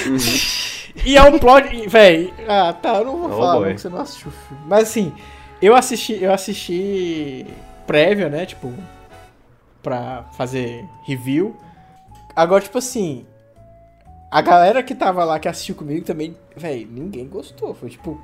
Uhum. 0.07 0.17
E 1.05 1.17
é 1.17 1.21
um 1.23 1.37
plot. 1.37 1.87
Véi, 1.87 2.33
ah, 2.47 2.71
tá, 2.73 2.95
eu 2.99 3.05
não 3.05 3.17
vou 3.17 3.27
Oh, 3.29 3.37
falar 3.37 3.55
boy. 3.59 3.73
que 3.73 3.81
você 3.81 3.89
não 3.89 3.99
assistiu 3.99 4.29
o 4.29 4.31
filme. 4.47 4.63
Mas 4.65 4.83
assim, 4.89 5.13
eu 5.61 5.75
assisti, 5.75 6.21
eu 6.23 6.33
assisti 6.33 7.45
prévia, 7.85 8.29
né? 8.29 8.45
Tipo, 8.45 8.73
pra 9.83 10.23
fazer 10.37 10.85
review. 11.05 11.55
Agora, 12.35 12.61
tipo 12.63 12.77
assim, 12.77 13.25
a 14.31 14.41
galera 14.41 14.81
que 14.83 14.95
tava 14.95 15.23
lá, 15.25 15.37
que 15.39 15.47
assistiu 15.49 15.75
comigo 15.75 16.05
também, 16.05 16.35
véi, 16.55 16.87
ninguém 16.89 17.27
gostou. 17.27 17.73
Foi 17.73 17.89
tipo. 17.89 18.19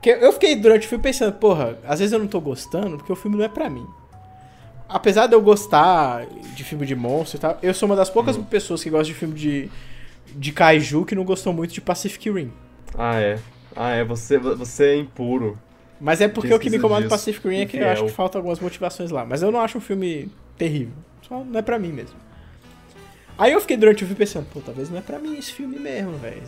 Que 0.00 0.10
eu 0.10 0.32
fiquei 0.32 0.56
durante 0.56 0.86
o 0.86 0.88
filme 0.88 1.02
pensando, 1.02 1.32
porra, 1.34 1.76
às 1.86 1.98
vezes 1.98 2.12
eu 2.12 2.18
não 2.18 2.28
tô 2.28 2.40
gostando 2.40 2.96
porque 2.96 3.12
o 3.12 3.16
filme 3.16 3.36
não 3.36 3.44
é 3.44 3.48
pra 3.48 3.68
mim. 3.68 3.86
Apesar 4.88 5.26
de 5.26 5.34
eu 5.34 5.42
gostar 5.42 6.24
de 6.54 6.64
filme 6.64 6.86
de 6.86 6.94
monstro 6.94 7.36
e 7.36 7.40
tal, 7.40 7.58
eu 7.62 7.74
sou 7.74 7.86
uma 7.88 7.94
das 7.96 8.08
poucas 8.08 8.36
Uhum. 8.36 8.44
pessoas 8.44 8.82
que 8.82 8.88
gostam 8.88 9.12
de 9.12 9.14
filme 9.14 9.34
de, 9.34 9.68
de 10.34 10.50
kaiju 10.52 11.04
que 11.04 11.14
não 11.14 11.24
gostou 11.24 11.52
muito 11.52 11.74
de 11.74 11.80
Pacific 11.80 12.30
Rim. 12.30 12.50
Ah, 12.96 13.20
é. 13.20 13.38
Ah, 13.76 13.90
é, 13.90 14.02
você, 14.04 14.38
você 14.38 14.84
é 14.86 14.96
impuro. 14.96 15.58
Mas 16.00 16.20
é 16.20 16.28
porque 16.28 16.52
o 16.54 16.58
que 16.58 16.70
me 16.70 16.76
incomoda 16.78 17.00
disso. 17.02 17.10
Pacific 17.10 17.46
Rim 17.48 17.58
é 17.60 17.66
que 17.66 17.76
eu 17.76 17.88
acho 17.88 18.04
que 18.04 18.10
falta 18.12 18.38
algumas 18.38 18.60
motivações 18.60 19.10
lá. 19.10 19.24
Mas 19.26 19.42
eu 19.42 19.50
não 19.52 19.60
acho 19.60 19.76
um 19.78 19.80
filme 19.80 20.30
terrível. 20.56 20.94
Só 21.28 21.44
não 21.44 21.58
é 21.58 21.62
pra 21.62 21.78
mim 21.78 21.92
mesmo. 21.92 22.16
Aí 23.36 23.52
eu 23.52 23.60
fiquei 23.60 23.76
durante 23.76 24.02
o 24.02 24.06
filme 24.06 24.14
pensando, 24.18 24.46
pô, 24.52 24.60
talvez 24.60 24.90
não 24.90 24.98
é 24.98 25.00
pra 25.00 25.18
mim 25.18 25.36
esse 25.38 25.52
filme 25.52 25.78
mesmo, 25.78 26.12
velho. 26.18 26.42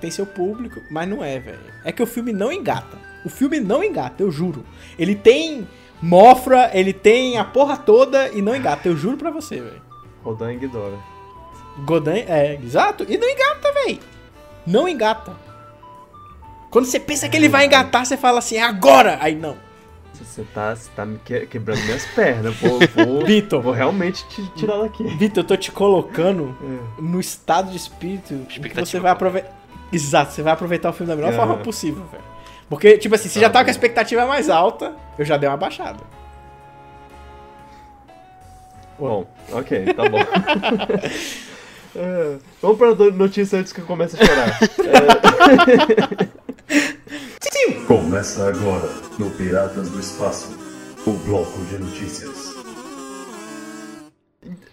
Tem 0.00 0.10
seu 0.10 0.26
público, 0.26 0.80
mas 0.90 1.08
não 1.08 1.22
é, 1.22 1.38
velho. 1.38 1.58
É 1.84 1.92
que 1.92 2.02
o 2.02 2.06
filme 2.06 2.32
não 2.32 2.50
engata. 2.52 2.98
O 3.24 3.28
filme 3.28 3.60
não 3.60 3.82
engata, 3.84 4.22
eu 4.22 4.30
juro. 4.30 4.64
Ele 4.98 5.14
tem 5.14 5.66
mofra, 6.02 6.70
ele 6.74 6.92
tem 6.92 7.38
a 7.38 7.44
porra 7.44 7.76
toda 7.76 8.28
e 8.30 8.42
não 8.42 8.54
engata, 8.54 8.88
eu 8.88 8.96
juro 8.96 9.16
pra 9.16 9.30
você, 9.30 9.60
velho. 9.60 9.82
Rodan 10.22 10.52
e 10.52 10.56
Ghidorah. 10.56 10.98
Godin, 11.84 12.24
é, 12.26 12.58
exato. 12.62 13.04
E 13.08 13.18
não 13.18 13.28
engata, 13.28 13.72
véi. 13.84 14.00
Não 14.66 14.88
engata. 14.88 15.32
Quando 16.70 16.86
você 16.86 16.98
pensa 16.98 17.28
que 17.28 17.36
ele 17.36 17.48
vai 17.48 17.66
engatar, 17.66 18.04
você 18.04 18.16
fala 18.16 18.38
assim, 18.38 18.56
é 18.56 18.62
agora! 18.62 19.18
Aí 19.20 19.34
não. 19.34 19.56
Você 20.14 20.42
tá, 20.54 20.74
você 20.74 20.88
tá 20.96 21.04
me 21.04 21.18
que- 21.18 21.46
quebrando 21.46 21.82
minhas 21.84 22.04
pernas. 22.06 22.54
Vou, 22.56 22.78
vou, 22.94 23.24
Vitor. 23.26 23.60
vou 23.62 23.72
realmente 23.72 24.26
te 24.28 24.46
tirar 24.54 24.78
daqui. 24.78 25.04
Vitor, 25.16 25.44
eu 25.44 25.46
tô 25.46 25.56
te 25.56 25.70
colocando 25.70 26.56
É. 26.98 27.02
no 27.02 27.20
estado 27.20 27.70
de 27.70 27.76
espírito 27.76 28.34
que 28.48 28.58
você 28.80 28.98
vai 28.98 29.12
aproveitar. 29.12 29.50
Exato, 29.92 30.32
você 30.32 30.42
vai 30.42 30.52
aproveitar 30.54 30.90
o 30.90 30.92
filme 30.92 31.08
da 31.10 31.16
melhor 31.16 31.32
É. 31.32 31.36
forma 31.36 31.58
possível, 31.58 32.04
velho. 32.10 32.24
Porque, 32.68 32.98
tipo 32.98 33.14
assim, 33.14 33.28
você 33.28 33.38
Tá 33.38 33.46
já 33.46 33.50
tá 33.50 33.58
bom. 33.60 33.64
com 33.64 33.68
a 33.68 33.72
expectativa 33.72 34.26
mais 34.26 34.50
alta, 34.50 34.94
eu 35.18 35.24
já 35.24 35.36
dei 35.36 35.48
uma 35.48 35.56
baixada. 35.56 36.00
Bom, 38.98 39.26
ok, 39.52 39.92
tá 39.94 40.08
bom. 40.08 40.18
É, 41.94 42.36
vamos 42.62 42.78
pra 42.78 42.94
notícia 43.12 43.58
antes 43.58 43.72
que 43.72 43.80
eu 43.80 43.86
comece 43.86 44.16
a 44.20 44.24
chorar. 44.26 44.58
Começa 47.86 48.48
agora 48.48 48.88
no 49.18 49.30
Piratas 49.30 49.90
do 49.90 50.00
Espaço, 50.00 50.58
o 51.06 51.12
bloco 51.12 51.58
de 51.66 51.78
notícias. 51.78 52.55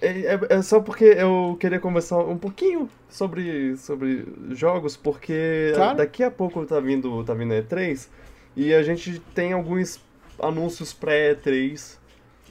É, 0.06 0.36
é- 0.36 0.58
é 0.58 0.62
só 0.62 0.80
porque 0.80 1.06
eu 1.06 1.56
queria 1.60 1.80
conversar 1.80 2.18
um 2.20 2.38
pouquinho 2.38 2.90
sobre, 3.10 3.78
sobre 3.78 4.26
jogos, 4.52 4.98
porque 4.98 5.72
Claro. 5.76 5.98
daqui 5.98 6.24
a 6.24 6.32
pouco 6.32 6.66
tá 6.66 6.80
vindo, 6.80 7.24
tá 7.24 7.34
vindo 7.34 7.54
a 7.54 7.58
E3 7.62 8.10
e 8.56 8.74
a 8.74 8.84
gente 8.84 9.20
tem 9.34 9.54
alguns 9.54 10.00
anúncios 10.40 10.94
pré-E3 10.94 11.98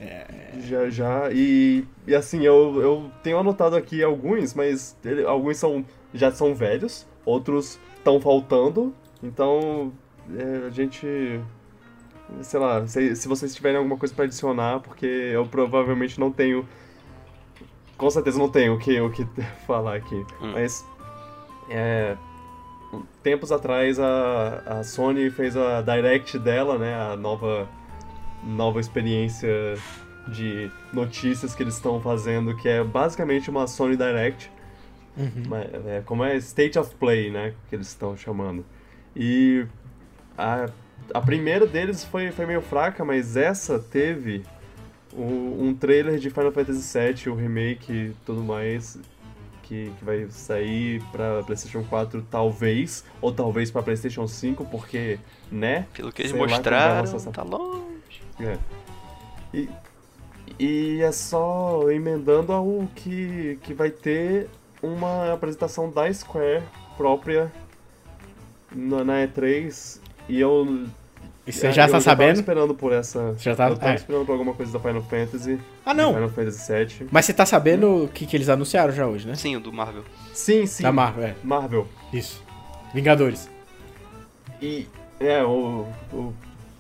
É. 0.01 0.27
já 0.67 0.89
já 0.91 1.31
e, 1.33 1.85
e 2.07 2.15
assim, 2.15 2.43
eu, 2.45 2.81
eu 2.81 3.11
tenho 3.23 3.39
anotado 3.39 3.77
aqui 3.77 4.03
alguns, 4.03 4.55
mas 4.55 4.97
ele- 5.05 5.25
alguns 5.25 5.59
são 5.59 5.85
já 6.15 6.31
são 6.31 6.55
velhos, 6.55 7.07
outros 7.25 7.79
estão 7.99 8.21
faltando, 8.21 8.95
então 9.23 9.93
é, 10.37 10.67
a 10.67 10.71
gente. 10.71 11.07
Sei 12.41 12.59
lá, 12.59 12.87
se, 12.87 13.15
se 13.15 13.29
vocês 13.29 13.55
tiverem 13.55 13.77
alguma 13.77 13.97
coisa 13.99 14.15
pra 14.15 14.25
adicionar, 14.25 14.81
porque 14.81 15.05
eu 15.07 15.45
provavelmente 15.47 16.19
não 16.19 16.31
tenho. 16.33 16.67
Com 18.03 18.11
certeza 18.11 18.37
não 18.37 18.49
tenho 18.49 18.75
o 18.75 18.79
que, 18.81 19.01
o 19.01 19.09
que 19.11 19.25
falar 19.65 19.95
aqui. 19.95 20.27
Hum. 20.41 20.51
Mas. 20.55 20.85
É, 21.71 22.17
tempos 23.23 23.53
atrás 23.53 23.97
a, 24.01 24.59
a 24.67 24.83
Sony 24.83 25.31
fez 25.31 25.57
a 25.57 25.81
Direct 25.83 26.37
dela, 26.37 26.77
né? 26.77 26.97
A 26.97 27.17
nova, 27.17 27.69
nova 28.43 28.81
experiência 28.81 29.49
de 30.27 30.69
notícias 30.93 31.55
que 31.55 31.63
eles 31.63 31.75
estão 31.75 32.01
fazendo, 32.01 32.57
que 32.57 32.69
é 32.69 32.83
basicamente 32.83 33.49
uma 33.49 33.69
Sony 33.69 33.97
Direct. 33.97 34.51
Uhum. 35.17 35.45
Mas, 35.47 35.87
é, 35.87 36.03
como 36.05 36.25
é 36.25 36.35
State 36.39 36.77
of 36.81 36.93
Play, 36.97 37.31
né? 37.31 37.55
Que 37.69 37.77
eles 37.77 37.87
estão 37.87 38.17
chamando. 38.17 38.67
E 39.15 39.65
a, 40.37 40.69
a 41.15 41.21
primeira 41.21 41.69
deles 41.69 42.03
foi, 42.03 42.33
foi 42.33 42.47
meio 42.47 42.63
fraca, 42.63 43.05
mas 43.05 43.37
essa 43.37 43.79
teve 43.79 44.45
um 45.17 45.75
trailer 45.75 46.19
de 46.19 46.31
Final 46.31 46.53
Fantasy 46.53 46.99
VII, 46.99 47.29
o 47.33 47.35
remake 47.35 47.93
e 47.93 48.13
tudo 48.25 48.43
mais, 48.43 48.99
que, 49.63 49.91
que 49.99 50.05
vai 50.05 50.27
sair 50.31 51.03
pra 51.13 51.43
PlayStation 51.43 51.85
4 51.85 52.25
talvez, 52.31 53.05
ou 53.21 53.33
talvez 53.33 53.71
pra 53.71 53.83
PlayStation 53.83 54.27
5, 54.27 54.65
porque, 54.67 55.19
né? 55.51 55.87
Pelo 55.95 56.11
que 56.13 56.23
eles 56.23 56.33
vai 56.33 56.41
mostraram, 56.43 57.05
essa- 57.05 57.31
tá 57.31 57.43
longe. 57.43 58.23
É. 58.41 58.59
E, 59.55 59.69
e 60.59 61.01
é 61.03 61.13
só 61.13 61.91
emendando 61.91 62.53
ao 62.53 62.89
que, 62.95 63.59
que 63.63 63.73
vai 63.75 63.91
ter 63.91 64.49
uma 64.83 65.33
apresentação 65.33 65.91
da 65.91 66.13
Square 66.13 66.63
própria 66.97 67.53
na, 68.75 69.05
na 69.05 69.13
E3 69.27 70.01
e 70.29 70.41
eu. 70.41 70.87
E 71.47 71.53
você 71.53 71.67
eu 71.69 71.73
já 71.73 71.87
tá 71.87 71.93
tava 71.93 72.01
sabendo? 72.05 72.37
esperando 72.37 72.75
por 72.75 72.93
essa. 72.93 73.33
Você 73.33 73.51
já 73.51 73.57
tá- 73.57 73.69
eu 73.69 73.77
tava 73.77 73.93
é. 73.93 73.95
esperando 73.97 74.25
por 74.25 74.33
alguma 74.33 74.55
coisa 74.55 74.73
da 74.73 74.79
Final 74.79 75.03
Fantasy. 75.03 75.59
Ah, 75.85 75.93
não. 75.93 76.15
Final 76.15 76.29
Fantasy 76.29 76.73
VII. 76.73 77.09
Mas 77.11 77.25
você 77.25 77.33
tá 77.35 77.45
sabendo 77.45 78.05
o 78.05 78.09
que, 78.09 78.27
que 78.27 78.37
eles 78.37 78.49
anunciaram 78.49 78.93
já 78.93 79.07
hoje, 79.07 79.27
né? 79.27 79.35
Sim, 79.35 79.57
o 79.57 79.61
do 79.61 79.73
Marvel. 79.73 80.05
Sim, 80.33 80.67
sim. 80.67 80.83
Da 80.85 80.93
Marvel, 80.93 81.25
é. 81.25 81.35
Marvel. 81.43 81.89
Isso. 82.13 82.43
Vingadores. 82.95 83.51
E 84.61 84.87
é, 85.19 85.43
o, 85.43 85.87
o 86.13 86.33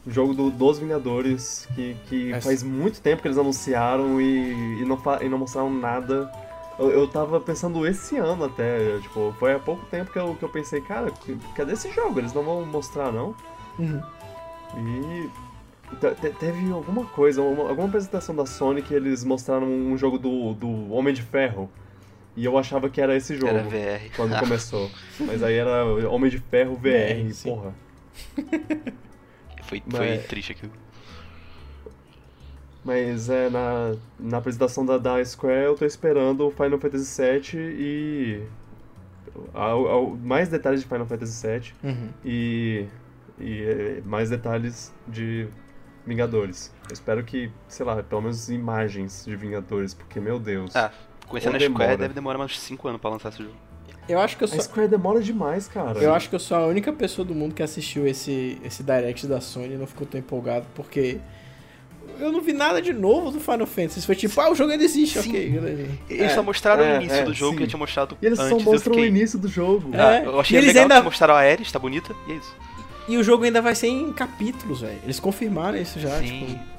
jogo 0.06 0.32
do, 0.34 0.50
dos 0.50 0.78
Vingadores, 0.78 1.66
que, 1.74 1.96
que 2.08 2.32
Essa- 2.32 2.46
faz 2.48 2.62
muito 2.62 3.00
tempo 3.00 3.20
que 3.22 3.28
eles 3.28 3.38
anunciaram 3.38 4.20
e, 4.20 4.80
e, 4.80 4.84
não, 4.84 4.96
fa- 4.96 5.18
e 5.22 5.28
não 5.28 5.38
mostraram 5.38 5.72
nada. 5.72 6.30
Eu, 6.78 6.90
eu 6.90 7.08
tava 7.08 7.40
pensando 7.40 7.84
esse 7.86 8.16
ano 8.16 8.44
até, 8.44 8.98
tipo, 9.00 9.34
foi 9.38 9.54
há 9.54 9.58
pouco 9.58 9.84
tempo 9.86 10.12
que 10.12 10.18
eu, 10.18 10.34
que 10.36 10.44
eu 10.44 10.48
pensei, 10.48 10.80
cara, 10.80 11.12
cadê 11.56 11.72
esse 11.72 11.90
jogo? 11.90 12.18
Eles 12.20 12.32
não 12.32 12.42
vão 12.44 12.64
mostrar, 12.64 13.10
não? 13.12 13.34
Uhum. 13.78 14.00
E 14.76 15.96
te- 15.96 16.14
te- 16.20 16.30
teve 16.38 16.70
alguma 16.72 17.04
coisa, 17.06 17.42
uma- 17.42 17.68
alguma 17.68 17.88
apresentação 17.88 18.34
da 18.34 18.46
Sony 18.46 18.82
que 18.82 18.94
eles 18.94 19.24
mostraram 19.24 19.66
um 19.66 19.96
jogo 19.96 20.18
do, 20.18 20.54
do 20.54 20.92
Homem 20.92 21.12
de 21.12 21.22
Ferro. 21.22 21.70
E 22.34 22.44
eu 22.46 22.56
achava 22.56 22.88
que 22.88 22.98
era 23.00 23.14
esse 23.14 23.34
jogo 23.36 23.48
Era 23.48 23.62
VR. 23.62 24.10
quando 24.16 24.38
começou. 24.38 24.90
Mas 25.20 25.42
aí 25.42 25.54
era 25.56 25.84
Homem 26.08 26.30
de 26.30 26.38
Ferro 26.38 26.74
VR, 26.76 27.22
VR, 27.26 27.32
sim. 27.34 27.50
porra. 27.50 27.74
Foi, 29.64 29.82
Mas- 29.86 29.96
foi 29.96 30.18
triste 30.18 30.52
aquilo. 30.52 30.72
Mas 32.84 33.28
é, 33.30 33.48
na, 33.48 33.94
na 34.18 34.38
apresentação 34.38 34.84
da, 34.84 34.98
da 34.98 35.24
Square 35.24 35.66
eu 35.66 35.76
tô 35.76 35.84
esperando 35.84 36.46
o 36.46 36.50
Final 36.50 36.78
Fantasy 36.80 37.22
VII 37.22 37.60
e. 37.78 38.42
Ao, 39.54 39.86
ao- 39.86 40.10
mais 40.16 40.48
detalhes 40.48 40.80
de 40.80 40.86
Final 40.88 41.06
Fantasy 41.06 41.46
VII 41.46 41.72
Uhum. 41.84 42.08
e. 42.24 42.86
E 43.40 43.62
é, 43.62 44.02
mais 44.04 44.30
detalhes 44.30 44.92
de 45.08 45.48
Vingadores. 46.06 46.72
Eu 46.88 46.92
espero 46.92 47.22
que, 47.24 47.50
sei 47.68 47.86
lá, 47.86 48.02
pelo 48.02 48.22
menos 48.22 48.48
imagens 48.50 49.24
de 49.24 49.34
Vingadores, 49.36 49.94
porque, 49.94 50.18
meu 50.20 50.38
Deus. 50.38 50.74
Ah, 50.74 50.90
conhecendo 51.28 51.56
a 51.56 51.60
Square, 51.60 51.72
demora. 51.78 51.96
deve 51.96 52.14
demorar 52.14 52.38
mais 52.38 52.58
5 52.58 52.88
anos 52.88 53.00
pra 53.00 53.10
lançar 53.10 53.28
esse 53.30 53.38
jogo. 53.42 53.54
Eu 54.08 54.18
acho 54.20 54.36
que 54.36 54.42
eu 54.42 54.46
A 54.46 54.48
sou. 54.50 54.60
Square 54.60 54.88
demora 54.88 55.20
demais, 55.20 55.68
cara. 55.68 55.98
Eu 56.00 56.12
acho 56.12 56.28
que 56.28 56.34
eu 56.34 56.40
sou 56.40 56.56
a 56.56 56.66
única 56.66 56.92
pessoa 56.92 57.24
do 57.24 57.34
mundo 57.34 57.54
que 57.54 57.62
assistiu 57.62 58.04
esse, 58.06 58.60
esse 58.64 58.82
direct 58.82 59.26
da 59.28 59.40
Sony 59.40 59.74
e 59.74 59.76
não 59.78 59.86
ficou 59.86 60.04
tão 60.06 60.18
empolgado, 60.18 60.66
porque 60.74 61.20
eu 62.18 62.32
não 62.32 62.40
vi 62.40 62.52
nada 62.52 62.82
de 62.82 62.92
novo 62.92 63.30
do 63.30 63.38
Final 63.38 63.64
Fantasy. 63.64 64.04
Foi 64.04 64.16
tipo, 64.16 64.38
ah, 64.40 64.50
o 64.50 64.56
jogo 64.56 64.72
ainda 64.72 64.82
existe, 64.82 65.20
Sim. 65.22 65.30
ok. 65.30 65.94
Eles 66.10 66.32
É, 66.32 66.34
só 66.34 66.42
mostraram 66.42 66.82
é, 66.82 66.94
o 66.98 67.00
início 67.00 67.16
é, 67.18 67.22
do 67.22 67.32
jogo 67.32 67.52
sim. 67.52 67.58
que 67.58 67.62
eu 67.62 67.66
tinha 67.68 67.78
mostrado 67.78 68.18
E 68.20 68.26
eles 68.26 68.40
antes. 68.40 68.50
só 68.50 68.58
eu 68.58 68.64
mostram 68.72 68.92
fiquei... 68.94 69.08
o 69.08 69.16
início 69.16 69.38
do 69.38 69.46
jogo. 69.46 69.88
É. 69.94 70.00
Ah, 70.00 70.24
eu 70.24 70.40
achei 70.40 70.56
E 70.56 70.58
eles 70.58 70.68
legal 70.68 70.82
ainda- 70.82 70.96
que 70.98 71.04
mostraram 71.04 71.34
a 71.34 71.38
Ares, 71.38 71.70
tá 71.70 71.78
bonita, 71.78 72.12
e 72.26 72.32
é 72.32 72.34
isso. 72.34 72.56
E 73.08 73.16
o 73.16 73.22
jogo 73.24 73.44
ainda 73.44 73.60
vai 73.60 73.74
ser 73.74 73.88
em 73.88 74.12
capítulos, 74.12 74.80
velho. 74.80 74.98
Eles 75.02 75.18
confirmaram 75.20 75.76
isso 75.76 75.98
já, 75.98 76.18
Sim. 76.18 76.46
tipo. 76.46 76.72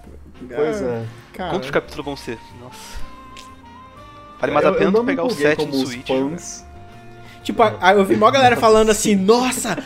Pois 0.56 0.82
ah, 0.82 0.86
é. 0.86 1.06
Cara, 1.34 1.52
Quantos 1.52 1.72
capítulos 1.72 2.06
vão 2.06 2.16
ser? 2.16 2.38
Nossa. 2.62 3.02
Vale 4.40 4.54
mais 4.54 4.66
a 4.66 4.70
Eu- 4.70 4.76
pena 4.76 4.92
tu 4.92 5.04
pegar 5.06 5.24
o 5.24 5.26
empolguei 5.28 5.48
7 5.48 5.66
no 5.66 5.86
Switch. 5.86 6.08
fãs. 6.08 6.66
Tipo, 7.44 7.62
a- 7.64 7.78
a- 7.82 7.94
eu 7.94 8.06
vi 8.06 8.16
mó 8.16 8.30
galera 8.32 8.56
falando 8.58 8.90
assim, 8.90 9.16
nossa, 9.16 9.78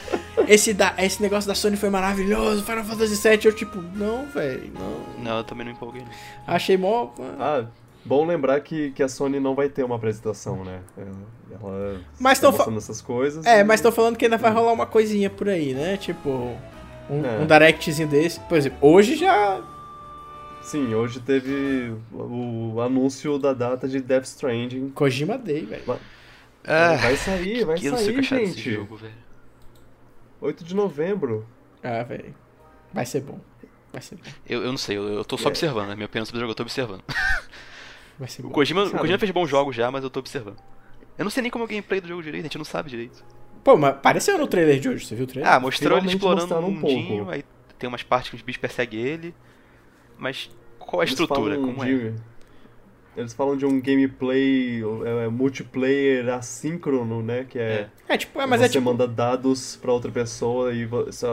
esse, 0.47 0.73
da, 0.73 0.93
esse 0.97 1.21
negócio 1.21 1.47
da 1.47 1.55
Sony 1.55 1.75
foi 1.77 1.89
maravilhoso, 1.89 2.63
Final 2.63 2.83
Fantasy 2.83 3.15
VII. 3.15 3.39
Eu, 3.45 3.53
tipo, 3.53 3.81
não, 3.95 4.25
velho, 4.27 4.71
não. 4.79 5.23
Não, 5.23 5.37
eu 5.39 5.43
também 5.43 5.65
não 5.65 5.73
empolguei. 5.73 6.03
Achei 6.45 6.77
mó. 6.77 7.09
Ah, 7.39 7.65
bom 8.07 8.25
lembrar 8.25 8.59
que, 8.61 8.91
que 8.91 9.03
a 9.03 9.07
Sony 9.09 9.39
não 9.39 9.53
vai 9.53 9.69
ter 9.69 9.83
uma 9.83 9.95
apresentação, 9.95 10.63
né? 10.63 10.81
Ela, 10.97 11.11
ela 11.51 12.01
Mas 12.19 12.39
tá 12.39 12.49
mostrando 12.51 12.77
essas 12.77 13.01
coisas. 13.01 13.45
É, 13.45 13.59
e- 13.59 13.63
mas 13.63 13.81
tô 13.81 13.91
falando 13.91 14.15
que 14.17 14.25
ainda 14.25 14.37
vai 14.37 14.51
rolar 14.51 14.71
uma 14.71 14.85
coisinha 14.85 15.29
por 15.29 15.49
aí, 15.49 15.73
né? 15.73 15.97
Tipo, 15.97 16.29
um, 17.09 17.25
É. 17.25 17.37
um 17.39 17.45
directzinho 17.45 18.07
desse. 18.07 18.39
Por 18.41 18.57
exemplo, 18.57 18.77
hoje 18.81 19.15
já. 19.15 19.61
Sim, 20.61 20.93
hoje 20.95 21.19
teve 21.21 21.93
o, 22.11 22.81
anúncio 22.81 23.37
da 23.39 23.53
data 23.53 23.87
de 23.87 24.01
Death 24.01 24.25
Stranding. 24.25 24.89
Kojima 24.89 25.37
Day, 25.37 25.65
velho. 25.65 25.83
Ah, 26.65 26.95
vai 26.95 27.15
sair, 27.15 27.63
vai 27.63 27.77
eu 27.81 27.91
não 27.91 27.97
sei 27.97 28.09
o 28.17 28.19
que 28.19 28.27
sair, 28.27 28.37
achar 28.39 28.39
desse 28.39 28.53
gente. 28.57 28.73
jogo, 28.73 28.97
velho. 28.97 29.13
8 30.41 30.63
de 30.65 30.75
novembro. 30.75 31.45
Ah, 31.81 32.03
velho. 32.03 32.35
Vai 32.93 33.05
ser 33.05 33.21
bom. 33.21 33.39
Vai 33.93 34.01
ser 34.01 34.15
bom. 34.15 34.23
Eu, 34.45 34.63
eu 34.63 34.69
não 34.71 34.77
sei, 34.77 34.97
eu, 34.97 35.07
eu 35.07 35.23
tô 35.23 35.37
só 35.37 35.45
É. 35.45 35.51
observando, 35.51 35.87
né? 35.87 35.95
Minha 35.95 36.05
opinião 36.07 36.25
sobre 36.25 36.39
o 36.39 36.41
jogo, 36.41 36.51
eu 36.51 36.55
tô 36.55 36.63
observando. 36.63 37.01
Vai 38.19 38.27
ser 38.27 38.45
O. 38.45 38.49
Kojima, 38.49 38.83
o. 38.83 38.91
Kojima 38.91 39.19
fez 39.19 39.31
bons 39.31 39.47
jogos 39.47 39.75
já, 39.75 39.89
mas 39.91 40.03
eu 40.03 40.09
tô 40.09 40.19
observando. 40.19 40.57
Eu 41.17 41.23
não 41.23 41.31
sei 41.31 41.41
nem 41.41 41.51
como 41.51 41.63
é 41.63 41.65
o 41.65 41.67
gameplay 41.69 41.99
do 42.01 42.07
jogo 42.07 42.21
direito, 42.23 42.43
a 42.43 42.47
gente 42.47 42.57
não 42.57 42.65
sabe 42.65 42.89
direito. 42.89 43.23
Pô, 43.63 43.75
mas 43.75 43.91
apareceu 43.91 44.37
no 44.37 44.47
trailer 44.47 44.79
de 44.79 44.87
hoje, 44.89 45.05
você 45.05 45.15
viu 45.15 45.25
o 45.25 45.27
trailer? 45.27 45.51
Ah, 45.51 45.59
mostrou 45.59 45.97
ele 45.97 46.07
explorando 46.07 46.53
um 46.55 46.67
um 46.67 46.79
pouco. 46.79 46.95
mundinho, 46.95 47.29
aí 47.29 47.43
tem 47.77 47.87
umas 47.87 48.03
partes 48.03 48.29
que 48.29 48.35
os 48.35 48.41
bichos 48.41 48.61
perseguem 48.61 48.99
ele. 49.01 49.35
Mas 50.17 50.49
qual 50.79 51.01
a 51.01 51.03
Eles 51.03 51.11
estrutura? 51.19 51.55
Como 51.57 51.83
é? 51.83 51.87
de- 51.87 52.13
Eles 53.17 53.33
falam 53.33 53.57
de 53.57 53.65
um 53.65 53.81
gameplay 53.81 54.81
é, 55.23 55.27
multiplayer 55.27 56.29
assíncrono, 56.29 57.23
né? 57.23 57.45
Que 57.49 57.57
é, 57.57 57.87
É, 58.07 58.15
tipo, 58.15 58.39
é, 58.39 58.45
mas 58.45 58.59
você 58.61 58.65
é 58.67 58.69
tipo. 58.69 58.85
manda 58.85 59.07
dados 59.07 59.75
pra 59.81 59.91
outra 59.91 60.11
pessoa 60.11 60.71
e, 60.71 60.87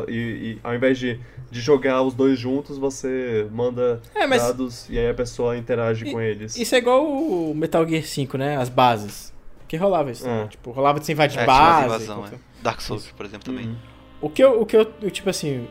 e- 0.08 0.12
e 0.12 0.58
ao 0.64 0.74
invés 0.74 0.98
de, 0.98 1.20
de 1.50 1.60
jogar 1.60 2.02
os 2.02 2.14
dois 2.14 2.38
juntos, 2.38 2.78
você 2.78 3.46
manda 3.52 4.00
É, 4.14 4.26
mas 4.26 4.42
dados 4.42 4.88
e 4.88 4.98
aí 4.98 5.08
a 5.08 5.14
pessoa 5.14 5.56
interage 5.58 6.06
E- 6.06 6.12
com 6.12 6.20
eles. 6.20 6.56
isso 6.56 6.74
é 6.74 6.78
igual 6.78 7.04
o 7.06 7.54
Metal 7.54 7.86
Gear 7.86 8.02
5, 8.02 8.38
né? 8.38 8.56
As 8.56 8.68
bases. 8.70 9.32
Que 9.68 9.76
rolava 9.76 10.10
isso. 10.10 10.26
né? 10.26 10.44
É. 10.44 10.48
Tipo, 10.48 10.70
rolava 10.70 10.98
de 11.00 11.06
você 11.06 11.12
invadir 11.12 11.38
É, 11.40 11.44
base. 11.46 11.84
invasão, 11.86 12.24
é. 12.26 12.30
Dark 12.62 12.80
Souls, 12.80 13.10
por 13.16 13.26
exemplo, 13.26 13.44
também. 13.44 13.66
Uhum. 13.66 13.76
O 14.22 14.30
que 14.30 14.42
eu, 14.42 14.60
o 14.60 14.64
que 14.66 14.76
eu, 14.76 14.90
eu, 15.02 15.10
tipo 15.10 15.28
assim, 15.28 15.68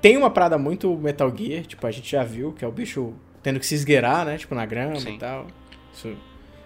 tem 0.00 0.16
uma 0.16 0.30
parada 0.30 0.58
muito 0.58 0.92
Metal 0.96 1.32
Gear, 1.36 1.64
tipo, 1.64 1.86
a 1.86 1.90
gente 1.92 2.10
já 2.10 2.24
viu, 2.24 2.52
que 2.52 2.64
é 2.64 2.68
o 2.68 2.72
bicho 2.72 3.12
tendo 3.42 3.58
que 3.58 3.66
se 3.66 3.74
esgueirar, 3.74 4.24
né? 4.24 4.38
Tipo, 4.38 4.54
na 4.54 4.64
grama 4.64 4.98
Sim. 5.00 5.14
e 5.14 5.18
tal. 5.18 5.46
Isso, 5.92 6.16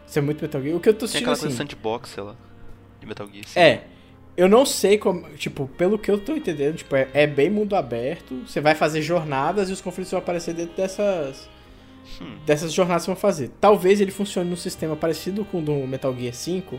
isso 0.06 0.18
é 0.18 0.22
muito 0.22 0.40
Metal 0.42 0.62
Gear. 0.62 0.76
O 0.76 0.80
que 0.80 0.88
eu 0.88 0.94
tô 0.94 1.00
Tem 1.00 1.06
assistindo 1.06 1.22
aquela 1.22 1.32
assim. 1.34 1.42
coisa 1.46 1.64
de 1.64 1.70
sandbox, 1.70 2.10
sei 2.10 2.22
lá. 2.22 2.36
De 3.00 3.06
Metal 3.06 3.28
Gear. 3.32 3.44
sim. 3.46 3.60
É. 3.60 3.84
Eu 4.36 4.48
não 4.48 4.66
sei 4.66 4.98
como. 4.98 5.28
Tipo, 5.30 5.66
pelo 5.66 5.98
que 5.98 6.10
eu 6.10 6.18
tô 6.18 6.36
entendendo, 6.36 6.76
tipo, 6.76 6.94
é, 6.94 7.08
é 7.14 7.26
bem 7.26 7.48
mundo 7.48 7.74
aberto. 7.74 8.42
Você 8.46 8.60
vai 8.60 8.74
fazer 8.74 9.00
jornadas 9.00 9.70
e 9.70 9.72
os 9.72 9.80
conflitos 9.80 10.10
vão 10.10 10.18
aparecer 10.20 10.52
dentro 10.54 10.76
dessas. 10.76 11.48
Hum. 12.20 12.36
Dessas 12.44 12.72
jornadas 12.72 13.04
que 13.04 13.06
vão 13.06 13.16
fazer. 13.16 13.50
Talvez 13.60 14.00
ele 14.00 14.10
funcione 14.10 14.48
num 14.48 14.56
sistema 14.56 14.94
parecido 14.94 15.44
com 15.46 15.58
o 15.58 15.62
do 15.62 15.72
Metal 15.86 16.14
Gear 16.14 16.34
5. 16.34 16.78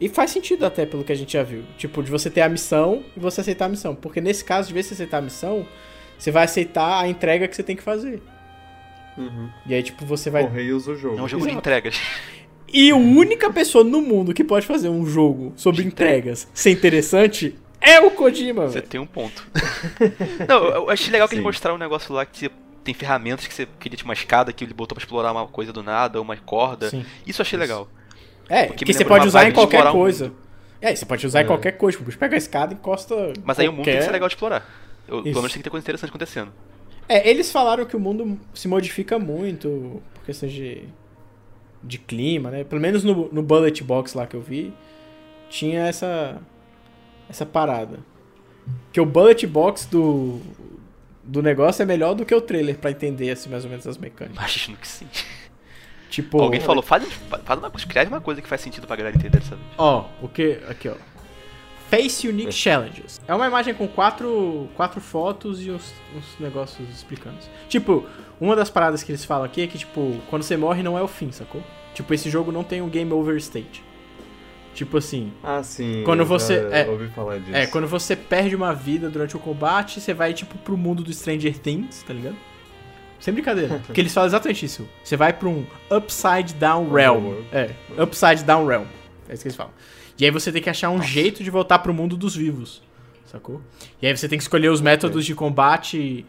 E 0.00 0.08
faz 0.08 0.30
sentido 0.30 0.64
até 0.64 0.86
pelo 0.86 1.02
que 1.02 1.10
a 1.10 1.14
gente 1.16 1.32
já 1.32 1.42
viu. 1.42 1.64
Tipo, 1.76 2.02
de 2.02 2.10
você 2.10 2.30
ter 2.30 2.42
a 2.42 2.48
missão 2.48 3.02
e 3.16 3.20
você 3.20 3.40
aceitar 3.40 3.64
a 3.64 3.68
missão. 3.68 3.94
Porque 3.94 4.20
nesse 4.20 4.44
caso, 4.44 4.68
de 4.68 4.74
vez 4.74 4.86
você 4.86 4.94
aceitar 4.94 5.18
a 5.18 5.22
missão, 5.22 5.66
você 6.16 6.30
vai 6.30 6.44
aceitar 6.44 7.02
a 7.02 7.08
entrega 7.08 7.48
que 7.48 7.56
você 7.56 7.62
tem 7.62 7.74
que 7.74 7.82
fazer. 7.82 8.22
Uhum. 9.16 9.48
E 9.66 9.74
aí, 9.74 9.82
tipo, 9.82 10.04
você 10.04 10.28
vai. 10.30 10.42
Correios 10.44 10.84
do 10.84 10.96
jogo. 10.96 11.18
É 11.18 11.22
um 11.22 11.28
jogo 11.28 11.42
de 11.44 11.48
Exato. 11.50 11.58
entregas. 11.58 12.00
E 12.72 12.90
a 12.90 12.96
única 12.96 13.50
pessoa 13.52 13.82
no 13.84 14.02
mundo 14.02 14.34
que 14.34 14.42
pode 14.44 14.66
fazer 14.66 14.88
um 14.88 15.06
jogo 15.06 15.52
sobre 15.56 15.82
De 15.82 15.88
entregas 15.88 16.48
ser 16.52 16.70
interessante 16.70 17.56
é 17.80 18.00
o 18.00 18.10
Kojima, 18.10 18.66
Você 18.68 18.74
velho. 18.80 18.86
tem 18.88 19.00
um 19.00 19.06
ponto. 19.06 19.46
não, 20.48 20.64
eu 20.66 20.90
achei 20.90 21.10
legal 21.12 21.28
que 21.28 21.34
Sim. 21.34 21.40
eles 21.40 21.44
mostraram 21.46 21.76
um 21.76 21.78
negócio 21.78 22.12
lá 22.14 22.26
que 22.26 22.38
você 22.38 22.50
tem 22.82 22.92
ferramentas 22.94 23.46
que 23.46 23.54
você 23.54 23.66
queria 23.80 23.96
tipo 23.96 24.08
uma 24.08 24.14
escada 24.14 24.52
que 24.52 24.64
ele 24.64 24.74
botou 24.74 24.94
pra 24.94 25.02
explorar 25.02 25.32
uma 25.32 25.46
coisa 25.46 25.72
do 25.72 25.82
nada, 25.82 26.20
uma 26.20 26.36
corda. 26.36 26.90
Sim. 26.90 27.04
Isso 27.26 27.40
eu 27.40 27.44
achei 27.44 27.58
legal. 27.58 27.88
É, 28.48 28.64
Porque 28.66 28.84
que 28.84 28.92
me 28.92 28.96
você 28.98 29.04
pode 29.04 29.26
usar 29.26 29.44
em 29.44 29.48
de 29.48 29.54
qualquer 29.54 29.76
explorar 29.78 29.96
um 29.96 30.00
coisa. 30.00 30.32
É, 30.80 30.94
você 30.94 31.06
pode 31.06 31.26
usar 31.26 31.40
em 31.40 31.44
É. 31.44 31.46
qualquer 31.46 31.72
coisa. 31.72 31.96
Tipo, 31.96 32.02
o 32.04 32.06
bicho 32.06 32.18
pega 32.18 32.34
a 32.34 32.38
escada 32.38 32.72
e 32.72 32.76
encosta. 32.76 33.32
Mas 33.44 33.58
aí 33.58 33.68
o 33.68 33.72
mundo 33.72 33.84
tem 33.84 33.94
que 33.94 33.98
qualquer- 34.00 34.06
ser 34.06 34.12
legal 34.12 34.28
de 34.28 34.34
explorar. 34.34 34.68
Eu, 35.08 35.18
pelo 35.18 35.28
Isso. 35.30 35.38
menos 35.38 35.52
tem 35.52 35.60
que 35.60 35.64
ter 35.64 35.70
coisa 35.70 35.84
interessante 35.84 36.10
acontecendo. 36.10 36.52
É, 37.08 37.28
eles 37.28 37.50
falaram 37.52 37.84
que 37.84 37.96
o 37.96 38.00
mundo 38.00 38.38
se 38.52 38.66
modifica 38.66 39.18
muito 39.18 40.02
por 40.14 40.24
questões 40.24 40.52
de, 40.52 40.84
de 41.82 41.98
clima, 41.98 42.50
né? 42.50 42.64
Pelo 42.64 42.80
menos 42.80 43.04
no, 43.04 43.28
no 43.32 43.42
Bullet 43.42 43.82
Box 43.84 44.14
lá 44.14 44.26
que 44.26 44.34
eu 44.34 44.40
vi, 44.40 44.72
tinha 45.48 45.86
essa, 45.86 46.40
essa 47.28 47.46
parada. 47.46 47.98
Que 48.92 49.00
o 49.00 49.06
Bullet 49.06 49.46
Box 49.46 49.86
do, 49.86 50.40
do 51.22 51.42
negócio 51.42 51.82
é 51.82 51.86
melhor 51.86 52.14
do 52.14 52.26
que 52.26 52.34
o 52.34 52.40
trailer 52.40 52.78
pra 52.78 52.90
entender, 52.90 53.30
assim, 53.30 53.48
mais 53.48 53.64
ou 53.64 53.70
menos 53.70 53.86
as 53.86 53.96
mecânicas. 53.96 54.36
Imagino 54.36 54.76
que 54.76 54.88
sim. 54.88 55.06
Tipo, 56.10 56.40
Alguém 56.40 56.60
falou, 56.60 56.82
faz, 56.82 57.04
faz 57.04 57.58
uma 57.58 57.70
coisa, 57.70 57.86
escreve 57.86 58.08
uma 58.08 58.20
coisa 58.20 58.40
que 58.40 58.48
faz 58.48 58.60
sentido 58.60 58.86
pra 58.86 58.96
galera 58.96 59.16
entender 59.16 59.38
dessa 59.38 59.54
vez. 59.54 59.68
Ó, 59.76 60.06
o 60.22 60.28
que. 60.28 60.58
Aqui, 60.68 60.88
ó. 60.88 60.94
Face 61.90 62.26
Unique 62.28 62.52
Challenges. 62.52 63.20
É 63.28 63.34
uma 63.34 63.46
imagem 63.46 63.72
com 63.74 63.86
quatro, 63.86 64.68
quatro 64.74 65.00
fotos 65.00 65.64
e 65.64 65.70
uns, 65.70 65.94
uns 66.16 66.24
negócios 66.40 66.88
explicando. 66.88 67.36
Tipo, 67.68 68.06
uma 68.40 68.56
das 68.56 68.68
paradas 68.70 69.02
que 69.02 69.12
eles 69.12 69.24
falam 69.24 69.44
aqui 69.44 69.62
é 69.62 69.66
que, 69.66 69.78
tipo, 69.78 70.16
quando 70.28 70.42
você 70.42 70.56
morre 70.56 70.82
não 70.82 70.98
é 70.98 71.02
o 71.02 71.08
fim, 71.08 71.30
sacou? 71.30 71.62
Tipo, 71.94 72.12
esse 72.12 72.28
jogo 72.28 72.50
não 72.50 72.64
tem 72.64 72.82
um 72.82 72.88
game 72.88 73.12
over 73.12 73.36
state. 73.36 73.82
Tipo 74.74 74.98
assim. 74.98 75.32
Ah, 75.42 75.62
sim. 75.62 76.02
Quando 76.04 76.20
eu 76.20 76.26
você- 76.26 76.68
já 76.68 76.76
é. 76.76 76.88
ouvi 76.88 77.08
falar 77.08 77.38
disso. 77.38 77.54
É, 77.56 77.66
quando 77.66 77.86
você 77.86 78.14
perde 78.14 78.54
uma 78.54 78.74
vida 78.74 79.08
durante 79.08 79.34
o 79.34 79.38
combate, 79.38 80.00
você 80.00 80.12
vai, 80.12 80.34
tipo, 80.34 80.58
pro 80.58 80.76
mundo 80.76 81.02
do 81.02 81.10
Stranger 81.12 81.56
Things, 81.58 82.02
tá 82.02 82.12
ligado? 82.12 82.36
Sem 83.18 83.32
brincadeira. 83.32 83.80
Porque 83.86 84.00
eles 84.00 84.12
falam 84.12 84.26
exatamente 84.28 84.66
isso. 84.66 84.86
Você 85.02 85.16
vai 85.16 85.32
pra 85.32 85.48
um 85.48 85.64
Upside 85.90 86.52
Down 86.54 86.92
Realm. 86.92 87.36
É, 87.50 87.70
Upside 88.02 88.44
Down 88.44 88.66
Realm. 88.66 88.84
É 89.28 89.32
isso 89.32 89.42
que 89.42 89.48
eles 89.48 89.56
falam. 89.56 89.72
E 90.18 90.24
aí 90.24 90.30
você 90.30 90.50
tem 90.50 90.62
que 90.62 90.70
achar 90.70 90.90
um 90.90 91.02
jeito 91.02 91.44
de 91.44 91.50
voltar 91.50 91.78
pro 91.80 91.92
mundo 91.92 92.16
dos 92.16 92.34
vivos. 92.34 92.82
Sacou? 93.26 93.60
E 94.00 94.06
aí 94.06 94.16
você 94.16 94.28
tem 94.28 94.38
que 94.38 94.42
escolher 94.42 94.70
os 94.70 94.80
métodos 94.80 95.24
de 95.24 95.34
combate 95.34 96.24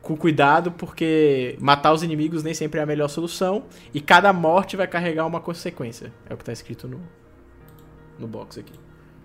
com 0.00 0.16
cuidado, 0.16 0.72
porque 0.72 1.56
matar 1.60 1.92
os 1.92 2.02
inimigos 2.02 2.42
nem 2.42 2.52
sempre 2.52 2.80
é 2.80 2.82
a 2.82 2.86
melhor 2.86 3.08
solução. 3.08 3.64
E 3.94 4.00
cada 4.00 4.32
morte 4.32 4.76
vai 4.76 4.86
carregar 4.86 5.26
uma 5.26 5.40
consequência. 5.40 6.12
É 6.28 6.34
o 6.34 6.36
que 6.36 6.44
tá 6.44 6.52
escrito 6.52 6.88
no, 6.88 7.00
no 8.18 8.26
box 8.26 8.58
aqui. 8.58 8.72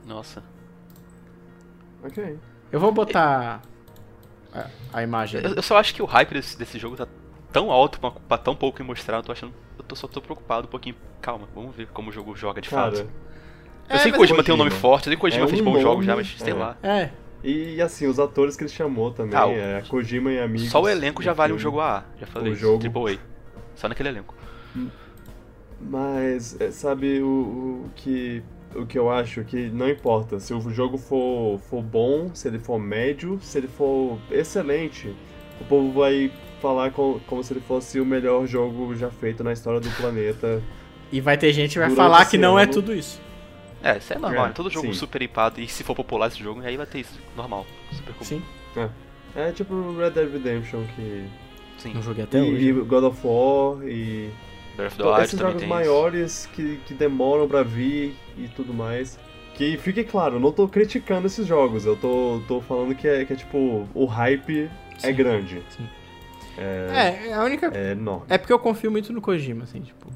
Nossa. 0.05 0.43
Ok. 2.03 2.37
Eu 2.71 2.79
vou 2.79 2.91
botar 2.91 3.61
a, 4.53 4.67
a 4.93 5.03
imagem. 5.03 5.41
Eu, 5.41 5.55
eu 5.55 5.61
só 5.61 5.77
acho 5.77 5.95
que 5.95 6.01
o 6.01 6.05
hype 6.05 6.33
desse, 6.33 6.57
desse 6.57 6.77
jogo 6.77 6.95
tá 6.95 7.07
tão 7.51 7.71
alto 7.71 7.99
pra, 7.99 8.11
pra 8.11 8.37
tão 8.37 8.55
pouco 8.55 8.79
me 8.81 8.87
mostrar, 8.87 9.17
eu 9.17 9.23
tô 9.23 9.31
achando. 9.31 9.53
Eu 9.77 9.83
tô, 9.83 9.95
só 9.95 10.07
tô 10.07 10.21
preocupado 10.21 10.67
um 10.67 10.69
pouquinho. 10.69 10.95
Calma, 11.21 11.47
vamos 11.55 11.75
ver 11.75 11.87
como 11.87 12.09
o 12.09 12.13
jogo 12.13 12.35
joga 12.35 12.61
de 12.61 12.69
Cara, 12.69 12.95
fato. 12.95 13.09
É, 13.89 13.95
Eu 13.95 13.99
sei 13.99 14.11
que 14.11 14.17
mas- 14.17 14.27
Kojima 14.29 14.43
tem 14.43 14.53
um 14.53 14.57
nome 14.57 14.71
forte, 14.71 15.07
eu 15.07 15.11
sei 15.11 15.15
que 15.15 15.21
Kojima 15.21 15.45
É 15.45 15.47
fez 15.47 15.61
um 15.61 15.63
bons 15.65 15.81
jogos 15.81 16.05
já, 16.05 16.15
mas 16.15 16.35
sei 16.37 16.51
é. 16.51 16.55
lá. 16.55 16.77
É, 16.83 17.09
E 17.43 17.81
assim, 17.81 18.07
os 18.07 18.19
atores 18.19 18.57
que 18.57 18.63
ele 18.63 18.69
chamou 18.71 19.11
também, 19.11 19.37
Ah, 19.37 19.45
o- 19.47 19.51
é 19.51 19.77
a 19.77 19.81
Kojima 19.83 20.31
e 20.31 20.39
amigos. 20.39 20.69
Só 20.69 20.81
o 20.81 20.89
elenco 20.89 21.21
já 21.23 21.33
vale 21.33 21.53
um 21.53 21.59
jogo 21.59 21.79
AA, 21.79 22.03
já 22.19 22.27
falei. 22.27 22.51
O 22.51 22.55
jogo. 22.55 22.79
Triple 22.79 23.13
A. 23.15 23.17
Só 23.75 23.87
naquele 23.87 24.09
elenco. 24.09 24.33
Mas, 25.79 26.59
é, 26.59 26.71
sabe, 26.71 27.21
o, 27.21 27.85
o 27.85 27.89
que 27.95 28.43
o 28.75 28.85
que 28.85 28.99
eu 28.99 29.09
acho 29.09 29.43
que 29.43 29.69
não 29.69 29.89
importa 29.89 30.39
se 30.39 30.53
o 30.53 30.59
jogo 30.69 30.97
for, 30.97 31.57
for 31.69 31.81
bom, 31.81 32.29
se 32.33 32.47
ele 32.47 32.59
for 32.59 32.77
médio, 32.77 33.39
se 33.41 33.57
ele 33.57 33.67
for 33.67 34.17
excelente, 34.29 35.15
o 35.61 35.63
povo 35.65 35.91
vai 35.93 36.31
falar 36.61 36.91
com- 36.91 37.19
como 37.27 37.43
se 37.43 37.53
ele 37.53 37.61
fosse 37.61 37.99
o 37.99 38.05
melhor 38.05 38.45
jogo 38.45 38.93
já 38.95 39.09
feito 39.09 39.43
na 39.43 39.53
história 39.53 39.79
do 39.79 39.89
planeta. 39.91 40.61
e 41.11 41.21
vai 41.21 41.37
ter 41.37 41.53
gente 41.53 41.73
que 41.73 41.79
vai 41.79 41.89
falar 41.91 42.25
que 42.25 42.37
não 42.37 42.59
é 42.59 42.63
ano- 42.63 42.73
tudo 42.73 42.93
isso. 42.93 43.21
É, 43.83 43.97
isso 43.97 44.13
é 44.13 44.17
normal, 44.17 44.45
É, 44.45 44.47
né? 44.49 44.53
todo 44.55 44.69
jogo 44.69 44.87
sim. 44.87 44.93
super 44.93 45.21
hypado, 45.21 45.61
e 45.61 45.67
se 45.67 45.83
for 45.83 45.95
popular 45.95 46.27
esse 46.27 46.39
jogo, 46.41 46.61
aí 46.61 46.75
vai 46.77 46.85
ter 46.85 46.99
isso, 46.99 47.19
normal, 47.35 47.65
super 47.91 48.13
comum. 48.13 48.25
Sim. 48.25 48.43
É 49.35 49.51
tipo 49.51 49.95
Red 49.97 50.11
Dead 50.11 50.31
Redemption 50.31 50.83
que 50.95 51.27
Sim. 51.77 51.93
Não 51.93 52.01
joguei 52.01 52.23
até 52.23 52.39
e, 52.39 52.41
hoje. 52.41 52.69
e 52.69 52.71
God 52.73 53.03
of 53.03 53.19
War 53.23 53.87
e 53.87 54.31
Breath 54.75 54.93
of 54.93 54.97
the 54.97 55.03
Wild 55.03 55.21
esses 55.23 55.39
jogos 55.39 55.59
tem 55.59 55.69
maiores 55.69 56.49
que, 56.53 56.77
que 56.87 56.93
demoram 56.93 57.47
pra 57.47 57.61
vir 57.63 58.15
e 58.37 58.47
tudo 58.47 58.73
mais. 58.73 59.19
Que 59.53 59.77
fique 59.77 60.03
claro, 60.03 60.35
eu 60.35 60.39
não 60.39 60.51
tô 60.51 60.67
criticando 60.67 61.27
esses 61.27 61.45
jogos, 61.45 61.85
eu 61.85 61.95
tô, 61.95 62.41
tô 62.47 62.61
falando 62.61 62.93
que 62.95 63.07
é, 63.07 63.25
que 63.25 63.33
é 63.33 63.35
tipo, 63.35 63.87
o 63.93 64.05
hype 64.05 64.69
é 65.03 65.07
Sim. 65.07 65.13
grande. 65.13 65.61
É, 66.57 67.33
a 67.33 67.43
única. 67.43 67.71
É 67.75 67.91
enorme. 67.91 68.25
É 68.29 68.37
porque 68.37 68.51
eu 68.53 68.59
confio 68.59 68.89
muito 68.91 69.13
no 69.13 69.21
Kojima, 69.21 69.63
assim, 69.63 69.81
tipo. 69.81 70.07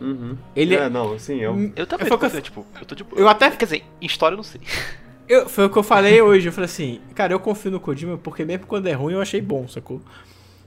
Uhum. 0.00 0.36
Ele 0.56 0.74
É, 0.74 0.88
não, 0.88 1.12
assim, 1.12 1.38
eu. 1.40 1.54
isso. 1.58 1.72
Eu 1.76 1.86
também 1.86 2.06
Foi 2.08 2.16
tô 2.18 2.26
eu- 2.36 2.40
tipo, 2.42 2.66
eu 2.80 2.86
tô 2.86 2.94
tipo. 2.94 3.18
Eu 3.18 3.28
até- 3.28 3.50
Quer 3.50 3.64
dizer, 3.66 3.84
em 4.00 4.06
história 4.06 4.34
eu 4.34 4.36
não 4.38 4.44
sei. 4.44 4.60
Eu, 5.28 5.48
foi 5.48 5.66
o 5.66 5.70
que 5.70 5.76
eu 5.76 5.82
falei 5.84 6.20
hoje. 6.20 6.48
Eu 6.48 6.52
falei 6.52 6.64
assim, 6.64 7.00
cara, 7.14 7.32
eu 7.32 7.38
confio 7.38 7.70
no 7.70 7.78
Kojima 7.78 8.18
porque 8.18 8.44
mesmo 8.44 8.66
quando 8.66 8.88
é 8.88 8.92
ruim 8.94 9.12
eu 9.12 9.20
achei 9.20 9.40
bom, 9.40 9.68
sacou? 9.68 10.02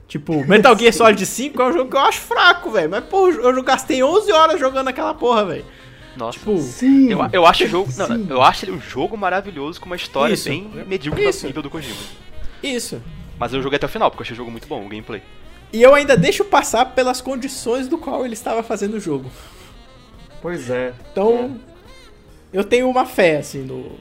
Tipo, 0.08 0.42
Metal 0.48 0.74
Gear 0.78 0.90
Solid 0.90 1.26
5 1.26 1.60
é 1.60 1.66
um 1.68 1.72
jogo 1.74 1.90
que 1.90 1.96
eu 1.96 2.00
acho 2.00 2.20
fraco, 2.20 2.70
velho. 2.70 2.88
Mas, 2.88 3.04
pô, 3.04 3.28
eu 3.28 3.62
gastei 3.62 4.02
11 4.02 4.32
horas 4.32 4.58
jogando 4.58 4.88
aquela 4.88 5.12
porra, 5.12 5.44
velho. 5.44 5.64
Nossa. 6.16 6.38
Tipo, 6.38 6.56
Sim! 6.56 7.10
Eu, 7.10 7.18
eu 7.30 7.44
acho 7.46 7.64
o 7.64 7.68
jogo. 7.68 7.92
Sim. 7.92 8.06
não, 8.26 8.36
eu 8.36 8.42
acho 8.42 8.64
ele 8.64 8.72
um 8.72 8.80
jogo 8.80 9.18
maravilhoso 9.18 9.78
com 9.78 9.84
uma 9.84 9.96
história 9.96 10.32
Isso. 10.32 10.48
bem 10.48 10.66
medíocre 10.86 11.28
Isso. 11.28 11.42
no 11.42 11.48
nível 11.48 11.62
do 11.62 11.68
Kojima. 11.68 11.96
isso. 12.62 13.02
Mas 13.38 13.52
eu 13.52 13.60
joguei 13.60 13.76
até 13.76 13.84
o 13.84 13.88
final, 13.90 14.10
porque 14.10 14.22
eu 14.22 14.24
achei 14.24 14.32
o 14.34 14.36
jogo 14.38 14.50
muito 14.50 14.66
bom, 14.66 14.80
o 14.86 14.88
gameplay. 14.88 15.22
E 15.74 15.82
eu 15.82 15.92
ainda 15.92 16.16
deixo 16.16 16.44
passar 16.44 16.94
pelas 16.94 17.20
condições 17.20 17.88
do 17.88 17.98
qual 17.98 18.24
ele 18.24 18.34
estava 18.34 18.62
fazendo 18.62 18.94
o 18.94 19.00
jogo. 19.00 19.28
Pois 20.40 20.70
é. 20.70 20.94
Então, 21.10 21.60
eu 22.52 22.62
tenho 22.62 22.88
uma 22.88 23.04
fé, 23.04 23.38
assim, 23.38 23.64
no, 23.64 23.98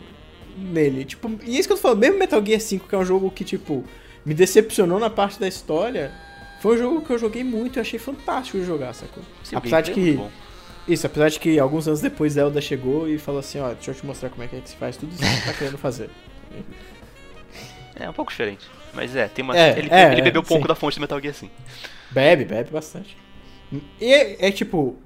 nele. 0.56 1.04
Tipo, 1.04 1.32
e 1.44 1.56
é 1.56 1.60
isso 1.60 1.68
que 1.68 1.74
eu 1.74 1.78
tô 1.78 1.82
falando, 1.82 1.98
mesmo 1.98 2.20
Metal 2.20 2.46
Gear 2.46 2.62
5, 2.62 2.88
que 2.88 2.94
é 2.94 2.98
um 3.00 3.04
jogo 3.04 3.32
que, 3.32 3.44
tipo, 3.44 3.84
me 4.24 4.36
decepcionou 4.36 5.00
na 5.00 5.10
parte 5.10 5.40
da 5.40 5.48
história, 5.48 6.14
foi 6.62 6.76
um 6.76 6.78
jogo 6.78 7.02
que 7.02 7.12
eu 7.12 7.18
joguei 7.18 7.44
muito 7.44 7.80
e 7.80 7.80
achei 7.80 7.98
fantástico 7.98 8.60
de 8.60 8.66
jogar, 8.66 8.94
sacou? 8.94 9.24
Sim, 9.44 9.56
o 9.56 9.58
apesar 9.58 9.82
de 9.82 9.90
é 9.90 9.94
que. 9.96 10.00
muito 10.00 10.18
bom. 10.20 10.32
Isso, 10.88 11.08
apesar 11.08 11.30
de 11.30 11.40
que 11.40 11.58
alguns 11.58 11.88
anos 11.88 12.02
depois 12.02 12.34
Zelda 12.34 12.62
chegou 12.62 13.10
e 13.10 13.18
falou 13.18 13.40
assim, 13.40 13.60
ó, 13.60 13.70
deixa 13.74 13.90
eu 13.90 13.96
te 13.96 14.06
mostrar 14.06 14.30
como 14.30 14.44
é 14.44 14.48
que, 14.48 14.58
é 14.58 14.60
que 14.60 14.70
se 14.70 14.76
faz 14.76 14.96
tudo 14.96 15.12
isso 15.12 15.24
que 15.24 15.28
você 15.28 15.46
tá 15.48 15.54
querendo 15.58 15.78
fazer. 15.80 16.12
É 17.96 18.08
um 18.08 18.14
pouco 18.14 18.30
diferente. 18.30 18.70
Mas 18.94 19.16
é, 19.16 19.28
tem 19.28 19.44
uma. 19.44 19.58
É, 19.58 19.78
ele, 19.78 19.90
é, 19.92 20.12
ele 20.12 20.22
é, 20.22 20.24
bebeu 20.24 20.42
um 20.42 20.46
pouco 20.46 20.64
sim. 20.64 20.68
da 20.68 20.76
fonte 20.76 20.98
do 20.98 21.02
Metal 21.02 21.20
Gear 21.20 21.34
sim. 21.34 21.50
Bebe, 22.12 22.46
bebe 22.46 22.70
bastante. 22.70 23.18
E 24.00 24.14
é, 24.14 24.48
é 24.48 24.52
tipo, 24.52 24.98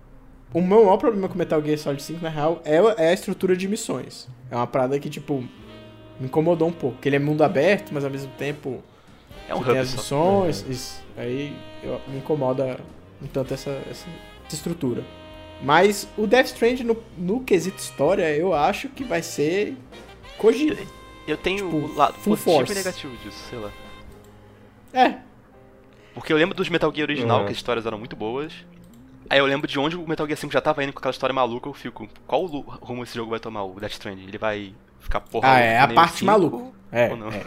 o 0.53 0.61
meu 0.61 0.83
maior 0.83 0.97
problema 0.97 1.27
com 1.27 1.37
Metal 1.37 1.61
Gear 1.63 1.77
Solid 1.77 2.01
5, 2.01 2.23
na 2.23 2.29
real, 2.29 2.61
é, 2.65 2.77
é 3.05 3.09
a 3.09 3.13
estrutura 3.13 3.55
de 3.55 3.67
missões. 3.67 4.27
É 4.49 4.55
uma 4.55 4.67
parada 4.67 4.99
que, 4.99 5.09
tipo, 5.09 5.43
me 6.19 6.27
incomodou 6.27 6.67
um 6.67 6.71
pouco. 6.71 6.95
Porque 6.95 7.09
ele 7.09 7.17
é 7.17 7.19
mundo 7.19 7.43
aberto, 7.43 7.93
mas 7.93 8.03
ao 8.03 8.09
mesmo 8.09 8.31
tempo 8.37 8.81
É 9.47 9.55
um 9.55 9.59
Você 9.59 9.65
tem 9.65 9.73
hub 9.73 9.79
as 9.79 9.93
missões, 9.93 10.65
isso. 10.69 11.01
Aí 11.15 11.55
eu- 11.83 12.01
me 12.07 12.17
incomoda 12.17 12.79
um 13.21 13.27
tanto 13.27 13.53
essa, 13.53 13.71
essa, 13.89 14.05
estrutura. 14.51 15.03
Mas 15.61 16.07
o 16.17 16.27
Death 16.27 16.47
Strand 16.47 16.79
no, 16.81 16.97
no 17.17 17.41
quesito 17.41 17.77
história, 17.77 18.35
eu 18.35 18.53
acho 18.53 18.89
que 18.89 19.03
vai 19.03 19.21
ser 19.21 19.75
Kojima. 20.37 20.77
Eu 21.27 21.37
tenho 21.37 21.65
Tipo, 21.65 21.75
o 21.77 21.95
lado 21.95 22.13
positivo 22.13 22.37
force. 22.37 22.71
e 22.71 22.75
negativo 22.75 23.15
disso, 23.17 23.37
sei 23.49 23.59
lá. 23.59 23.71
É, 24.93 25.15
Porque 26.13 26.33
eu 26.33 26.37
lembro 26.37 26.55
dos 26.55 26.67
Metal 26.69 26.91
Gear 26.93 27.05
original, 27.07 27.39
Uhum. 27.41 27.45
que 27.45 27.51
as 27.51 27.57
histórias 27.57 27.85
eram 27.85 27.99
muito 27.99 28.15
boas. 28.15 28.51
Aí 29.29 29.37
eu 29.39 29.45
lembro 29.45 29.67
de 29.67 29.77
onde 29.77 29.95
o 29.95 30.07
Metal 30.07 30.25
Gear 30.25 30.37
5 30.37 30.51
já 30.51 30.61
tava 30.61 30.83
indo 30.83 30.91
com 30.93 30.99
aquela 30.99 31.11
história 31.11 31.33
maluca, 31.33 31.67
eu 31.69 31.73
fico, 31.73 32.07
qual 32.25 32.43
rumo 32.45 33.03
esse 33.03 33.13
jogo 33.13 33.29
vai 33.29 33.39
tomar, 33.39 33.63
o 33.63 33.79
Death 33.79 33.91
Stranding? 33.91 34.23
Ele 34.23 34.37
vai 34.37 34.73
ficar 34.99 35.19
porra 35.21 35.49
ah, 35.51 35.59
é 35.59 35.79
a 35.79 35.87
parte 35.87 36.19
5, 36.19 36.25
maluca. 36.25 36.71
É, 36.91 37.09
ou 37.09 37.17
não? 37.17 37.27
é. 37.29 37.45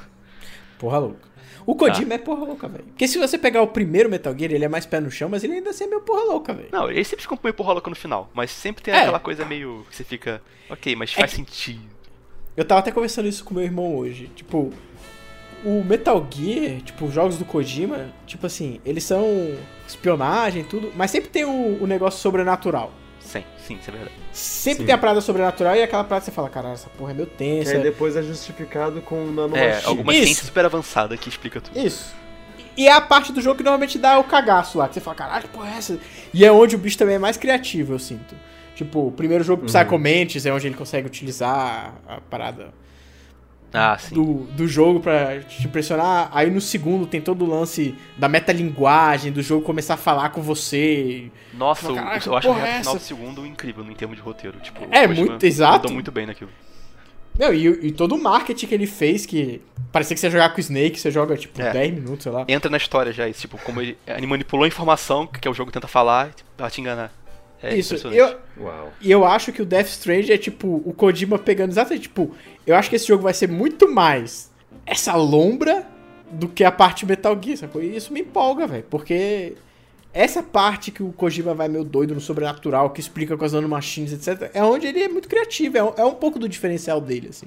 Porra 0.78 0.98
louca. 0.98 1.31
O 1.66 1.74
Kojima 1.74 2.15
é 2.15 2.19
porra 2.19 2.44
louca, 2.44 2.69
velho. 2.69 2.85
Porque 2.85 3.09
se 3.09 3.19
você 3.19 3.36
pegar 3.39 3.62
o 3.62 3.66
primeiro 3.66 4.09
Metal 4.09 4.36
Gear, 4.36 4.52
ele 4.52 4.65
é 4.65 4.69
mais 4.69 4.86
pé 4.86 5.01
no 5.01 5.11
chão, 5.11 5.28
mas 5.28 5.43
ele 5.43 5.55
ainda 5.55 5.70
assim 5.70 5.85
é 5.85 5.86
meio 5.86 6.01
porra 6.02 6.24
louca, 6.24 6.52
velho. 6.55 6.69
Não, 6.70 6.90
ele 6.90 7.02
sempre 7.05 7.23
fica 7.23 7.39
meio 7.43 7.55
porra 7.55 7.73
louca 7.73 7.90
no 7.90 7.97
final, 7.97 8.31
mas 8.35 8.51
sempre 8.51 8.82
tem 8.82 8.94
É. 8.94 9.01
aquela 9.01 9.19
coisa 9.20 9.44
meio 9.44 9.85
que 9.90 9.97
você 9.97 10.05
fica, 10.05 10.40
ok, 10.69 10.94
mas 10.97 11.12
faz 11.12 11.31
que- 11.31 11.36
sentido. 11.36 11.82
Eu 12.61 12.65
tava 12.66 12.81
até 12.81 12.91
conversando 12.93 13.27
isso 13.27 13.43
com 13.43 13.55
meu 13.55 13.62
irmão 13.65 13.97
hoje. 13.97 14.31
Tipo, 14.37 14.70
o 15.65 15.82
Metal 15.82 16.27
Gear, 16.31 16.82
tipo, 16.82 17.07
os 17.07 17.15
jogos 17.15 17.39
do 17.39 17.45
Kojima, 17.47 18.11
tipo 18.27 18.47
assim, 18.47 18.81
eles 18.85 19.03
são 19.03 19.55
espionagem 19.89 20.61
e 20.61 20.65
tudo, 20.66 20.93
mas 20.95 21.11
sempre 21.11 21.31
tem 21.31 21.45
o, 21.47 21.82
o 21.82 21.87
negócio 21.87 22.20
sobrenatural. 22.20 22.93
Sim, 23.19 23.45
sim, 23.66 23.78
isso 23.81 23.89
é 23.89 23.93
verdade. 23.95 24.15
Sempre 24.31 24.81
Sim. 24.82 24.87
tem 24.87 24.95
a 24.95 24.99
parada 24.99 25.23
sobrenatural 25.23 25.74
e 25.74 25.82
aquela 25.82 26.05
parada 26.05 26.20
que 26.20 26.27
você 26.31 26.35
fala, 26.35 26.51
caralho, 26.51 26.74
essa 26.74 26.91
porra 26.91 27.12
é 27.12 27.15
meio 27.15 27.27
tensa. 27.27 27.73
aí 27.73 27.82
depois 27.82 28.15
é 28.15 28.23
justificado 28.23 29.01
com 29.01 29.16
É, 29.16 29.24
nanomachine. 29.27 29.87
alguma 29.87 30.12
Isso. 30.12 30.24
ciência 30.24 30.45
super 30.45 30.65
avançada 30.66 31.16
que 31.16 31.31
explica 31.31 31.62
tudo. 31.62 31.78
Isso. 31.78 32.15
E 32.77 32.87
é 32.89 32.93
a 32.93 33.01
parte 33.01 33.32
do 33.32 33.41
jogo 33.41 33.57
que 33.57 33.62
normalmente 33.62 33.99
dá 33.99 34.19
o 34.19 34.24
cagaço 34.24 34.77
lá, 34.77 34.87
que 34.87 34.95
você 34.95 35.01
fala, 35.01 35.16
caralho, 35.16 35.43
que 35.45 35.49
porra 35.49 35.70
é 35.70 35.78
essa? 35.78 35.99
E 36.35 36.45
é 36.45 36.53
onde 36.53 36.74
o 36.77 36.78
bicho 36.78 36.99
também 36.99 37.15
é 37.15 37.19
mais 37.19 37.39
criativo, 37.39 37.95
eu 37.95 37.99
sinto. 37.99 38.35
Tipo, 38.85 39.09
o 39.09 39.12
primeiro 39.12 39.44
jogo 39.44 39.66
Psycho 39.66 39.98
Mantis 39.98 40.47
é 40.47 40.52
onde 40.52 40.66
ele 40.66 40.74
consegue 40.74 41.07
utilizar 41.07 41.93
a 42.09 42.19
parada 42.19 42.73
Ah, 43.74 43.98
do, 44.11 44.44
do 44.57 44.66
jogo 44.66 45.01
pra 45.01 45.39
te 45.40 45.66
impressionar. 45.66 46.31
Aí 46.32 46.51
no 46.51 46.62
segundo 46.62 47.07
tem 47.07 47.20
todo 47.20 47.44
o 47.44 47.48
lance 47.48 47.94
da 48.16 48.27
metalinguagem, 48.27 49.31
do 49.32 49.43
jogo 49.43 49.62
começar 49.65 49.94
a 49.94 49.97
falar 49.98 50.31
com 50.31 50.40
você. 50.40 51.31
Nossa, 51.52 51.93
Mas, 51.93 52.24
eu, 52.27 52.35
acho 52.35 52.48
o 52.51 52.55
porra 52.55 52.66
é 52.66 52.78
final 52.78 52.94
do 52.94 53.01
segundo 53.02 53.47
incrível 53.47 53.85
em 53.85 53.94
termos 53.94 54.16
de 54.16 54.23
roteiro. 54.23 54.59
Tipo, 54.61 54.81
É, 54.90 55.05
o 55.07 55.15
muito- 55.15 55.44
exato. 55.44 55.74
mandou 55.74 55.93
muito 55.93 56.11
bem 56.11 56.24
naquilo. 56.24 56.51
Não, 57.39 57.52
e, 57.55 57.66
e 57.86 57.93
todo 57.93 58.15
o 58.15 58.23
marketing 58.23 58.66
que 58.66 58.74
ele 58.74 58.86
fez, 58.86 59.24
que 59.27 59.61
parecia 59.93 60.15
que 60.15 60.20
você 60.20 60.27
ia 60.27 60.31
jogar 60.32 60.51
com 60.51 60.57
o 60.57 60.61
Snake, 60.61 60.98
você 60.98 61.11
joga 61.11 61.36
tipo 61.36 61.61
É. 61.61 61.70
10 61.70 61.94
minutos, 61.94 62.23
sei 62.24 62.32
lá. 62.32 62.44
Entra 62.48 62.70
na 62.70 62.77
história 62.77 63.12
já, 63.12 63.28
isso, 63.28 63.43
tipo, 63.43 63.57
como 63.59 63.81
ele, 63.81 63.97
ele 64.07 64.27
manipulou 64.27 64.65
a 64.65 64.69
informação 64.69 65.27
que, 65.27 65.39
que 65.39 65.48
o 65.48 65.55
jogo 65.55 65.70
tenta 65.70 65.86
falar 65.86 66.31
pra 66.57 66.69
te 66.70 66.81
enganar. 66.81 67.12
É 67.62 67.77
Isso, 67.77 67.95
eu, 68.09 68.39
Uau. 68.59 68.93
E 69.01 69.11
eu 69.11 69.24
acho 69.24 69.53
que 69.53 69.61
o 69.61 69.66
Death 69.66 69.89
Strange 69.89 70.32
é 70.32 70.39
tipo 70.39 70.82
o 70.85 70.95
Kojima 70.95 71.39
pegando 71.39 71.70
exatamente, 71.70 72.03
tipo, 72.03 72.35
eu 72.66 72.74
acho 72.74 72.89
que 72.89 72.97
esse 72.97 73.07
jogo 73.07 73.23
vai 73.23 73.35
ser 73.35 73.49
muito 73.49 73.91
mais 73.91 74.51
essa 74.87 75.15
lombra 75.15 75.87
do 76.31 76.49
que 76.49 76.65
a 76.65 76.73
parte 76.73 77.05
Metal 77.05 77.39
Gear, 77.43 77.59
sacou? 77.59 77.82
E 77.82 77.97
isso 77.97 78.12
me 78.12 78.20
empolga, 78.20 78.66
velho, 78.66 78.85
porque 78.89 79.55
essa 80.12 80.43
parte 80.43 80.91
que 80.91 81.03
o 81.03 81.12
Kojima 81.12 81.55
vai 81.55 81.69
meio 81.69 81.85
doido 81.85 82.15
no 82.15 82.20
sobrenatural, 82.20 82.91
que 82.91 83.01
explica 83.01 83.37
com 83.37 83.45
as 83.45 83.53
nanomachines, 83.53 84.12
etc, 84.12 84.51
é 84.55 84.62
onde 84.62 84.87
ele 84.87 85.03
é 85.03 85.09
muito 85.09 85.28
criativo, 85.28 85.77
é 85.77 85.85
um, 85.85 85.93
é 85.97 86.05
um 86.05 86.15
pouco 86.15 86.39
do 86.39 86.49
diferencial 86.49 87.01
dele, 87.01 87.28
assim. 87.28 87.47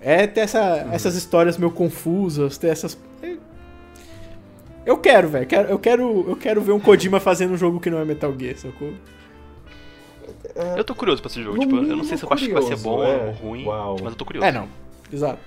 É 0.00 0.26
ter 0.26 0.40
essa, 0.40 0.88
essas 0.92 1.14
histórias 1.14 1.56
meio 1.56 1.70
confusas, 1.70 2.58
ter 2.58 2.68
essas... 2.68 2.98
Eu 4.84 4.96
quero, 4.98 5.28
velho, 5.28 5.46
quero- 5.46 5.68
eu 5.68 5.78
quero, 5.78 6.24
eu 6.30 6.36
quero 6.36 6.60
ver 6.60 6.72
um 6.72 6.80
Kojima 6.80 7.20
fazendo 7.20 7.52
um 7.54 7.56
jogo 7.56 7.78
que 7.80 7.88
não 7.90 7.98
é 7.98 8.04
Metal 8.04 8.34
Gear, 8.38 8.56
sacou? 8.56 8.92
Eu 10.76 10.84
tô 10.84 10.94
curioso 10.94 11.22
pra 11.22 11.30
esse 11.30 11.42
jogo, 11.42 11.56
No 11.56 11.62
tipo, 11.62 11.76
eu 11.76 11.96
não 11.96 12.04
sei 12.04 12.16
se 12.18 12.24
eu 12.24 12.32
acho 12.32 12.44
que 12.46 12.52
vai 12.52 12.62
ser 12.62 12.76
bom 12.78 13.02
é. 13.04 13.16
ou 13.26 13.30
ruim, 13.32 13.64
Uau. 13.64 13.96
mas 14.02 14.12
eu 14.12 14.16
tô 14.18 14.24
curioso. 14.24 14.46
É, 14.46 14.52
não. 14.52 14.68
Exato. 15.12 15.38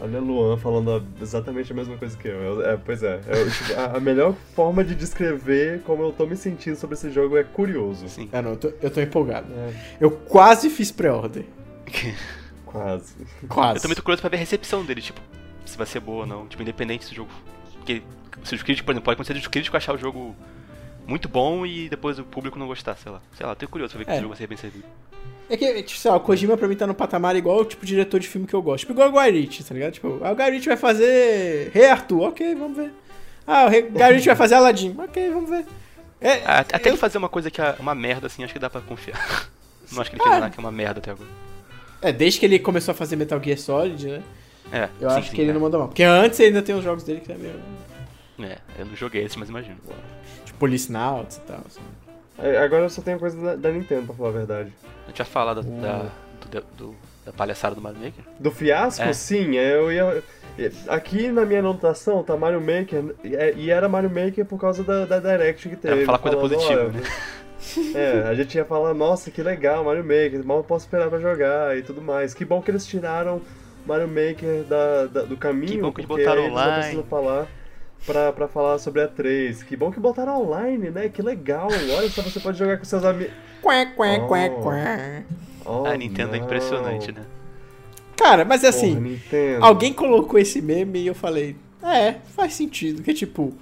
Olha 0.00 0.18
Luan 0.18 0.56
falando 0.56 0.90
a- 0.90 1.02
exatamente 1.22 1.70
a 1.70 1.74
mesma 1.74 1.96
coisa 1.96 2.16
que 2.16 2.26
eu. 2.26 2.34
Eu- 2.34 2.66
é, 2.66 2.76
pois 2.76 3.02
é, 3.02 3.20
eu, 3.28 3.50
tipo, 3.50 3.78
a, 3.78 3.96
a 3.96 4.00
melhor 4.00 4.34
forma 4.56 4.82
de 4.82 4.94
descrever 4.96 5.80
como 5.82 6.02
eu 6.02 6.12
tô 6.12 6.26
me 6.26 6.36
sentindo 6.36 6.74
sobre 6.76 6.94
esse 6.94 7.10
jogo 7.10 7.36
é 7.36 7.44
curioso. 7.44 8.08
Sim. 8.08 8.28
É, 8.32 8.42
não, 8.42 8.50
eu 8.52 8.56
tô, 8.56 8.72
eu 8.82 8.90
tô 8.90 9.00
empolgado. 9.00 9.46
É, 9.52 9.72
Eu 10.00 10.10
quase 10.10 10.68
fiz 10.70 10.90
pré-order. 10.90 11.44
quase. 12.66 13.14
Quase. 13.48 13.76
Eu 13.78 13.82
tô 13.82 13.88
muito 13.88 14.02
curioso 14.02 14.20
pra 14.22 14.30
ver 14.30 14.36
a 14.36 14.40
recepção 14.40 14.84
dele, 14.84 15.00
tipo, 15.00 15.20
se 15.64 15.76
vai 15.78 15.86
ser 15.86 16.00
boa 16.00 16.20
ou 16.22 16.26
não. 16.26 16.46
Tipo, 16.48 16.62
independente 16.62 17.04
se 17.04 17.12
o 17.12 17.14
jogo. 17.14 17.30
Porque 17.82 18.02
se 18.44 18.54
os 18.54 18.62
críticos, 18.62 18.84
por 18.86 18.92
exemplo, 18.92 19.04
pode 19.04 19.14
acontecer 19.14 19.34
dos 19.34 19.46
críticos 19.48 19.76
achar 19.76 19.94
o 19.94 19.98
jogo 19.98 20.34
muito 21.06 21.28
bom 21.28 21.66
e 21.66 21.88
depois 21.88 22.18
o 22.18 22.24
público 22.24 22.58
não 22.58 22.66
gostar, 22.66 22.96
sei 22.96 23.10
lá. 23.12 23.20
Sei 23.36 23.44
lá, 23.44 23.54
tô 23.54 23.66
curioso 23.68 23.92
pra 23.92 23.98
ver 23.98 24.04
que 24.04 24.10
É. 24.10 24.14
esse 24.14 24.22
jogo 24.22 24.34
vai 24.34 24.38
ser 24.38 24.46
bem 24.46 24.56
servido. 24.58 24.84
É 25.50 25.56
que, 25.56 25.82
tipo, 25.82 25.98
sei 26.00 26.10
lá, 26.10 26.16
o 26.16 26.20
Kojima 26.20 26.56
pra 26.56 26.68
mim 26.68 26.76
tá 26.76 26.86
no 26.86 26.94
patamar 26.94 27.34
igual 27.36 27.58
o 27.60 27.64
tipo 27.64 27.84
diretor 27.84 28.18
de 28.20 28.28
filme 28.28 28.46
que 28.46 28.54
eu 28.54 28.62
gosto. 28.62 28.80
Tipo, 28.86 28.92
igual 28.92 29.08
o 29.08 29.12
Guy 29.12 29.30
Ritchie, 29.40 29.64
tá 29.64 29.74
ligado? 29.74 29.92
Tipo, 29.92 30.20
ah, 30.22 30.30
o 30.32 30.36
Guy 30.36 30.50
Ritchie 30.50 30.68
vai 30.68 30.76
fazer 30.76 31.70
Rei 31.74 31.86
Arthur, 31.86 32.22
ok, 32.28 32.54
vamos 32.54 32.76
ver. 32.76 32.90
Ah, 33.46 33.66
o 33.66 33.70
Guy 33.70 34.12
Ritchie 34.12 34.26
vai 34.28 34.36
fazer 34.36 34.54
Aladdin, 34.54 34.94
ok, 34.96 35.30
vamos 35.30 35.50
ver. 35.50 35.66
É, 36.20 36.42
Ah, 36.46 36.60
Até 36.60 36.88
eu- 36.88 36.92
ele 36.92 36.96
fazer 36.96 37.18
uma 37.18 37.28
coisa 37.28 37.50
que 37.50 37.60
é 37.60 37.74
uma 37.80 37.94
merda, 37.94 38.28
assim, 38.28 38.44
acho 38.44 38.52
que 38.52 38.58
dá 38.58 38.70
pra 38.70 38.80
confiar. 38.80 39.18
Não 39.92 40.00
acho 40.00 40.10
que 40.10 40.16
ele 40.16 40.22
fez 40.22 40.34
nada 40.40 40.48
que 40.50 40.58
é 40.58 40.60
uma 40.62 40.72
merda 40.72 41.00
até 41.00 41.10
agora. 41.10 41.28
é, 42.00 42.12
desde 42.12 42.38
que 42.40 42.46
ele 42.46 42.58
começou 42.58 42.92
a 42.92 42.94
fazer 42.94 43.16
Metal 43.16 43.40
Gear 43.42 43.58
Solid, 43.58 44.06
né? 44.06 44.22
É, 44.70 44.88
Eu 45.00 45.10
sim, 45.10 45.16
acho 45.16 45.30
sim, 45.30 45.34
que 45.36 45.40
ele 45.42 45.50
é. 45.50 45.54
não 45.54 45.60
mandou 45.60 45.80
mal. 45.80 45.88
Porque 45.88 46.02
antes 46.02 46.38
ainda 46.40 46.62
tem 46.62 46.74
os 46.74 46.84
jogos 46.84 47.02
dele 47.04 47.20
que 47.20 47.32
é 47.32 47.36
meio. 47.36 47.54
É, 48.40 48.58
eu 48.78 48.86
não 48.86 48.96
joguei 48.96 49.24
esse, 49.24 49.38
mas 49.38 49.48
imagino. 49.48 49.76
Tipo, 50.44 50.58
Policenauts 50.58 51.36
e 51.36 51.40
tal. 51.40 51.58
Assim. 51.66 51.80
É, 52.38 52.58
Agora 52.58 52.84
eu 52.84 52.90
só 52.90 53.02
tenho 53.02 53.18
coisa 53.18 53.38
da, 53.40 53.56
da 53.56 53.70
Nintendo, 53.70 54.06
pra 54.06 54.14
falar 54.14 54.28
a 54.30 54.32
verdade. 54.32 54.72
A 55.04 55.08
gente 55.08 55.18
vai 55.18 55.26
falar 55.26 55.54
da, 55.54 55.60
da, 55.62 56.06
do- 56.50 56.64
do- 56.76 56.94
da 57.24 57.32
palhaçada 57.32 57.74
do 57.74 57.80
Mario 57.80 58.00
Maker? 58.00 58.24
Do 58.40 58.50
fiasco, 58.50 59.02
É. 59.02 59.12
sim, 59.12 59.56
é, 59.58 59.74
eu 59.74 59.92
ia. 59.92 60.22
Aqui 60.88 61.28
na 61.30 61.44
minha 61.44 61.60
anotação 61.60 62.22
tá 62.22 62.36
Mario 62.36 62.60
Maker, 62.60 63.14
e- 63.56 63.70
era 63.70 63.88
Mario 63.88 64.10
Maker 64.10 64.44
por 64.44 64.58
causa 64.60 64.82
da, 64.82 65.04
da 65.06 65.18
Direct 65.20 65.68
que 65.68 65.76
teve. 65.76 65.94
Era 65.94 66.04
pra 66.04 66.18
falar 66.18 66.18
coisa 66.18 66.36
positiva, 66.36 66.80
"Olha, 66.82 66.88
né? 66.92 67.00
É, 67.94 68.24
a 68.28 68.34
gente 68.34 68.56
ia 68.56 68.64
falar, 68.64 68.92
nossa, 68.92 69.30
que 69.30 69.40
legal, 69.40 69.84
Mario 69.84 70.02
Maker, 70.02 70.44
mal 70.44 70.64
posso 70.64 70.84
esperar 70.86 71.08
pra 71.08 71.20
jogar 71.20 71.78
e 71.78 71.82
tudo 71.82 72.02
mais. 72.02 72.34
Que 72.34 72.44
bom 72.44 72.60
que 72.60 72.72
eles 72.72 72.84
tiraram 72.84 73.40
Mario 73.86 74.08
Maker 74.08 74.64
da, 74.64 75.06
da- 75.06 75.22
do 75.22 75.36
caminho, 75.36 75.72
Que 75.72 75.80
bom 75.80 75.92
que 75.92 76.06
porque 76.06 76.22
botaram 76.24 76.42
eles 76.42 76.54
não 76.54 76.60
online. 76.62 76.80
precisam 76.80 77.04
falar 77.04 77.46
pra, 78.06 78.32
pra 78.32 78.48
falar 78.48 78.78
sobre 78.78 79.02
a 79.02 79.08
3. 79.08 79.62
Que 79.62 79.76
bom 79.76 79.90
que 79.90 79.98
botaram 80.00 80.40
online, 80.42 80.90
né? 80.90 81.08
Que 81.08 81.22
legal, 81.22 81.68
olha 81.70 82.08
só, 82.10 82.22
você 82.22 82.40
pode 82.40 82.58
jogar 82.58 82.78
com 82.78 82.84
seus 82.84 83.04
amigos. 83.04 83.32
Quá, 83.60 83.86
quá, 83.94 84.08
Oh. 84.18 84.60
quá. 84.62 85.22
Oh, 85.64 85.86
a 85.86 85.96
Nintendo 85.96 86.34
é 86.34 86.38
não. 86.38 86.44
impressionante, 86.44 87.12
né? 87.12 87.24
Cara, 88.16 88.44
mas 88.44 88.62
é 88.64 88.70
Porra, 88.70 88.82
assim. 88.84 88.94
Nintendo. 89.00 89.64
Alguém 89.64 89.92
colocou 89.92 90.38
esse 90.38 90.60
meme 90.60 91.00
e 91.00 91.06
eu 91.06 91.14
falei, 91.14 91.56
é, 91.82 92.14
faz 92.36 92.54
sentido. 92.54 93.02
Que 93.02 93.14
tipo, 93.14 93.52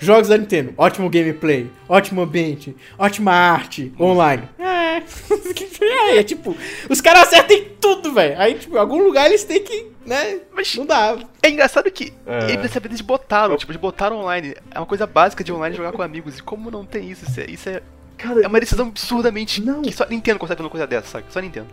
jogos 0.00 0.28
da 0.28 0.36
Nintendo, 0.38 0.72
ótimo 0.76 1.08
gameplay, 1.10 1.70
ótimo 1.88 2.22
ambiente, 2.22 2.76
ótima 2.98 3.32
arte, 3.32 3.92
online. 3.98 4.48
É, 4.58 5.02
é, 5.80 6.18
é 6.18 6.22
tipo, 6.22 6.56
os 6.88 7.00
caras 7.00 7.24
acertam 7.24 7.56
em 7.56 7.64
tudo, 7.80 8.12
velho. 8.12 8.38
Aí, 8.40 8.54
tipo, 8.54 8.76
em 8.76 8.78
algum 8.78 9.02
lugar 9.02 9.26
eles 9.26 9.44
têm 9.44 9.62
que, 9.62 9.86
né? 10.04 10.40
Mas 10.54 10.74
Não 10.74 10.86
dá. 10.86 11.18
é 11.42 11.48
engraçado 11.50 11.90
que 11.90 12.12
É. 12.26 12.44
eles, 12.50 12.62
dessa 12.62 12.80
vez 12.80 12.92
eles 12.92 13.00
botaram, 13.00 13.56
tipo, 13.56 13.70
eles 13.72 13.80
botaram 13.80 14.20
online. 14.20 14.54
É 14.70 14.78
uma 14.78 14.86
coisa 14.86 15.06
básica 15.06 15.44
de 15.44 15.52
online 15.52 15.76
jogar 15.76 15.92
com 15.92 16.02
amigos. 16.02 16.38
E 16.38 16.42
como 16.42 16.70
não 16.70 16.84
tem 16.84 17.10
isso? 17.10 17.24
Isso 17.28 17.40
é, 17.40 17.46
isso 17.50 17.68
é, 17.68 17.82
Cara, 18.16 18.40
é 18.40 18.46
uma 18.46 18.58
decisão 18.58 18.86
absurdamente. 18.88 19.60
Não. 19.62 19.82
Que 19.82 19.92
só 19.92 20.04
a 20.04 20.08
Nintendo 20.08 20.38
consegue 20.38 20.56
fazer 20.56 20.64
uma 20.66 20.70
coisa 20.70 20.86
dessa, 20.86 21.06
sabe? 21.08 21.26
Só 21.28 21.38
a 21.38 21.42
Nintendo. 21.42 21.66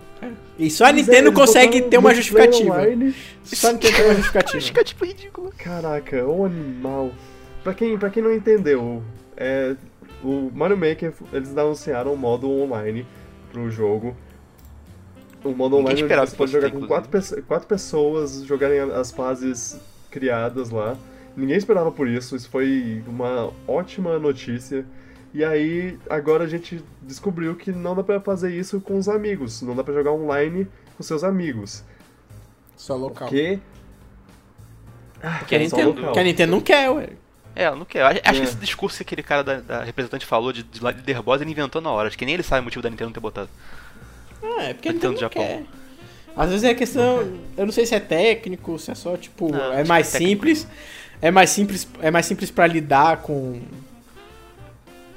E 0.60 0.70
só 0.70 0.86
a 0.86 0.90
é, 0.90 0.94
Nintendo 0.94 1.30
eles 1.30 1.40
consegue 1.40 1.82
ter 1.84 1.98
uma 1.98 2.14
justificativa. 2.14 2.74
online. 2.74 3.16
Só 3.46 3.70
a 3.70 3.72
Nintendo 3.74 3.96
tem 3.96 4.06
uma 4.06 4.16
justificativa. 4.16 4.58
Acho 4.60 4.74
que 4.74 4.80
é 4.80 4.84
tipo 4.84 5.06
ridículo. 5.06 5.54
Caraca, 5.58 6.26
o 6.26 6.46
animal. 6.46 7.12
Pra 7.64 7.73
quem, 7.73 7.98
pra 7.98 8.10
quem 8.10 8.22
não 8.22 8.34
entendeu, 8.34 9.02
é, 9.38 9.76
o 10.23 10.52
Mario 10.53 10.77
Maker, 10.77 11.14
eles 11.31 11.56
anunciaram 11.57 12.14
um 12.14 12.18
modo 12.18 12.49
online 12.49 13.07
pro 13.52 13.69
jogo. 13.72 14.15
O 15.44 15.49
modo 15.49 15.77
Ninguém 15.77 15.94
online 16.03 16.14
onde 16.14 16.30
você 16.30 16.35
pode 16.35 16.52
jogar 16.52 16.72
com 16.72 16.85
quatro, 16.88 17.44
quatro 17.44 17.68
pessoas, 17.68 18.44
jogarem 18.44 18.80
as 18.80 19.11
fases 19.11 19.80
criadas 20.10 20.69
lá. 20.69 20.98
Ninguém 21.35 21.57
esperava 21.57 21.91
por 21.91 22.07
isso, 22.07 22.35
isso 22.35 22.49
foi 22.49 23.03
uma 23.07 23.52
ótima 23.68 24.19
notícia. 24.19 24.85
E 25.34 25.44
aí, 25.44 25.98
agora 26.10 26.44
a 26.44 26.48
gente 26.48 26.84
descobriu 27.02 27.56
que 27.56 27.72
não 27.72 27.95
dá 27.95 28.03
pra 28.03 28.19
fazer 28.19 28.52
isso 28.56 28.80
com 28.80 28.98
os 28.98 29.10
amigos, 29.10 29.61
não 29.61 29.76
dá 29.76 29.84
pra 29.84 29.94
jogar 29.94 30.11
online 30.11 30.68
com 30.95 31.02
seus 31.03 31.23
amigos. 31.23 31.84
Só 32.76 32.95
local. 32.95 33.27
Porque 33.27 33.60
Que 35.48 35.56
a, 35.56 35.61
É 35.61 35.69
só 35.69 35.77
Nintendo, 35.77 35.99
local. 35.99 36.14
que 36.14 36.19
a 36.19 36.23
Nintendo 36.23 36.52
não 36.52 36.61
quer, 36.61 36.90
ué. 36.91 37.10
É, 37.56 37.68
eu 37.68 37.76
não 37.76 37.86
quero. 37.86 38.08
Acho, 38.08 38.20
É. 38.24 38.32
que 38.34 38.42
esse 38.42 38.56
discurso 38.56 38.98
que 38.98 39.04
aquele 39.04 39.24
cara 39.24 39.44
da, 39.44 39.60
da 39.60 39.84
representante 39.84 40.26
falou 40.26 40.52
de, 40.52 40.64
de 40.64 40.80
líder 40.84 41.22
boss, 41.22 41.42
ele 41.42 41.52
inventou 41.52 41.82
na 41.82 41.92
hora. 41.92 42.08
Acho 42.08 42.18
que 42.18 42.26
nem 42.26 42.34
ele 42.34 42.44
sabe 42.44 42.62
o 42.62 42.64
motivo 42.64 42.82
da 42.82 42.90
Nintendo 42.90 43.10
não 43.10 43.14
ter 43.14 43.20
botado. 43.20 43.50
Ah, 44.44 44.64
é 44.64 44.74
porque 44.74 44.90
a 44.90 44.94
Nintendo 44.94 45.14
Nintendo 45.14 45.14
não 45.14 45.20
Japão. 45.20 45.44
quer. 45.44 45.64
Às 46.36 46.50
vezes 46.50 46.64
é 46.64 46.74
questão. 46.74 47.20
Eu 47.56 47.66
não 47.66 47.72
sei 47.72 47.86
se 47.86 47.94
é 47.94 48.00
técnico, 48.00 48.80
se 48.80 48.90
é 48.92 48.96
só, 48.96 49.16
tipo, 49.16 49.52
Não, 49.52 49.72
é 49.74 49.84
mais 49.84 50.14
é 50.16 50.18
simples. 50.18 50.68
É 51.22 51.30
mais 51.30 51.52
simples. 51.52 51.88
É 52.02 52.10
mais 52.10 52.26
simples 52.26 52.50
pra 52.50 52.66
lidar 52.66 53.18
com. 53.18 53.62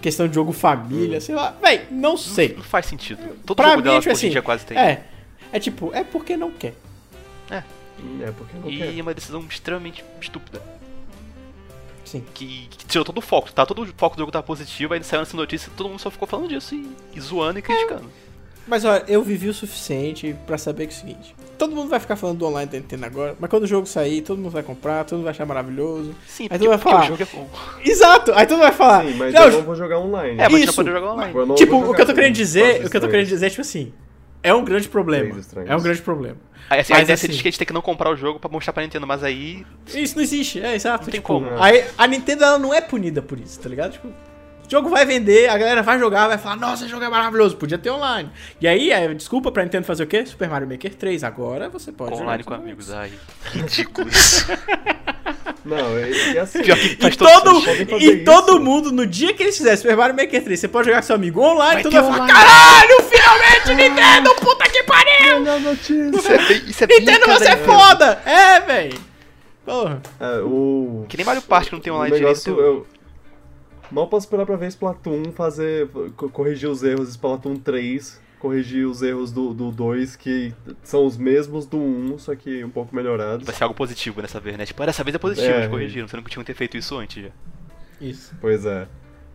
Questão 0.02 0.28
de 0.28 0.34
jogo 0.34 0.52
família, 0.52 1.20
sei 1.20 1.34
lá. 1.34 1.56
Véi, 1.62 1.86
não 1.90 2.16
sei. 2.18 2.54
Não 2.54 2.62
faz 2.62 2.84
sentido. 2.86 3.18
Todo 3.46 3.56
Pra 3.56 3.68
jogo 3.70 3.78
mim, 3.78 3.82
dela 3.84 4.00
tipo 4.00 4.12
assim, 4.12 4.28
dia 4.28 4.42
quase 4.42 4.64
tem. 4.66 4.76
É. 4.78 5.02
É 5.52 5.58
tipo, 5.58 5.90
é 5.94 6.04
porque 6.04 6.36
não 6.36 6.50
quer. 6.50 6.74
É 7.50 8.30
porque 8.30 8.56
não 8.62 8.70
E 8.70 8.76
quer. 8.76 8.98
é 8.98 9.02
uma 9.02 9.14
decisão 9.14 9.40
extremamente 9.48 10.04
estúpida. 10.20 10.60
Sim. 12.06 12.24
Que, 12.32 12.68
que 12.70 12.86
tirou 12.86 13.04
todo 13.04 13.18
o 13.18 13.20
foco. 13.20 13.52
Tá, 13.52 13.66
todo 13.66 13.82
o 13.82 13.86
foco 13.96 14.16
do 14.16 14.20
jogo 14.20 14.32
tá 14.32 14.42
positivo, 14.42 14.94
aí 14.94 15.02
saiu 15.04 15.20
nessa 15.20 15.36
notícia 15.36 15.70
todo 15.76 15.88
mundo 15.88 15.98
só 16.00 16.10
ficou 16.10 16.26
falando 16.26 16.48
disso 16.48 16.74
e, 16.74 16.88
e 17.14 17.20
zoando 17.20 17.58
e 17.58 17.62
criticando. 17.62 18.10
Mas 18.66 18.84
olha, 18.84 19.04
eu 19.06 19.22
vivi 19.22 19.48
o 19.48 19.54
suficiente 19.54 20.34
pra 20.44 20.58
saber 20.58 20.86
que 20.88 20.94
é 20.94 20.96
o 20.96 21.00
seguinte: 21.00 21.36
todo 21.56 21.74
mundo 21.74 21.88
vai 21.88 22.00
ficar 22.00 22.16
falando 22.16 22.38
do 22.38 22.46
online 22.46 22.68
da 22.70 22.78
Nintendo 22.78 23.06
agora, 23.06 23.36
mas 23.38 23.48
quando 23.48 23.62
o 23.62 23.66
jogo 23.66 23.86
sair, 23.86 24.22
todo 24.22 24.38
mundo 24.38 24.50
vai 24.50 24.62
comprar, 24.62 25.04
todo 25.04 25.18
mundo 25.18 25.24
vai 25.24 25.30
achar 25.30 25.46
maravilhoso. 25.46 26.14
Sim, 26.26 26.44
Aí 26.44 26.58
porque, 26.58 26.64
tu 26.64 26.68
vai 26.68 26.78
porque 26.78 26.90
falar. 26.90 27.04
o 27.04 27.06
jogo 27.06 27.22
é 27.22 27.26
bom. 27.36 27.48
Exato! 27.84 28.32
Aí 28.34 28.44
todo 28.46 28.56
mundo 28.58 28.66
vai 28.66 28.72
falar. 28.72 29.04
Sim, 29.04 29.14
mas 29.14 29.32
"Não, 29.34 29.42
eu 29.42 29.52
não 29.52 29.62
vou 29.62 29.76
jogar 29.76 29.98
online. 30.00 30.40
É, 30.40 30.48
mas 30.48 30.62
Isso. 30.62 30.66
não 30.66 30.74
pode 30.74 30.90
jogar 30.90 31.12
online. 31.12 31.54
Tipo, 31.54 31.80
vou 31.80 31.90
o 31.90 31.94
que 31.94 32.02
eu 32.02 32.06
tô 32.06 32.14
querendo 32.14 32.34
dizer, 32.34 32.68
quatro 32.72 32.86
o 32.86 32.90
que 32.90 32.96
eu 32.96 33.00
tô 33.00 33.08
querendo 33.08 33.26
dizer 33.28 33.46
é 33.46 33.50
tipo 33.50 33.62
assim, 33.62 33.92
é 34.48 34.54
um 34.54 34.64
grande 34.64 34.88
problema. 34.88 35.40
É 35.66 35.76
um 35.76 35.80
grande 35.82 36.00
problema. 36.02 36.36
Aí 36.68 36.80
assim, 36.80 36.92
Mas 36.92 37.00
a 37.00 37.02
ideia 37.04 37.14
assim- 37.14 37.28
diz 37.28 37.42
que 37.42 37.48
a 37.48 37.50
gente 37.50 37.58
tem 37.58 37.66
que 37.66 37.72
não 37.72 37.80
comprar 37.82 38.10
o 38.10 38.16
jogo 38.16 38.40
pra 38.40 38.50
mostrar 38.50 38.72
pra 38.72 38.82
Nintendo, 38.82 39.06
mas 39.06 39.22
aí. 39.22 39.64
Isso 39.94 40.16
não 40.16 40.22
existe, 40.22 40.60
é 40.60 40.74
exato. 40.74 41.04
Não 41.04 41.10
tem 41.10 41.20
tipo, 41.20 41.26
como. 41.26 41.48
Aí 41.62 41.84
a 41.96 42.06
Nintendo 42.06 42.44
ela 42.44 42.58
não 42.58 42.74
é 42.74 42.80
punida 42.80 43.22
por 43.22 43.38
isso, 43.38 43.60
tá 43.60 43.68
ligado? 43.68 43.92
Tipo, 43.92 44.08
o 44.08 44.70
jogo 44.70 44.88
vai 44.90 45.06
vender, 45.06 45.48
a 45.48 45.56
galera 45.56 45.80
vai 45.82 45.96
jogar, 45.98 46.26
vai 46.26 46.38
falar, 46.38 46.56
nossa, 46.56 46.82
esse 46.82 46.90
jogo 46.90 47.04
é 47.04 47.08
maravilhoso, 47.08 47.56
podia 47.56 47.78
ter 47.78 47.90
online. 47.90 48.30
E 48.60 48.66
aí, 48.66 48.90
é, 48.90 49.14
desculpa 49.14 49.52
pra 49.52 49.62
Nintendo 49.62 49.84
fazer 49.86 50.02
o 50.02 50.06
quê? 50.08 50.26
Super 50.26 50.48
Mario 50.48 50.68
Maker 50.68 50.92
3, 50.94 51.22
agora 51.22 51.68
você 51.68 51.92
pode 51.92 52.14
online 52.14 52.42
jogar 52.42 52.56
com 52.56 52.62
amigos. 52.62 52.90
Ai, 52.92 53.12
ridículo 53.52 54.08
isso. 54.08 54.46
Não, 55.66 55.98
e, 55.98 56.32
e 56.34 56.38
assim. 56.38 56.60
E 56.60 57.10
todo 57.16 57.98
e 58.00 58.24
todo 58.24 58.60
mundo, 58.60 58.92
no 58.92 59.04
dia 59.06 59.34
que 59.34 59.42
eles 59.42 59.56
fizerem 59.56 59.76
Super 59.76 59.96
Mario 59.96 60.14
Maker 60.16 60.42
3, 60.44 60.60
você 60.60 60.68
pode 60.68 60.86
jogar 60.86 61.00
com 61.00 61.06
seu 61.06 61.16
amigo 61.16 61.40
online, 61.40 61.82
todo 61.82 61.92
mundo 61.92 62.12
fala, 62.14 62.26
caralho, 62.26 63.02
finalmente 63.02 63.74
Nintendo, 63.74 64.34
puta 64.36 64.68
que 64.70 64.82
pariu! 64.84 65.36
A 65.50 65.58
notícia. 65.58 66.10
Isso 66.16 66.32
é 66.32 66.38
bem, 66.38 66.62
isso 66.68 66.84
é 66.84 66.86
Nintendo, 66.86 67.26
você 67.26 67.48
é 67.48 67.56
foda! 67.56 68.22
É, 68.24 68.60
véi! 68.60 68.94
Porra. 69.64 70.00
É, 70.20 70.38
o. 70.42 71.04
Que 71.08 71.16
nem 71.16 71.26
Mario 71.26 71.42
Party 71.42 71.70
que 71.70 71.74
não 71.74 71.80
tem 71.82 71.92
o 71.92 71.96
online 71.96 72.14
negócio, 72.20 72.54
direito. 72.54 72.70
eu 72.70 72.86
mal 73.90 74.06
posso 74.06 74.26
esperar 74.26 74.46
pra 74.46 74.54
ver 74.54 74.68
Splatoon 74.68 75.32
fazer. 75.32 75.88
co- 76.16 76.28
corrigir 76.28 76.68
os 76.68 76.84
erros 76.84 77.06
de 77.06 77.10
Splatoon 77.12 77.56
3, 77.56 78.20
corrigir 78.46 78.86
os 78.86 79.02
erros 79.02 79.32
do, 79.32 79.52
do 79.52 79.70
2, 79.70 80.14
que 80.16 80.54
são 80.82 81.04
os 81.04 81.16
mesmos 81.16 81.66
do 81.66 81.76
1, 81.78 82.18
só 82.18 82.34
que 82.36 82.64
um 82.64 82.70
pouco 82.70 82.94
melhorados. 82.94 83.44
Vai 83.44 83.54
ser 83.54 83.64
algo 83.64 83.74
positivo 83.74 84.22
dessa 84.22 84.38
vez, 84.38 84.56
né? 84.56 84.64
Tipo, 84.64 84.84
dessa 84.86 85.02
vez 85.02 85.14
é 85.14 85.18
positivo, 85.18 85.48
É. 85.52 85.56
eles 85.58 85.68
corrigiram, 85.70 86.06
sendo 86.08 86.22
que 86.22 86.30
tinham 86.30 86.44
que 86.44 86.52
ter 86.52 86.56
feito 86.56 86.76
isso 86.76 86.96
antes 86.96 87.24
já. 87.24 87.30
Isso. 88.00 88.34
Pois 88.40 88.64
é. 88.64 88.86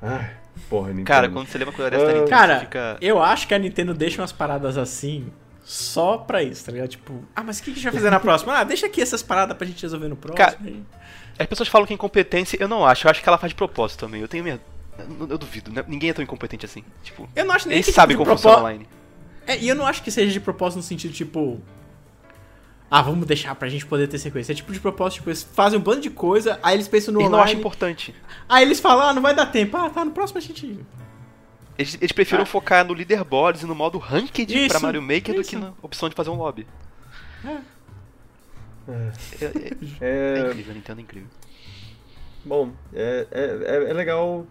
Ai, 0.02 0.32
porra, 0.70 0.90
Nintendo. 0.90 1.06
Cara, 1.08 1.30
quando 1.30 1.48
você 1.48 1.58
lembra 1.58 1.74
coisa 1.74 1.92
dessa. 1.92 2.06
Nintendo, 2.08 2.30
Cara, 2.30 2.60
fica... 2.62 2.98
eu 3.02 3.22
acho 3.22 3.48
que 3.48 3.54
a 3.54 3.60
Nintendo 3.60 3.94
deixa 3.94 4.22
umas 4.22 4.32
paradas 4.32 4.78
assim 4.78 5.28
só 5.64 6.18
pra 6.18 6.42
isso, 6.42 6.66
tá 6.66 6.72
ligado? 6.72 6.90
Tipo, 6.90 7.24
ah, 7.36 7.44
mas 7.44 7.60
o 7.60 7.64
que 7.64 7.66
que 7.66 7.72
a 7.72 7.76
gente 7.76 7.84
vai 7.84 7.94
fazer 7.94 8.10
na 8.10 8.20
próxima? 8.20 8.58
Ah, 8.58 8.64
deixa 8.64 8.86
aqui 8.88 9.02
essas 9.02 9.22
paradas 9.22 9.56
pra 9.58 9.68
gente 9.68 9.82
resolver 9.82 10.08
no 10.08 10.16
próximo. 10.16 10.38
Cara, 10.38 10.58
aí. 10.64 10.82
As 11.38 11.48
pessoas 11.48 11.70
falam 11.70 11.86
que 11.86 11.94
é 11.94 11.96
incompetência, 11.96 12.58
eu 12.60 12.68
não 12.68 12.86
acho. 12.86 13.06
Eu 13.08 13.12
acho 13.12 13.22
que 13.22 13.28
ela 13.30 13.38
faz 13.38 13.52
de 13.52 13.56
propósito 13.56 14.00
também. 14.00 14.22
Eu 14.22 14.28
tenho 14.28 14.44
medo. 14.44 14.62
Eu, 15.00 15.28
eu 15.30 15.38
duvido, 15.38 15.72
né? 15.72 15.84
Ninguém 15.88 16.10
é 16.10 16.14
tão 16.14 16.24
incompetente 16.24 16.66
assim. 16.66 16.84
Tipo, 17.04 17.28
Eu 17.36 17.46
não 17.46 17.56
acho 17.56 17.68
nem 17.68 17.78
eles 17.78 17.86
que 17.88 17.92
sabem 17.94 18.16
tipo, 18.16 18.24
como 18.26 18.36
funciona 18.38 18.58
online. 18.60 18.88
É, 19.48 19.58
e 19.58 19.68
eu 19.68 19.76
não 19.76 19.86
acho 19.88 20.04
que 20.04 20.12
seja 20.12 20.32
de 20.32 20.40
propósito 20.40 20.78
no 20.78 20.84
sentido, 20.84 21.14
tipo. 21.14 21.60
Ah, 22.90 23.02
vamos 23.02 23.26
deixar 23.26 23.56
pra 23.56 23.70
gente 23.70 23.86
poder 23.86 24.08
ter 24.08 24.18
sequência. 24.18 24.52
É 24.52 24.56
tipo 24.56 24.72
de 24.74 24.80
propósito, 24.80 25.20
tipo, 25.20 25.30
eles 25.30 25.44
fazem 25.44 25.80
um 25.80 25.82
bando 25.82 26.02
de 26.02 26.10
coisa, 26.10 26.60
aí 26.62 26.76
eles 26.76 26.88
pensam 26.90 27.14
no 27.14 27.22
Eles 27.22 27.32
não 27.32 27.38
acham 27.40 27.46
online. 27.52 27.60
importante. 27.62 28.14
Aí 28.50 28.64
eles 28.66 28.80
falam, 28.82 29.08
ah, 29.10 29.14
não 29.14 29.22
vai 29.22 29.34
dar 29.34 29.46
tempo. 29.46 29.78
Ah, 29.78 29.90
tá, 29.90 30.04
no 30.04 30.12
próximo 30.12 30.38
a 30.40 30.42
gente. 30.42 30.78
Eles, 31.78 31.96
eles 32.02 32.12
prefiram 32.12 32.46
focar 32.46 32.86
no 32.86 32.94
leaderboards 32.94 33.62
e 33.62 33.66
no 33.66 33.74
modo 33.74 33.98
ranked 33.98 34.54
Ah. 34.54 34.60
Isso, 34.60 34.70
pra 34.70 34.80
Mario 34.82 35.02
Maker 35.02 35.34
do 35.34 35.42
isso. 35.42 35.50
que 35.52 35.56
na 35.56 35.72
opção 35.82 36.10
de 36.10 36.16
fazer 36.16 36.30
um 36.30 36.36
lobby. 36.36 36.68
É, 37.46 37.58
É, 38.90 39.46
é- 39.46 39.74
é, 40.02 40.40
é 40.40 40.50
incrível, 40.50 40.72
a 40.72 40.76
Nintendo 40.76 41.00
é 41.00 41.04
incrível. 41.04 41.30
Bom, 42.44 42.72
é, 42.94 43.28
é, 43.32 43.42
é, 43.88 43.90
é 43.90 43.94
legal. 43.94 44.46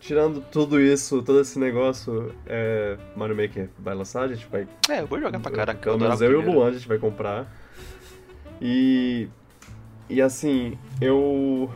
Tirando 0.00 0.40
tudo 0.52 0.80
isso, 0.80 1.22
todo 1.22 1.40
esse 1.40 1.58
negócio, 1.58 2.32
é, 2.46 2.96
Mario 3.16 3.34
Maker 3.36 3.68
vai 3.78 3.94
lançar, 3.94 4.22
a 4.22 4.28
gente 4.28 4.46
vai 4.50 4.66
É, 4.88 5.00
eu 5.00 5.06
vou 5.06 5.20
jogar 5.20 5.40
pra 5.40 5.50
caraca. 5.50 5.78
Pelo 5.80 5.96
eu 5.96 6.00
menos 6.00 6.20
eu 6.20 6.30
e 6.32 6.34
o. 6.34 6.52
Luan 6.52 6.68
a 6.68 6.72
gente 6.72 6.86
vai 6.86 6.98
comprar. 6.98 7.46
E. 8.60 9.28
E 10.08 10.20
assim, 10.22 10.78
eu. 11.00 11.70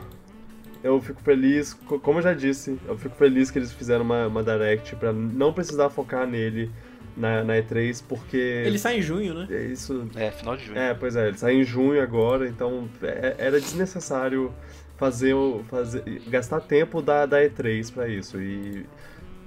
Eu 0.83 0.99
fico 0.99 1.21
feliz, 1.21 1.73
co- 1.73 1.99
como 1.99 2.17
eu 2.19 2.23
já 2.23 2.33
disse, 2.33 2.75
eu 2.87 2.97
fico 2.97 3.15
feliz 3.15 3.51
que 3.51 3.59
eles 3.59 3.71
fizeram 3.71 4.03
uma, 4.03 4.25
uma 4.25 4.41
Direct 4.41 4.95
pra 4.95 5.13
não 5.13 5.53
precisar 5.53 5.91
focar 5.91 6.25
nele 6.25 6.71
na, 7.15 7.43
na 7.43 7.53
E3, 7.55 8.03
porque. 8.07 8.37
Ele 8.65 8.79
sai 8.79 8.97
em 8.97 9.01
junho, 9.01 9.33
né? 9.35 9.47
é 9.51 9.61
Isso. 9.65 10.07
É, 10.15 10.31
final 10.31 10.57
de 10.57 10.65
junho. 10.65 10.79
É, 10.79 10.93
pois 10.95 11.15
é, 11.15 11.27
ele 11.27 11.37
sai 11.37 11.53
em 11.53 11.63
junho 11.63 12.01
agora, 12.01 12.47
então 12.47 12.89
é- 13.03 13.35
era 13.37 13.59
desnecessário 13.61 14.51
fazer, 15.01 15.33
o- 15.33 15.63
fazer 15.67 16.21
gastar 16.27 16.59
tempo 16.59 17.01
da, 17.01 17.25
da 17.25 17.41
E3 17.43 17.91
pra 17.91 18.07
isso. 18.07 18.39
E 18.39 18.85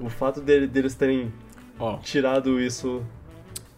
o 0.01 0.09
fato 0.11 0.41
dele- 0.41 0.67
deles 0.67 0.97
terem 0.97 1.33
Ó. 1.79 1.99
tirado 1.99 2.61
isso 2.61 3.05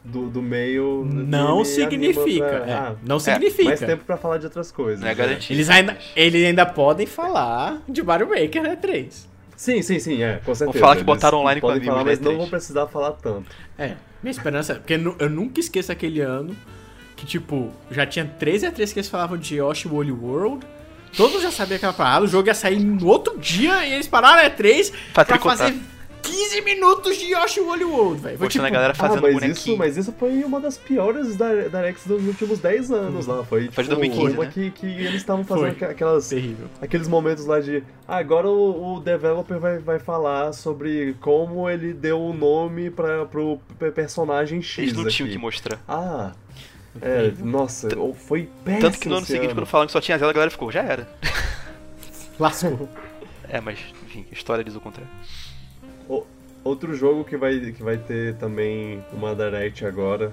do, 0.03 0.31
do 0.31 0.41
meio. 0.41 1.05
Não 1.05 1.59
me 1.59 1.65
significa. 1.67 2.47
pra- 2.47 2.67
é, 2.67 2.73
ah, 2.73 2.95
não 3.03 3.17
mais 3.17 3.23
significa. 3.25 3.77
tempo 3.77 4.05
pra 4.07 4.17
falar 4.17 4.39
de 4.39 4.47
outras 4.47 4.73
coisas. 4.73 5.01
Não 5.01 5.09
é 5.09 5.11
né? 5.11 5.15
garantido. 5.15 5.53
Eles 5.53 5.69
ainda, 5.69 5.99
eles 6.17 6.47
ainda 6.47 6.65
podem 6.65 7.07
falar 7.07 7.83
de 7.87 8.03
Mario 8.03 8.27
Maker, 8.31 8.63
né? 8.63 8.75
3. 8.75 9.29
Sim, 9.55 9.83
sim, 9.83 9.99
sim, 9.99 10.23
é, 10.23 10.41
com 10.45 10.55
certeza. 10.55 10.79
falar 10.79 10.97
que 10.97 11.05
botaram 11.05 11.39
online 11.39 11.61
com 11.61 11.69
amigos 11.69 11.87
falar, 11.89 12.05
mas 12.05 12.19
não 12.21 12.33
E3. 12.33 12.37
vão 12.39 12.49
precisar 12.49 12.87
falar 12.87 13.13
tanto. 13.13 13.51
É, 13.77 13.97
minha 14.23 14.31
esperança 14.31 14.73
é. 14.73 14.77
Porque 14.77 14.95
eu 15.19 15.29
nunca 15.31 15.61
esqueço 15.61 15.93
aquele 15.93 16.21
ano 16.23 16.57
que, 17.17 17.27
tipo, 17.27 17.71
já 17.91 18.07
tinha 18.07 18.25
13 18.25 18.65
a 18.67 18.71
3 18.73 18.93
que 18.95 18.99
eles 18.99 19.11
falavam 19.11 19.37
de 19.37 19.57
Yoshi 19.57 19.89
Woolly 19.89 20.13
World. 20.13 20.67
Todos 21.17 21.43
já 21.43 21.51
sabiam 21.51 21.77
aquela 21.77 21.93
parada, 21.93 22.25
o 22.25 22.29
jogo 22.29 22.49
ia 22.49 22.55
sair 22.55 22.79
no 22.79 23.07
outro 23.07 23.39
dia 23.39 23.87
e 23.87 23.93
eles 23.95 24.07
pararam 24.09 24.43
a 24.43 24.51
E3 24.51 24.93
Pra 25.13 25.25
pra, 25.25 25.39
fazer 25.39 25.75
15 26.23 26.61
minutos 26.63 27.17
de 27.17 27.27
Yoshi 27.33 27.61
Woolly 27.61 27.85
World, 27.85 28.21
velho. 28.21 28.39
Foi 28.39 28.49
tipo, 28.49 28.65
a 28.65 28.69
galera 28.69 28.93
Ah, 28.93 28.97
fazendo 28.97 29.23
mas 29.23 29.33
bonequinho. 29.35 29.53
isso, 29.53 29.77
mas 29.77 29.97
isso 29.97 30.13
foi 30.19 30.43
uma 30.43 30.59
das 30.61 30.77
piores 30.77 31.37
Dire- 31.37 31.69
Directs 31.71 32.05
dos 32.07 32.27
últimos 32.27 32.59
10 32.59 32.91
anos 32.91 33.27
lá. 33.29 33.45
Foi, 33.45 33.69
Foi 33.71 33.85
de 33.85 33.91
tipo, 33.91 34.01
2015, 34.01 34.35
uma 34.35 34.45
né? 34.45 34.51
que, 34.53 34.71
que 34.73 34.87
eles 34.87 35.15
estavam 35.15 35.45
fazendo 35.45 35.77
Foi. 35.79 35.89
aquelas, 35.89 36.29
terrível. 36.29 36.67
aqueles 36.83 37.07
momentos 37.07 37.47
lá 37.47 37.61
de. 37.61 37.83
Ah, 38.09 38.17
agora 38.17 38.49
o, 38.49 38.97
o 38.97 39.01
developer 39.01 39.59
vai, 39.61 39.79
vai 39.79 39.99
falar 40.01 40.53
sobre 40.53 41.15
como 41.21 41.71
ele 41.71 41.93
deu 41.93 42.21
o 42.21 42.33
nome 42.35 42.91
pra, 42.91 43.25
pro 43.25 43.61
pe- 43.79 43.93
personagem 43.93 44.61
X. 44.61 44.79
Eles 44.79 44.93
não 44.95 45.07
tinham 45.07 45.31
que 45.31 45.39
mostrar. 45.39 45.79
Ah, 45.89 46.33
é, 47.01 47.33
nossa, 47.43 47.89
foi 48.15 48.49
péssimo. 48.65 48.81
Tanto 48.83 48.99
que 49.01 49.09
no 49.09 49.17
ano 49.17 49.27
seguinte, 49.27 49.47
ano. 49.47 49.55
quando 49.55 49.67
falaram 49.67 49.87
que 49.87 49.93
só 49.93 50.01
tinha 50.01 50.19
Zelda, 50.19 50.31
a 50.31 50.35
galera 50.35 50.51
ficou, 50.51 50.71
já 50.71 50.83
era. 50.83 51.09
Lascou. 52.39 52.89
É, 53.49 53.61
mas, 53.61 53.79
enfim, 54.05 54.27
a 54.31 54.35
história 54.35 54.63
diz 54.65 54.75
o 54.75 54.81
contrário. 54.81 55.11
O- 56.09 56.25
Outro 56.65 56.95
jogo 56.97 57.23
que 57.25 57.37
vai, 57.37 57.61
que 57.73 57.81
vai 57.83 57.97
ter 57.97 58.35
também 58.39 59.01
uma 59.13 59.35
Direct 59.37 59.87
agora. 59.87 60.33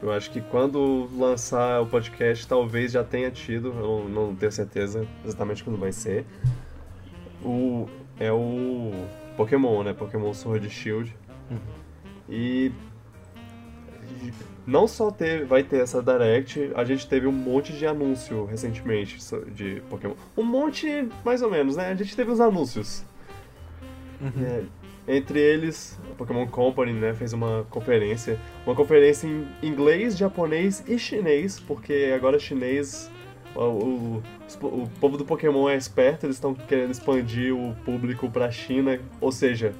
Eu 0.00 0.12
acho 0.12 0.30
que 0.30 0.40
quando 0.40 1.08
lançar 1.18 1.80
o 1.82 1.86
podcast, 1.86 2.46
talvez 2.46 2.92
já 2.92 3.02
tenha 3.02 3.30
tido, 3.32 3.68
eu 3.70 4.08
não, 4.08 4.26
não 4.28 4.34
tenho 4.36 4.52
certeza 4.52 5.04
exatamente 5.24 5.64
quando 5.64 5.76
vai 5.76 5.90
ser. 5.90 6.24
O, 7.44 7.88
é 8.20 8.30
o 8.30 8.92
Pokémon, 9.36 9.82
né? 9.82 9.92
Pokémon 9.92 10.32
Sword 10.32 10.70
Shield. 10.70 11.12
E 12.28 12.70
não 14.66 14.86
só 14.86 15.10
teve, 15.10 15.44
vai 15.44 15.62
ter 15.62 15.80
essa 15.80 16.02
Direct, 16.02 16.70
a 16.74 16.84
gente 16.84 17.08
teve 17.08 17.26
um 17.26 17.32
monte 17.32 17.72
de 17.72 17.86
anúncio 17.86 18.44
recentemente 18.44 19.18
de 19.52 19.82
Pokémon. 19.90 20.14
Um 20.36 20.44
monte, 20.44 21.08
mais 21.24 21.42
ou 21.42 21.50
menos, 21.50 21.76
né? 21.76 21.88
A 21.90 21.94
gente 21.94 22.14
teve 22.14 22.30
uns 22.30 22.40
anúncios. 22.40 23.04
É, 24.40 24.62
entre 25.08 25.40
eles, 25.40 25.98
a 26.12 26.14
Pokémon 26.14 26.46
Company 26.46 26.92
né, 26.92 27.12
fez 27.12 27.32
uma 27.32 27.66
conferência. 27.70 28.38
Uma 28.64 28.74
conferência 28.74 29.26
em 29.26 29.46
inglês, 29.62 30.16
japonês 30.16 30.84
e 30.86 30.98
chinês, 30.98 31.58
porque 31.58 32.12
agora 32.14 32.38
chinês. 32.38 33.10
O, 33.54 33.60
o, 33.60 34.22
os 34.48 34.54
o 34.54 34.88
povo 34.98 35.18
do 35.18 35.26
Pokémon 35.26 35.68
é 35.68 35.76
esperto, 35.76 36.24
eles 36.24 36.36
estão 36.36 36.54
querendo 36.54 36.90
expandir 36.90 37.54
o 37.54 37.74
público 37.84 38.30
pra 38.30 38.50
China, 38.50 38.98
ou 39.20 39.30
seja, 39.30 39.74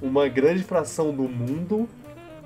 uma 0.00 0.26
grande 0.26 0.64
fração 0.64 1.14
do 1.14 1.24
mundo. 1.24 1.88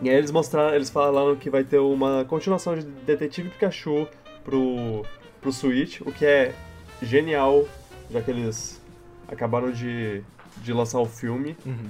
E 0.03 0.11
aí 0.11 0.17
eles 0.17 0.31
mostraram, 0.31 0.75
eles 0.75 0.91
falaram 0.91 1.35
que 1.37 1.49
vai 1.49 1.65
ter 1.65 1.79
uma 1.79 2.25
continuação 2.25 2.75
de 2.77 2.85
Detetive 2.85 3.49
Pikachu 3.49 4.07
pro, 4.45 5.05
pro 5.41 5.53
Switch, 5.53 6.01
o 6.03 6.13
que 6.13 6.25
é 6.27 6.55
genial, 7.03 7.67
já 8.11 8.21
que 8.21 8.31
eles 8.31 8.81
acabaram 9.27 9.71
de, 9.71 10.23
de 10.59 10.73
lançar 10.73 11.01
o 11.01 11.07
filme. 11.07 11.57
Uhum. 11.65 11.89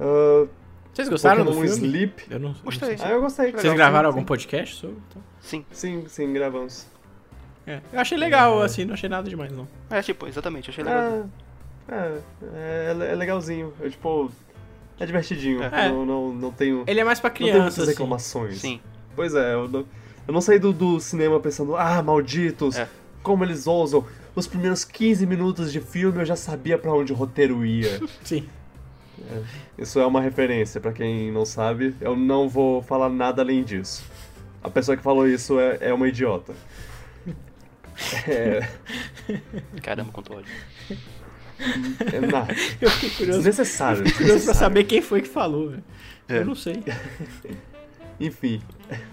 Ah, 0.00 0.46
Vocês 0.92 1.08
gostaram 1.08 1.44
Pokémon 1.44 1.62
do 1.62 1.68
filme? 1.68 1.86
Sleep. 1.86 2.26
Eu 2.30 2.38
não, 2.40 2.52
Gostei. 2.64 2.96
Ah, 3.00 3.10
eu 3.10 3.20
gostei. 3.20 3.50
Vocês 3.50 3.62
Legal, 3.62 3.76
gravaram 3.76 4.10
sim, 4.10 4.16
algum 4.16 4.26
podcast 4.26 4.74
sobre? 4.76 4.96
Então. 5.08 5.22
Sim. 5.40 5.64
Sim, 5.70 6.04
sim, 6.08 6.32
gravamos. 6.32 6.86
É. 7.66 7.80
Eu 7.92 8.00
achei 8.00 8.18
legal, 8.18 8.60
assim, 8.60 8.84
não 8.84 8.94
achei 8.94 9.08
nada 9.08 9.28
demais, 9.28 9.50
não. 9.50 9.66
É, 9.88 10.02
tipo, 10.02 10.26
exatamente, 10.26 10.68
achei 10.68 10.84
legal. 10.84 11.26
Ah, 11.88 12.18
é, 12.52 12.92
é, 12.98 13.12
é 13.12 13.14
legalzinho. 13.14 13.72
Eu, 13.80 13.90
tipo, 13.90 14.30
é 14.98 15.06
divertidinho. 15.06 15.62
É. 15.62 15.88
Não, 15.88 16.04
não, 16.06 16.32
não 16.32 16.50
tenho, 16.52 16.84
Ele 16.86 17.00
é 17.00 17.04
mais 17.04 17.20
pra 17.20 17.30
não 17.30 17.36
tenho 17.36 17.48
criança, 17.50 17.62
muitas 17.64 17.78
assim. 17.80 17.90
reclamações. 17.90 18.60
Sim. 18.60 18.80
Pois 19.16 19.34
é, 19.34 19.54
eu 19.54 19.68
não, 19.68 19.84
eu 20.26 20.34
não 20.34 20.40
saí 20.40 20.58
do, 20.58 20.72
do 20.72 20.98
cinema 21.00 21.38
pensando, 21.40 21.76
ah, 21.76 22.02
malditos, 22.02 22.76
É. 22.76 22.88
como 23.22 23.44
eles 23.44 23.66
ousam. 23.66 24.04
Os 24.34 24.46
primeiros 24.48 24.84
15 24.84 25.24
minutos 25.26 25.72
de 25.72 25.80
filme 25.80 26.18
eu 26.20 26.24
já 26.24 26.34
sabia 26.36 26.76
pra 26.76 26.92
onde 26.92 27.12
o 27.12 27.16
roteiro 27.16 27.64
ia. 27.64 28.00
Sim. 28.24 28.48
Isso 29.78 30.00
é 30.00 30.06
uma 30.06 30.20
referência, 30.20 30.80
pra 30.80 30.92
quem 30.92 31.30
não 31.30 31.44
sabe. 31.44 31.94
Eu 32.00 32.16
não 32.16 32.48
vou 32.48 32.82
falar 32.82 33.08
nada 33.08 33.42
além 33.42 33.62
disso. 33.62 34.04
A 34.62 34.68
pessoa 34.68 34.96
que 34.96 35.02
falou 35.04 35.28
isso 35.28 35.58
é, 35.60 35.78
é 35.80 35.94
uma 35.94 36.08
idiota. 36.08 36.52
É, 38.26 38.68
Caramba, 39.80 40.10
quanto 40.12 40.34
ódio. 40.34 40.50
É 42.12 42.20
nada. 42.20 42.54
Eu 42.80 42.90
fiquei 42.90 43.10
curioso, 43.10 43.38
Desnecessário. 43.38 44.04
curioso 44.16 44.44
pra 44.44 44.54
saber 44.54 44.84
quem 44.84 45.00
foi 45.02 45.22
que 45.22 45.28
falou, 45.28 45.70
velho. 45.70 45.84
É. 46.28 46.38
Eu 46.38 46.44
não 46.46 46.54
sei. 46.54 46.82
Enfim. 48.20 48.60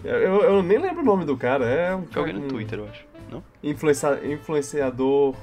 Eu, 0.04 0.42
eu 0.44 0.64
nem 0.64 0.78
lembro 0.78 1.02
o 1.02 1.06
nome 1.06 1.26
do 1.26 1.36
cara. 1.38 1.66
É 1.66 1.96
um, 1.96 2.06
Foi 2.06 2.20
alguém 2.22 2.36
no 2.36 2.46
um 2.46 2.48
Twitter, 2.48 2.80
eu 2.80 2.88
acho. 2.88 3.06
Não? 3.30 3.44
influencia- 3.64 4.20
influenciador 4.26 5.36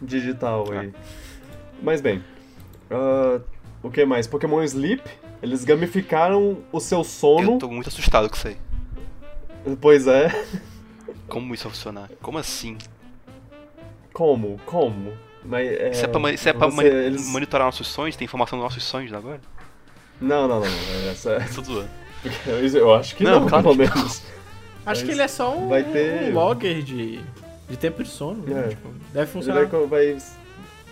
digital 0.00 0.70
aí. 0.72 0.92
Mas 1.82 2.00
bem. 2.00 2.22
ah, 2.90 3.40
o 3.82 3.90
que 3.90 4.04
mais? 4.04 4.26
Pokémon 4.26 4.62
Sleep. 4.62 5.02
Eles 5.42 5.64
gamificaram 5.64 6.58
o 6.70 6.80
seu 6.80 7.02
sono. 7.02 7.52
Eu 7.52 7.58
tô 7.58 7.68
muito 7.68 7.88
assustado 7.88 8.28
com 8.28 8.36
isso 8.36 8.48
aí. 8.48 8.56
Pois 9.80 10.06
é. 10.06 10.28
Como 11.28 11.54
isso 11.54 11.64
vai 11.64 11.72
funcionar? 11.72 12.10
Como 12.20 12.36
assim? 12.38 12.76
como? 14.12 14.58
Como? 14.66 15.12
Mas, 15.44 15.66
é, 15.70 15.90
Isso 15.90 16.04
é 16.04 16.08
pra, 16.08 16.32
isso 16.32 16.48
é 16.48 16.52
pra 16.52 16.66
você- 16.66 16.76
mani- 16.76 16.88
eles- 16.88 17.26
monitorar 17.28 17.66
nossos 17.66 17.86
sonhos? 17.88 18.14
Tem 18.16 18.24
informação 18.26 18.58
dos 18.58 18.64
nossos 18.64 18.84
sonhos 18.84 19.12
agora? 19.12 19.40
Não, 20.20 20.46
não, 20.46 20.60
não. 20.60 20.66
não, 20.68 21.10
Essa, 21.10 21.38
Tô 21.54 21.62
zoando. 21.62 21.88
eu 22.76 22.94
acho 22.94 23.16
que 23.16 23.24
Não, 23.24 23.40
não, 23.40 23.48
claro 23.48 23.64
pelo 23.74 23.88
que 23.88 23.94
menos. 23.96 24.22
Acho 24.84 25.04
que 25.04 25.10
ele 25.12 25.22
é 25.22 25.28
só 25.28 25.56
um, 25.56 25.68
vai 25.68 25.82
ter- 25.84 26.30
um 26.30 26.34
logger 26.34 26.82
de, 26.82 27.20
de 27.68 27.76
tempo 27.78 28.02
de 28.02 28.08
sono. 28.10 28.42
né? 28.46 28.66
É. 28.66 28.68
Tipo, 28.68 28.88
deve 29.12 29.18
Ele 29.20 29.26
funcionar. 29.26 29.66
vai, 29.66 29.86
vai 29.86 30.18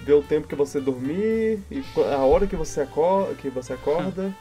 ver 0.03 0.13
o 0.15 0.23
tempo 0.23 0.47
que 0.49 0.55
você 0.55 0.81
dormir 0.81 1.59
e 1.71 1.83
a 2.15 2.19
hora 2.25 2.47
que 2.47 2.57
você 2.57 2.81
acorda, 2.81 3.35
que 3.35 3.51
você 3.51 3.75
acorda 3.75 4.33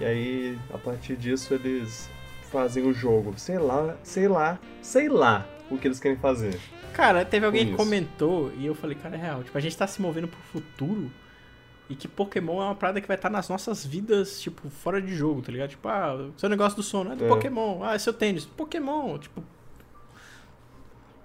e 0.00 0.04
aí 0.04 0.58
a 0.74 0.76
partir 0.76 1.16
disso 1.16 1.54
eles 1.54 2.10
fazem 2.52 2.84
o 2.86 2.92
jogo. 2.92 3.32
Sei 3.38 3.58
lá, 3.58 3.96
sei 4.02 4.28
lá, 4.28 4.58
sei 4.82 5.08
lá 5.08 5.46
o 5.70 5.78
que 5.78 5.88
eles 5.88 5.98
querem 6.00 6.18
fazer. 6.18 6.58
Cara, 6.96 7.26
teve 7.26 7.44
alguém 7.44 7.66
que 7.68 7.74
comentou 7.74 8.50
e 8.56 8.64
eu 8.64 8.74
falei, 8.74 8.96
cara, 8.96 9.16
é 9.16 9.18
real. 9.18 9.44
Tipo, 9.44 9.58
a 9.58 9.60
gente 9.60 9.76
tá 9.76 9.86
se 9.86 10.00
movendo 10.00 10.26
pro 10.28 10.40
futuro 10.40 11.10
e 11.90 11.94
que 11.94 12.08
Pokémon 12.08 12.62
é 12.62 12.64
uma 12.64 12.74
parada 12.74 13.02
que 13.02 13.06
vai 13.06 13.16
estar 13.16 13.28
nas 13.28 13.50
nossas 13.50 13.84
vidas, 13.84 14.40
tipo, 14.40 14.70
fora 14.70 14.98
de 15.00 15.14
jogo, 15.14 15.42
tá 15.42 15.52
ligado? 15.52 15.68
Tipo, 15.70 15.86
ah, 15.88 16.30
seu 16.38 16.48
negócio 16.48 16.74
do 16.76 16.82
sono 16.82 17.12
é 17.12 17.16
do 17.16 17.26
É. 17.26 17.28
Pokémon. 17.28 17.82
Ah, 17.84 17.94
é 17.94 17.98
seu 17.98 18.14
tênis, 18.14 18.46
Pokémon. 18.46 19.18
Tipo. 19.18 19.44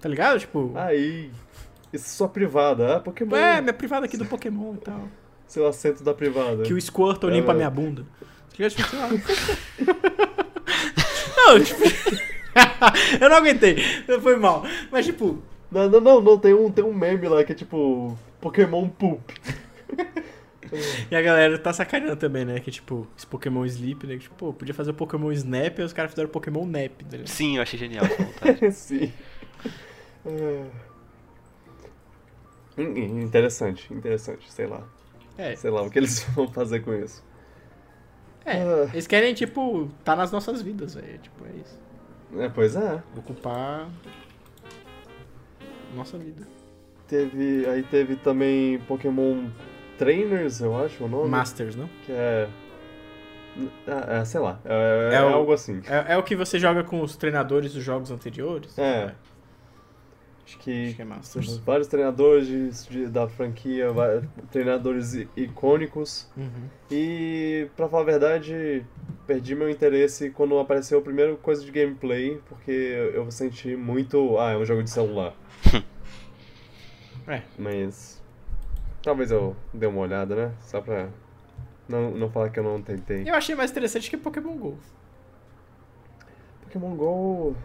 Tá 0.02 0.10
ligado? 0.10 0.39
Tipo. 0.39 0.73
Aí, 0.76 1.31
isso 1.93 2.06
é 2.06 2.10
sua 2.10 2.27
privada, 2.27 2.98
ah, 2.98 2.99
Pokémon, 2.99 3.34
é, 3.35 3.61
minha 3.61 3.73
privada 3.73 4.06
aqui 4.07 4.18
do 4.18 4.26
Pokémon 4.26 4.73
e 4.76 4.80
tal. 4.80 5.07
seu 5.48 5.65
assento 5.68 6.03
da 6.03 6.14
privada. 6.14 6.64
Que 6.64 6.73
o 6.73 6.81
Squirtle 6.81 7.30
É, 7.31 7.34
limpa 7.34 7.53
é. 7.53 7.56
minha 7.56 7.69
bunda. 7.69 8.06
Tá 8.19 8.57
ligado? 8.57 8.76
Tipo, 8.76 8.95
não, 11.38 11.64
tipo. 11.64 11.81
eu 13.22 13.30
não 13.30 13.38
aguentei. 13.38 13.77
Foi 14.22 14.35
mal. 14.35 14.65
Mas, 14.91 15.06
tipo, 15.06 15.41
Não, 15.72 15.89
não, 15.89 16.02
não, 16.02 16.22
não, 16.22 16.38
tem 16.38 16.53
um, 16.53 16.69
tem 16.72 16.84
um 16.84 16.93
meme 16.93 17.27
lá 17.27 17.43
que 17.43 17.53
é 17.53 17.56
tipo 17.56 18.18
Pokémon 18.41 18.88
Poop. 18.89 19.34
E 21.10 21.15
a 21.15 21.22
galera 21.22 21.57
tá 21.60 21.73
sacaneando 21.73 22.15
também, 22.18 22.45
né? 22.45 22.60
Que 22.60 22.72
tipo, 22.72 23.07
esse 23.18 23.27
Pokémon 23.27 23.65
Sleep, 23.65 24.06
né? 24.07 24.14
Que, 24.15 24.22
tipo, 24.22 24.35
pô, 24.35 24.53
podia 24.53 24.73
fazer 24.73 24.91
o 24.91 24.93
Pokémon 24.93 25.31
Snap 25.31 25.80
e 25.80 25.81
os 25.81 25.93
caras 25.93 26.11
fizeram 26.11 26.30
o 26.30 26.31
Pokémon 26.31 26.65
Nap, 26.65 27.02
ligado? 27.10 27.27
Sim, 27.27 27.57
eu 27.57 27.61
achei 27.61 27.77
genial. 27.77 28.06
essa 28.06 28.23
vontade. 28.23 28.72
Sim. 28.72 29.11
É. 30.26 30.65
Interessante, 32.77 33.93
interessante, 33.93 34.52
sei 34.52 34.65
lá. 34.65 34.84
É, 35.38 35.56
Sei 35.56 35.69
lá 35.69 35.81
o 35.81 35.89
que 35.89 35.99
eles 35.99 36.23
vão 36.35 36.48
fazer 36.48 36.81
com 36.81 36.93
isso. 36.93 37.23
é. 38.45 38.61
Ah. 38.61 38.89
Eles 38.93 39.07
querem, 39.07 39.34
tipo, 39.34 39.89
tá 40.03 40.15
nas 40.15 40.31
nossas 40.31 40.61
vidas, 40.61 40.95
velho. 40.95 41.18
Tipo, 41.19 41.45
é 41.45 41.52
isso. 41.57 41.80
É, 42.38 42.49
pois 42.49 42.76
é. 42.76 43.02
Ocupar. 43.18 43.89
Nossa 45.95 46.18
vida. 46.18 46.43
Teve, 47.07 47.65
aí 47.68 47.84
teve 47.84 48.15
também 48.15 48.80
Pokémon 48.88 49.47
Trainers, 49.97 50.61
eu 50.61 50.76
acho 50.77 51.03
o 51.03 51.07
nome. 51.07 51.30
Masters, 51.30 51.76
não? 51.76 51.89
Que 52.05 52.11
é. 52.11 52.47
Ah, 53.85 54.19
é, 54.22 54.26
sei 54.26 54.39
lá, 54.39 54.59
é, 54.63 55.09
É 55.13 55.15
é 55.18 55.22
o- 55.23 55.27
algo 55.27 55.51
assim. 55.51 55.81
É, 55.85 56.13
é 56.13 56.18
o 56.18 56.23
que 56.23 56.35
você 56.38 56.57
joga 56.57 56.84
com 56.85 57.01
os 57.01 57.18
treinadores 57.18 57.73
dos 57.73 57.84
jogos 57.84 58.09
anteriores? 58.09 58.77
É. 58.80 59.13
Acho 60.45 60.57
Acho 60.57 60.59
que 60.59 60.93
que 60.95 61.01
é 61.01 61.05
Masters. 61.05 61.57
vários 61.59 61.88
treinadores 61.88 62.85
de- 62.89 63.07
da 63.07 63.27
franquia, 63.27 63.88
treinadores 64.51 65.13
icônicos. 65.35 66.30
Uhum. 66.35 66.68
E, 66.89 67.68
pra 67.76 67.88
falar 67.88 68.03
a 68.03 68.05
verdade, 68.05 68.85
perdi 69.27 69.53
meu 69.55 69.69
interesse 69.69 70.30
quando 70.30 70.57
apareceu 70.59 70.99
a 70.99 71.01
primeira 71.01 71.35
coisa 71.35 71.63
de 71.63 71.72
gameplay, 71.72 72.39
porque 72.49 72.72
eu 73.13 73.30
senti 73.31 73.76
muito. 73.77 74.38
Ah, 74.39 74.51
é 74.51 74.57
um 74.57 74.65
jogo 74.65 74.84
de 74.84 74.89
celular. 74.89 75.34
É. 77.27 77.41
Mas. 77.57 78.21
Talvez 79.03 79.31
eu 79.31 79.55
dê 79.73 79.85
uma 79.85 80.01
olhada, 80.01 80.35
né? 80.35 80.51
Só 80.61 80.81
pra 80.81 81.09
não, 81.88 82.11
não 82.11 82.29
falar 82.29 82.49
que 82.49 82.59
eu 82.59 82.63
não 82.63 82.81
tentei. 82.81 83.23
Eu 83.27 83.35
achei 83.35 83.55
mais 83.55 83.71
interessante 83.71 84.09
que 84.09 84.17
Pokémon 84.17 84.55
GO. 84.57 84.77
Pokémon 86.63 86.95
GO 86.95 87.55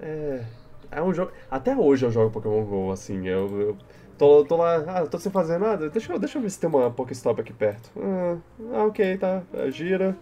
é. 0.00 0.44
É 0.90 1.02
um 1.02 1.12
jogo. 1.12 1.32
Até 1.50 1.76
hoje 1.76 2.06
eu 2.06 2.10
jogo 2.10 2.30
Pokémon 2.30 2.64
GO, 2.64 2.90
assim. 2.92 3.26
Eu, 3.26 3.60
eu 3.60 3.76
tô, 4.16 4.44
tô 4.44 4.56
lá, 4.56 4.76
ah, 4.86 5.06
tô 5.06 5.18
sem 5.18 5.30
fazer 5.32 5.58
nada. 5.58 5.90
Deixa 5.90 6.12
eu, 6.12 6.18
deixa 6.18 6.38
eu 6.38 6.42
ver 6.42 6.50
se 6.50 6.60
tem 6.60 6.68
uma 6.70 6.90
Pokéstop 6.90 7.40
aqui 7.40 7.52
perto. 7.52 7.90
Ah, 7.98 8.36
ah, 8.74 8.84
ok, 8.84 9.18
tá. 9.18 9.42
Ah, 9.52 9.70
Gira, 9.70 10.16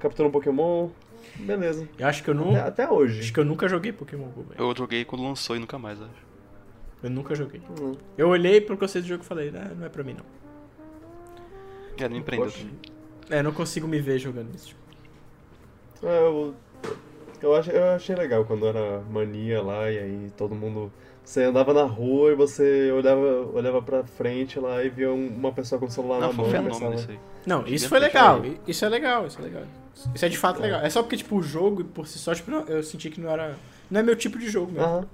captura 0.00 0.28
um 0.28 0.32
Pokémon. 0.32 0.88
Beleza. 1.36 1.88
Eu 1.98 2.06
acho 2.06 2.22
que 2.22 2.30
eu 2.30 2.34
não. 2.34 2.50
Até, 2.50 2.60
até 2.60 2.82
Acho 2.84 2.94
hoje. 2.94 3.32
que 3.32 3.40
eu 3.40 3.44
nunca 3.44 3.68
joguei 3.68 3.92
Pokémon 3.92 4.28
GO, 4.28 4.42
velho. 4.42 4.60
Eu 4.60 4.76
joguei 4.76 5.04
quando 5.04 5.24
lançou 5.24 5.56
e 5.56 5.58
nunca 5.58 5.78
mais, 5.78 6.00
acho. 6.00 6.27
Eu 7.02 7.10
nunca 7.10 7.34
joguei. 7.34 7.60
Hum, 7.80 7.92
Eu 8.16 8.28
olhei 8.28 8.60
pro 8.60 8.76
conceito 8.76 9.04
do 9.04 9.08
jogo 9.08 9.22
e 9.22 9.26
falei, 9.26 9.52
ah, 9.54 9.72
não 9.76 9.86
é 9.86 9.88
pra 9.88 10.02
mim 10.02 10.14
não. 10.14 10.24
É, 12.04 12.08
não 12.08 12.16
me 12.16 12.22
também. 12.22 12.70
É, 13.30 13.42
não 13.42 13.52
consigo 13.52 13.86
me 13.86 14.00
ver 14.00 14.18
jogando 14.18 14.54
isso. 14.54 14.68
Tipo. 15.94 16.06
É, 16.06 16.18
eu, 16.22 16.54
eu, 17.42 17.54
achei, 17.56 17.76
eu 17.76 17.84
achei 17.90 18.14
legal 18.16 18.44
quando 18.44 18.66
era 18.66 19.00
mania 19.10 19.62
lá 19.62 19.90
e 19.90 19.98
aí 19.98 20.30
todo 20.36 20.54
mundo. 20.54 20.92
Você 21.24 21.42
andava 21.42 21.74
na 21.74 21.82
rua 21.84 22.32
e 22.32 22.34
você 22.34 22.90
olhava, 22.90 23.20
olhava 23.52 23.82
pra 23.82 24.02
frente 24.02 24.58
lá 24.58 24.82
e 24.82 24.88
via 24.88 25.12
um- 25.12 25.26
uma 25.28 25.52
pessoa 25.52 25.78
com 25.78 25.84
o 25.84 25.90
celular 25.90 26.20
Não, 26.20 26.28
na 26.28 26.32
mão. 26.32 26.46
um 26.46 26.50
fenômeno 26.50 26.94
isso 26.94 27.10
aí. 27.10 27.18
Não, 27.46 27.60
isso 27.60 27.70
Devia 27.70 27.88
foi 27.90 27.98
legal. 27.98 28.42
Isso 28.66 28.84
é 28.84 28.88
legal, 28.88 29.26
isso 29.26 29.38
é 29.38 29.42
legal. 29.42 29.62
Isso 30.14 30.24
é 30.24 30.28
de 30.28 30.38
fato 30.38 30.60
É. 30.60 30.62
legal. 30.62 30.80
É 30.80 30.88
só 30.88 31.02
porque, 31.02 31.18
tipo, 31.18 31.36
o 31.36 31.42
jogo, 31.42 31.84
por 31.84 32.06
si 32.06 32.18
só, 32.18 32.34
tipo, 32.34 32.50
não- 32.50 32.64
eu 32.66 32.82
senti 32.82 33.10
que 33.10 33.20
não 33.20 33.28
era. 33.30 33.56
Não 33.90 34.00
é 34.00 34.02
meu 34.02 34.16
tipo 34.16 34.38
de 34.38 34.48
jogo 34.48 34.72
mesmo. 34.72 34.86
Aham. 34.86 35.06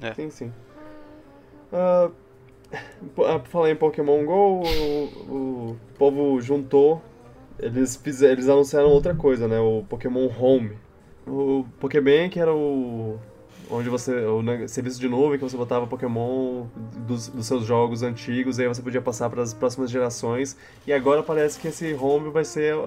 É. 0.00 0.14
Sim, 0.14 0.30
sim. 0.30 0.52
Ah, 1.72 2.10
po- 3.14 3.24
ah, 3.24 3.38
por 3.38 3.48
falar 3.48 3.70
em 3.70 3.76
Pokémon 3.76 4.24
GO, 4.24 4.62
o, 4.62 5.72
o 5.72 5.76
povo 5.98 6.40
juntou. 6.40 7.02
Eles, 7.58 7.96
fizeram, 7.96 8.34
eles 8.34 8.48
anunciaram 8.48 8.88
outra 8.88 9.14
coisa, 9.14 9.48
né? 9.48 9.58
O 9.58 9.84
Pokémon 9.88 10.28
Home. 10.38 10.78
O 11.26 11.64
Pokébank 11.80 12.38
era 12.38 12.54
o. 12.54 13.18
Onde 13.70 13.88
você. 13.90 14.14
O 14.26 14.42
serviço 14.68 14.98
de 15.00 15.08
nuvem 15.08 15.38
que 15.38 15.44
você 15.44 15.56
botava 15.56 15.86
Pokémon 15.86 16.66
dos, 17.06 17.28
dos 17.28 17.46
seus 17.46 17.64
jogos 17.64 18.02
antigos 18.02 18.58
e 18.58 18.62
aí 18.62 18.68
você 18.68 18.80
podia 18.80 19.02
passar 19.02 19.28
para 19.28 19.42
as 19.42 19.52
próximas 19.52 19.90
gerações. 19.90 20.56
E 20.86 20.92
agora 20.92 21.22
parece 21.22 21.58
que 21.58 21.68
esse 21.68 21.92
Home 21.94 22.30
vai 22.30 22.44
ser 22.44 22.74
a, 22.74 22.78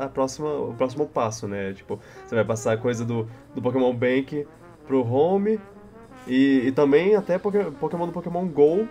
a, 0.00 0.04
a 0.04 0.08
próxima, 0.08 0.48
o 0.52 0.74
próximo 0.74 1.06
passo, 1.06 1.48
né? 1.48 1.72
Tipo, 1.72 1.98
você 2.26 2.34
vai 2.34 2.44
passar 2.44 2.74
a 2.74 2.76
coisa 2.76 3.04
do, 3.04 3.26
do 3.54 3.62
Pokémon 3.62 3.92
Bank 3.94 4.46
pro 4.86 5.02
Home 5.02 5.58
e, 6.26 6.66
e 6.66 6.72
também 6.72 7.14
até 7.14 7.38
Poké- 7.38 7.70
Pokémon 7.78 8.06
do 8.06 8.12
Pokémon 8.12 8.46
GO 8.46 8.88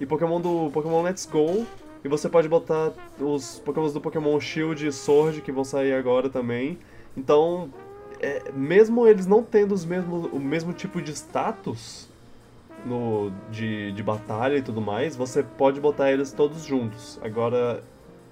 e 0.00 0.06
Pokémon 0.06 0.40
do 0.40 0.70
Pokémon 0.72 1.02
Let's 1.02 1.26
Go. 1.26 1.66
E 2.04 2.08
você 2.08 2.28
pode 2.28 2.48
botar 2.48 2.92
os 3.18 3.60
Pokémon 3.60 3.90
do 3.90 4.00
Pokémon 4.00 4.38
Shield 4.38 4.86
e 4.86 4.92
Sword 4.92 5.40
que 5.40 5.50
vão 5.50 5.64
sair 5.64 5.94
agora 5.94 6.28
também. 6.28 6.78
Então, 7.16 7.70
é, 8.20 8.50
mesmo 8.52 9.06
eles 9.06 9.26
não 9.26 9.42
tendo 9.42 9.72
os 9.72 9.84
mesmos, 9.84 10.30
o 10.30 10.38
mesmo 10.38 10.72
tipo 10.72 11.00
de 11.00 11.12
status 11.12 12.08
no, 12.84 13.32
de, 13.50 13.92
de 13.92 14.02
batalha 14.02 14.56
e 14.56 14.62
tudo 14.62 14.80
mais, 14.80 15.16
você 15.16 15.42
pode 15.42 15.80
botar 15.80 16.12
eles 16.12 16.32
todos 16.32 16.64
juntos. 16.64 17.18
Agora, 17.22 17.82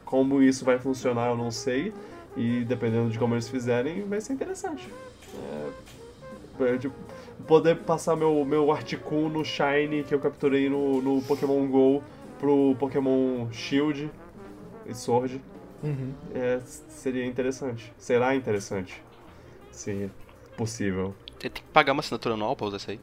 como 0.04 0.42
isso 0.42 0.64
vai 0.64 0.78
funcionar 0.78 1.30
eu 1.30 1.36
não 1.36 1.50
sei. 1.50 1.94
E 2.36 2.64
dependendo 2.64 3.10
de 3.10 3.18
como 3.18 3.34
eles 3.34 3.48
fizerem, 3.48 4.04
vai 4.04 4.20
ser 4.20 4.32
interessante. 4.32 4.88
É, 6.60 6.64
é, 6.74 6.78
tipo, 6.78 6.94
poder 7.46 7.76
passar 7.78 8.16
meu, 8.16 8.44
meu 8.44 8.70
Articuno 8.72 9.44
Shine 9.44 10.04
que 10.04 10.14
eu 10.14 10.18
capturei 10.20 10.68
no, 10.68 11.00
no 11.02 11.22
Pokémon 11.22 11.66
GO 11.68 12.02
pro 12.38 12.74
Pokémon 12.78 13.50
Shield 13.52 14.10
e 14.86 14.94
Sword. 14.94 15.40
Uhum. 15.82 16.12
É, 16.34 16.60
seria 16.88 17.24
interessante. 17.26 17.92
Será 17.98 18.34
interessante. 18.36 19.02
Se 19.70 20.10
possível. 20.56 21.14
Tem 21.38 21.50
que 21.50 21.62
pagar 21.64 21.92
uma 21.92 22.00
assinatura 22.00 22.34
anual 22.34 22.54
pra 22.54 22.66
usar 22.66 22.76
isso 22.76 22.90
aí. 22.90 23.00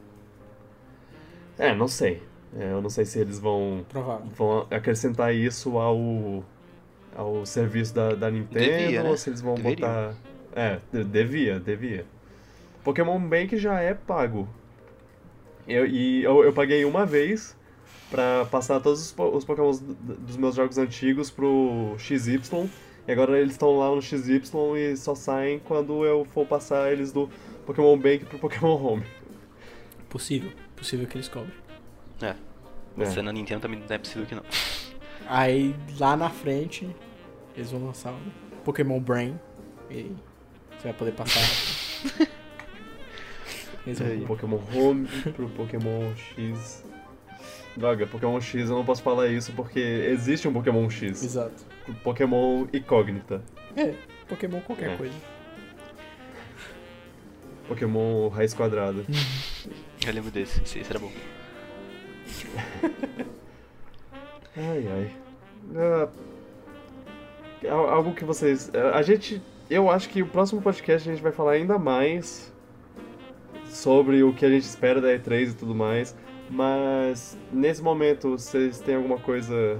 É, 1.58 1.74
não 1.74 1.88
sei. 1.88 2.22
É, 2.58 2.72
eu 2.72 2.80
não 2.82 2.90
sei 2.90 3.04
se 3.04 3.18
eles 3.18 3.38
vão, 3.38 3.84
Provável. 3.88 4.26
vão 4.34 4.66
acrescentar 4.70 5.34
isso 5.34 5.78
ao, 5.78 6.42
ao 7.14 7.44
serviço 7.46 7.94
da, 7.94 8.14
da 8.14 8.30
Nintendo 8.30 8.64
Devia, 8.64 9.02
né? 9.02 9.08
ou 9.10 9.16
se 9.16 9.30
eles 9.30 9.40
vão 9.40 9.54
Deveriam. 9.54 9.88
botar. 9.88 10.14
É, 10.54 10.78
de- 10.92 11.04
devia, 11.04 11.60
devia. 11.60 12.04
Pokémon 12.84 13.18
Bank 13.20 13.56
já 13.56 13.80
é 13.80 13.94
pago. 13.94 14.48
Eu, 15.66 15.86
e 15.86 16.24
eu, 16.24 16.42
eu 16.44 16.52
paguei 16.52 16.84
uma 16.84 17.06
vez 17.06 17.56
pra 18.10 18.44
passar 18.46 18.80
todos 18.80 19.00
os, 19.00 19.14
os 19.18 19.44
Pokémon 19.44 19.70
dos 19.70 20.36
meus 20.36 20.54
jogos 20.54 20.78
antigos 20.78 21.30
pro 21.30 21.94
XY. 21.98 22.68
E 23.06 23.12
agora 23.12 23.38
eles 23.38 23.52
estão 23.52 23.78
lá 23.78 23.94
no 23.94 24.02
XY 24.02 24.42
e 24.76 24.96
só 24.96 25.14
saem 25.14 25.58
quando 25.60 26.04
eu 26.04 26.24
for 26.24 26.46
passar 26.46 26.92
eles 26.92 27.12
do 27.12 27.28
Pokémon 27.66 27.96
Bank 27.96 28.24
pro 28.26 28.38
Pokémon 28.38 28.74
Home. 28.74 29.04
Possível. 30.08 30.52
Possível 30.76 31.06
que 31.06 31.16
eles 31.16 31.28
cobrem. 31.28 31.54
É. 32.20 32.26
É. 32.98 33.04
Você 33.04 33.22
na 33.22 33.32
Nintendo 33.32 33.60
também 33.60 33.78
não 33.78 33.86
é 33.88 33.98
possível 33.98 34.26
que 34.26 34.34
não. 34.34 34.42
Aí 35.26 35.74
lá 35.98 36.16
na 36.16 36.28
frente 36.28 36.88
eles 37.54 37.70
vão 37.70 37.86
lançar 37.86 38.12
um 38.12 38.30
Pokémon 38.64 39.00
Brain. 39.00 39.38
E 39.90 40.14
você 40.76 40.84
vai 40.84 40.92
poder 40.92 41.12
passar. 41.12 41.40
eles 43.86 43.98
vão 43.98 44.16
Do 44.18 44.26
Pokémon 44.26 44.58
Home 44.74 45.06
pro 45.34 45.48
Pokémon 45.50 46.12
X. 46.16 46.84
Droga, 47.76 48.06
Pokémon 48.06 48.40
X 48.40 48.68
eu 48.68 48.76
não 48.76 48.84
posso 48.84 49.02
falar 49.02 49.28
isso 49.28 49.52
porque 49.52 49.78
existe 49.78 50.48
um 50.48 50.52
Pokémon 50.52 50.88
X. 50.90 51.22
Exato. 51.22 51.64
Pokémon 52.02 52.66
incógnita. 52.72 53.42
É, 53.76 53.94
Pokémon 54.28 54.60
qualquer 54.60 54.90
É. 54.90 54.96
coisa. 54.96 55.14
Pokémon 57.68 58.28
raiz 58.28 58.52
quadrada. 58.54 59.04
Eu 60.06 60.12
lembro 60.12 60.30
desse, 60.30 60.60
esse, 60.62 60.78
esse 60.80 60.90
era 60.90 60.98
bom. 60.98 61.12
Ai, 64.56 64.86
ai. 64.88 65.10
Al- 67.70 67.88
algo 67.88 68.14
que 68.14 68.24
vocês. 68.24 68.70
A 68.94 69.02
gente. 69.02 69.40
Eu 69.68 69.88
acho 69.90 70.08
que 70.08 70.22
o 70.22 70.26
próximo 70.26 70.60
podcast 70.60 71.08
a 71.08 71.12
gente 71.12 71.22
vai 71.22 71.32
falar 71.32 71.52
ainda 71.52 71.78
mais 71.78 72.49
sobre 73.70 74.22
o 74.22 74.32
que 74.34 74.44
a 74.44 74.48
gente 74.50 74.64
espera 74.64 75.00
da 75.00 75.08
E3 75.08 75.50
e 75.50 75.54
tudo 75.54 75.74
mais. 75.74 76.14
Mas 76.50 77.38
nesse 77.52 77.80
momento 77.82 78.30
vocês 78.30 78.80
têm 78.80 78.96
alguma 78.96 79.18
coisa. 79.18 79.78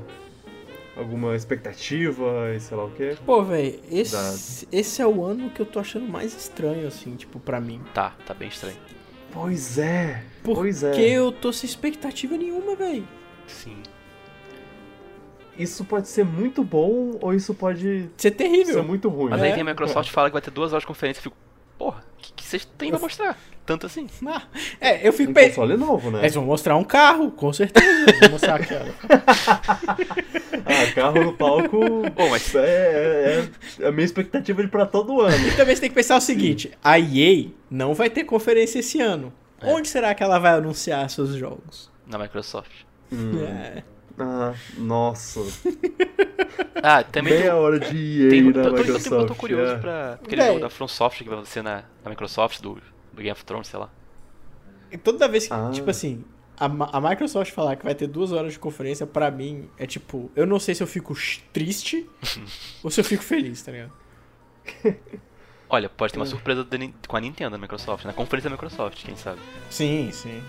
Alguma 0.97 1.35
expectativa 1.37 2.53
e 2.55 2.61
sei 2.61 2.77
lá 2.77 2.85
o 2.85 2.91
quê? 2.91 3.17
Pô, 3.25 3.43
velho, 3.43 3.81
esse, 3.91 4.69
esse 4.71 5.01
é 5.01 5.07
o 5.07 5.25
ano 5.25 5.49
que 5.49 5.61
eu 5.61 5.65
tô 5.67 5.79
achando 5.79 6.07
mais 6.07 6.35
estranho, 6.37 6.87
assim, 6.87 7.15
tipo, 7.17 7.39
pra 7.41 7.61
mim. 7.61 7.81
Tá, 7.95 8.15
tá 8.27 8.35
bem 8.35 8.49
estranho. 8.49 8.77
Pois 9.33 9.79
é! 9.79 10.23
Porque 10.43 10.61
Pois 10.61 10.83
é. 10.83 11.01
eu 11.11 11.31
tô 11.33 11.53
sem 11.53 11.69
expectativa 11.71 12.37
nenhuma, 12.37 12.75
velho. 12.75 13.07
Sim. 13.47 13.77
Isso 15.59 15.85
pode 15.85 16.09
ser 16.09 16.25
muito 16.25 16.63
bom 16.65 17.19
ou 17.21 17.35
isso 17.35 17.55
pode 17.55 18.11
Isso 18.17 18.27
é 18.27 18.31
terrível. 18.31 18.75
ser 18.75 18.83
muito 18.83 19.09
ruim. 19.09 19.31
Mas 19.31 19.43
É. 19.43 19.47
aí 19.47 19.53
vem 19.53 19.63
a 19.63 19.65
Microsoft 19.65 20.09
e 20.09 20.13
fala 20.13 20.29
que 20.29 20.33
vai 20.33 20.43
ter 20.43 20.51
duas 20.51 20.73
horas 20.73 20.83
de 20.83 20.87
conferência. 20.87 21.21
Eu 21.21 21.23
fico, 21.25 21.37
porra, 21.79 22.05
o 22.19 22.21
que, 22.23 22.33
que 22.33 22.45
vocês 22.45 22.65
têm 22.65 22.91
pra 22.91 22.99
mostrar? 22.99 23.39
Tanto 23.71 23.87
assim. 23.87 24.09
Ah, 24.27 24.43
é, 24.81 25.07
eu 25.07 25.13
fico 25.13 25.31
Um 25.31 25.35
pensando. 25.35 25.55
console 25.69 25.77
novo, 25.77 26.11
né? 26.11 26.19
Eles 26.23 26.35
vão 26.35 26.45
mostrar 26.45 26.75
um 26.77 26.83
carro, 26.83 27.31
com 27.31 27.53
certeza. 27.53 27.87
Vou 28.21 28.31
mostrar 28.31 28.57
aqui, 28.57 28.75
ó. 28.75 28.81
Ah, 30.67 30.93
carro 30.95 31.23
no 31.25 31.33
palco. 31.33 31.79
Bom, 32.15 32.31
mas- 32.31 32.53
é, 32.55 33.45
é- 33.79 33.85
é 33.85 33.87
a 33.89 33.93
minha 33.93 34.05
expectativa 34.05 34.61
de 34.63 34.69
pra 34.69 34.87
todo 34.87 35.21
ano. 35.21 35.47
E 35.49 35.57
também 35.57 35.75
você 35.75 35.83
tem 35.83 35.89
que 35.91 35.95
pensar 35.95 36.17
o 36.17 36.21
seguinte: 36.21 36.73
a 36.83 36.99
EA 36.99 37.49
não 37.71 37.95
vai 37.95 38.11
ter 38.11 38.25
conferência 38.25 38.81
esse 38.81 39.01
ano. 39.01 39.33
É. 39.61 39.73
Onde 39.73 39.87
será 39.89 40.15
que 40.15 40.23
ela 40.23 40.39
vai 40.41 40.53
anunciar 40.55 41.09
seus 41.11 41.31
jogos? 41.35 41.91
Na 42.07 42.19
Microsoft. 42.19 42.71
Hum. 43.13 43.41
É. 43.45 43.83
Ah, 44.19 44.53
nossa. 44.79 45.41
Ah, 46.83 47.03
também 47.05 47.35
Meia 47.35 47.55
hora 47.57 47.79
de 47.79 48.25
EA 48.25 48.31
tem, 48.31 48.43
na 48.43 48.49
eu, 48.49 48.53
tô, 48.53 48.61
eu, 48.61 48.65
tô, 48.65 48.79
Microsoft. 48.79 49.13
eu 49.13 49.27
tô 49.27 49.35
curioso 49.35 49.73
é. 49.73 49.77
pra 49.79 50.13
aquele 50.15 50.41
Véi. 50.41 50.49
jogo 50.49 50.61
da 50.61 50.71
From 50.71 50.89
Software 50.89 51.25
que 51.25 51.35
vai 51.35 51.45
ser 51.45 51.63
na, 51.63 51.85
na 52.03 52.09
Microsoft, 52.11 52.61
do, 52.63 52.79
do 53.13 53.17
Game 53.19 53.31
of 53.33 53.45
Thrones, 53.45 53.69
sei 53.69 53.79
lá. 53.79 53.91
E 54.91 54.99
toda 54.99 55.29
vez 55.29 55.47
que, 55.47 55.53
Ah. 55.55 55.71
tipo 55.73 55.89
assim, 55.91 56.25
a, 56.59 56.67
a 56.67 57.01
Microsoft 57.01 57.53
falar 57.53 57.77
que 57.77 57.85
vai 57.85 57.95
ter 57.95 58.07
duas 58.07 58.33
horas 58.33 58.53
de 58.53 58.59
conferência, 58.59 59.07
pra 59.07 59.31
mim, 59.31 59.69
é 59.79 59.87
tipo, 59.87 60.31
eu 60.35 60.47
não 60.47 60.59
sei 60.59 60.75
se 60.75 60.83
eu 60.83 60.87
fico 60.87 61.15
triste 61.53 62.09
ou 62.83 62.91
se 62.91 63.01
eu 63.01 63.05
fico 63.05 63.23
feliz, 63.23 63.63
tá 63.63 63.73
ligado? 63.73 63.93
Olha, 65.69 65.89
pode 65.89 66.13
ter 66.13 66.19
uma 66.19 66.27
surpresa 66.27 66.65
da 66.65 66.77
Nin- 66.77 66.93
com 67.07 67.17
a 67.17 67.21
Nintendo 67.21 67.51
na 67.51 67.59
Microsoft, 67.59 68.05
na 68.05 68.13
conferência 68.13 68.51
da 68.51 68.55
Microsoft, 68.57 69.05
quem 69.05 69.15
sabe. 69.17 69.41
Sim, 69.71 70.11
sim. 70.13 70.43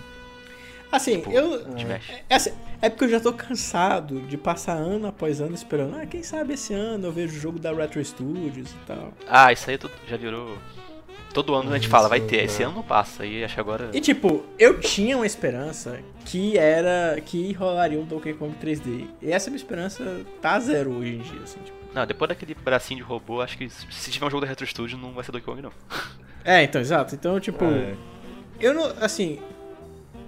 Assim, 0.92 1.18
Tipo, 1.20 1.32
eu. 1.32 1.70
Mexe. 1.88 2.12
É, 2.28 2.36
assim, 2.36 2.52
é 2.82 2.90
porque 2.90 3.06
eu 3.06 3.10
já 3.10 3.20
tô 3.20 3.32
cansado 3.32 4.20
de 4.24 4.36
passar 4.36 4.74
ano 4.74 5.08
após 5.08 5.40
ano 5.40 5.54
esperando. 5.56 5.96
Ah, 5.96 6.06
quem 6.06 6.22
sabe 6.24 6.56
esse 6.56 6.74
ano 6.74 7.06
eu 7.08 7.12
vejo 7.14 7.38
o 7.38 7.40
jogo 7.40 7.60
da 7.60 7.72
Retro 7.72 8.04
Studios 8.04 8.72
e 8.72 8.78
tal. 8.88 9.14
Ah, 9.28 9.54
isso 9.54 9.70
aí 9.70 9.78
tudo 9.78 9.94
já 10.08 10.18
virou. 10.18 10.58
Todo 11.34 11.56
ano 11.56 11.72
a 11.72 11.76
gente 11.76 11.88
fala, 11.88 12.08
vai 12.10 12.20
ter. 12.20 12.44
Esse 12.44 12.62
ano 12.64 12.76
não 12.76 12.84
passa. 12.84 13.26
E 13.26 13.44
acho 13.44 13.54
que 13.54 13.60
agora. 13.60 13.90
E 13.94 14.02
tipo, 14.02 14.44
eu 14.60 14.80
tinha 14.80 15.16
uma 15.16 15.26
esperança 15.26 16.00
que 16.26 16.58
era. 16.58 17.20
que 17.26 17.54
rolaria 17.54 18.00
um 18.00 18.04
Donkey 18.06 18.34
Kong 18.34 18.54
3D. 18.62 19.08
E 19.22 19.32
essa 19.32 19.50
minha 19.50 19.58
esperança 19.58 20.22
tá 20.42 20.60
zero 20.60 20.92
hoje 20.92 21.16
em 21.16 21.20
dia, 21.20 21.42
assim, 21.44 21.60
tipo. 21.64 21.78
Não, 21.94 22.06
depois 22.06 22.30
daquele 22.30 22.56
bracinho 22.56 23.00
de 23.00 23.04
robô, 23.04 23.42
acho 23.42 23.58
que 23.58 23.70
se 23.70 24.12
tiver 24.12 24.26
um 24.26 24.30
jogo 24.30 24.42
da 24.42 24.48
Retro 24.48 24.66
Studio 24.66 24.98
não 24.98 25.12
vai 25.12 25.24
ser 25.24 25.32
Donkey 25.32 25.46
Kong, 25.46 25.62
não. 25.62 25.72
É, 26.44 26.64
então, 26.64 26.82
exato. 26.82 27.14
Então, 27.14 27.40
tipo, 27.40 27.64
É. 27.66 27.94
eu 28.60 28.74
não. 28.74 28.86
Assim. 29.00 29.40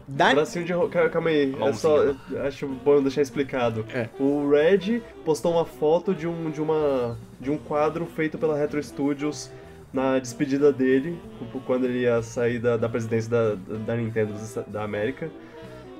Da... 0.08 0.34
Bracinho 0.34 0.64
de. 0.66 0.74
ro- 0.74 0.88
Calma 0.90 1.30
aí, 1.30 1.56
é 1.60 1.74
só. 1.74 1.98
Acho 2.46 2.68
bom 2.68 3.02
deixar 3.02 3.22
explicado. 3.22 3.86
É. 3.94 4.10
O 4.20 4.48
Red 4.50 5.02
postou 5.26 5.54
uma 5.54 5.66
foto 5.66 6.14
de 6.14 6.28
um, 6.28 6.52
de 6.52 6.62
uma. 6.62 7.18
de 7.40 7.50
um 7.50 7.58
quadro 7.58 8.06
feito 8.06 8.38
pela 8.38 8.56
Retro 8.58 8.82
Studios 8.84 9.50
na 9.94 10.18
despedida 10.20 10.74
dele, 10.74 11.20
quando 11.66 11.86
ele 11.86 12.00
ia 12.00 12.22
sair 12.24 12.60
da, 12.60 12.76
da 12.78 12.90
presidência 12.90 13.30
da, 13.30 13.56
da 13.56 13.96
Nintendo 13.96 14.34
da 14.68 14.84
América. 14.84 15.30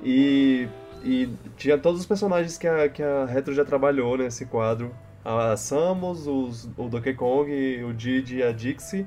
E. 0.02 0.68
E 1.06 1.28
tinha 1.58 1.76
todos 1.76 2.00
os 2.00 2.06
personagens 2.06 2.56
que 2.56 2.66
a, 2.66 2.88
que 2.88 3.02
a 3.02 3.26
Retro 3.26 3.52
já 3.54 3.62
trabalhou 3.62 4.16
nesse 4.16 4.46
quadro. 4.46 4.90
A 5.22 5.54
Samus, 5.54 6.26
os, 6.26 6.64
o 6.78 6.88
Donkey 6.88 7.12
Kong, 7.12 7.84
o 7.84 7.92
Didi 7.92 8.36
e 8.38 8.42
a 8.42 8.52
Dixie. 8.52 9.06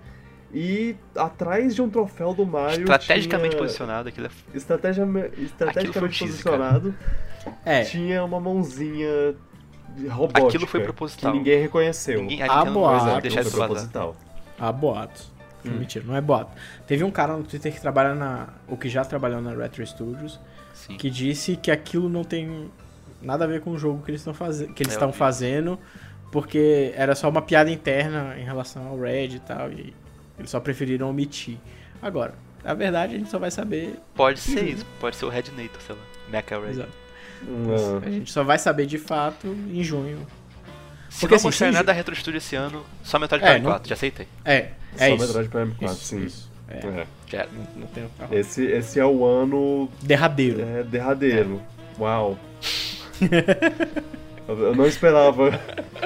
E 0.53 0.95
atrás 1.15 1.73
de 1.73 1.81
um 1.81 1.89
troféu 1.89 2.35
do 2.35 2.45
Mario. 2.45 2.81
Estrategicamente 2.81 3.49
tinha- 3.49 3.61
posicionado, 3.63 4.09
aquilo 4.09 4.27
é. 4.27 4.29
estratégia, 4.55 5.05
um 5.05 5.17
estrategicamente 5.43 6.19
posicionado, 6.19 6.93
É. 7.65 7.81
tinha 7.83 8.23
uma 8.23 8.39
mãozinha 8.39 9.35
de 9.95 10.07
robótica. 10.07 10.47
Aquilo 10.47 10.67
foi 10.67 10.81
proposital. 10.81 11.31
Que 11.31 11.37
ninguém 11.39 11.59
reconheceu. 11.61 12.21
Ninguém, 12.21 12.43
a 12.43 12.47
Nintendo 12.47 12.71
boa, 12.71 12.91
não 12.91 12.99
vai 12.99 13.07
Aquilo 13.17 13.21
deixar 13.21 13.41
foi 13.41 13.49
isso 13.49 13.57
vazar. 13.57 13.73
Há 14.59 14.71
boatos. 14.71 15.31
Hum. 15.65 15.71
Mentira, 15.71 16.05
não 16.05 16.15
é 16.15 16.21
boato. 16.21 16.51
Teve 16.85 17.03
um 17.03 17.11
cara 17.11 17.35
no 17.35 17.43
Twitter 17.43 17.73
que 17.73 17.81
trabalha 17.81 18.13
na. 18.15 18.47
ou 18.67 18.77
que 18.77 18.89
já 18.89 19.03
trabalhou 19.03 19.41
na 19.41 19.53
Retro 19.53 19.85
Studios, 19.85 20.39
Sim. 20.73 20.95
que 20.97 21.09
disse 21.09 21.55
que 21.55 21.71
aquilo 21.71 22.07
não 22.09 22.23
tem 22.23 22.71
nada 23.21 23.43
a 23.45 23.47
ver 23.47 23.61
com 23.61 23.71
o 23.71 23.77
jogo 23.77 24.03
que 24.03 24.11
eles 24.11 24.21
estão 24.21 24.33
fazendo. 24.33 24.73
Que 24.73 24.83
eles 24.83 24.93
É, 24.93 24.95
estão 24.95 25.11
vi. 25.11 25.17
fazendo, 25.17 25.77
porque 26.31 26.93
era 26.95 27.15
só 27.15 27.29
uma 27.29 27.41
piada 27.41 27.69
interna 27.71 28.35
em 28.37 28.43
relação 28.43 28.87
ao 28.87 28.99
Red 28.99 29.27
e 29.35 29.39
tal. 29.39 29.71
E 29.71 29.93
eles 30.37 30.49
só 30.49 30.59
preferiram 30.59 31.09
omitir. 31.09 31.57
Agora, 32.01 32.35
a 32.63 32.73
verdade 32.73 33.15
a 33.15 33.17
gente 33.17 33.29
só 33.29 33.39
vai 33.39 33.51
saber. 33.51 33.99
Pode 34.15 34.39
ser 34.39 34.63
isso, 34.63 34.85
pode 34.99 35.15
ser 35.15 35.25
o 35.25 35.29
Red 35.29 35.45
Nator, 35.55 35.81
sei 35.81 35.95
lá. 35.95 36.01
Mecha 36.29 36.59
Red. 36.59 36.69
Exato. 36.69 36.89
Não. 37.43 37.97
A 37.97 38.09
gente 38.09 38.31
só 38.31 38.43
vai 38.43 38.57
saber 38.57 38.85
de 38.85 38.97
fato 38.97 39.47
em 39.47 39.83
junho. 39.83 40.25
Se 41.09 41.19
Porque, 41.21 41.33
não 41.33 41.37
assim, 41.37 41.47
mostrar 41.47 41.67
se- 41.67 41.73
nada 41.73 41.85
da 41.85 41.93
Retro 41.93 42.15
Studio 42.15 42.37
esse 42.37 42.55
ano, 42.55 42.85
só 43.03 43.17
Metroid 43.17 43.43
É, 43.43 43.47
Prime 43.51 43.63
não- 43.63 43.71
4, 43.71 43.89
já 43.89 43.95
aceitei. 43.95 44.27
É, 44.45 44.69
Só 44.97 45.03
é 45.05 45.09
isso. 45.15 45.25
Metroid 45.25 45.49
Prime 45.49 45.71
4, 45.75 45.95
Isso, 45.95 46.05
sim. 46.05 46.23
isso. 46.25 46.51
É, 46.69 46.77
É. 46.77 47.07
Já 47.27 47.37
era. 47.39 47.49
não, 47.53 47.81
não 47.81 47.87
tem 47.87 48.05
o 48.05 48.09
carro. 48.17 48.35
Esse, 48.35 48.63
esse 48.65 48.99
é 48.99 49.05
o 49.05 49.23
ano 49.25 49.89
Derradeiro. 50.01 50.61
é, 50.61 50.83
derradeiro. 50.83 51.61
Uau. 51.99 52.37
Eu 54.47 54.57
eu 54.59 54.75
não 54.75 54.85
esperava 54.85 55.51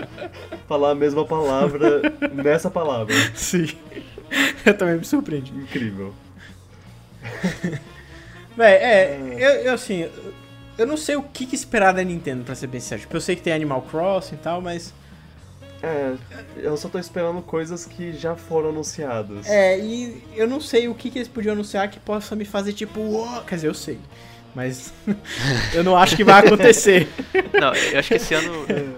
falar 0.67 0.91
a 0.91 0.95
mesma 0.95 1.25
palavra 1.25 2.01
nessa 2.33 2.69
palavra. 2.71 3.13
Sim. 3.35 3.67
Eu 4.65 4.73
também 4.77 4.97
me 4.97 5.03
surpreendi. 5.05 5.51
Incrível. 5.51 6.13
Véi, 8.55 8.73
é, 8.73 9.19
eu, 9.37 9.49
eu 9.65 9.73
assim, 9.73 10.09
eu- 10.81 10.87
não 10.87 10.97
sei 10.97 11.15
o 11.15 11.23
que, 11.23 11.45
que 11.45 11.55
esperar 11.55 11.93
da 11.93 12.03
Nintendo, 12.03 12.43
pra 12.43 12.55
ser 12.55 12.67
bem 12.67 12.79
sério. 12.81 13.01
Tipo, 13.03 13.15
eu 13.17 13.21
sei 13.21 13.35
que 13.35 13.41
tem 13.41 13.53
Animal 13.53 13.81
Crossing 13.83 14.35
e 14.35 14.39
tal, 14.39 14.61
mas. 14.61 14.93
É, 15.83 16.13
eu 16.57 16.77
só 16.77 16.87
tô 16.89 16.99
esperando 16.99 17.41
coisas 17.41 17.85
que 17.85 18.13
já 18.13 18.35
foram 18.35 18.69
anunciadas. 18.69 19.47
É, 19.47 19.79
e 19.79 20.23
eu 20.35 20.47
não 20.47 20.61
sei 20.61 20.87
o 20.87 20.93
que, 20.93 21.09
que 21.09 21.17
eles 21.17 21.27
podiam 21.27 21.53
anunciar 21.53 21.89
que 21.89 21.99
possa 21.99 22.35
me 22.35 22.45
fazer 22.45 22.73
tipo, 22.73 22.99
"Uou", 22.99 23.41
quer 23.41 23.55
dizer, 23.55 23.67
eu 23.67 23.73
sei. 23.73 23.99
Mas 24.53 24.93
eu 25.73 25.83
não 25.83 25.97
acho 25.97 26.15
que 26.15 26.23
vai 26.23 26.39
acontecer. 26.45 27.07
Não, 27.59 27.73
eu 27.73 27.97
acho 27.99 28.09
que 28.09 28.13
esse 28.15 28.33
ano. 28.33 28.51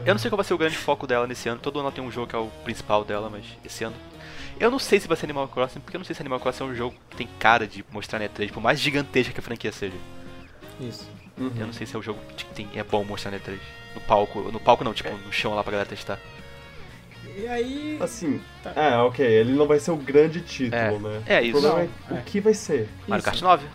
Eu 0.06 0.14
não 0.14 0.20
sei 0.20 0.30
qual 0.30 0.38
vai 0.38 0.44
ser 0.46 0.54
o 0.56 0.58
grande 0.58 0.76
foco 0.76 1.08
dela 1.08 1.26
nesse 1.26 1.48
ano. 1.48 1.60
Todo 1.62 1.80
ano 1.80 1.88
ela 1.88 1.96
tem 1.96 2.04
um 2.04 2.12
jogo 2.12 2.28
que 2.28 2.36
é 2.36 2.40
o 2.40 2.48
principal 2.66 3.06
dela, 3.06 3.30
mas 3.30 3.46
esse 3.64 3.84
ano. 3.86 3.96
Eu 4.60 4.70
não 4.70 4.80
sei 4.80 5.00
se 5.00 5.08
vai 5.08 5.16
ser 5.16 5.26
Animal 5.26 5.48
Crossing, 5.48 5.80
porque 5.80 5.96
eu 5.96 6.00
não 6.00 6.06
sei 6.06 6.16
se 6.16 6.22
Animal 6.22 6.40
Crossing 6.40 6.64
é 6.64 6.68
um 6.68 6.76
jogo 6.76 6.96
que 7.10 7.16
tem 7.18 7.30
cara 7.40 7.66
de 7.66 7.84
mostrar 7.92 8.20
na 8.20 8.26
E3, 8.26 8.52
por 8.52 8.62
mais 8.62 8.80
gigantesca 8.80 9.32
que 9.34 9.40
a 9.40 9.44
franquia 9.44 9.72
seja. 9.72 9.96
Isso. 10.82 11.08
Uhum. 11.38 11.52
Eu 11.58 11.66
não 11.68 11.74
sei 11.74 11.86
se 11.88 11.96
é 11.96 12.00
um 12.00 12.02
jogo 12.04 12.20
que 12.38 12.46
tem, 12.46 12.70
é 12.76 12.84
bom 12.84 13.04
mostrar 13.04 13.32
na 13.32 13.38
E3. 13.40 13.58
No 13.96 14.02
palco. 14.02 14.40
No 14.52 14.60
palco 14.60 14.84
não, 14.84 14.94
tipo, 14.94 15.10
no 15.10 15.32
chão 15.32 15.54
lá 15.56 15.64
pra 15.64 15.72
galera 15.72 15.90
testar. 15.90 16.20
E 17.36 17.48
aí. 17.48 17.98
Assim, 18.00 18.40
Tá. 18.62 18.74
é, 18.76 18.96
ok, 18.98 19.26
ele 19.26 19.54
não 19.54 19.66
vai 19.68 19.80
ser 19.80 19.92
o 19.92 19.96
grande 19.98 20.42
título, 20.42 20.80
É, 20.80 20.92
né? 21.00 21.24
é 21.26 21.40
O 21.40 21.44
isso. 21.44 21.52
problema 21.62 21.90
Não, 22.10 22.16
é 22.16 22.20
é. 22.20 22.22
o 22.22 22.24
que 22.24 22.40
vai 22.40 22.54
ser. 22.54 22.88
Mario 23.08 23.22
Isso. 23.22 23.26
Kart 23.32 23.42
9. 23.42 23.66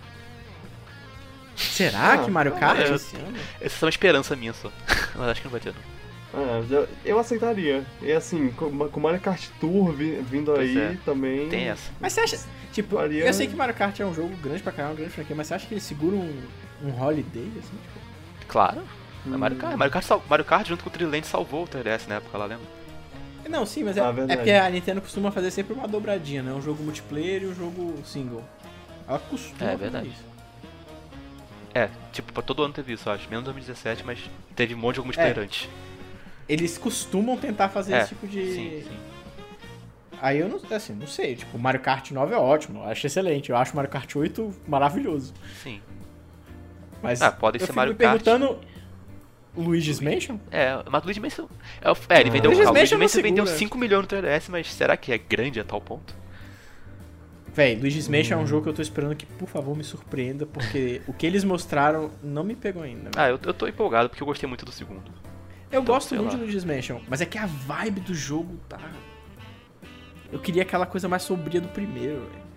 Será 1.57 2.13
Ah, 2.13 2.19
que 2.19 2.31
Mario 2.31 2.53
Kart 2.53 2.79
ano? 2.79 2.95
Essa 2.95 3.17
é 3.17 3.85
uma 3.85 3.89
esperança 3.91 4.37
minha 4.37 4.53
só. 4.53 4.71
Mas 5.17 5.29
acho 5.31 5.41
que 5.41 5.47
não 5.47 5.53
vai 5.53 5.61
ter, 5.61 5.75
não. 5.75 5.99
É, 6.41 6.63
eu, 6.71 6.89
eu 7.05 7.19
aceitaria. 7.19 7.85
E 8.01 8.13
assim, 8.13 8.51
com, 8.51 8.71
com 8.89 9.01
Mario 9.01 9.21
Kart 9.21 9.45
Tour 9.61 9.93
vi- 9.93 10.21
vindo 10.23 10.53
Pois 10.53 10.71
aí 10.71 10.79
é. 10.79 10.97
também. 11.05 11.49
Tem 11.49 11.69
essa. 11.69 11.91
Mas 11.99 12.13
você 12.13 12.21
acha. 12.21 12.39
Tipo, 12.73 12.97
Faria- 12.97 13.25
eu 13.27 13.33
sei 13.33 13.47
que 13.49 13.57
Mario 13.57 13.75
Kart 13.75 13.99
é 13.99 14.07
um 14.07 14.15
jogo 14.15 14.37
grande 14.37 14.63
pra 14.63 14.71
caramba, 14.71 14.93
uma 14.93 14.99
grande 14.99 15.13
franquia, 15.15 15.35
mas 15.35 15.49
você 15.49 15.55
acha 15.55 15.67
que 15.67 15.75
ele 15.75 15.81
segura 15.81 16.15
um, 16.15 16.43
um 16.83 16.91
holiday, 17.03 17.51
assim? 17.59 17.77
Tipo? 17.77 18.47
Claro. 18.49 18.81
É 19.27 19.29
Hum. 19.29 19.37
Mario 19.39 19.57
Kart. 19.59 19.77
Mario 19.77 19.93
Kart, 19.93 20.05
sal- 20.05 20.25
Mario 20.29 20.45
Kart 20.45 20.67
junto 20.69 20.83
com 20.85 20.89
o 20.91 20.93
Trilente 20.93 21.27
salvou 21.27 21.65
o 21.65 21.67
3DS 21.67 22.07
na 22.09 22.17
época, 22.17 22.39
lá 22.39 22.47
lembra? 22.47 22.67
Não, 23.49 23.65
sim, 23.65 23.83
mas 23.83 23.97
é, 23.97 24.01
Ah, 24.01 24.15
é 24.29 24.37
porque 24.37 24.51
a 24.53 24.69
Nintendo 24.69 25.01
costuma 25.01 25.31
fazer 25.33 25.51
sempre 25.51 25.73
uma 25.73 25.89
dobradinha, 25.89 26.43
né? 26.43 26.53
Um 26.53 26.61
jogo 26.61 26.83
multiplayer 26.83 27.43
e 27.43 27.47
um 27.47 27.55
jogo 27.55 27.95
single. 28.05 28.45
Ela 29.09 29.19
costuma 29.19 29.55
É, 29.71 29.73
fazer 29.73 29.77
verdade. 29.79 30.09
isso. 30.09 30.25
É, 31.75 31.89
tipo, 32.13 32.33
pra 32.33 32.43
todo 32.43 32.63
ano 32.63 32.75
teve 32.75 32.93
isso, 32.93 33.09
eu 33.09 33.13
acho. 33.13 33.29
Menos 33.29 33.45
2017, 33.45 34.05
mas 34.05 34.19
teve 34.55 34.75
um 34.75 34.79
monte 34.79 34.95
de 34.95 34.97
jogo 34.97 35.07
É. 35.07 35.09
multiplayer 35.09 35.39
antes. 35.39 35.69
Eles 36.49 36.77
costumam 36.79 37.37
tentar 37.37 37.69
fazer 37.71 37.95
É, 37.95 37.99
esse 38.01 38.09
tipo 38.11 38.27
de. 38.27 38.43
Sim, 38.55 38.83
sim. 38.89 38.97
Aí 40.21 40.39
eu 40.39 40.49
não, 40.49 40.61
assim, 40.75 40.95
não 40.95 41.07
sei. 41.07 41.37
Tipo, 41.37 41.59
Mario 41.59 41.81
Kart 41.81 42.11
9 42.11 42.35
é 42.35 42.39
ótimo, 42.39 42.81
eu 42.81 42.85
acho 42.91 43.07
excelente. 43.07 43.51
Eu 43.51 43.57
acho 43.57 43.75
Mario 43.77 43.91
Kart 43.91 44.15
8 44.17 44.53
maravilhoso. 44.67 45.33
sim. 45.63 45.81
Mas 47.03 47.23
Ah, 47.23 47.31
pode 47.33 47.59
ser 47.65 47.73
Mario 47.73 47.95
Kart. 47.95 48.23
perguntando. 48.23 48.59
Luigi's 49.57 49.99
Mansion? 50.01 50.39
É, 50.53 50.81
mas 50.89 51.03
o 51.03 51.07
Luigi 51.07 51.21
Mansion. 51.21 51.47
É, 51.81 51.89
é, 52.15 52.21
ele 52.21 52.29
Ah. 52.29 52.33
vendeu. 52.33 52.51
Luigi's 52.51 52.67
ah, 52.67 52.71
o 52.71 52.73
Luigi 52.75 52.95
Mansion 52.95 52.97
não 52.99 53.05
Mansion 53.05 53.23
vendeu 53.23 53.47
segura. 53.47 53.59
5 53.59 53.79
milhões 53.79 54.03
no 54.03 54.09
3DS, 54.09 54.49
mas 54.51 54.73
será 54.73 54.97
que 54.97 55.13
é 55.13 55.19
grande 55.19 55.59
a 55.59 55.65
tal 55.65 55.81
ponto? 55.81 56.15
Véi, 57.53 57.75
Luigi's 57.75 58.07
Mansion 58.07 58.39
é 58.39 58.43
um 58.43 58.47
jogo 58.47 58.63
que 58.65 58.69
eu 58.69 58.73
tô 58.75 58.83
esperando 58.83 59.17
que, 59.17 59.27
por 59.27 59.49
favor, 59.49 59.77
me 59.77 59.83
surpreenda, 59.83 60.47
porque 60.47 61.03
o 61.09 61.13
que 61.13 61.27
eles 61.27 61.43
mostraram 61.43 62.11
não 62.23 62.45
me 62.45 62.55
pegou 62.55 62.83
ainda. 62.85 63.11
Ah, 63.17 63.29
eu, 63.31 63.41
eu 63.43 63.53
tô 63.55 63.67
empolgado 63.67 64.09
porque 64.09 64.23
eu 64.23 64.27
gostei 64.27 64.49
muito 64.49 64.65
do 64.65 64.71
segundo. 64.71 65.11
eu 65.73 65.81
então, 65.81 65.85
gosto 65.85 66.15
muito 66.15 66.27
lá. 66.29 66.35
de 66.37 66.43
Luigi's 66.45 66.65
Mansion, 66.65 67.01
mas 67.09 67.21
é 67.21 67.27
que 67.27 67.37
a 67.39 67.47
vibe 67.47 68.01
do 68.01 68.15
jogo 68.15 68.57
tá. 68.69 68.79
Eu 70.31 70.39
queria 70.39 70.63
aquela 70.63 70.87
coisa 70.87 71.09
mais 71.09 71.23
sombria 71.23 71.61
do 71.61 71.69
primeiro, 71.69 72.21
velho. 72.21 72.48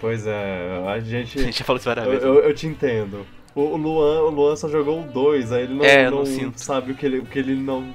Pois 0.00 0.26
é, 0.26 0.82
a 0.86 1.00
gente. 1.00 1.38
A 1.38 1.42
gente 1.42 1.58
já 1.58 1.64
falou 1.64 1.78
isso 1.78 1.86
várias 1.86 2.04
Eu, 2.06 2.10
vezes. 2.12 2.26
eu, 2.26 2.34
eu 2.40 2.54
te 2.54 2.66
entendo. 2.66 3.26
O, 3.54 3.76
Luan, 3.76 4.22
o 4.22 4.30
Luan 4.30 4.56
só 4.56 4.68
jogou 4.68 5.00
o 5.02 5.04
2, 5.04 5.52
aí 5.52 5.64
ele 5.64 5.74
não, 5.74 5.84
É, 5.84 6.06
eu 6.06 6.10
não 6.10 6.22
não 6.24 6.52
sabe 6.56 6.92
o 6.92 6.94
que, 6.94 7.04
ele, 7.04 7.18
o 7.18 7.26
que 7.26 7.38
ele 7.38 7.54
não. 7.54 7.94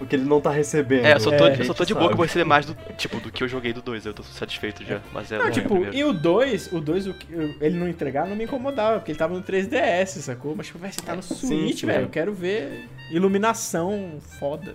O 0.00 0.06
que 0.06 0.16
ele 0.16 0.24
não 0.24 0.40
tá 0.40 0.50
recebendo. 0.50 1.04
É, 1.04 1.12
eu 1.14 1.20
só 1.20 1.30
tô, 1.30 1.46
É, 1.46 1.60
eu 1.60 1.64
só 1.66 1.74
tô 1.74 1.84
de 1.84 1.92
boa 1.92 2.06
que 2.06 2.12
eu 2.14 2.16
vou 2.16 2.24
receber 2.24 2.44
mais 2.44 2.64
do, 2.64 2.74
tipo, 2.96 3.20
do 3.20 3.30
que 3.30 3.44
eu 3.44 3.48
joguei 3.48 3.72
do 3.74 3.82
2, 3.82 4.06
eu 4.06 4.14
tô 4.14 4.22
satisfeito 4.22 4.82
já. 4.82 4.98
Mas 5.12 5.30
é 5.30 5.38
Não, 5.38 5.46
o 5.48 5.50
tipo, 5.50 5.68
primeiro. 5.68 5.94
e 5.94 6.02
o 6.04 6.12
2, 6.14 6.72
o 6.72 6.80
2, 6.80 7.06
o 7.06 7.12
que- 7.14 7.26
eu- 7.30 7.54
ele 7.60 7.76
não 7.78 7.86
entregar 7.86 8.26
não 8.26 8.34
me 8.34 8.44
incomodava, 8.44 8.98
porque 8.98 9.12
ele 9.12 9.18
tava 9.18 9.34
no 9.34 9.42
3DS, 9.42 10.22
sacou? 10.22 10.54
Mas, 10.56 10.68
tipo, 10.68 10.78
vai, 10.78 10.90
você 10.90 11.02
tá 11.02 11.14
no 11.14 11.22
Sim, 11.22 11.34
Switch, 11.34 11.80
sim. 11.80 11.86
velho. 11.86 12.04
Eu 12.04 12.08
quero 12.08 12.32
ver 12.32 12.88
iluminação 13.12 14.14
foda. 14.40 14.74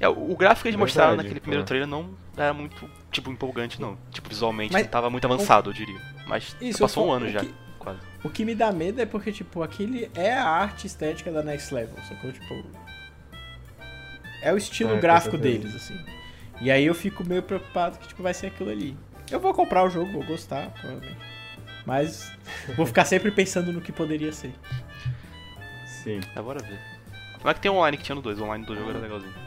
É, 0.00 0.08
o 0.08 0.32
o 0.32 0.36
gráfico 0.36 0.62
que 0.62 0.68
eles 0.68 0.78
mostraram 0.78 1.16
naquele 1.16 1.40
primeiro 1.40 1.62
é. 1.62 1.66
trailer 1.66 1.88
não 1.88 2.10
era 2.36 2.52
muito, 2.52 2.88
tipo, 3.10 3.30
empolgante, 3.30 3.80
não. 3.80 3.96
Tipo, 4.10 4.28
visualmente 4.28 4.72
Mas- 4.72 4.82
não 4.82 4.90
tava 4.90 5.08
muito 5.08 5.24
avançado, 5.24 5.70
eu 5.70 5.74
diria. 5.74 5.98
Mas 6.26 6.54
Isso, 6.60 6.80
passou 6.80 7.06
um 7.08 7.12
ano 7.12 7.26
o 7.26 7.30
já, 7.30 7.40
que- 7.40 7.54
quase. 7.78 8.00
O 8.22 8.28
que 8.28 8.44
me 8.44 8.54
dá 8.54 8.70
medo 8.72 9.00
é 9.00 9.06
porque, 9.06 9.32
tipo, 9.32 9.62
aquele 9.62 10.10
é 10.14 10.34
a 10.34 10.46
arte 10.46 10.86
estética 10.86 11.30
da 11.32 11.42
Next 11.42 11.72
Level, 11.72 11.96
sacou? 12.08 12.30
Tipo. 12.32 12.62
É 14.42 14.52
o 14.52 14.56
estilo 14.56 14.94
É, 14.94 14.98
gráfico 15.00 15.38
deles, 15.38 15.74
assim. 15.74 15.98
E 16.60 16.70
aí 16.70 16.84
eu 16.86 16.94
fico 16.94 17.24
meio 17.24 17.42
preocupado 17.42 17.98
que, 17.98 18.08
tipo, 18.08 18.22
vai 18.22 18.34
ser 18.34 18.48
aquilo 18.48 18.70
ali. 18.70 18.96
Eu 19.30 19.40
vou 19.40 19.52
comprar 19.54 19.82
o 19.84 19.90
jogo, 19.90 20.12
vou 20.12 20.24
gostar, 20.24 20.70
provavelmente. 20.72 21.18
Mas 21.86 22.30
vou 22.76 22.84
ficar 22.86 23.04
sempre 23.04 23.30
pensando 23.30 23.72
no 23.72 23.80
que 23.80 23.92
poderia 23.92 24.32
ser. 24.32 24.52
Sim. 25.86 26.20
É, 26.34 26.42
bora 26.42 26.62
ver. 26.62 26.78
Como 27.38 27.50
é 27.50 27.54
que 27.54 27.60
tem 27.60 27.70
online 27.70 27.96
que 27.96 28.02
tinha 28.04 28.14
no 28.14 28.22
2? 28.22 28.38
O 28.40 28.44
online 28.44 28.64
do 28.64 28.74
jogo 28.74 28.90
era 28.90 28.98
legalzinho. 28.98 29.45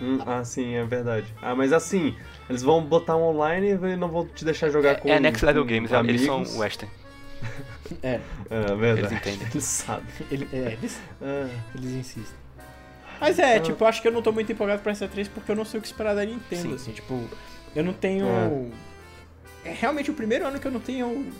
Hum, 0.00 0.18
ah, 0.26 0.44
sim, 0.44 0.74
é 0.74 0.84
verdade. 0.84 1.26
Ah, 1.40 1.54
mas 1.54 1.72
assim, 1.72 2.16
eles 2.50 2.62
vão 2.62 2.82
botar 2.84 3.16
um 3.16 3.22
online 3.22 3.70
e 3.70 3.96
não 3.96 4.08
vão 4.08 4.26
te 4.26 4.44
deixar 4.44 4.68
jogar 4.70 4.96
com 4.96 5.08
É, 5.08 5.20
Next 5.20 5.44
Level 5.44 5.62
com 5.62 5.68
Games, 5.70 5.92
é, 5.92 6.00
eles 6.00 6.22
são 6.22 6.36
amigos. 6.36 6.56
western. 6.56 6.92
É, 8.02 8.20
É, 8.50 8.74
verdade. 8.74 9.00
Eles 9.00 9.12
entendem. 9.12 9.46
Eles 9.50 9.64
sabem. 9.64 10.06
ele- 10.30 10.48
é, 10.52 10.72
eles, 10.72 10.98
Ah, 11.22 11.48
eles 11.74 11.90
insistem. 11.92 12.36
Mas 13.20 13.38
é, 13.38 13.56
Ah. 13.56 13.60
tipo, 13.60 13.82
eu 13.84 13.88
acho 13.88 14.02
que 14.02 14.08
eu 14.08 14.12
não 14.12 14.20
tô 14.22 14.32
muito 14.32 14.50
empolgado 14.50 14.82
pra 14.82 14.90
essa 14.92 15.06
3 15.06 15.28
porque 15.28 15.50
eu 15.52 15.56
não 15.56 15.64
sei 15.64 15.78
o 15.78 15.80
que 15.80 15.86
esperar 15.86 16.14
da 16.14 16.24
Nintendo, 16.24 16.62
Sim. 16.70 16.74
assim, 16.74 16.92
tipo, 16.92 17.22
eu 17.76 17.84
não 17.84 17.92
tenho. 17.92 18.26
É 19.64 19.70
realmente 19.72 20.10
o 20.10 20.14
primeiro 20.14 20.46
ano 20.46 20.58
que 20.58 20.66
eu 20.66 20.72
não 20.72 20.80
tenho. 20.80 21.32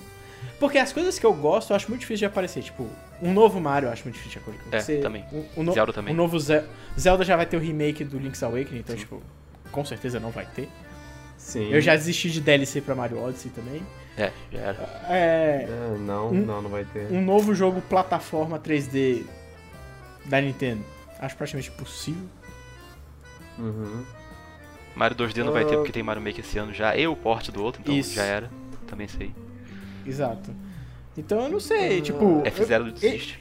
Porque 0.61 0.79
as 0.79 0.93
coisas 0.93 1.19
que 1.19 1.27
eu 1.27 1.33
gosto 1.35 1.71
eu 1.71 1.77
acho 1.77 1.89
muito 1.89 2.01
difícil 2.03 2.21
de 2.21 2.27
aparecer. 2.27 2.63
Tipo, 2.63 2.89
um 3.25 3.33
novo 3.33 3.61
Mario 3.61 3.89
eu 3.89 3.93
acho 3.93 4.05
muito 4.05 4.15
difícil 4.17 4.41
de 4.41 4.51
acontecer. 4.51 4.99
É, 4.99 5.01
também. 5.01 5.25
Um, 5.33 5.45
um 5.59 5.63
no- 5.65 5.73
Zelda 5.73 5.93
também. 5.93 6.13
Um 6.13 6.17
novo 6.17 6.39
Ze- 6.39 6.65
Zelda 6.99 7.25
já 7.25 7.37
vai 7.37 7.47
ter 7.47 7.57
o 7.57 7.61
remake 7.61 8.05
do 8.05 8.19
Link's 8.19 8.43
Awakening, 8.43 8.81
então, 8.81 8.95
tipo, 8.97 9.23
com 9.73 9.85
certeza 9.85 10.21
não 10.21 10.31
vai 10.31 10.47
ter. 10.47 10.69
sim. 11.37 11.69
Eu 11.71 11.81
já 11.81 11.95
desisti 11.95 12.31
de 12.31 12.41
DLC 12.41 12.81
pra 12.81 12.95
Mario 12.95 13.23
Odyssey 13.23 13.51
também. 13.51 13.83
É, 14.17 14.31
já 14.53 14.59
era. 14.61 15.05
É. 15.11 15.67
É, 15.69 15.97
não, 15.99 16.29
Um- 16.31 16.45
não, 16.47 16.63
não 16.63 16.71
vai 16.71 16.85
ter. 16.85 17.11
Um 17.13 17.21
novo 17.23 17.55
jogo 17.55 17.81
plataforma 17.83 18.59
3D 18.59 19.25
da 20.27 20.41
Nintendo. 20.41 20.83
Acho 21.19 21.37
praticamente 21.37 21.71
impossível. 21.71 22.23
Uhum. 23.59 24.05
Mario 24.97 25.17
2D 25.17 25.43
não 25.45 25.53
vai 25.53 25.65
ter 25.65 25.75
Ah. 25.75 25.79
porque 25.79 25.93
tem 25.93 26.03
Mario 26.03 26.23
Maker 26.23 26.41
esse 26.41 26.57
ano 26.59 26.73
já. 26.73 26.97
E 26.97 27.07
o 27.07 27.17
porte 27.17 27.51
do 27.51 27.63
outro, 27.63 27.81
então 27.83 27.95
Isso. 27.95 28.15
já 28.15 28.23
era. 28.23 28.51
Também 28.87 29.09
sei. 29.09 29.35
Exato. 30.07 30.51
Então 31.17 31.41
eu 31.43 31.49
não 31.49 31.61
sei, 31.61 32.01
tipo. 32.01 32.43
F0 32.43 32.87
eu- 32.87 32.93
desiste. 32.93 33.41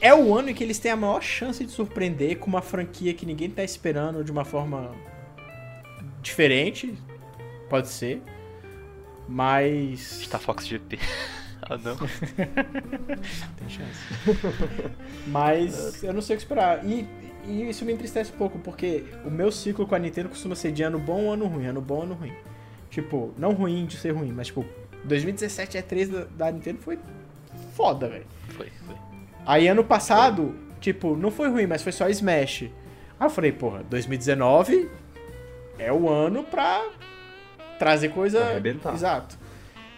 É 0.00 0.12
o 0.12 0.36
ano 0.36 0.50
em 0.50 0.54
que 0.54 0.64
eles 0.64 0.80
têm 0.80 0.90
a 0.90 0.96
maior 0.96 1.22
chance 1.22 1.64
de 1.64 1.70
surpreender 1.70 2.38
com 2.38 2.48
uma 2.48 2.60
franquia 2.60 3.14
que 3.14 3.24
ninguém 3.24 3.48
tá 3.48 3.62
esperando 3.62 4.24
de 4.24 4.32
uma 4.32 4.44
forma 4.44 4.90
diferente. 6.20 6.92
Pode 7.68 7.88
ser. 7.88 8.20
Mas. 9.28 10.22
Star 10.24 10.40
Fox 10.40 10.66
GP. 10.66 10.98
ah, 11.62 11.78
não. 11.78 11.96
Tem 13.56 13.68
chance. 13.68 14.00
Mas 15.26 16.02
eu 16.02 16.12
não 16.12 16.20
sei 16.20 16.34
o 16.34 16.38
que 16.38 16.42
esperar. 16.42 16.84
E, 16.84 17.06
e 17.46 17.68
isso 17.68 17.84
me 17.84 17.92
entristece 17.92 18.32
um 18.32 18.36
pouco, 18.36 18.58
porque 18.58 19.04
o 19.24 19.30
meu 19.30 19.52
ciclo 19.52 19.86
com 19.86 19.94
a 19.94 19.98
Nintendo 20.00 20.28
costuma 20.28 20.56
ser 20.56 20.72
de 20.72 20.82
ano 20.82 20.98
bom, 20.98 21.32
ano 21.32 21.46
ruim, 21.46 21.66
ano 21.66 21.80
bom, 21.80 22.02
ano 22.02 22.14
ruim. 22.14 22.32
Tipo, 22.90 23.32
não 23.38 23.52
ruim 23.52 23.86
de 23.86 23.96
ser 23.96 24.10
ruim, 24.10 24.32
mas 24.32 24.48
tipo, 24.48 24.66
2017 25.04 25.78
E3 25.78 26.08
da, 26.08 26.24
da 26.46 26.52
Nintendo 26.52 26.78
foi 26.80 26.98
foda, 27.74 28.08
velho. 28.08 28.26
Foi, 28.50 28.70
foi. 28.86 28.96
Aí 29.46 29.68
ano 29.68 29.84
passado, 29.84 30.54
tipo, 30.80 31.16
não 31.16 31.30
foi 31.30 31.48
ruim, 31.48 31.66
mas 31.66 31.82
foi 31.82 31.92
só 31.92 32.08
Smash. 32.08 32.62
Aí 32.62 33.26
eu 33.26 33.30
falei, 33.30 33.52
porra, 33.52 33.82
2019 33.84 34.88
é 35.78 35.92
o 35.92 36.08
ano 36.08 36.44
pra 36.44 36.84
trazer 37.78 38.10
coisa. 38.10 38.40
Pra 38.40 38.50
arrebentar. 38.50 38.94
Exato. 38.94 39.38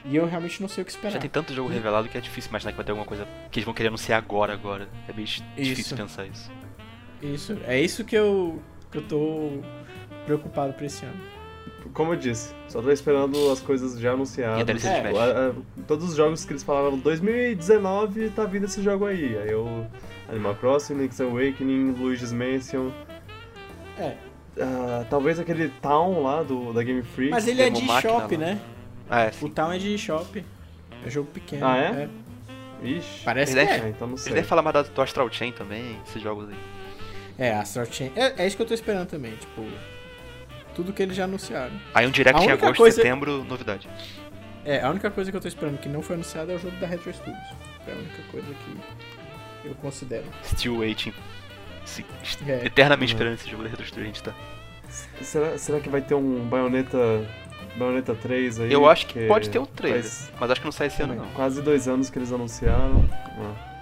E 0.06 0.16
eu 0.16 0.26
realmente 0.26 0.60
não 0.60 0.68
sei 0.68 0.82
o 0.82 0.85
que 0.85 0.90
esperar. 0.90 1.12
Já 1.14 1.18
tem 1.18 1.31
tanto 1.31 1.55
jogo 1.55 1.68
revelado 1.68 2.09
que 2.09 2.18
é 2.18 2.20
difícil 2.20 2.51
imaginar 2.51 2.72
que 2.72 2.76
vai 2.76 2.85
ter 2.85 2.93
alguma 2.93 3.06
coisa 3.06 3.26
que 3.51 3.59
eles 3.59 3.64
vão 3.64 3.72
querer 3.72 3.89
anunciar 3.89 4.18
agora, 4.18 4.52
agora. 4.52 4.89
É 5.09 5.12
meio 5.12 5.26
difícil 5.26 5.72
Isso. 5.72 5.97
pensar 5.97 6.26
isso. 6.26 6.51
Isso, 7.22 7.59
é 7.66 7.81
isso 7.81 8.05
que 8.05 8.14
eu, 8.14 8.62
que 8.93 8.98
eu 8.98 9.02
tô 9.09 9.62
preocupado 10.26 10.74
pra 10.74 10.85
esse 10.85 11.06
ano. 11.06 11.18
Como 11.93 12.12
eu 12.12 12.16
disse, 12.16 12.55
só 12.69 12.81
tô 12.81 12.90
esperando 12.90 13.51
as 13.51 13.61
coisas 13.61 13.98
já 14.01 14.09
E 14.09 14.11
a 14.11 14.15
anunciadas. 14.15 14.65
DLC 14.66 14.89
É. 14.89 15.01
A- 15.19 15.48
a- 15.51 15.82
todos 15.86 16.09
os 16.09 16.16
jogos 16.16 16.44
que 16.44 16.52
eles 16.52 16.62
falavam 16.62 16.98
2019 16.98 18.31
tá 18.31 18.44
vindo 18.44 18.65
esse 18.65 18.82
jogo 18.82 19.06
aí. 19.06 19.36
Aí 19.39 19.51
eu. 19.51 19.86
Animal 20.28 20.55
Crossing, 20.56 20.94
Link's 20.94 21.20
Awakening, 21.20 21.93
Luigi's 21.93 22.32
Mansion. 22.32 22.90
É. 23.98 24.15
ah, 24.61 25.05
talvez 25.11 25.39
aquele 25.39 25.69
Town 25.82 26.23
lá 26.23 26.43
do, 26.43 26.73
da 26.73 26.82
Game 26.82 27.02
Freak. 27.02 27.31
Mas 27.31 27.47
ele 27.47 27.61
é 27.62 27.69
de 27.70 27.85
shop, 28.01 28.36
lá. 28.36 28.39
né? 28.39 28.61
Ah, 29.11 29.20
é, 29.24 29.32
O. 29.43 29.48
Town 29.51 29.73
é 29.73 29.78
de 29.78 29.97
shop. 29.98 30.44
É 31.06 31.11
jogo 31.11 31.28
pequeno. 31.32 31.66
Ah, 31.66 31.77
é? 31.77 32.09
Ixi. 32.82 33.24
Parece 33.24 33.52
Ele 33.56 33.66
que 33.66 33.73
é- 33.73 33.77
é. 33.81 33.89
Então 33.90 34.09
não 34.09 34.16
sei. 34.16 34.32
devem 34.32 34.48
falar 34.48 34.62
mais 34.62 34.74
da- 34.74 34.82
do 34.82 35.02
Astral 35.02 35.31
Chain 35.31 35.52
também, 35.52 35.98
esses 36.06 36.23
jogos 36.23 36.48
aí. 36.48 36.56
É, 37.39 37.52
Astral 37.55 37.86
Chain. 37.86 38.11
É, 38.16 38.43
é 38.43 38.47
isso 38.47 38.56
que 38.56 38.62
eu 38.62 38.66
tô 38.66 38.74
esperando 38.74 39.06
também, 39.09 39.32
tipo. 39.36 39.62
Tudo 40.74 40.92
que 40.92 41.02
eles 41.02 41.16
já 41.16 41.24
anunciaram. 41.24 41.72
Aí 41.94 42.06
um 42.06 42.10
direct 42.10 42.42
em 42.42 42.51
agosto, 42.51 42.76
coisa- 42.76 42.96
setembro, 42.96 43.44
novidade. 43.44 43.88
É, 44.64 44.80
a 44.82 44.90
única 44.90 45.10
coisa 45.10 45.30
que 45.30 45.36
eu 45.36 45.40
tô 45.40 45.46
esperando 45.48 45.78
que 45.78 45.88
não 45.88 46.02
foi 46.02 46.14
anunciado 46.16 46.51
é 46.51 46.55
o 46.55 46.59
jogo 46.59 46.76
da 46.78 46.86
Retro 46.86 47.12
Studios. 47.12 47.38
É 47.86 47.92
a 47.92 47.96
única 47.96 48.22
coisa 48.30 48.46
que 48.48 49.68
eu 49.68 49.74
considero. 49.76 50.24
Still 50.44 50.78
waiting. 50.78 51.12
Sim, 51.84 52.05
É. 52.48 52.64
eternamente 52.64 53.12
Uhum. 53.12 53.16
esperando 53.16 53.34
esse 53.34 53.51
jogo 53.51 53.62
da 53.62 53.68
Retro 53.68 53.84
Studios, 53.86 54.05
a 54.05 54.12
gente 54.12 54.22
tá. 54.22 54.32
Será, 55.20 55.59
será 55.59 55.80
que 55.80 55.88
vai 55.88 56.01
ter 56.01 56.14
um 56.14 56.40
Bayonetta, 56.48 56.98
Bayonetta 57.76 58.14
3 58.14 58.60
aí? 58.60 58.72
Eu 58.72 58.88
acho 58.88 59.06
que 59.06 59.12
Porque 59.14 59.26
pode 59.28 59.51
ter 59.51 59.59
um 59.59 59.66
trailer, 59.66 60.02
faz 60.02 60.30
mas 60.40 60.51
acho 60.51 60.60
que 60.60 60.66
não 60.66 60.72
sai 60.72 60.86
esse 60.86 61.02
ano 61.02 61.14
não. 61.14 61.26
Quase 61.32 61.60
dois 61.60 61.86
anos 61.88 62.09
que 62.10 62.18
eles 62.18 62.32
anunciaram. 62.32 63.05
Ah. 63.12 63.73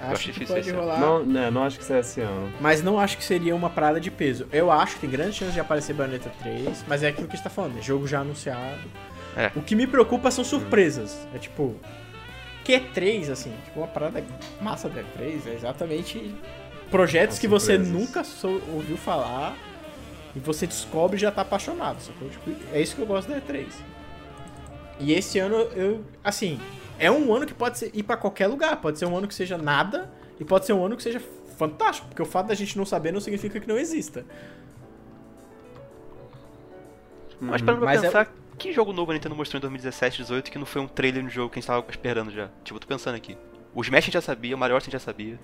Acho, 0.00 0.24
que 0.24 0.32
difícil 0.32 0.54
pode 0.56 0.70
rolar. 0.70 0.98
Não, 1.00 1.24
né, 1.24 1.50
não 1.50 1.62
acho 1.64 1.78
que 1.78 1.84
sai 1.84 2.00
esse 2.00 2.20
ano. 2.20 2.52
Mas 2.60 2.82
não 2.82 2.98
acho 2.98 3.16
que 3.18 3.24
seria 3.24 3.54
uma 3.54 3.68
parada 3.70 4.00
de 4.00 4.10
peso. 4.10 4.46
Eu 4.52 4.70
acho 4.72 4.94
que 4.94 5.00
tem 5.02 5.10
grandes 5.10 5.34
chances 5.36 5.54
de 5.54 5.60
aparecer 5.60 5.92
Bayonetta 5.94 6.30
3, 6.42 6.84
mas 6.88 7.02
é 7.02 7.08
aquilo 7.08 7.26
que 7.28 7.34
a 7.34 7.36
gente 7.36 7.44
tá 7.44 7.50
falando, 7.50 7.78
é 7.78 7.82
jogo 7.82 8.06
já 8.06 8.20
anunciado. 8.20 8.80
É. 9.36 9.50
O 9.54 9.60
que 9.62 9.74
me 9.76 9.86
preocupa 9.86 10.30
são 10.30 10.42
surpresas. 10.44 11.26
É 11.34 11.38
tipo. 11.38 11.76
Q3, 12.64 13.30
assim, 13.30 13.52
tipo, 13.64 13.80
uma 13.80 13.88
parada 13.88 14.22
massa 14.60 14.88
da 14.88 15.00
E3 15.02 15.46
é 15.46 15.54
exatamente 15.54 16.34
projetos 16.90 17.36
As 17.36 17.40
que 17.40 17.48
você 17.48 17.76
surpresas. 17.76 17.92
nunca 18.00 18.22
sou- 18.24 18.60
ouviu 18.72 18.96
falar 18.98 19.56
e 20.36 20.38
você 20.38 20.66
descobre 20.66 21.16
e 21.16 21.20
já 21.20 21.30
tá 21.32 21.40
apaixonado, 21.42 22.00
sacou? 22.00 22.28
Tipo, 22.28 22.50
é 22.72 22.80
isso 22.80 22.94
que 22.94 23.02
eu 23.02 23.06
gosto 23.06 23.28
da 23.28 23.40
E3. 23.40 23.66
E 25.00 25.12
esse 25.14 25.38
ano 25.38 25.56
eu, 25.74 26.04
assim, 26.22 26.60
é 27.00 27.10
um 27.10 27.34
ano 27.34 27.46
que 27.46 27.54
pode 27.54 27.78
ser, 27.78 27.90
ir 27.94 28.02
pra 28.02 28.16
qualquer 28.16 28.46
lugar, 28.46 28.76
pode 28.80 28.98
ser 28.98 29.06
um 29.06 29.16
ano 29.16 29.26
que 29.26 29.34
seja 29.34 29.56
nada 29.58 30.08
e 30.38 30.44
pode 30.44 30.66
ser 30.66 30.72
um 30.74 30.84
ano 30.84 30.96
que 30.96 31.02
seja 31.02 31.20
fantástico, 31.56 32.06
porque 32.08 32.22
o 32.22 32.26
fato 32.26 32.46
da 32.48 32.54
gente 32.54 32.76
não 32.78 32.84
saber 32.86 33.12
não 33.12 33.20
significa 33.20 33.58
que 33.58 33.66
não 33.66 33.78
exista. 33.78 34.24
Mas 37.40 37.62
pra 37.62 37.74
Mas 37.74 38.00
é- 38.00 38.06
pensar, 38.06 38.32
Que 38.58 38.72
jogo 38.72 38.92
novo 38.92 39.10
a 39.10 39.14
Nintendo 39.14 39.34
mostrou 39.34 39.58
em 39.58 39.62
2017, 39.62 40.18
2018 40.18 40.50
que 40.52 40.58
não 40.58 40.66
foi 40.66 40.82
um 40.82 40.86
trailer 40.86 41.22
no 41.24 41.30
jogo 41.30 41.48
que 41.50 41.58
a 41.58 41.60
gente 41.62 41.66
tava 41.66 41.82
esperando 41.88 42.30
já? 42.30 42.48
Tipo, 42.62 42.76
eu 42.76 42.80
tô 42.80 42.86
pensando 42.86 43.14
aqui. 43.14 43.36
O 43.74 43.80
Smash 43.80 43.98
a 43.98 44.00
gente 44.06 44.14
já 44.14 44.20
sabia, 44.20 44.54
o 44.54 44.58
Mario 44.58 44.76
Odyssey 44.76 44.90
a 44.90 44.98
gente 44.98 45.00
já 45.00 45.04
sabia. 45.06 45.38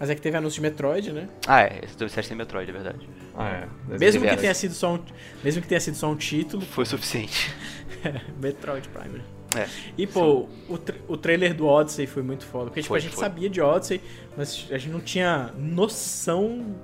Mas 0.00 0.10
é 0.10 0.14
que 0.16 0.20
teve 0.20 0.36
anúncio 0.36 0.56
de 0.60 0.68
Metroid, 0.68 1.12
né? 1.12 1.28
Ah, 1.46 1.60
é, 1.62 1.80
esse 1.84 1.96
2017 1.96 2.28
tem 2.28 2.36
Metroid, 2.36 2.68
é 2.68 2.72
verdade. 2.72 3.08
Ah, 3.36 3.48
é. 3.50 3.98
Mesmo 3.98 4.26
que 4.26 4.36
tenha 4.36 4.54
sido 4.54 4.74
só 4.74 4.94
um, 4.94 5.04
mesmo 5.44 5.62
que 5.62 5.68
tenha 5.68 5.80
sido 5.80 5.94
só 5.96 6.10
um 6.10 6.16
título, 6.16 6.62
Foi 6.62 6.82
o 6.82 6.86
suficiente. 6.86 7.54
Metroid 8.40 8.88
Prime. 8.88 9.18
né? 9.18 9.24
É. 9.56 9.68
E 9.98 10.06
pô, 10.06 10.48
o, 10.68 10.78
tra- 10.78 10.96
o 11.08 11.16
trailer 11.16 11.54
do 11.54 11.66
Odyssey 11.66 12.06
foi 12.06 12.22
muito 12.22 12.44
foda. 12.46 12.66
Porque 12.66 12.80
tipo, 12.82 12.88
Foi, 12.90 12.98
a 12.98 13.02
gente 13.02 13.14
foi. 13.14 13.24
sabia 13.24 13.50
de 13.50 13.60
Odyssey, 13.60 14.00
mas 14.36 14.66
a 14.70 14.78
gente 14.78 14.92
não 14.92 15.00
tinha 15.00 15.50
noção 15.58 16.74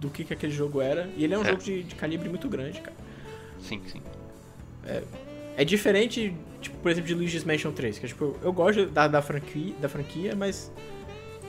do 0.00 0.08
que, 0.10 0.22
que 0.24 0.32
aquele 0.32 0.52
jogo 0.52 0.80
era. 0.80 1.08
E 1.16 1.24
ele 1.24 1.34
é 1.34 1.38
um 1.38 1.42
É. 1.42 1.46
jogo 1.50 1.62
de, 1.62 1.82
de 1.82 1.94
calibre 1.96 2.28
muito 2.28 2.48
grande, 2.48 2.80
cara. 2.80 2.96
Sim, 3.60 3.80
sim. 3.86 4.00
É 5.56 5.64
diferente, 5.64 6.34
tipo, 6.60 6.76
por 6.78 6.90
exemplo, 6.90 7.08
de 7.08 7.14
Luigi's 7.14 7.44
Mansion 7.44 7.72
3, 7.72 7.98
que 7.98 8.04
é, 8.06 8.08
tipo, 8.08 8.36
eu 8.42 8.52
gosto 8.52 8.86
da, 8.86 9.06
da, 9.08 9.22
franquia, 9.22 9.72
da 9.80 9.88
franquia, 9.88 10.34
mas 10.36 10.70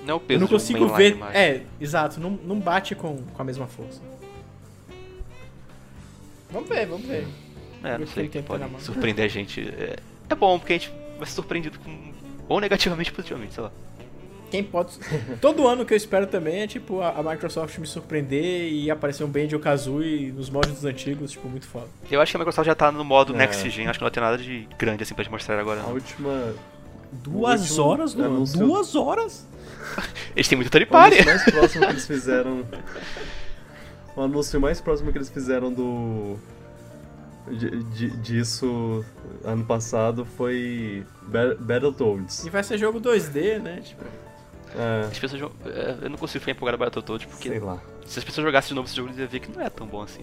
Não 0.06 0.22
é 0.30 0.34
eu 0.36 0.40
não 0.40 0.48
consigo 0.48 0.88
ver. 0.90 1.16
mais. 1.16 1.36
É, 1.36 1.64
exato, 1.82 2.20
não, 2.20 2.32
não 2.32 2.60
bate 2.60 2.96
com, 2.96 3.18
com 3.18 3.42
a 3.42 3.46
mesma 3.46 3.68
força. 3.68 4.00
Vamos 6.52 6.70
ver, 6.70 6.86
vamos 6.86 7.06
ver. 7.06 7.28
É, 7.84 7.98
não 7.98 8.08
sei, 8.08 8.30
pode 8.30 8.64
surpreender 8.82 9.26
a 9.26 9.28
gente. 9.28 9.62
É, 9.62 9.98
é 10.30 10.36
bom, 10.36 10.58
porque 10.60 10.74
a 10.74 10.78
gente 10.78 10.92
vai 11.18 11.28
ser 11.28 11.34
surpreendido 11.34 11.78
com... 11.80 12.14
Ou 12.48 12.60
negativamente 12.60 13.10
ou 13.12 13.16
positivamente, 13.16 13.54
sei 13.54 13.64
lá. 13.64 13.72
Quem 14.52 14.64
pode. 14.64 14.94
Todo 15.42 15.68
ano 15.68 15.84
que 15.86 15.94
eu 15.94 15.98
espero 15.98 16.28
também 16.28 16.62
é 16.62 16.68
tipo 16.68 17.02
a, 17.02 17.10
a 17.10 17.24
Microsoft 17.24 17.78
me 17.80 17.88
surpreender 17.88 18.72
e 18.72 18.92
aparecer 18.92 19.24
um 19.24 19.28
Banjo 19.28 19.58
Kazooie 19.60 20.32
nos 20.32 20.50
modos 20.52 20.86
antigos, 20.86 21.32
tipo, 21.32 21.48
muito 21.50 21.66
foda. 21.68 21.88
Eu 22.12 22.22
acho 22.22 22.32
que 22.32 22.38
a 22.38 22.40
Microsoft 22.40 22.68
já 22.68 22.76
tá 22.76 22.92
no 22.92 23.04
modo 23.04 23.34
É. 23.34 23.38
Next 23.38 23.68
Gen, 23.70 23.88
acho 23.88 23.98
que 24.00 24.06
não 24.06 24.12
ter 24.12 24.20
nada 24.22 24.38
de 24.38 24.68
grande 24.78 25.02
assim 25.02 25.16
pra 25.16 25.24
te 25.24 25.32
mostrar 25.32 25.60
agora. 25.60 25.80
A 25.80 25.84
Não. 25.84 25.94
última. 25.94 26.54
Duas 27.12 27.62
último 27.72 27.86
horas, 27.88 28.14
Luan? 28.14 28.26
anúncio- 28.28 28.60
Duas 28.60 28.96
horas? 28.96 29.48
Eles 30.36 30.48
têm 30.48 30.56
muito 30.58 30.70
third 30.72 30.88
O 30.90 30.94
mais 31.26 31.44
próximo 31.44 31.86
que 31.86 31.92
eles 31.92 32.08
fizeram. 32.08 32.64
O 34.16 34.22
anúncio 34.22 34.62
mais 34.62 34.80
próximo 34.80 35.12
que 35.12 35.18
eles 35.18 35.30
fizeram 35.30 35.72
do. 35.74 36.38
Disso 38.22 39.04
ano 39.44 39.64
passado 39.66 40.26
foi 40.26 41.06
Ba- 41.24 41.56
Battletoads. 41.60 42.46
E 42.46 42.50
vai 42.50 42.64
ser 42.64 42.78
jogo 42.78 43.00
2D, 43.00 43.60
né? 43.60 43.82
Tipo, 43.84 44.04
É, 44.78 45.06
As 45.10 45.18
pessoas 45.18 45.40
jogam- 45.40 45.56
é, 45.66 45.96
Eu 46.02 46.10
não 46.10 46.18
consigo 46.18 46.42
ficar 46.42 46.52
empolgado 46.52 46.78
Battletoads 46.78 47.26
porque 47.28 47.48
sei 47.48 47.60
lá. 47.60 47.80
se 48.06 48.20
as 48.20 48.26
pessoas 48.26 48.44
jogassem 48.46 48.70
de 48.70 48.74
novo 48.76 48.88
esse 48.88 48.96
jogo, 48.96 49.08
eles 49.08 49.20
iam 49.20 49.28
ver 49.28 49.40
que 49.40 49.50
não 49.56 49.62
é 49.66 49.70
tão 49.70 49.88
bom 49.88 50.02
assim. 50.02 50.22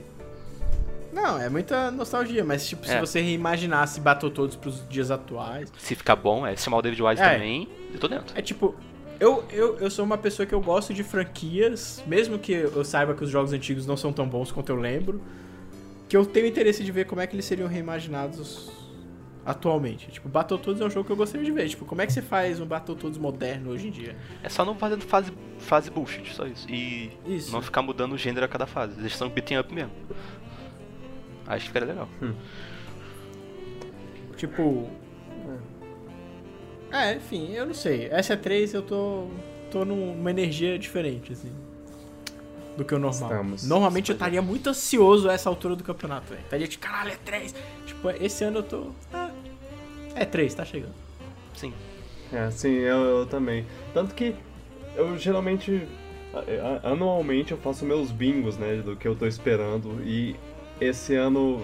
não, 1.13 1.39
é 1.41 1.49
muita 1.49 1.91
nostalgia, 1.91 2.45
mas 2.45 2.67
tipo, 2.69 2.87
se 2.87 2.93
É. 2.93 3.01
você 3.01 3.21
reimaginasse 3.21 4.01
Battletoads 4.01 4.57
pros 4.57 4.83
dias 4.89 5.11
atuais. 5.11 5.73
Se 5.79 5.95
ficar 5.95 6.17
bom, 6.17 6.47
é 6.47 6.55
se 6.57 6.65
chamar 6.65 6.79
o 6.79 6.83
David 6.83 7.03
Wise 7.03 7.23
É. 7.23 7.33
também, 7.35 7.69
eu 7.95 7.99
tô 8.01 8.09
dentro. 8.09 8.37
É 8.37 8.43
tipo. 8.43 8.75
Eu, 9.21 9.45
eu, 9.53 9.79
eu 9.79 9.89
sou 9.91 10.05
uma 10.05 10.19
pessoa 10.19 10.45
que 10.45 10.55
eu 10.55 10.61
gosto 10.61 10.93
de 10.93 11.05
franquias, 11.05 12.03
mesmo 12.07 12.39
que 12.39 12.53
eu 12.53 12.85
saiba 12.85 13.15
que 13.15 13.23
os 13.23 13.31
jogos 13.31 13.53
antigos 13.53 13.87
não 13.87 13.97
são 13.97 14.13
tão 14.13 14.27
bons 14.27 14.51
quanto 14.51 14.71
eu 14.71 14.77
lembro, 14.77 15.21
que 16.13 16.17
eu 16.19 16.27
tenho 16.27 16.47
interesse 16.47 16.85
de 16.85 16.93
ver 16.93 17.07
como 17.07 17.23
é 17.23 17.27
que 17.27 17.35
eles 17.35 17.47
seriam 17.47 17.67
reimaginados 17.67 18.71
atualmente. 19.47 20.11
Tipo, 20.11 20.29
Battletoads 20.29 20.83
é 20.83 20.85
um 20.85 20.91
jogo 20.91 21.07
que 21.07 21.13
eu 21.13 21.17
gostaria 21.17 21.43
de 21.43 21.51
ver. 21.51 21.67
Tipo, 21.71 21.87
como 21.87 22.03
é 22.03 22.07
que 22.07 22.13
você 22.13 22.21
faz 22.21 22.61
um 22.61 22.67
Battletoads 22.67 23.17
moderno 23.19 23.71
hoje 23.71 23.89
em 23.89 23.91
dia? 23.91 24.15
É 24.43 24.49
só 24.51 24.63
não 24.63 24.75
fazendo 24.75 25.01
fase, 25.05 25.33
fase 25.59 25.91
bullshit, 25.91 26.35
só 26.35 26.45
isso. 26.47 26.71
E 26.71 27.13
Isso. 27.27 27.51
não 27.51 27.63
ficar 27.63 27.81
mudando 27.81 28.13
o 28.13 28.19
gênero 28.19 28.45
a 28.45 28.49
cada 28.49 28.67
fase. 28.67 29.01
Eles 29.01 29.17
são 29.17 29.31
beating 29.31 29.57
up 29.57 29.73
mesmo. 29.75 29.91
Acho 31.47 31.61
que 31.65 31.69
ficaria 31.69 31.89
legal. 31.89 32.09
Tipo. 34.37 34.91
É, 36.91 37.15
enfim, 37.15 37.53
eu 37.55 37.65
não 37.65 37.73
sei. 37.75 38.09
Essa 38.11 38.35
é 38.35 38.37
3 38.37 38.75
eu 38.75 38.83
tô. 38.83 39.29
tô 39.71 39.83
num- 39.83 40.15
numa 40.15 40.31
energia 40.31 40.79
diferente, 40.79 41.33
assim. 41.33 41.51
Do 42.77 42.85
que 42.85 42.95
o 42.95 42.99
normal. 42.99 43.31
Estamos. 43.31 43.67
Normalmente 43.69 44.11
eu 44.11 44.15
estaria 44.15 44.41
muito 44.41 44.71
ansioso 44.71 45.29
a 45.29 45.35
essa 45.35 45.49
altura 45.49 45.77
do 45.77 45.85
campeonato, 45.85 46.31
velho. 46.31 46.41
Estaria 46.43 46.67
de 46.69 46.79
caralho, 46.79 47.13
é 47.13 47.17
3. 47.25 47.55
Tipo, 47.87 48.11
esse 48.11 48.45
ano 48.45 48.59
eu 48.61 48.63
tô. 48.63 48.87
Ah, 49.13 49.31
é 50.15 50.25
3, 50.25 50.55
tá 50.55 50.65
chegando. 50.65 50.95
Sim. 51.55 51.73
É, 52.33 52.51
sim, 52.51 52.73
eu, 52.73 52.97
eu 53.05 53.27
também. 53.27 53.67
Tanto 53.93 54.15
que 54.15 54.35
eu 54.97 55.19
geralmente. 55.19 55.87
Anualmente 56.83 57.53
eu 57.53 57.59
faço 57.59 57.85
meus 57.85 58.11
bingos, 58.11 58.57
né? 58.57 58.77
Do 58.77 58.97
que 58.97 59.07
eu 59.07 59.15
tô 59.15 59.27
esperando. 59.27 60.01
E 60.03 60.35
esse 60.81 61.15
ano 61.15 61.61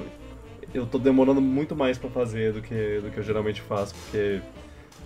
eu 0.75 0.85
tô 0.87 0.99
demorando 0.99 1.41
muito 1.41 1.75
mais 1.75 1.97
pra 1.97 2.11
fazer 2.11 2.53
do 2.53 2.61
que, 2.61 3.01
do 3.03 3.11
que 3.11 3.19
eu 3.19 3.23
geralmente 3.23 3.63
faço. 3.63 3.95
Porque 3.95 4.41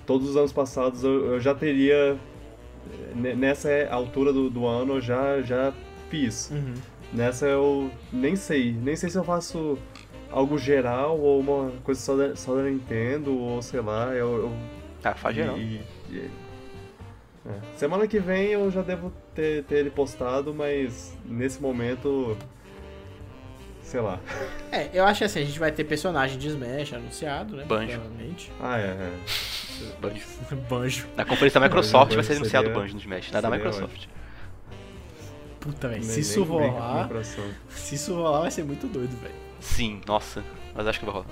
todos 0.05 0.31
os 0.31 0.37
anos 0.37 0.53
passados 0.53 1.05
eu, 1.05 1.35
eu 1.35 1.41
já 1.41 1.55
teria. 1.55 2.17
ne- 3.15 3.35
Nessa 3.37 3.69
altura 3.89 4.33
do, 4.33 4.51
do 4.51 4.67
ano 4.67 4.95
eu 4.95 5.01
já, 5.01 5.41
já 5.43 5.73
fiz. 6.13 6.51
Uhum. 6.53 6.75
Nessa 7.13 7.47
eu 7.47 7.91
nem 8.13 8.37
sei. 8.37 8.73
Nem 8.73 8.95
sei 8.97 9.09
se 9.11 9.17
eu 9.19 9.25
faço 9.25 9.79
algo 10.31 10.59
geral 10.59 11.19
ou 11.19 11.41
uma 11.41 11.71
coisa 11.83 12.01
só 12.01 12.15
da, 12.17 12.37
só 12.37 12.55
da 12.55 12.63
Nintendo 12.65 13.35
ou 13.37 13.63
sei 13.63 13.81
lá. 13.81 14.09
Eu, 14.15 14.37
eu 14.45 14.53
Ah, 15.03 15.15
faz 15.15 15.35
geral. 15.35 15.57
e- 15.59 15.81
e- 16.11 16.31
é. 17.47 17.53
Semana 17.77 18.07
que 18.07 18.19
vem 18.21 18.49
eu 18.51 18.71
já 18.71 18.83
devo 18.83 19.13
ter, 19.35 19.65
ter 19.65 19.77
ele 19.77 19.91
postado, 19.91 20.55
mas 20.55 21.17
nesse 21.25 21.61
momento. 21.61 22.37
Sei 23.83 24.01
lá. 24.01 24.21
É, 24.71 24.89
eu 24.95 25.05
acho 25.05 25.19
que 25.19 25.25
assim, 25.25 25.41
a 25.41 25.45
gente 25.45 25.59
vai 25.59 25.71
ter 25.73 25.85
personagem 25.85 26.39
de 26.39 26.49
Smash 26.49 26.95
anunciado, 26.95 27.57
né? 27.57 27.65
Banjo. 27.65 27.99
Provavelmente. 27.99 28.51
Ah, 28.61 28.79
é. 28.79 28.85
é. 28.85 29.13
Banjo. 30.01 30.25
Banjo. 30.71 31.07
Na 31.17 31.25
conferência 31.25 31.61
da 31.61 31.67
Microsoft 31.67 32.05
Banjo 32.11 32.15
vai 32.17 32.25
ser 32.25 32.35
anunciado 32.37 32.67
o 32.67 32.69
seria- 32.71 32.81
Banjo 32.83 32.95
no 32.95 33.01
Smash, 33.01 33.31
nada 33.33 33.51
da 33.51 33.57
Microsoft. 33.57 34.07
Puta, 35.63 35.89
velho. 35.89 36.03
Se 36.03 36.21
isso 36.21 36.43
rolar. 36.43 37.09
Se 37.71 37.95
isso 37.95 38.15
rolar, 38.15 38.41
vai 38.41 38.51
ser 38.51 38.65
muito 38.65 38.89
doido, 38.89 39.17
velho. 39.23 39.35
Sim, 39.61 40.01
nossa. 40.07 40.43
Mas 40.75 40.87
acho 40.89 40.99
que 40.99 41.05
vai 41.05 41.15
rolar. 41.15 41.27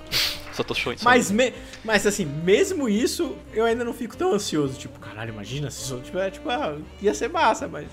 Só 0.53 0.63
tô 0.63 0.73
show 0.73 0.93
Mas, 1.03 1.29
me- 1.31 1.53
mas 1.83 2.07
assim, 2.07 2.25
mesmo 2.25 2.87
isso, 2.87 3.35
eu 3.53 3.65
ainda 3.65 3.83
não 3.83 3.93
fico 3.93 4.15
tão 4.15 4.33
ansioso. 4.33 4.79
Tipo, 4.79 4.99
caralho, 4.99 5.33
imagina 5.33 5.69
se 5.69 5.81
isso. 5.83 5.99
Tipo, 5.99 6.17
é, 6.17 6.31
tipo 6.31 6.49
ah, 6.49 6.77
ia 7.01 7.13
ser 7.13 7.27
massa, 7.29 7.67
mas. 7.67 7.87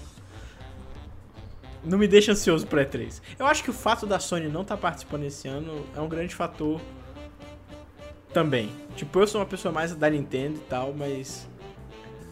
Não 1.84 1.98
me 1.98 2.06
deixa 2.06 2.32
ansioso 2.32 2.66
pro 2.66 2.80
E3. 2.80 3.20
Eu 3.38 3.46
acho 3.46 3.64
que 3.64 3.70
o 3.70 3.72
fato 3.72 4.06
da 4.06 4.18
Sony 4.20 4.48
não 4.48 4.62
estar 4.62 4.76
participando 4.76 5.24
esse 5.24 5.48
ano 5.48 5.84
é 5.96 6.00
um 6.00 6.08
grande 6.08 6.34
fator 6.34 6.80
também. 8.32 8.70
Tipo, 8.94 9.20
eu 9.20 9.26
sou 9.26 9.40
uma 9.40 9.46
pessoa 9.46 9.72
mais 9.72 9.94
da 9.94 10.08
Nintendo 10.10 10.56
e 10.56 10.62
tal, 10.68 10.92
mas. 10.92 11.48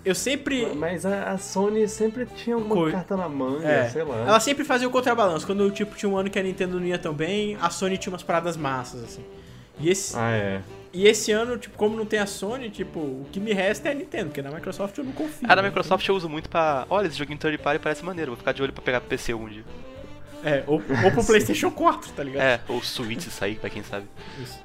Eu 0.06 0.14
sempre. 0.14 0.66
Mas 0.74 1.04
a, 1.04 1.32
a 1.32 1.38
Sony 1.38 1.88
sempre 1.88 2.26
tinha 2.26 2.54
alguma 2.54 2.74
Coi- 2.76 2.92
carta 2.92 3.16
na 3.16 3.28
manga, 3.28 3.66
É, 3.66 3.88
sei 3.88 4.04
lá. 4.04 4.18
ela 4.18 4.38
sempre 4.40 4.64
fazia 4.64 4.86
o 4.86 4.90
contrabalanço. 4.90 5.44
Quando 5.44 5.68
tipo, 5.72 5.96
tinha 5.96 6.08
um 6.08 6.16
ano 6.16 6.30
que 6.30 6.38
a 6.38 6.42
Nintendo 6.44 6.78
não 6.78 6.86
ia 6.86 6.96
tão 6.98 7.12
bem, 7.12 7.58
a 7.60 7.68
Sony 7.70 7.98
tinha 7.98 8.12
umas 8.12 8.22
paradas 8.22 8.56
massas, 8.56 9.02
assim. 9.02 9.24
E 9.80 9.90
esse, 9.90 10.16
Ah, 10.16 10.30
é. 10.30 10.60
E 10.92 11.06
esse 11.08 11.30
ano, 11.32 11.58
tipo, 11.58 11.76
como 11.76 11.94
não 11.96 12.06
tem 12.06 12.20
a 12.20 12.26
Sony, 12.26 12.70
tipo, 12.70 13.00
o 13.00 13.26
que 13.30 13.38
me 13.40 13.52
resta 13.52 13.88
é 13.88 13.92
a 13.92 13.94
Nintendo, 13.94 14.26
porque 14.26 14.40
na 14.40 14.50
Microsoft 14.50 14.96
eu 14.96 15.04
não 15.04 15.12
confio. 15.12 15.46
A 15.50 15.54
da 15.54 15.60
né? 15.60 15.68
Microsoft 15.68 16.08
eu 16.08 16.14
uso 16.14 16.28
muito 16.28 16.48
pra. 16.48 16.86
Olha, 16.88 17.08
esse 17.08 17.18
joguinho 17.18 17.38
third 17.38 17.58
party 17.58 17.80
parece 17.82 18.02
maneiro, 18.04 18.30
vou 18.30 18.38
ficar 18.38 18.52
de 18.52 18.62
olho 18.62 18.72
pra 18.72 18.82
pegar 18.82 19.00
pro 19.00 19.08
PC 19.10 19.34
um 19.34 19.46
dia. 19.48 19.64
É, 20.44 20.62
ou, 20.68 20.80
ou 21.04 21.10
pro 21.10 21.24
PlayStation 21.26 21.70
4, 21.72 22.12
tá 22.12 22.22
ligado? 22.22 22.42
É, 22.44 22.60
ou 22.68 22.80
Switch 22.80 23.22
sair, 23.28 23.56
pra 23.56 23.68
quem 23.68 23.82
sabe. 23.82 24.06
Isso. 24.40 24.64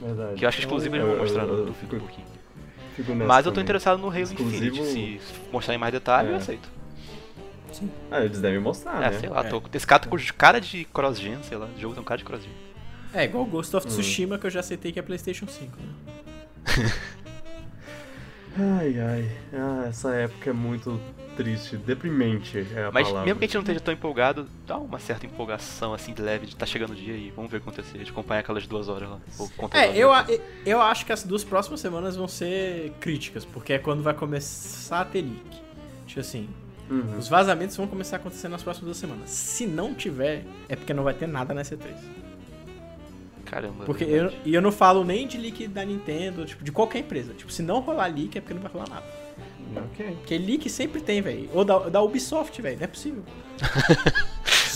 Verdade. 0.00 0.34
Que 0.36 0.44
eu 0.44 0.48
acho 0.48 0.58
que 0.58 0.62
exclusivo 0.64 0.94
eles 0.94 1.04
Eu- 1.06 1.12
vão 1.14 1.22
mostrar 1.22 1.44
no, 1.46 1.56
no 1.66 1.70
um 1.70 1.74
pouquinho. 1.74 2.26
Fico 2.96 3.12
nessa 3.14 3.28
Mas 3.28 3.44
eu 3.46 3.52
tô 3.52 3.54
também. 3.56 3.64
interessado 3.64 3.98
no 4.00 4.08
Halo 4.08 4.18
Exclusivo- 4.20 4.82
Infinite. 4.82 5.20
Se 5.22 5.34
mostrarem 5.52 5.76
em 5.76 5.80
mais 5.80 5.92
detalhe, 5.92 6.28
É. 6.30 6.32
eu 6.32 6.36
aceito. 6.36 6.68
Ah, 8.10 8.24
eles 8.24 8.40
devem 8.40 8.58
mostrar, 8.58 9.02
é, 9.02 9.10
né? 9.10 9.18
sei 9.20 9.28
lá, 9.28 9.40
É. 9.40 9.48
tô, 9.50 9.62
esse 9.74 9.86
cara 9.86 10.02
tá 10.02 10.08
com 10.08 10.16
cara 10.38 10.60
de 10.60 10.84
cross-gen, 10.86 11.38
sei 11.42 11.58
lá. 11.58 11.66
O 11.76 11.78
jogo 11.78 11.92
tem 11.94 12.00
um 12.00 12.04
cara 12.06 12.16
de 12.18 12.24
cross-gen. 12.24 12.50
É, 13.12 13.24
igual 13.24 13.44
o 13.44 13.46
Ghost 13.46 13.76
of 13.76 13.86
Hum. 13.86 13.90
Tsushima, 13.90 14.38
que 14.38 14.46
eu 14.46 14.50
já 14.50 14.60
aceitei 14.60 14.92
que 14.92 14.98
é 14.98 15.02
PlayStation 15.02 15.46
5. 15.46 15.76
Né? 15.76 15.92
Ai, 18.58 18.98
ai. 18.98 19.30
Ah, 19.52 19.84
essa 19.88 20.14
época 20.14 20.50
é 20.50 20.52
muito 20.52 20.98
triste, 21.36 21.76
deprimente 21.76 22.66
é 22.74 22.84
a 22.84 22.90
Mas 22.90 23.06
palavra. 23.08 23.26
mesmo 23.26 23.38
que 23.38 23.44
a 23.44 23.48
gente 23.48 23.54
não 23.54 23.60
esteja 23.60 23.80
tão 23.80 23.92
empolgado, 23.92 24.48
dá 24.66 24.78
uma 24.78 24.98
certa 24.98 25.26
empolgação 25.26 25.92
assim 25.92 26.14
de 26.14 26.22
leve 26.22 26.46
de 26.46 26.56
tá 26.56 26.64
chegando 26.64 26.92
o 26.92 26.94
dia 26.94 27.14
e 27.14 27.30
vamos 27.36 27.50
ver 27.50 27.58
o 27.58 27.60
que 27.60 27.68
acontecer, 27.68 27.98
de 28.02 28.10
acompanhar 28.10 28.40
aquelas 28.40 28.66
duas 28.66 28.88
horas 28.88 29.10
lá. 29.10 29.20
É, 29.72 29.94
eu, 29.98 30.10
a- 30.10 30.26
eu 30.64 30.80
acho 30.80 31.04
que 31.04 31.12
as 31.12 31.22
duas 31.24 31.44
próximas 31.44 31.80
semanas 31.80 32.16
vão 32.16 32.26
ser 32.26 32.92
críticas, 33.00 33.44
porque 33.44 33.74
é 33.74 33.78
quando 33.78 34.02
vai 34.02 34.14
começar 34.14 35.02
a 35.02 35.04
ter 35.04 35.20
leak. 35.20 35.62
Tipo 36.06 36.20
assim, 36.20 36.48
Uhum. 36.88 37.18
os 37.18 37.28
vazamentos 37.28 37.76
vão 37.76 37.86
começar 37.86 38.16
a 38.16 38.20
acontecer 38.20 38.48
nas 38.48 38.62
próximas 38.62 38.86
duas 38.86 38.96
semanas. 38.96 39.28
Se 39.28 39.66
não 39.66 39.92
tiver, 39.92 40.44
é 40.70 40.76
porque 40.76 40.94
não 40.94 41.02
vai 41.04 41.12
ter 41.12 41.26
nada 41.26 41.52
na 41.52 41.60
C3. 41.62 41.92
Caramba. 43.46 43.84
Porque 43.84 44.04
é 44.04 44.08
eu, 44.08 44.32
e 44.44 44.54
eu 44.54 44.60
não 44.60 44.70
falo 44.72 45.02
nem 45.04 45.26
de 45.26 45.38
leak 45.38 45.66
da 45.68 45.84
Nintendo, 45.84 46.44
tipo, 46.44 46.62
de 46.62 46.70
qualquer 46.72 46.98
empresa. 46.98 47.32
Tipo, 47.32 47.50
se 47.50 47.62
não 47.62 47.80
rolar 47.80 48.06
leak 48.08 48.36
é 48.36 48.40
porque 48.40 48.52
não 48.54 48.60
vai 48.60 48.70
rolar 48.70 48.88
nada. 48.90 49.06
Ok. 49.76 50.06
Porque 50.18 50.36
leak 50.38 50.68
sempre 50.68 51.00
tem, 51.00 51.20
velho. 51.20 51.48
Ou 51.54 51.64
da, 51.64 51.78
da 51.88 52.02
Ubisoft, 52.02 52.60
velho. 52.60 52.76
Não 52.76 52.84
é 52.84 52.86
possível. 52.88 53.22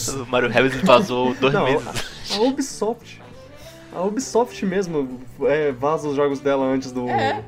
O 0.08 0.26
Mario 0.26 0.48
Rabbids 0.50 0.80
vazou 0.80 1.34
dois 1.34 1.52
Não, 1.52 1.64
meses. 1.64 1.86
a, 2.32 2.36
a 2.36 2.40
Ubisoft. 2.40 3.20
A 3.94 4.00
Ubisoft 4.02 4.64
mesmo 4.64 5.20
é, 5.42 5.70
vaza 5.72 6.08
os 6.08 6.16
jogos 6.16 6.40
dela 6.40 6.64
antes 6.64 6.90
do. 6.90 7.06
É. 7.08 7.44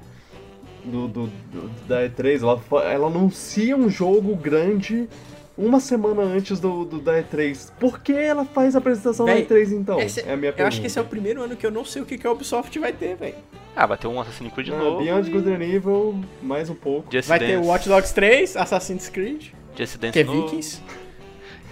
Do, 0.84 1.08
do- 1.08 1.26
do- 1.50 1.68
da 1.88 2.02
E3. 2.08 2.42
Ela, 2.42 2.60
ela 2.84 3.06
anuncia 3.06 3.74
um 3.76 3.88
jogo 3.88 4.36
grande 4.36 5.08
uma 5.56 5.80
semana 5.80 6.22
antes 6.22 6.58
do, 6.60 6.84
do- 6.84 6.98
da 7.00 7.22
E3. 7.22 7.70
Por 7.78 8.00
que 8.00 8.12
ela 8.12 8.44
faz 8.44 8.74
a 8.74 8.78
apresentação 8.78 9.26
Véi, 9.26 9.44
da 9.44 9.54
E3 9.54 9.72
então? 9.72 10.00
Esse- 10.00 10.20
é 10.20 10.32
a 10.32 10.36
minha 10.36 10.48
eu 10.50 10.52
pergunta. 10.54 10.68
acho 10.68 10.80
que 10.80 10.86
esse 10.86 10.98
é 10.98 11.02
o 11.02 11.04
primeiro 11.04 11.42
ano 11.42 11.56
que 11.56 11.66
eu 11.66 11.70
não 11.70 11.84
sei 11.84 12.02
o 12.02 12.06
que, 12.06 12.16
que 12.18 12.26
a 12.26 12.32
Ubisoft 12.32 12.78
vai 12.78 12.92
ter, 12.92 13.16
velho. 13.16 13.34
Ah, 13.74 13.86
vai 13.86 13.96
ter 13.96 14.06
um 14.06 14.20
Assassin's 14.20 14.52
Creed 14.52 14.68
Ah, 14.70 14.76
novo. 14.78 14.98
Beyond 15.02 15.28
e 15.28 15.32
Good 15.32 15.50
and 15.50 15.62
Evil, 15.64 16.20
mais 16.42 16.68
um 16.68 16.74
pouco. 16.74 17.10
Just 17.12 17.28
Vai 17.28 17.38
ter 17.38 17.56
Dance, 17.56 17.66
o 17.66 17.70
Watch 17.70 17.88
Dogs 17.88 18.12
3, 18.14 18.56
Assassin's 18.56 19.08
Creed, 19.08 19.46
Just 19.76 19.96
Dance 19.98 20.12
que 20.12 20.18
é 20.20 20.24
novo. 20.24 20.42
Vikings. 20.48 20.82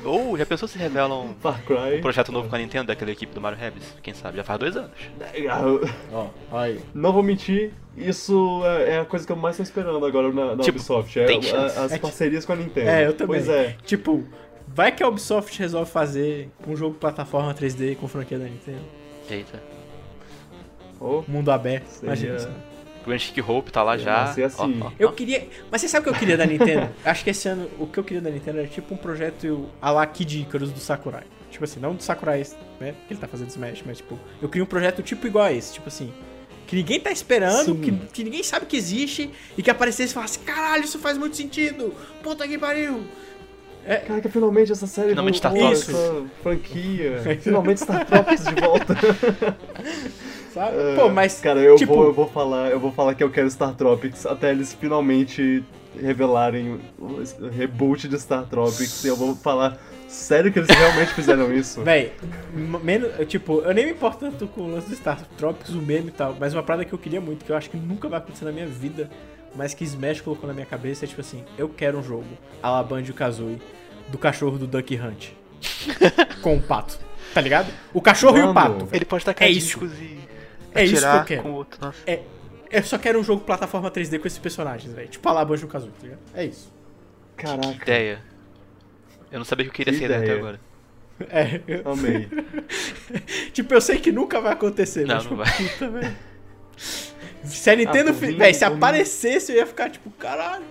Ou 0.05 0.37
já 0.39 0.47
pensou 0.47 0.67
se 0.67 0.79
revelam 0.79 1.35
Far 1.41 1.63
Cry. 1.65 1.99
um 1.99 2.01
projeto 2.01 2.33
novo 2.33 2.49
com 2.49 2.55
a 2.57 2.59
Nintendo 2.59 2.87
daquela 2.87 3.11
equipe 3.11 3.35
do 3.35 3.41
Mario 3.41 3.59
Rabbids? 3.59 3.95
Quem 4.03 4.15
sabe? 4.15 4.39
Já 4.39 4.45
faz 4.45 4.59
dois 4.59 4.77
anos. 4.77 4.91
Ó, 6.13 6.29
aí. 6.53 6.81
Não 6.95 7.13
vou 7.13 7.23
mentir, 7.23 7.73
isso 7.97 8.63
é 8.65 8.95
é 8.95 8.99
a 9.01 9.05
coisa 9.05 9.27
que 9.27 9.33
eu 9.33 9.37
mais 9.37 9.57
tô 9.57 9.63
esperando 9.63 10.05
agora 10.05 10.33
na, 10.33 10.57
na 10.57 10.63
Tipo, 10.63 10.79
Ubisoft. 10.79 11.19
É, 11.19 11.25
a- 11.27 11.67
as 11.85 11.93
É 11.93 11.97
que- 11.97 12.03
parcerias 12.03 12.45
com 12.47 12.53
a 12.53 12.57
Nintendo. 12.57 12.89
É, 12.89 13.07
eu 13.07 13.13
também. 13.13 13.37
Pois 13.37 13.49
é. 13.49 13.77
Tipo, 13.85 14.25
vai 14.67 14.91
que 14.91 15.03
a 15.03 15.09
Ubisoft 15.09 15.59
resolve 15.59 15.91
fazer 15.91 16.49
um 16.67 16.75
jogo 16.75 16.95
plataforma 16.95 17.53
3D 17.55 17.95
com 17.97 18.09
franquia 18.09 18.39
da 18.39 18.45
Nintendo. 18.47 18.81
Eita. 19.29 19.63
Oh, 20.99 21.23
Mundo 21.29 21.51
aberto. 21.51 21.87
Seria- 21.87 22.07
Imagina 22.09 22.37
isso. 22.37 22.49
Grand 23.07 23.19
Chic 23.19 23.39
Hope 23.47 23.71
tá 23.73 23.83
lá 23.83 23.95
É, 23.95 23.99
já. 23.99 24.23
assim. 24.25 24.81
Ó, 24.83 24.87
ó, 24.87 24.93
Eu 24.99 25.13
queria. 25.13 25.47
Mas 25.71 25.81
você 25.81 25.89
sabe 25.89 26.03
o 26.03 26.11
que 26.11 26.17
eu 26.17 26.19
queria 26.19 26.37
da 26.37 26.45
Nintendo? 26.47 26.89
Acho 27.05 27.25
que 27.25 27.31
esse 27.31 27.49
ano 27.49 27.69
o 27.79 27.87
que 27.87 27.99
eu 27.99 28.05
queria 28.05 28.21
da 28.21 28.31
Nintendo 28.31 28.59
era 28.59 28.69
tipo 28.69 28.93
um 28.95 28.97
projeto 28.97 29.67
a 29.81 29.91
la 29.91 30.07
Kid 30.07 30.41
Icarus 30.43 30.71
do 30.71 30.79
Sakurai. 30.81 31.25
Tipo 31.51 31.65
assim, 31.65 31.81
não 31.81 31.95
do 31.95 32.03
Sakurai, 32.03 32.45
né? 32.81 32.95
Que 33.09 33.15
ele 33.15 33.21
tá 33.21 33.27
fazendo 33.27 33.49
Smash, 33.49 33.83
mas 33.85 33.97
tipo, 33.99 34.19
eu 34.41 34.49
queria 34.49 34.63
um 34.63 34.67
projeto 34.69 35.03
tipo 35.03 35.27
igual 35.27 35.47
a 35.47 35.53
esse. 35.53 35.73
Tipo 35.75 35.89
assim, 35.89 36.13
que 36.67 36.77
ninguém 36.77 37.01
tá 37.01 37.11
esperando, 37.11 37.75
que, 37.77 37.91
que 38.13 38.23
ninguém 38.23 38.43
sabe 38.45 38.67
que 38.67 38.77
existe 38.77 39.31
e 39.59 39.63
que 39.63 39.71
aparecesse 39.71 40.13
e 40.13 40.15
falasse: 40.15 40.39
caralho, 40.41 40.85
isso 40.85 40.99
faz 40.99 41.19
muito 41.19 41.37
sentido! 41.37 41.93
Puta 42.23 42.47
que 42.47 42.57
pariu! 42.57 43.03
Caraca, 44.07 44.29
finalmente 44.29 44.71
essa 44.71 44.87
série 44.87 45.09
Finalmente 45.09 45.41
voltou, 45.43 45.59
Tropics. 45.59 45.89
essa 45.89 46.25
franquia. 46.43 47.23
finalmente 47.41 47.81
Star 47.81 48.07
Tropics 48.07 48.45
de 48.45 48.55
volta. 48.61 48.95
Sabe? 50.53 50.77
É, 50.77 50.95
Pô, 50.97 51.09
mas. 51.09 51.41
Cara, 51.41 51.61
eu, 51.61 51.77
tipo- 51.77 51.95
vou, 51.95 52.05
eu 52.07 52.13
vou 52.13 52.29
falar, 52.29 52.71
eu 52.71 52.81
vou 52.81 52.91
falar 52.93 53.15
que 53.15 53.23
eu 53.23 53.31
quero 53.31 53.51
Star 53.51 53.75
Tropics 53.75 54.27
até 54.27 54.51
eles 54.51 54.73
finalmente 54.75 55.63
revelarem 56.01 56.81
o 56.99 57.21
reboot 57.51 58.09
de 58.09 58.19
Star 58.19 58.45
Tropics 58.47 59.05
e 59.05 59.09
eu 59.09 59.17
vou 59.17 59.35
falar 59.35 59.77
sério 60.09 60.53
que 60.53 60.59
eles 60.59 60.69
realmente 60.69 61.13
fizeram 61.15 61.53
isso. 61.55 61.83
Véi, 61.83 62.13
menos, 62.83 63.11
tipo, 63.29 63.61
eu 63.61 63.73
nem 63.75 63.87
me 63.87 63.93
importo 63.93 64.19
tanto 64.21 64.47
com 64.49 64.63
o 64.63 64.73
lance 64.73 64.89
do 64.89 64.95
Star 64.97 65.21
Tropics, 65.37 65.71
o 65.71 65.81
meme 65.83 66.09
e 66.09 66.13
tal, 66.13 66.37
mas 66.39 66.53
uma 66.55 66.63
parada 66.63 66.85
que 66.85 66.93
eu 66.93 66.99
queria 66.99 67.21
muito, 67.21 67.45
que 67.45 67.51
eu 67.53 67.57
acho 67.57 67.71
que 67.71 67.77
nunca 67.77 68.09
vai 68.09 68.19
acontecer 68.19 68.45
na 68.45 68.53
minha 68.53 68.67
vida, 68.67 69.09
mas 69.55 69.75
que 69.75 69.85
Smash 69.85 70.21
colocou 70.21 70.47
na 70.49 70.55
minha 70.55 70.67
cabeça, 70.67 71.05
é 71.05 71.09
tipo 71.09 71.21
assim, 71.21 71.45
eu 71.59 71.69
quero 71.69 71.99
um 71.99 72.03
jogo, 72.03 72.27
a 72.63 72.71
la 72.71 72.83
Banjo-Kazooie, 72.83 73.59
do 74.09 74.19
cachorro 74.19 74.59
do 74.59 74.67
Duck 74.67 74.97
Hunt, 74.97 75.29
com 76.43 76.57
o 76.57 76.61
pato, 76.63 76.99
tá 77.35 77.41
ligado? 77.41 77.69
O 77.93 78.01
cachorro 78.01 78.37
e 78.39 78.41
o 78.43 78.53
Mano, 78.55 78.55
pato. 78.55 78.89
Ele 78.93 79.05
pode 79.05 79.25
tacar 79.25 79.47
É 79.49 79.51
isso. 79.51 79.79
e. 80.01 80.20
É 80.75 80.85
isso 80.85 81.01
que 81.01 81.17
eu 81.17 81.25
quero. 81.25 81.43
com 81.43 81.53
outro. 81.53 81.81
Nossa. 81.81 81.99
Eu 82.71 82.83
só 82.85 82.97
quero 82.99 83.19
um 83.19 83.25
jogo 83.25 83.43
plataforma 83.45 83.91
3D 83.91 84.19
com 84.21 84.27
esses 84.27 84.39
personagens, 84.39 84.93
velho. 84.93 85.09
Tipo 85.09 85.29
a 85.29 85.33
la 85.33 85.45
Banjo-Kazooie, 85.45 85.93
tá 85.93 86.03
ligado? 86.03 86.21
É 86.35 86.45
isso. 86.45 86.73
Caraca, 87.37 87.83
Ideia. 87.83 88.21
Eu 89.33 89.39
não 89.39 89.45
sabia 89.45 89.65
que 89.65 89.71
eu 89.71 89.75
queria 89.75 89.93
Que 89.93 89.99
ser 89.99 90.05
ideia 90.07 90.21
até 90.21 90.33
agora. 90.33 90.61
É, 91.29 91.61
eu- 91.67 91.91
amei. 91.93 92.29
tipo, 93.53 93.75
eu 93.75 93.81
sei 93.81 93.99
que 93.99 94.11
nunca 94.13 94.41
vai 94.41 94.53
acontecer, 94.53 95.05
Não, 95.07 95.17
mas 95.17 95.25
não 95.25 95.31
tipo, 95.31 95.37
vai. 95.37 95.69
puta, 95.69 95.89
velho. 95.91 96.17
Se 96.77 97.71
a 97.71 97.77
Nintendo, 97.77 98.11
Ah, 98.11 98.15
fi- 98.15 98.27
mim- 98.37 98.53
se 98.55 98.69
mim- 98.69 98.75
aparecesse, 98.77 99.53
eu 99.53 99.57
ia 99.57 99.67
ficar 99.67 99.91
tipo, 99.91 100.11
caralho. 100.13 100.65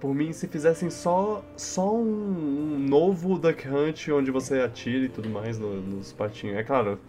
Por 0.00 0.14
mim, 0.14 0.32
se 0.32 0.46
fizessem 0.46 0.90
só, 0.90 1.44
só 1.56 1.92
um, 1.92 2.74
um 2.74 2.78
novo 2.88 3.36
Duck 3.38 3.68
Hunt 3.68 4.08
onde 4.10 4.30
você 4.30 4.60
atira 4.60 5.04
e 5.06 5.08
tudo 5.08 5.28
mais 5.28 5.58
no- 5.58 5.80
nos 5.80 6.12
patinhos. 6.12 6.56
É 6.56 6.62
claro, 6.62 7.00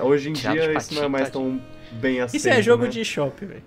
hoje 0.00 0.30
em 0.30 0.32
dia 0.32 0.72
isso 0.76 0.94
não 0.94 1.04
é 1.04 1.08
mais 1.08 1.30
tão 1.30 1.60
bem 1.92 2.20
aceito. 2.20 2.40
Isso 2.40 2.48
é 2.48 2.62
jogo 2.62 2.84
né? 2.84 2.90
de 2.90 3.04
shopping, 3.04 3.46
velho. 3.46 3.62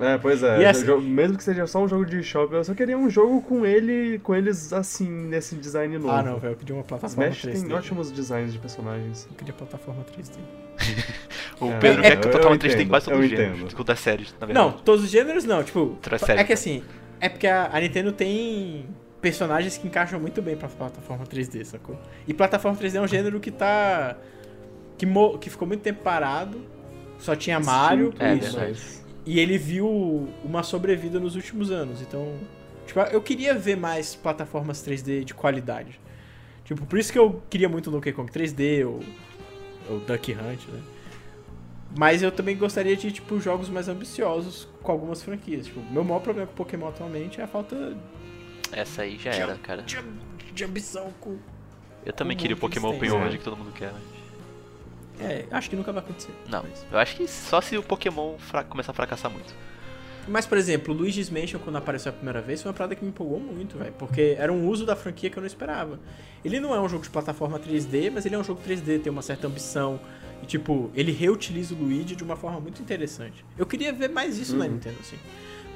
É, 0.00 0.18
pois 0.18 0.42
é. 0.42 0.60
E 0.60 0.64
essa- 0.64 0.84
jo- 0.84 1.00
Mesmo 1.00 1.36
que 1.36 1.44
seja 1.44 1.66
só 1.66 1.80
um 1.84 1.86
jogo 1.86 2.04
de 2.04 2.22
shopping, 2.24 2.56
eu 2.56 2.64
só 2.64 2.74
queria 2.74 2.96
um 2.98 3.08
jogo 3.08 3.40
com 3.42 3.64
ele, 3.64 4.18
com 4.20 4.34
eles 4.34 4.72
assim, 4.72 5.08
nesse 5.08 5.54
design 5.54 5.96
novo. 5.98 6.10
Ah, 6.10 6.22
não, 6.22 6.38
velho. 6.38 6.54
Eu 6.54 6.56
queria 6.56 6.74
uma 6.74 6.82
plataforma 6.82 7.28
Smash 7.30 7.54
3D. 7.54 7.66
tem 7.68 7.72
ótimos 7.76 8.10
designs 8.10 8.52
de 8.52 8.58
personagens. 8.58 9.28
Eu 9.30 9.36
queria 9.36 9.52
plataforma 9.54 10.02
3D. 10.04 10.32
O 11.60 11.66
É, 11.70 11.78
Pedro 11.78 12.00
é- 12.02 12.10
quer 12.10 12.20
que 12.20 12.26
eu 12.26 12.32
totalmente 12.32 12.62
3D 12.62 12.76
tem 12.76 12.88
quase 12.88 13.04
todos 13.04 13.20
eu 13.20 13.24
os 13.24 13.30
gêneros. 13.30 13.54
entendo. 13.58 13.68
Tipo 13.68 13.84
das 13.84 14.00
séries, 14.00 14.34
na 14.40 14.46
verdade. 14.46 14.66
Não, 14.66 14.72
todos 14.78 15.04
os 15.04 15.10
gêneros 15.10 15.44
não. 15.44 15.62
Tipo, 15.62 15.96
é 16.36 16.42
que 16.42 16.52
assim, 16.52 16.82
é 17.20 17.28
porque 17.28 17.46
a, 17.46 17.70
a 17.72 17.78
Nintendo 17.80 18.10
tem 18.10 18.86
personagens 19.20 19.76
que 19.78 19.86
encaixam 19.86 20.18
muito 20.18 20.42
bem 20.42 20.56
pra 20.56 20.66
plataforma 20.68 21.24
3D, 21.24 21.62
sacou? 21.64 21.96
E 22.26 22.34
plataforma 22.34 22.76
3D 22.76 22.96
é 22.96 23.00
um 23.00 23.06
gênero 23.06 23.38
que 23.38 23.52
tá. 23.52 24.16
Que, 24.98 25.06
mo- 25.06 25.38
que 25.38 25.48
ficou 25.50 25.66
muito 25.66 25.80
tempo 25.82 26.02
parado. 26.02 26.60
Só 27.18 27.36
tinha 27.36 27.60
Mario. 27.60 28.12
É, 28.18 28.34
isso. 28.34 28.56
verdade. 28.56 28.82
E 29.24 29.38
ele 29.38 29.56
viu 29.56 30.28
uma 30.44 30.62
sobrevida 30.62 31.20
nos 31.20 31.36
últimos 31.36 31.70
anos. 31.70 32.00
Então, 32.02 32.34
tipo, 32.86 32.98
eu 33.00 33.22
queria 33.22 33.54
ver 33.54 33.76
mais 33.76 34.14
plataformas 34.16 34.84
3D 34.84 35.22
de 35.24 35.32
qualidade. 35.34 36.00
Tipo, 36.64 36.84
por 36.86 36.98
isso 36.98 37.12
que 37.12 37.18
eu 37.18 37.40
queria 37.48 37.68
muito 37.68 37.88
o 37.88 37.90
Donkey 37.92 38.12
Kong 38.12 38.30
3D 38.30 38.84
ou, 38.86 39.00
ou 39.88 40.00
Duck 40.00 40.32
Hunt, 40.32 40.66
né? 40.68 40.80
Mas 41.96 42.22
eu 42.22 42.32
também 42.32 42.56
gostaria 42.56 42.96
de, 42.96 43.12
tipo, 43.12 43.38
jogos 43.38 43.68
mais 43.68 43.86
ambiciosos 43.88 44.66
com 44.82 44.90
algumas 44.90 45.22
franquias. 45.22 45.66
Tipo, 45.66 45.80
meu 45.92 46.02
maior 46.02 46.20
problema 46.20 46.48
com 46.48 46.54
Pokémon 46.54 46.88
atualmente 46.88 47.40
é 47.40 47.44
a 47.44 47.46
falta 47.46 47.96
Essa 48.72 49.02
aí 49.02 49.18
já 49.18 49.30
de, 49.30 49.40
era, 49.40 49.54
cara. 49.56 49.82
de, 49.82 49.98
de 50.54 50.64
ambição 50.64 51.12
com... 51.20 51.36
Eu 52.04 52.12
também 52.12 52.36
com 52.36 52.40
queria 52.40 52.56
o 52.56 52.58
Pokémon 52.58 52.96
Open. 52.96 53.10
World 53.10 53.38
que 53.38 53.44
todo 53.44 53.56
mundo 53.56 53.72
quer, 53.72 53.92
mas. 53.92 54.02
É, 55.22 55.46
acho 55.50 55.70
que 55.70 55.76
nunca 55.76 55.92
vai 55.92 56.02
acontecer. 56.02 56.32
Não, 56.48 56.62
Mas, 56.68 56.84
eu 56.90 56.98
acho 56.98 57.16
que 57.16 57.26
só 57.28 57.60
se 57.60 57.76
o 57.76 57.82
Pokémon 57.82 58.36
fra- 58.38 58.64
começar 58.64 58.92
a 58.92 58.94
fracassar 58.94 59.30
muito. 59.30 59.54
mas, 60.28 60.46
por 60.46 60.56
exemplo, 60.58 60.94
o 60.94 60.96
Luigi's 60.96 61.28
Mansion, 61.30 61.58
quando 61.60 61.76
apareceu 61.76 62.10
a 62.10 62.14
primeira 62.14 62.40
vez, 62.40 62.62
foi 62.62 62.70
uma 62.70 62.74
parada 62.76 62.94
que 62.94 63.02
me 63.04 63.10
empolgou 63.10 63.40
muito, 63.40 63.76
velho. 63.78 63.92
Porque 63.98 64.36
era 64.38 64.52
um 64.52 64.68
uso 64.68 64.84
da 64.86 64.94
franquia 64.96 65.28
que 65.30 65.36
eu 65.36 65.40
não 65.40 65.46
esperava. 65.46 65.98
Ele 66.44 66.60
não 66.60 66.74
é 66.74 66.80
um 66.80 66.88
jogo 66.88 67.02
de 67.02 67.10
plataforma 67.10 67.58
3D, 67.58 68.10
mas 68.12 68.24
ele 68.26 68.34
é 68.34 68.38
um 68.38 68.44
jogo 68.44 68.60
3D, 68.66 69.00
tem 69.02 69.10
uma 69.12 69.22
certa 69.22 69.46
ambição. 69.46 69.98
E, 70.42 70.46
tipo, 70.46 70.90
ele 70.94 71.12
reutiliza 71.12 71.74
o 71.74 71.78
Luigi 71.78 72.16
de 72.16 72.24
uma 72.24 72.36
forma 72.36 72.58
muito 72.60 72.80
interessante. 72.82 73.44
Eu 73.56 73.64
queria 73.66 73.92
ver 73.92 74.08
mais 74.10 74.38
isso 74.38 74.56
na 74.56 74.64
Uhum. 74.64 74.72
Nintendo, 74.72 74.96
assim. 75.00 75.16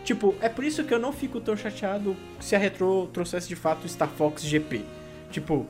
Tipo, 0.04 0.34
é 0.40 0.48
por 0.48 0.64
isso 0.64 0.84
que 0.84 0.94
eu 0.94 0.98
não 1.00 1.12
fico 1.12 1.40
tão 1.40 1.56
chateado 1.56 2.16
se 2.40 2.54
a 2.54 2.58
Retro 2.58 3.08
trouxesse 3.12 3.48
de 3.48 3.56
fato 3.56 3.84
o 3.84 3.88
Star 3.88 4.08
Fox 4.08 4.42
GP. 4.44 4.84
Tipo, 5.32 5.66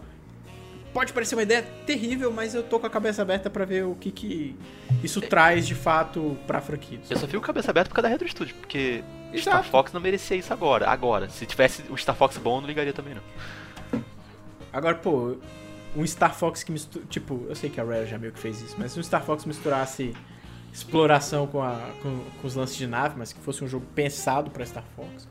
pode 0.97 1.13
parecer 1.13 1.35
uma 1.35 1.43
ideia 1.43 1.63
terrível, 1.85 2.33
mas 2.33 2.55
eu 2.55 2.63
tô 2.63 2.81
com 2.81 2.87
a 2.87 2.91
cabeça 2.91 3.21
aberta 3.21 3.51
pra 3.51 3.67
ver 3.67 3.85
o 3.85 3.95
que 3.95 4.11
que 4.11 4.57
isso 5.05 5.21
traz 5.21 5.67
de 5.67 5.75
fato 5.75 6.39
pra 6.47 6.59
franquia. 6.59 6.99
Eu 7.11 7.19
só 7.19 7.27
fico 7.27 7.43
cabeça 7.43 7.71
aberta 7.71 7.91
por 7.91 7.97
causa 7.97 8.09
da 8.09 8.13
Retro 8.13 8.27
Studio, 8.27 8.55
porque 8.55 9.05
Star 9.35 9.57
Exato. 9.57 9.69
Fox 9.69 9.93
não 9.93 10.01
merecia 10.01 10.39
isso 10.39 10.51
agora. 10.55 10.89
Agora, 10.89 11.29
se 11.29 11.45
tivesse 11.45 11.85
o 11.91 11.99
Star 11.99 12.17
Fox 12.17 12.39
bom, 12.39 12.57
eu 12.57 12.61
não 12.63 12.69
ligaria 12.69 12.95
também, 12.95 13.15
não. 13.15 14.01
Agora, 14.73 14.95
pô, 14.95 15.37
um 15.95 16.07
Star 16.07 16.35
Fox 16.35 16.63
que 16.63 16.73
mistura. 16.73 17.05
Tipo, 17.11 17.45
eu 17.47 17.55
sei 17.55 17.69
que 17.69 17.79
a 17.79 17.85
Rare 17.85 18.07
já 18.07 18.17
meio 18.17 18.33
que 18.33 18.39
fez 18.39 18.63
isso, 18.63 18.77
mas 18.79 18.93
se 18.93 18.99
um 18.99 19.03
Star 19.03 19.23
Fox 19.23 19.45
misturasse 19.45 20.15
exploração 20.73 21.47
com, 21.47 21.63
a, 21.63 21.91
com, 22.03 22.25
com 22.41 22.47
os 22.47 22.55
lances 22.55 22.75
de 22.75 22.87
nave, 22.87 23.17
mas 23.19 23.35
que 23.35 23.41
fosse 23.41 23.63
um 23.63 23.69
jogo 23.69 23.85
pensado 23.95 24.51
pra 24.51 24.65
Star 24.65 24.85
Fox, 24.97 25.29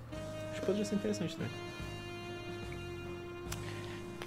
acho 0.52 0.60
que 0.60 0.66
poderia 0.68 0.86
ser 0.86 0.94
interessante 0.94 1.36
também. 1.36 1.65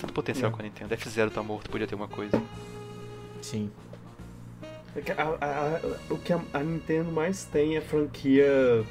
Tanto 0.00 0.12
potencial 0.12 0.50
Não. 0.50 0.56
com 0.56 0.62
a 0.62 0.64
Nintendo. 0.64 0.94
F0 0.94 1.30
tá 1.30 1.42
morto, 1.42 1.68
podia 1.70 1.86
ter 1.86 1.94
uma 1.94 2.08
coisa. 2.08 2.40
Sim. 3.42 3.70
É 4.96 5.00
que 5.00 5.12
a- 5.12 5.36
a- 5.40 5.46
a- 5.46 5.80
o 6.14 6.18
que 6.18 6.32
a, 6.32 6.40
a 6.52 6.60
Nintendo 6.60 7.10
mais 7.12 7.44
tem 7.44 7.76
é 7.76 7.80
franquia 7.80 8.84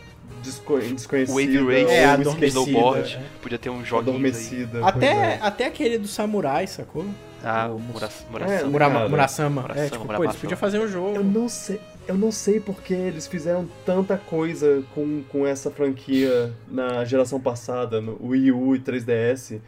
desco- 0.44 0.80
desconhecida. 0.80 1.34
Wave 1.40 1.58
Race, 1.66 1.92
É, 1.94 2.06
adormecida, 2.06 2.48
Snowboard, 2.48 3.16
é. 3.16 3.22
podia 3.42 3.58
ter 3.58 3.70
joguinhos 3.70 3.92
aí. 3.94 4.00
adormecida. 4.00 4.86
Até, 4.88 5.06
é. 5.08 5.40
até 5.42 5.66
aquele 5.66 5.98
do 5.98 6.08
Samurai, 6.08 6.68
sacou? 6.68 7.06
Ah, 7.44 7.70
O 7.70 7.78
É, 7.78 7.82
Murasama. 7.92 8.30
Murama. 8.32 9.10
Murasama. 9.10 9.62
Murasama, 9.62 9.80
é, 9.80 9.86
tipo, 9.90 9.98
pô, 10.00 10.06
Muramaçã. 10.06 10.30
eles 10.32 10.42
podiam 10.42 10.58
fazer 10.58 10.80
um 10.80 10.88
jogo. 10.88 11.16
Eu 11.16 11.24
não 11.24 11.48
sei. 11.50 11.80
Eu 12.08 12.16
não 12.16 12.32
sei 12.32 12.60
porque 12.60 12.94
eles 12.94 13.28
fizeram 13.28 13.68
tanta 13.86 14.18
coisa 14.18 14.82
com, 14.96 15.24
com 15.30 15.46
essa 15.46 15.70
franquia 15.70 16.54
na 16.70 17.04
geração 17.04 17.40
passada, 17.40 18.00
no 18.00 18.18
Wii 18.30 18.52
U 18.54 18.76
e 18.76 18.80
3DS, 18.80 19.60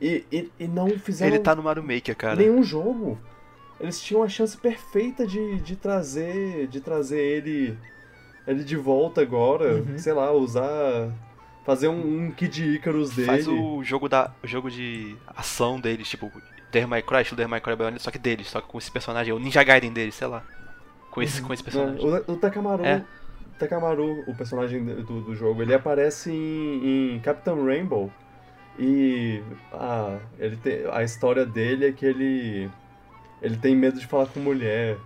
e, 0.00 0.24
e, 0.32 0.50
e 0.60 0.68
não 0.68 0.88
fizeram 0.98 1.34
Ele 1.34 1.42
tá 1.42 1.54
no 1.54 1.62
Mario 1.62 1.82
Maker, 1.82 2.16
cara. 2.16 2.36
nenhum 2.36 2.62
jogo. 2.62 3.18
Eles 3.80 4.00
tinham 4.00 4.22
a 4.22 4.28
chance 4.28 4.56
perfeita 4.56 5.26
de, 5.26 5.60
de 5.60 5.76
trazer 5.76 6.66
de 6.68 6.80
trazer 6.80 7.18
ele 7.20 7.76
ele 8.46 8.62
de 8.64 8.76
volta 8.76 9.20
agora, 9.20 9.74
Uhum. 9.76 9.98
sei 9.98 10.12
lá, 10.12 10.32
usar 10.32 11.10
fazer 11.64 11.88
um, 11.88 12.26
um 12.26 12.30
Kid 12.30 12.74
Icarus 12.76 13.10
dele. 13.10 13.26
Faz 13.26 13.48
o 13.48 13.82
jogo 13.82 14.08
da 14.08 14.30
o 14.42 14.46
jogo 14.46 14.70
de 14.70 15.16
ação 15.36 15.78
deles, 15.80 16.08
tipo 16.08 16.30
Devil 16.70 16.88
May 16.88 17.02
Cry, 17.02 17.22
estilo 17.22 17.36
Devil 17.36 17.50
May 17.50 17.60
Cry 17.60 17.76
Bayonetta, 17.76 18.02
só 18.02 18.10
que 18.10 18.18
deles, 18.18 18.48
só 18.48 18.60
que 18.60 18.68
com 18.68 18.78
esse 18.78 18.90
personagem, 18.90 19.32
o 19.32 19.38
Ninja 19.38 19.62
Gaiden 19.62 19.92
deles, 19.92 20.14
sei 20.14 20.26
lá. 20.28 20.42
Com 21.10 21.22
esse, 21.22 21.40
com 21.42 21.52
esse 21.54 21.62
personagem. 21.64 22.04
Não, 22.04 22.18
o, 22.28 22.32
o 22.32 22.36
Takamaru, 22.36 22.84
É. 22.84 23.02
Takamaru, 23.58 24.22
o 24.26 24.34
personagem 24.34 24.84
do, 24.84 25.22
do 25.22 25.34
jogo, 25.34 25.62
ele 25.62 25.72
aparece 25.72 26.30
em, 26.30 27.14
em 27.14 27.20
Captain 27.20 27.64
Rainbow. 27.64 28.12
E 28.78 29.42
ah, 29.72 30.18
ele 30.38 30.56
tem, 30.56 30.80
a 30.92 31.02
história 31.02 31.46
dele 31.46 31.86
é 31.86 31.92
que 31.92 32.04
ele, 32.04 32.70
ele 33.40 33.56
tem 33.56 33.74
medo 33.74 33.98
de 33.98 34.06
falar 34.06 34.26
com 34.26 34.40
mulher. 34.40 34.96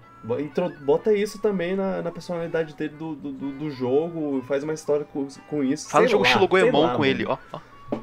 Bota 0.84 1.12
isso 1.14 1.38
também 1.40 1.74
na, 1.74 2.02
na 2.02 2.10
personalidade 2.10 2.74
dele 2.74 2.94
do, 2.94 3.14
do, 3.14 3.32
do- 3.32 3.70
jogo, 3.70 4.42
faz 4.46 4.62
uma 4.62 4.74
história 4.74 5.06
com, 5.06 5.26
com 5.48 5.64
isso. 5.64 5.88
Fala 5.88 6.04
o 6.04 6.08
sei 6.08 6.12
jogo 6.12 6.24
lá, 6.24 6.28
estilo 6.30 6.48
Goemon 6.48 6.80
lá, 6.82 6.92
com 6.92 6.98
mano. 6.98 7.04
ele, 7.06 7.24
ó. 7.26 7.38
ó. 7.52 7.60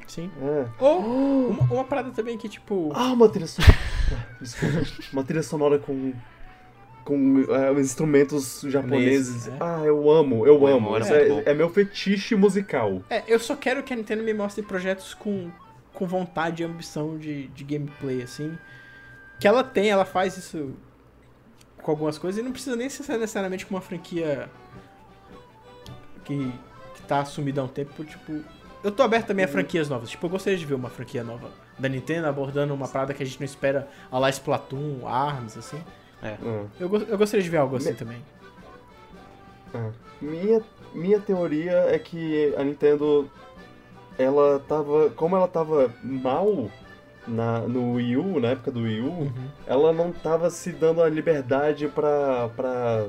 Sim. 0.08 0.32
É. 0.42 0.66
Ou 0.80 1.50
uma, 1.50 1.64
uma 1.76 1.84
parada 1.84 2.10
também 2.12 2.38
que, 2.38 2.50
tipo. 2.50 2.92
Ah, 2.96 3.12
uma 3.14 3.30
trilha 3.30 3.46
sonora. 3.48 3.78
Desculpa. 4.42 4.88
Uma 5.14 5.24
trilha 5.24 5.44
sonora 5.44 5.78
com. 5.80 6.14
Com 7.08 7.40
é, 7.50 7.72
os 7.72 7.80
instrumentos 7.80 8.64
japoneses. 8.68 9.48
É. 9.48 9.56
Ah, 9.62 9.82
eu 9.86 10.12
amo, 10.12 10.46
eu 10.46 10.60
O 10.60 10.68
amo. 10.68 10.98
é, 10.98 11.52
é 11.52 11.54
meu 11.54 11.70
fetiche 11.70 12.36
musical. 12.36 13.02
É, 13.10 13.24
eu 13.26 13.40
só 13.40 13.56
quero 13.56 13.82
que 13.82 13.94
a 13.94 13.96
Nintendo 13.96 14.24
me 14.24 14.34
mostre 14.34 14.62
projetos 14.62 15.14
com, 15.14 15.50
com 15.94 16.06
vontade 16.06 16.62
e 16.62 16.66
ambição 16.66 17.18
de, 17.18 17.48
de 17.48 17.64
gameplay, 17.64 18.22
assim. 18.22 18.58
Que 19.40 19.48
ela 19.48 19.64
tem, 19.64 19.90
ela 19.90 20.04
faz 20.04 20.36
isso 20.36 20.74
com 21.82 21.92
algumas 21.92 22.18
coisas 22.18 22.42
e 22.42 22.44
não 22.44 22.52
precisa 22.52 22.76
nem 22.76 22.90
ser 22.90 23.18
necessariamente 23.18 23.66
com 23.66 23.74
uma 23.74 23.80
franquia 23.80 24.50
que, 26.26 26.52
que 26.94 27.02
tá 27.04 27.22
assumida 27.22 27.62
há 27.62 27.64
um 27.64 27.70
tempo, 27.70 28.04
tipo. 28.04 28.44
Eu 28.84 28.92
tô 28.92 29.02
aberto 29.02 29.28
também 29.28 29.46
a 29.46 29.48
franquias 29.48 29.88
novas. 29.88 30.10
Tipo, 30.10 30.26
eu 30.26 30.30
gostaria 30.30 30.60
de 30.60 30.66
ver 30.66 30.74
uma 30.74 30.90
franquia 30.90 31.24
nova 31.24 31.50
da 31.80 31.88
Nintendo 31.88 32.28
abordando 32.28 32.74
uma 32.74 32.90
parada 32.90 33.14
que 33.14 33.24
a 33.24 33.26
gente 33.26 33.40
não 33.40 33.46
espera, 33.46 33.88
a 34.12 34.20
lá 34.20 34.30
Splatoon, 34.30 35.08
ARMS, 35.08 35.58
assim. 35.58 35.82
Ah, 36.44 36.66
Eu, 36.80 36.90
go- 36.90 36.98
eu 37.08 37.18
gostaria 37.18 37.44
de 37.44 37.50
ver 37.50 37.58
algo 37.58 37.76
assim 37.78 37.90
Me- 37.92 37.96
também. 37.96 38.18
ah. 39.74 39.92
Minha, 40.22 40.62
minha 40.94 41.20
teoria 41.20 41.74
é 41.90 42.00
que 42.00 42.54
a 42.58 42.64
Nintendo. 42.64 43.30
Ela 44.18 44.60
tava. 44.68 45.12
Como 45.12 45.36
ela 45.36 45.48
tava 45.48 45.94
mal 46.04 46.72
na, 47.28 47.60
no 47.62 47.94
Wii 47.94 48.18
U, 48.18 48.40
na 48.40 48.50
época 48.50 48.72
do 48.72 48.82
Wii 48.82 49.02
U, 49.02 49.06
Uhum. 49.10 49.32
ela 49.68 49.94
não 49.94 50.12
tava 50.12 50.50
se 50.50 50.72
dando 50.72 51.04
a 51.04 51.10
liberdade 51.10 51.88
pra, 51.88 52.50
pra 52.56 53.06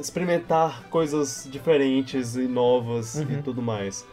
experimentar 0.00 0.82
coisas 0.90 1.46
diferentes 1.50 2.34
e 2.34 2.48
novas 2.48 3.14
e 3.20 3.22
Uhum. 3.22 3.42
tudo 3.42 3.62
mais. 3.62 4.04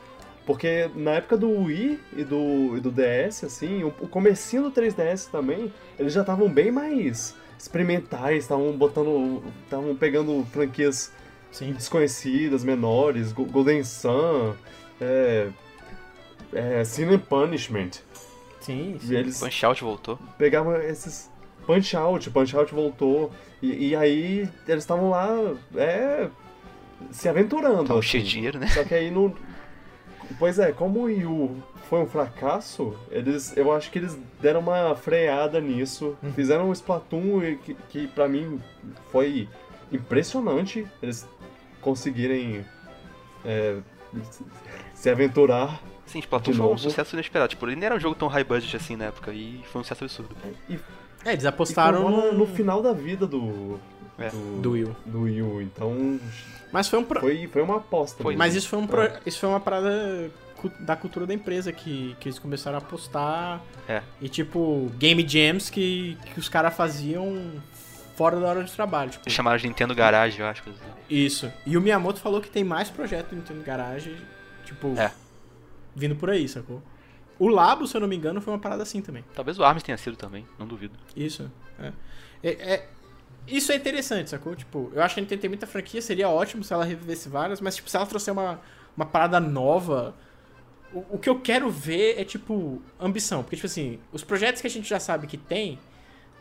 Porque 0.45 0.87
na 0.93 1.13
época 1.13 1.35
do 1.35 1.49
Wii 1.49 1.99
e 2.15 2.23
do, 2.23 2.77
e 2.77 2.79
do 2.79 2.91
DS, 2.91 3.43
assim, 3.43 3.83
o, 3.83 3.87
o 3.87 4.07
comecinho 4.07 4.61
do 4.63 4.71
3DS 4.71 5.31
também, 5.31 5.73
eles 5.97 6.13
já 6.13 6.21
estavam 6.21 6.47
bem 6.47 6.71
mais 6.71 7.35
experimentais, 7.57 8.43
estavam 8.43 8.71
botando. 8.73 9.43
estavam 9.63 9.95
pegando 9.95 10.45
franquias 10.51 11.11
Sim. 11.51 11.71
desconhecidas, 11.73 12.63
menores, 12.63 13.31
Go- 13.31 13.45
Golden 13.45 13.83
Sun, 13.83 14.53
é, 15.01 15.49
é, 16.53 16.83
Sin 16.83 17.05
and 17.05 17.19
Punishment. 17.19 17.91
Sim, 18.61 18.97
E 19.01 19.07
sim. 19.07 19.15
eles 19.15 19.39
Punch 19.39 19.65
Out 19.65 19.83
voltou. 19.83 20.19
pegavam 20.37 20.75
esses 20.81 21.29
Punch 21.67 21.95
Out, 21.95 22.29
Punch 22.31 22.55
Out 22.55 22.73
voltou. 22.73 23.31
E, 23.61 23.89
e 23.89 23.95
aí 23.95 24.49
eles 24.67 24.83
estavam 24.83 25.09
lá, 25.09 25.27
é. 25.75 26.27
se 27.11 27.29
aventurando. 27.29 27.85
Tava 27.85 27.99
assim. 27.99 28.07
cheio 28.09 28.23
de 28.23 28.29
dinheiro, 28.29 28.59
né? 28.59 28.67
Só 28.67 28.83
que 28.83 28.93
aí 28.93 29.09
no. 29.11 29.35
Pois 30.39 30.59
é, 30.59 30.71
como 30.71 30.99
o 30.99 31.03
Wii 31.03 31.25
U 31.25 31.63
foi 31.89 31.99
um 31.99 32.05
fracasso, 32.05 32.95
eles, 33.11 33.55
eu 33.55 33.71
acho 33.71 33.91
que 33.91 33.99
eles 33.99 34.17
deram 34.41 34.59
uma 34.61 34.95
freada 34.95 35.59
nisso. 35.59 36.17
Uhum. 36.21 36.33
Fizeram 36.33 36.69
um 36.69 36.73
Splatoon 36.73 37.57
que, 37.63 37.73
que 37.89 38.07
pra 38.07 38.27
mim 38.27 38.59
foi 39.11 39.47
impressionante 39.91 40.87
eles 41.01 41.27
conseguirem 41.81 42.65
é, 43.45 43.77
se 44.93 45.09
aventurar. 45.09 45.81
Sim, 46.05 46.19
Splatoon 46.19 46.53
foi 46.53 46.65
um 46.67 46.77
sucesso 46.77 47.15
inesperado. 47.15 47.49
Tipo, 47.49 47.65
ele 47.67 47.75
nem 47.75 47.85
era 47.85 47.95
um 47.95 47.99
jogo 47.99 48.15
tão 48.15 48.27
high 48.27 48.43
budget 48.43 48.75
assim 48.75 48.95
na 48.95 49.05
época 49.05 49.31
e 49.31 49.61
foi 49.71 49.81
um 49.81 49.83
sucesso 49.83 50.03
absurdo. 50.03 50.35
E, 50.69 50.79
É, 51.23 51.33
eles 51.33 51.45
apostaram 51.45 52.07
no, 52.09 52.33
no 52.33 52.45
final 52.45 52.81
da 52.81 52.93
vida 52.93 53.25
do, 53.25 53.79
É. 54.17 54.29
do, 54.29 54.61
do 54.61 54.71
Wii 54.71 54.83
U. 54.85 54.95
do 55.05 55.21
Wii 55.23 55.41
U. 55.41 55.61
Então 55.61 56.19
Mas 56.71 56.87
foi 56.87 56.99
um 56.99 57.03
pro... 57.03 57.19
foi, 57.19 57.47
foi 57.47 57.61
uma 57.61 57.77
aposta. 57.77 58.23
Foi. 58.23 58.35
Mas 58.35 58.55
isso 58.55 58.69
foi, 58.69 58.79
um 58.79 58.87
pro- 58.87 59.01
Ah. 59.01 59.19
isso 59.25 59.39
foi 59.39 59.49
uma 59.49 59.59
parada 59.59 60.31
da 60.79 60.95
cultura 60.95 61.27
da 61.27 61.33
empresa 61.33 61.71
que, 61.71 62.15
que 62.19 62.27
eles 62.29 62.39
começaram 62.39 62.77
a 62.77 62.81
apostar. 62.81 63.61
É. 63.87 64.01
E 64.21 64.27
tipo, 64.29 64.91
game 64.97 65.27
jams 65.27 65.69
que, 65.69 66.17
que 66.33 66.39
os 66.39 66.49
caras 66.49 66.75
faziam 66.75 67.51
fora 68.15 68.39
da 68.39 68.47
hora 68.47 68.63
de 68.63 68.71
trabalho. 68.71 69.11
Tipo, 69.11 69.23
Eles 69.25 69.33
chamaram 69.33 69.57
de 69.57 69.67
Nintendo 69.67 69.93
Garage, 69.93 70.39
eu 70.39 70.45
acho. 70.47 70.61
assim. 70.69 70.79
isso. 71.09 71.51
E 71.65 71.75
o 71.77 71.81
Miyamoto 71.81 72.19
falou 72.21 72.39
que 72.41 72.49
tem 72.49 72.63
mais 72.63 72.89
projeto 72.89 73.29
do 73.31 73.35
Nintendo 73.35 73.61
Garage, 73.61 74.15
tipo, 74.63 74.87
É. 74.97 75.11
vindo 75.93 76.15
por 76.15 76.29
aí, 76.29 76.47
sacou? 76.47 76.81
O 77.37 77.49
Labo, 77.49 77.85
se 77.85 77.97
eu 77.97 77.99
não 78.01 78.07
me 78.07 78.15
engano, 78.15 78.39
foi 78.39 78.53
uma 78.53 78.59
parada 78.59 78.81
assim 78.83 79.01
também. 79.01 79.23
Talvez 79.35 79.59
o 79.59 79.63
Arms 79.65 79.83
tenha 79.83 79.97
sido 79.97 80.15
também, 80.15 80.47
não 80.57 80.65
duvido. 80.65 80.97
Isso. 81.15 81.51
É. 81.77 81.91
É- 82.41 82.73
é- 82.73 82.89
isso 83.47 83.71
é 83.71 83.75
interessante, 83.75 84.29
sacou? 84.29 84.55
Tipo, 84.55 84.91
eu 84.93 85.01
acho 85.01 85.15
que 85.15 85.19
a 85.19 85.23
Nintendo 85.23 85.41
tem 85.41 85.49
muita 85.49 85.67
franquia, 85.67 86.01
seria 86.01 86.29
ótimo 86.29 86.63
se 86.63 86.73
ela 86.73 86.83
revivesse 86.85 87.29
várias, 87.29 87.59
mas 87.61 87.75
tipo, 87.75 87.89
se 87.89 87.95
ela 87.97 88.05
trouxer 88.05 88.33
uma, 88.33 88.59
uma 88.95 89.05
parada 89.05 89.39
nova, 89.39 90.15
o, 90.93 91.15
o 91.15 91.19
que 91.19 91.29
eu 91.29 91.39
quero 91.39 91.69
ver 91.69 92.19
é, 92.19 92.23
tipo, 92.25 92.81
ambição. 92.99 93.43
Porque, 93.43 93.55
tipo 93.55 93.65
assim, 93.67 93.99
os 94.11 94.23
projetos 94.23 94.61
que 94.61 94.67
a 94.67 94.69
gente 94.69 94.87
já 94.87 94.99
sabe 94.99 95.27
que 95.27 95.37
tem, 95.37 95.79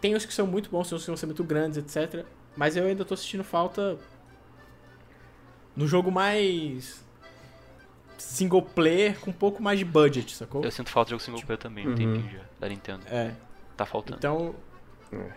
tem 0.01 0.15
os 0.15 0.25
que 0.25 0.33
são 0.35 0.47
muito 0.47 0.71
bons, 0.71 0.89
tem 0.89 0.97
os 0.97 1.03
que 1.03 1.11
vão 1.11 1.17
ser 1.17 1.27
muito 1.27 1.43
grandes, 1.45 1.79
etc. 1.79 2.25
Mas 2.57 2.77
eu 2.77 2.85
ainda 2.87 3.05
tô 3.05 3.17
sentindo 3.17 3.43
falta 3.45 3.99
no 5.77 5.87
jogo 5.89 6.11
mais 6.11 7.03
single 8.17 8.63
player 8.63 9.19
com 9.21 9.31
um 9.31 9.35
pouco 9.35 9.63
mais 9.63 9.79
de 9.79 9.85
budget, 9.85 10.35
sacou? 10.35 10.63
Eu 10.65 10.71
sinto 10.71 10.89
falta 10.91 11.09
de 11.09 11.11
jogo 11.13 11.23
single 11.23 11.43
player 11.43 11.59
também, 11.61 11.87
um 11.87 11.91
Uhum. 11.91 11.97
tempinho 11.97 12.31
já, 12.31 12.41
da 12.61 12.69
Nintendo. 12.69 13.03
É. 13.11 13.33
Tá 13.77 13.85
faltando. 13.85 14.19
Então, 14.19 14.55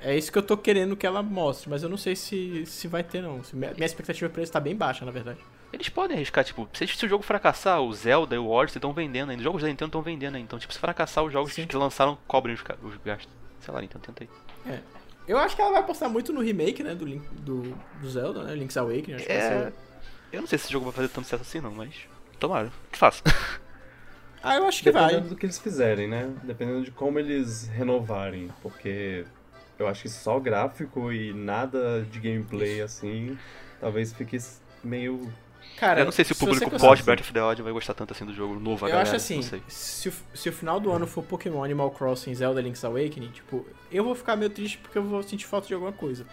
é 0.01 0.17
isso 0.17 0.31
que 0.31 0.37
eu 0.37 0.43
tô 0.43 0.57
querendo 0.57 0.95
que 0.95 1.05
ela 1.05 1.21
mostre, 1.21 1.69
mas 1.69 1.83
eu 1.83 1.89
não 1.89 1.97
sei 1.97 2.15
se, 2.15 2.65
se 2.65 2.87
vai 2.87 3.03
ter, 3.03 3.21
não. 3.21 3.43
Se 3.43 3.55
minha, 3.55 3.73
minha 3.73 3.85
expectativa 3.85 4.29
pra 4.29 4.41
isso 4.43 4.51
tá 4.51 4.59
bem 4.59 4.75
baixa, 4.75 5.05
na 5.05 5.11
verdade. 5.11 5.39
Eles 5.71 5.89
podem 5.89 6.15
arriscar, 6.15 6.43
tipo, 6.45 6.67
se, 6.73 6.87
se 6.87 7.05
o 7.05 7.09
jogo 7.09 7.23
fracassar, 7.23 7.81
o 7.81 7.91
Zelda 7.93 8.35
e 8.35 8.39
o 8.39 8.47
Odyssey 8.49 8.77
estão 8.79 8.93
vendendo 8.93 9.29
ainda. 9.31 9.41
Os 9.41 9.43
jogos 9.43 9.61
da 9.61 9.67
Nintendo 9.67 9.89
estão 9.89 10.01
vendendo 10.01 10.35
ainda. 10.35 10.45
Então, 10.45 10.57
tipo, 10.59 10.73
se 10.73 10.79
fracassar, 10.79 11.23
os 11.23 11.33
jogos 11.33 11.53
Sim. 11.53 11.67
que 11.67 11.75
lançaram 11.75 12.17
cobrem 12.27 12.55
os, 12.55 12.63
os 12.83 12.97
gastos. 13.03 13.29
Sei 13.59 13.73
lá, 13.73 13.81
Nintendo, 13.81 14.05
tenta 14.05 14.23
aí. 14.23 14.79
Eu 15.27 15.37
acho 15.37 15.55
que 15.55 15.61
ela 15.61 15.71
vai 15.71 15.81
apostar 15.81 16.09
muito 16.09 16.31
no 16.31 16.41
remake, 16.41 16.81
né, 16.83 16.95
do, 16.95 17.05
Link, 17.05 17.27
do, 17.41 17.75
do 17.99 18.09
Zelda, 18.09 18.43
né, 18.43 18.55
Link's 18.55 18.77
Awakening. 18.77 19.15
Acho 19.15 19.25
que 19.25 19.33
vai 19.33 19.41
É. 19.41 19.49
ser... 19.65 19.73
Eu 20.31 20.41
não 20.41 20.47
sei 20.47 20.57
se 20.57 20.65
esse 20.65 20.71
jogo 20.73 20.85
vai 20.85 20.93
fazer 20.93 21.09
tanto 21.09 21.25
sucesso 21.25 21.41
assim, 21.43 21.59
não, 21.59 21.71
mas. 21.71 21.93
Tomara. 22.39 22.71
Que 22.91 22.97
faça. 22.97 23.21
Ah, 24.43 24.55
eu 24.55 24.67
acho 24.67 24.83
que 24.83 24.91
vai. 24.91 25.07
Dependendo 25.07 25.29
do 25.29 25.35
que 25.35 25.45
eles 25.45 25.57
fizerem, 25.59 26.07
né? 26.07 26.31
Dependendo 26.43 26.83
de 26.83 26.91
como 26.91 27.17
eles 27.19 27.67
renovarem. 27.67 28.49
Porque 28.61 29.25
eu 29.79 29.87
acho 29.87 30.03
que 30.03 30.09
só 30.09 30.39
gráfico 30.39 31.11
e 31.11 31.33
nada 31.33 32.01
de 32.11 32.19
gameplay 32.19 32.81
assim, 32.81 33.37
talvez 33.79 34.11
fique 34.13 34.37
meio. 34.83 35.31
Cara, 35.77 35.99
eu 36.01 36.05
não 36.05 36.11
sei 36.11 36.25
se 36.25 36.31
o 36.31 36.35
público 36.35 36.65
consegue- 36.71 36.81
pós 36.81 37.01
Breath 37.01 37.19
of 37.21 37.33
the 37.33 37.41
Wild 37.43 37.61
vai 37.61 37.71
gostar 37.73 37.93
tanto 37.93 38.11
assim 38.13 38.25
do 38.25 38.33
jogo 38.33 38.59
novo, 38.59 38.85
a 38.85 38.89
Eu 38.89 38.93
galera. 38.93 39.07
acho 39.09 39.15
assim, 39.15 39.41
se 39.67 40.09
o, 40.09 40.13
se 40.33 40.49
o 40.49 40.53
final 40.53 40.79
do 40.79 40.91
ano 40.91 41.05
for 41.05 41.23
Pokémon 41.23 41.63
Animal 41.63 41.91
Crossing 41.91 42.33
Zelda 42.33 42.61
Link's 42.61 42.83
Awakening, 42.83 43.29
tipo, 43.29 43.65
eu 43.91 44.03
vou 44.03 44.15
ficar 44.15 44.35
meio 44.35 44.49
triste 44.49 44.77
porque 44.79 44.97
eu 44.97 45.03
vou 45.03 45.21
sentir 45.21 45.45
falta 45.45 45.67
de 45.67 45.73
alguma 45.73 45.91
coisa. 45.91 46.25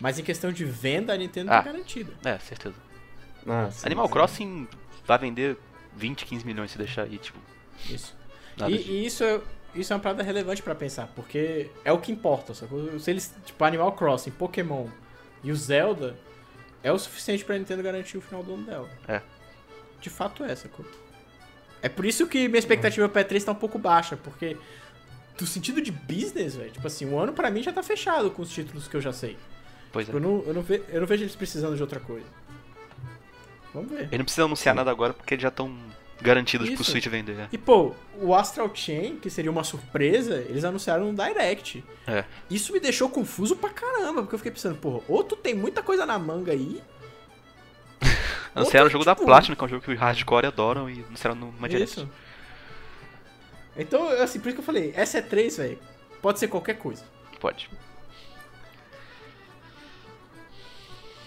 Mas 0.00 0.18
em 0.18 0.22
questão 0.22 0.50
de 0.52 0.64
venda, 0.64 1.12
a 1.12 1.16
Nintendo 1.16 1.50
Ah. 1.50 1.56
tá 1.62 1.70
garantida. 1.72 2.12
É, 2.24 2.38
certeza. 2.38 2.74
Ah, 3.46 3.68
sim, 3.70 3.86
Animal 3.86 4.06
sim. 4.06 4.12
Crossing 4.12 4.68
vai 5.06 5.18
vender 5.18 5.56
20, 5.96 6.24
15 6.24 6.44
milhões 6.46 6.70
se 6.70 6.78
deixar 6.78 7.02
aí, 7.02 7.18
tipo. 7.18 7.38
Isso. 7.88 8.14
E, 8.58 8.64
de- 8.64 8.90
e 8.90 9.06
isso, 9.06 9.22
é, 9.24 9.40
isso 9.76 9.92
é 9.92 9.96
uma 9.96 10.02
parada 10.02 10.22
relevante 10.22 10.62
pra 10.62 10.74
pensar, 10.74 11.08
porque 11.14 11.70
é 11.84 11.92
o 11.92 11.98
que 11.98 12.10
importa, 12.12 12.54
sacou? 12.54 12.98
Se 12.98 13.10
eles, 13.10 13.34
tipo, 13.44 13.62
Animal 13.64 13.92
Crossing, 13.92 14.30
Pokémon 14.32 14.86
e 15.44 15.52
o 15.52 15.56
Zelda, 15.56 16.16
é 16.82 16.90
o 16.92 16.98
suficiente 16.98 17.44
pra 17.44 17.58
Nintendo 17.58 17.82
garantir 17.82 18.16
o 18.18 18.20
final 18.20 18.42
do 18.42 18.54
ano 18.54 18.64
dela. 18.64 18.88
É. 19.08 19.20
De 20.00 20.10
fato 20.10 20.44
é, 20.44 20.54
sacou? 20.54 20.84
É 21.82 21.88
por 21.88 22.04
isso 22.04 22.26
que 22.26 22.48
minha 22.48 22.58
expectativa 22.58 23.08
pra 23.08 23.24
E3 23.24 23.44
tá 23.44 23.52
um 23.52 23.56
pouco 23.56 23.78
baixa, 23.78 24.16
porque 24.16 24.56
do 25.38 25.46
sentido 25.46 25.80
de 25.82 25.90
business, 25.92 26.56
velho, 26.56 26.70
tipo 26.70 26.86
assim, 26.86 27.04
o 27.06 27.18
ano 27.18 27.32
pra 27.32 27.50
mim 27.50 27.62
já 27.62 27.72
tá 27.72 27.82
fechado 27.82 28.30
com 28.30 28.42
os 28.42 28.50
títulos 28.50 28.88
que 28.88 28.96
eu 28.96 29.00
já 29.00 29.12
sei. 29.12 29.36
Pois 29.92 30.08
é. 30.08 30.12
Eu 30.12 30.20
não, 30.20 30.42
eu, 30.46 30.54
não 30.54 30.62
ve- 30.62 30.82
eu 30.88 31.00
não 31.00 31.06
vejo 31.06 31.22
eles 31.24 31.36
precisando 31.36 31.76
de 31.76 31.82
outra 31.82 32.00
coisa. 32.00 32.26
Vamos 33.74 33.90
ver. 33.90 34.00
Eles 34.04 34.18
não 34.18 34.24
precisam 34.24 34.46
anunciar 34.46 34.74
nada 34.74 34.90
agora 34.90 35.12
porque 35.12 35.34
eles 35.34 35.42
já 35.42 35.48
estão 35.48 35.76
garantidos 36.20 36.68
pro 36.68 36.82
Isso. 36.82 36.90
Switch 36.90 37.06
vender. 37.08 37.48
E 37.52 37.58
pô, 37.58 37.94
o 38.20 38.34
Astral 38.34 38.70
Chain, 38.74 39.18
que 39.18 39.28
seria 39.28 39.50
uma 39.50 39.64
surpresa, 39.64 40.44
eles 40.48 40.64
anunciaram 40.64 41.08
um 41.08 41.14
Direct. 41.14 41.84
É. 42.06 42.24
Isso 42.50 42.72
me 42.72 42.80
deixou 42.80 43.08
confuso 43.08 43.56
pra 43.56 43.70
caramba, 43.70 44.22
porque 44.22 44.34
eu 44.34 44.38
fiquei 44.38 44.52
pensando, 44.52 44.76
porra, 44.76 45.02
ou 45.08 45.22
tu 45.22 45.36
tem 45.36 45.54
muita 45.54 45.82
coisa 45.82 46.06
na 46.06 46.18
manga 46.18 46.52
aí, 46.52 46.82
Anunciaram 48.54 48.86
o 48.86 48.90
jogo 48.90 49.04
da 49.04 49.14
tipo, 49.14 49.26
Platinum, 49.26 49.54
que 49.54 49.62
é 49.62 49.66
um 49.66 49.68
jogo 49.68 49.84
que 49.84 49.92
os 49.92 49.98
hardcore 49.98 50.46
adoram, 50.46 50.88
e 50.88 51.04
anunciaram 51.04 51.36
numa 51.36 51.68
direct. 51.68 52.00
Isso. 52.00 52.10
Então, 53.76 54.08
assim, 54.08 54.40
por 54.40 54.48
isso 54.48 54.56
que 54.56 54.60
eu 54.60 54.64
falei, 54.64 54.92
essa 54.96 55.18
é 55.18 55.22
3, 55.22 55.58
velho. 55.58 55.78
Pode 56.22 56.38
ser 56.38 56.48
qualquer 56.48 56.78
coisa. 56.78 57.04
Pode. 57.38 57.68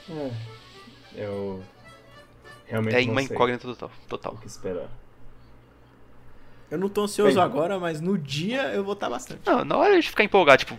É, 0.10 0.32
eu 1.16 1.64
realmente 2.70 2.96
É 2.96 3.02
não 3.06 3.12
uma 3.12 3.22
sei 3.24 3.36
incógnita 3.36 3.68
total. 3.68 3.92
total. 4.08 4.34
o 4.34 4.38
que 4.38 4.48
esperar. 4.48 4.88
Eu 6.72 6.78
não 6.78 6.88
tô 6.88 7.04
ansioso 7.04 7.36
Bem. 7.36 7.44
agora, 7.44 7.80
mas 7.80 8.00
no 8.00 8.18
dia 8.18 8.72
eu 8.74 8.84
vou 8.84 8.94
estar 8.94 9.10
bastante. 9.10 9.42
Não, 9.46 9.66
na 9.66 9.76
hora 9.76 10.00
de 10.00 10.08
ficar 10.08 10.24
empolgado, 10.24 10.60
tipo, 10.60 10.78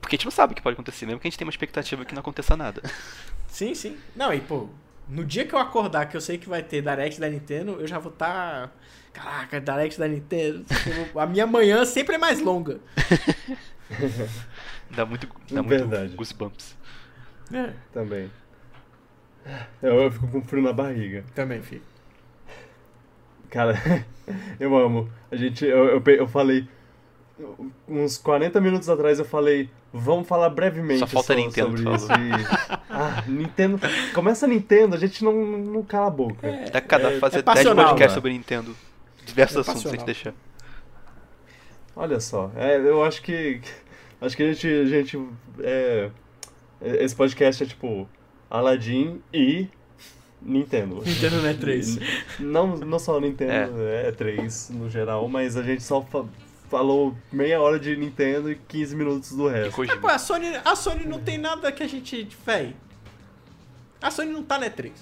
porque 0.00 0.16
a 0.16 0.18
gente 0.18 0.24
não 0.26 0.32
sabe 0.32 0.52
o 0.52 0.56
que 0.56 0.62
pode 0.62 0.74
acontecer, 0.74 1.06
mesmo 1.06 1.20
que 1.20 1.28
a 1.28 1.30
gente 1.30 1.38
tenha 1.38 1.46
uma 1.46 1.52
expectativa 1.52 2.04
que 2.04 2.12
não 2.14 2.20
aconteça 2.20 2.56
nada. 2.56 2.82
Sim, 3.48 3.74
sim. 3.74 3.96
Não, 4.14 4.32
e 4.34 4.40
pô, 4.40 4.68
no 5.08 5.24
dia 5.24 5.44
que 5.46 5.54
eu 5.54 5.58
acordar 5.58 6.06
que 6.06 6.16
eu 6.16 6.20
sei 6.20 6.36
que 6.38 6.48
vai 6.48 6.62
ter 6.62 6.82
Direct 6.82 7.18
da 7.20 7.28
Nintendo, 7.30 7.78
eu 7.80 7.86
já 7.86 7.98
vou 7.98 8.12
estar. 8.12 8.70
Caraca, 9.12 9.58
Direct 9.60 9.98
da 9.98 10.06
Nintendo. 10.06 10.64
A 11.16 11.26
minha 11.26 11.46
manhã 11.46 11.84
sempre 11.84 12.16
é 12.16 12.18
mais 12.18 12.40
longa. 12.40 12.78
Dá 14.90 15.04
muito, 15.06 15.28
dá 15.50 15.60
Verdade. 15.62 16.02
muito 16.08 16.16
goosebumps. 16.16 16.76
É, 17.52 17.72
Também. 17.92 18.30
Eu, 19.82 19.94
eu 20.02 20.10
fico 20.10 20.26
com 20.28 20.42
frio 20.42 20.62
na 20.62 20.72
barriga. 20.72 21.24
também, 21.34 21.62
filho. 21.62 21.82
Cara, 23.50 23.74
eu 24.60 24.76
amo. 24.76 25.08
A 25.30 25.36
gente, 25.36 25.64
eu, 25.64 25.86
eu, 25.86 26.02
eu 26.06 26.28
falei. 26.28 26.68
Uns 27.88 28.18
40 28.18 28.60
minutos 28.60 28.88
atrás 28.88 29.18
eu 29.18 29.24
falei. 29.24 29.70
Vamos 29.92 30.28
falar 30.28 30.50
brevemente 30.50 31.00
Só 31.00 31.06
falta 31.06 31.32
so- 31.32 31.38
Nintendo, 31.38 31.78
sobre 31.78 31.94
isso. 31.96 32.06
E, 32.12 32.76
ah, 32.90 33.24
Nintendo. 33.26 33.80
Começa 34.12 34.44
a 34.44 34.48
Nintendo, 34.48 34.94
a 34.94 34.98
gente 34.98 35.24
não, 35.24 35.32
não 35.32 35.82
cala 35.82 36.08
a 36.08 36.10
boca. 36.10 36.46
Dá 36.70 36.80
cada 36.80 37.12
é- 37.12 37.18
fazer 37.18 37.38
é 37.38 37.42
10 37.42 37.44
passional, 37.56 37.86
podcasts 37.86 38.14
sobre 38.14 38.32
Nintendo. 38.32 38.76
Diversos 39.24 39.56
É 39.56 39.60
assuntos, 39.60 39.82
que 39.82 39.96
passional. 39.96 40.06
deixar. 40.06 40.34
Olha 41.96 42.20
só, 42.20 42.50
é, 42.54 42.76
eu 42.76 43.02
acho 43.02 43.22
que. 43.22 43.60
Acho 44.20 44.36
que 44.36 44.42
a 44.42 44.52
gente. 44.52 44.66
A 44.68 44.84
gente 44.84 45.28
é, 45.60 46.10
esse 46.80 47.14
podcast 47.16 47.62
é 47.62 47.66
tipo. 47.66 48.06
Aladdin 48.50 49.20
e. 49.32 49.68
Nintendo. 50.40 51.02
Nintendo 51.04 51.36
não 51.42 51.48
é 51.48 51.54
3. 51.54 51.98
Não, 52.38 52.76
não 52.76 52.98
só 52.98 53.20
Nintendo, 53.20 53.82
é. 53.88 54.12
3 54.12 54.70
no 54.70 54.88
geral, 54.88 55.28
mas 55.28 55.56
a 55.56 55.62
gente 55.64 55.82
só 55.82 56.00
fa- 56.00 56.24
falou 56.70 57.12
meia 57.32 57.60
hora 57.60 57.78
de 57.78 57.96
Nintendo 57.96 58.50
e 58.50 58.54
15 58.54 58.94
minutos 58.94 59.32
do 59.32 59.48
resto. 59.48 59.70
Pô, 59.70 59.76
Kojima. 59.84 60.12
a 60.12 60.18
Sony, 60.18 60.46
a 60.64 60.76
Sony 60.76 61.04
não 61.06 61.18
tem 61.18 61.38
nada 61.38 61.72
que 61.72 61.82
a 61.82 61.88
gente. 61.88 62.28
Véi. 62.46 62.76
A 64.00 64.10
Sony 64.12 64.32
não 64.32 64.44
tá 64.44 64.58
na 64.58 64.70
E3. 64.70 64.92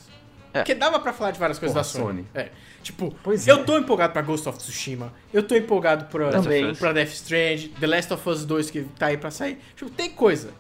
É. 0.55 0.61
Porque 0.61 0.75
dava 0.75 0.99
pra 0.99 1.13
falar 1.13 1.33
de 1.33 1.39
várias 1.39 1.59
coisas 1.59 1.75
Porra, 1.75 1.85
da 1.85 1.89
Sony. 2.09 2.23
Sony. 2.23 2.27
É. 2.35 2.49
Tipo, 2.83 3.15
Pois 3.23 3.47
eu 3.47 3.57
é. 3.57 3.63
tô 3.65 3.77
empolgado 3.77 4.15
pra 4.15 4.23
Ghost 4.23 4.49
of 4.49 4.57
Tsushima. 4.59 5.13
Eu 5.35 5.43
tô 5.43 5.55
empolgado 5.55 6.07
pra, 6.07 6.31
Também. 6.31 6.75
pra 6.75 6.95
Death 6.95 7.09
Strand, 7.13 7.69
The 7.79 7.87
Last 7.87 8.13
of 8.15 8.27
Us 8.27 8.47
2 8.47 8.71
que 8.71 8.85
tá 8.99 9.07
aí 9.07 9.19
pra 9.19 9.31
sair. 9.31 9.59
Tipo, 9.77 9.91
tem 9.91 10.09
coisa. 10.11 10.51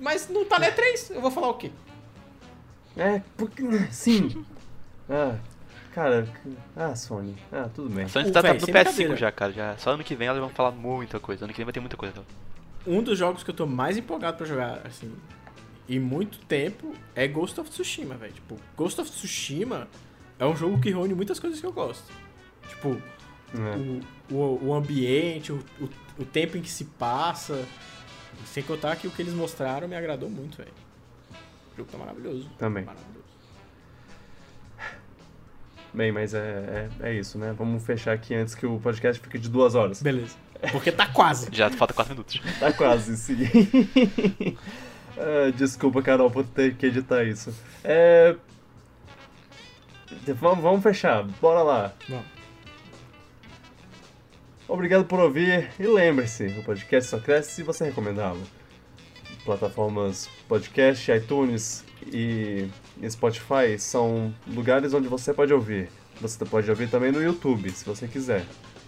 Mas 0.00 0.28
não 0.28 0.44
tá 0.44 0.58
na 0.58 0.66
E3. 0.72 1.12
Eu 1.14 1.20
vou 1.20 1.30
falar 1.30 1.50
o 1.50 1.54
quê? 1.54 1.70
É, 2.96 3.22
porque. 3.36 3.62
Sim. 3.90 4.44
Ah, 5.08 5.36
cara. 5.94 6.26
Ah, 6.76 6.94
Sony. 6.94 7.34
Ah, 7.50 7.68
tudo 7.74 7.88
bem. 7.90 8.04
A 8.04 8.08
Sony 8.08 8.30
tá, 8.30 8.42
tá 8.42 8.54
no 8.54 8.60
sem 8.60 8.68
PS5 8.74 8.82
brincadeira. 8.84 9.16
já, 9.16 9.32
cara. 9.32 9.52
Já. 9.52 9.76
Só 9.78 9.90
ano 9.92 10.04
que 10.04 10.14
vem 10.14 10.28
elas 10.28 10.40
vão 10.40 10.50
falar 10.50 10.70
muita 10.72 11.18
coisa. 11.20 11.44
Ano 11.44 11.52
que 11.52 11.58
vem 11.58 11.64
vai 11.66 11.72
ter 11.72 11.80
muita 11.80 11.96
coisa. 11.96 12.12
Então. 12.14 12.24
Um 12.86 13.02
dos 13.02 13.18
jogos 13.18 13.42
que 13.42 13.50
eu 13.50 13.54
tô 13.54 13.66
mais 13.66 13.96
empolgado 13.96 14.36
pra 14.36 14.44
jogar, 14.46 14.80
assim, 14.84 15.12
em 15.88 16.00
muito 16.00 16.38
tempo 16.46 16.92
é 17.14 17.28
Ghost 17.28 17.60
of 17.60 17.70
Tsushima, 17.70 18.16
velho. 18.16 18.32
Tipo, 18.32 18.56
Ghost 18.76 19.00
of 19.00 19.10
Tsushima 19.10 19.86
é 20.38 20.44
um 20.46 20.56
jogo 20.56 20.80
que 20.80 20.90
reúne 20.90 21.14
muitas 21.14 21.38
coisas 21.38 21.60
que 21.60 21.66
eu 21.66 21.72
gosto. 21.72 22.10
Tipo, 22.68 23.00
É. 23.54 23.76
o, 24.32 24.34
o, 24.36 24.66
o 24.68 24.74
ambiente, 24.74 25.52
o, 25.52 25.60
o, 25.80 25.88
o 26.18 26.24
tempo 26.24 26.56
em 26.56 26.60
que 26.62 26.70
se 26.70 26.84
passa. 26.86 27.64
Sem 28.46 28.62
contar 28.64 28.96
que 28.96 29.06
o 29.06 29.10
que 29.10 29.22
eles 29.22 29.34
mostraram 29.34 29.86
me 29.86 29.94
agradou 29.94 30.28
muito, 30.28 30.56
velho. 30.56 30.72
Jogo 31.82 31.90
tá 31.90 31.98
maravilhoso. 31.98 32.48
Também. 32.58 32.84
Maravilhoso. 32.84 33.12
Bem, 35.92 36.10
mas 36.10 36.32
é, 36.32 36.88
é, 37.02 37.10
é 37.10 37.14
isso, 37.14 37.36
né? 37.38 37.54
Vamos 37.56 37.84
fechar 37.84 38.12
aqui 38.12 38.34
antes 38.34 38.54
que 38.54 38.64
o 38.64 38.78
podcast 38.80 39.20
fique 39.20 39.38
de 39.38 39.48
duas 39.48 39.74
horas. 39.74 40.00
Beleza. 40.00 40.36
Porque 40.70 40.90
tá 40.90 41.06
quase. 41.06 41.48
Já 41.52 41.68
falta 41.70 41.92
4 41.92 42.14
minutos. 42.14 42.40
Tá 42.58 42.72
quase, 42.72 43.16
sim. 43.16 43.36
Ah, 45.14 45.50
desculpa, 45.54 46.02
Carol, 46.02 46.30
por 46.30 46.42
ter 46.42 46.74
que 46.74 46.86
editar 46.86 47.22
isso. 47.22 47.54
É... 47.84 48.34
Vamos, 50.40 50.62
vamos 50.62 50.82
fechar, 50.82 51.22
bora 51.38 51.62
lá. 51.62 51.92
Vamos. 52.08 52.24
Obrigado 54.66 55.04
por 55.04 55.20
ouvir 55.20 55.70
e 55.78 55.86
lembre-se, 55.86 56.46
o 56.58 56.64
podcast 56.64 57.10
só 57.10 57.18
cresce 57.18 57.56
se 57.56 57.62
você 57.62 57.84
recomendá-lo. 57.84 58.42
Plataformas 59.44 60.28
podcast, 60.48 61.10
iTunes 61.10 61.84
e 62.12 62.68
Spotify 63.08 63.78
são 63.78 64.32
lugares 64.46 64.94
onde 64.94 65.08
você 65.08 65.34
pode 65.34 65.52
ouvir. 65.52 65.88
Você 66.20 66.44
pode 66.44 66.70
ouvir 66.70 66.88
também 66.88 67.10
no 67.10 67.22
YouTube, 67.22 67.70
se 67.70 67.84
você 67.84 68.06
quiser. 68.06 68.44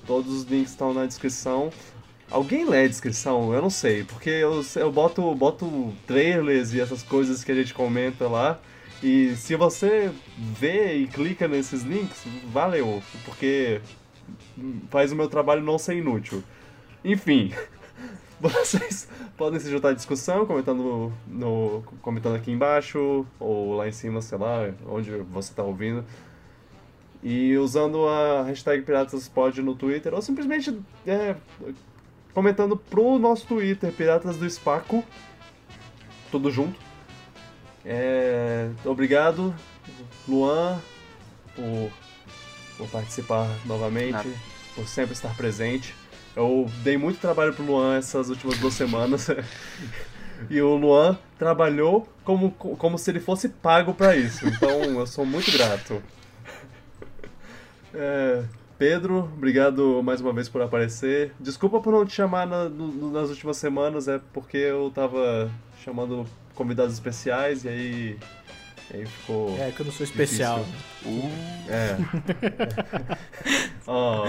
Todos 0.06 0.32
os 0.32 0.44
links 0.44 0.70
estão 0.70 0.94
na 0.94 1.06
descrição. 1.06 1.70
Alguém 2.31 2.64
lê 2.64 2.85
a 2.85 2.89
descrição? 2.89 3.52
Eu 3.52 3.60
não 3.60 3.70
sei, 3.70 4.05
porque 4.05 4.31
eu, 4.31 4.64
eu 4.76 4.93
boto, 4.93 5.35
boto 5.35 5.93
trailers 6.06 6.72
e 6.72 6.81
essas 6.81 7.02
coisas 7.02 7.43
que 7.43 7.52
a 7.52 7.55
gente 7.55 7.74
comenta 7.74 8.28
lá. 8.28 8.60
E 9.02 9.35
se 9.36 9.56
você 9.56 10.10
vê 10.39 10.94
e 10.97 11.06
clica 11.06 11.47
nesses 11.47 11.82
links, 11.82 12.24
valeu, 12.52 13.02
porque 13.24 13.81
faz 14.90 15.12
o 15.12 15.16
meu 15.16 15.28
trabalho 15.28 15.62
não 15.62 15.78
ser 15.78 15.97
inútil. 15.97 16.43
Enfim, 17.05 17.52
vocês 18.40 19.09
podem 19.36 19.61
se 19.61 19.70
juntar 19.70 19.90
à 19.90 19.93
discussão, 19.93 20.47
comentando, 20.47 21.12
no, 21.27 21.82
comentando 22.02 22.36
aqui 22.36 22.51
embaixo, 22.51 23.27
ou 23.39 23.74
lá 23.74 23.89
em 23.89 23.93
cima, 23.93 24.20
sei 24.20 24.39
lá, 24.39 24.73
onde 24.86 25.11
você 25.11 25.51
está 25.52 25.62
ouvindo. 25.62 26.05
E 27.23 27.56
usando 27.56 28.06
a 28.06 28.43
hashtag 28.43 28.82
PiratasPod 28.82 29.62
no 29.62 29.74
Twitter, 29.74 30.12
ou 30.12 30.20
simplesmente 30.20 30.78
é, 31.06 31.36
comentando 32.35 32.77
pro 32.77 33.19
nosso 33.19 33.47
Twitter, 33.47 33.93
Piratas 33.93 34.36
do 34.36 34.44
Espaco, 34.44 35.02
tudo 36.31 36.51
junto. 36.51 36.78
É, 37.85 38.69
obrigado, 38.85 39.55
Luan, 40.27 40.78
por, 41.55 41.90
por 42.77 42.89
participar 42.89 43.48
novamente, 43.65 44.12
Nada. 44.12 44.31
por 44.74 44.86
sempre 44.89 45.12
estar 45.12 45.35
presente. 45.36 45.94
Eu 46.36 46.69
dei 46.82 46.97
muito 46.97 47.20
trabalho 47.20 47.52
pro 47.55 47.65
Luan 47.65 47.97
essas 47.97 48.28
últimas 48.28 48.59
duas 48.59 48.74
semanas. 48.74 49.28
e 50.51 50.61
o 50.61 50.74
Luan 50.74 51.16
trabalhou 51.39 52.09
como, 52.24 52.51
como 52.51 52.98
se 52.98 53.11
ele 53.11 53.20
fosse 53.20 53.48
pago 53.48 53.94
pra 53.94 54.16
isso. 54.16 54.47
Então 54.47 54.82
eu 54.82 55.06
sou 55.06 55.24
muito 55.24 55.51
grato. 55.52 56.02
É, 57.93 58.43
Pedro, 58.77 59.19
obrigado 59.36 60.02
mais 60.02 60.20
uma 60.20 60.32
vez 60.32 60.48
por 60.48 60.61
aparecer. 60.61 61.32
Desculpa 61.39 61.81
por 61.81 61.93
não 61.93 62.05
te 62.05 62.12
chamar 62.15 62.47
na- 62.47 62.69
no- 62.69 63.12
nas 63.12 63.31
últimas 63.31 63.56
semanas, 63.56 64.09
é 64.09 64.20
porque 64.32 64.56
eu 64.56 64.90
tava 64.93 65.48
chamando 65.85 66.27
convidados 66.55 66.93
especiais 66.94 67.65
e 67.65 67.69
aí, 67.69 68.19
e 68.93 68.97
aí 68.97 69.06
ficou. 69.06 69.56
É 69.61 69.70
que 69.70 69.81
eu 69.81 69.86
não 69.86 69.93
sou 69.93 70.05
especial. 70.05 70.65
Difícil. 71.05 71.31
É. 71.69 71.97
Ó, 73.86 74.27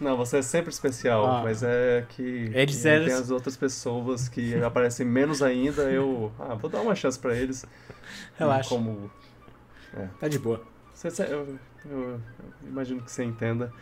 não, 0.00 0.16
você 0.16 0.38
é 0.38 0.42
sempre 0.42 0.70
especial, 0.70 1.26
Ah. 1.26 1.40
mas 1.42 1.62
é 1.62 2.04
que, 2.10 2.50
eram- 2.88 3.04
tem 3.06 3.14
as 3.14 3.30
outras 3.30 3.56
pessoas 3.56 4.28
que 4.28 4.54
aparecem 4.62 5.04
menos 5.06 5.42
ainda, 5.42 5.82
eu 5.90 6.32
ah, 6.38 6.54
vou 6.54 6.70
dar 6.70 6.80
uma 6.80 6.94
chance 6.94 7.18
pra 7.18 7.36
eles. 7.36 7.64
Relaxa. 8.36 8.68
Como 8.68 9.10
Tá 10.20 10.28
de 10.28 10.38
boa. 10.38 10.62
Cê- 10.94 11.10
cê- 11.10 11.24
eu, 11.24 11.58
eu- 11.90 12.00
eu 12.10 12.20
imagino 12.68 13.00
que 13.02 13.10
você 13.10 13.24
entenda. 13.24 13.72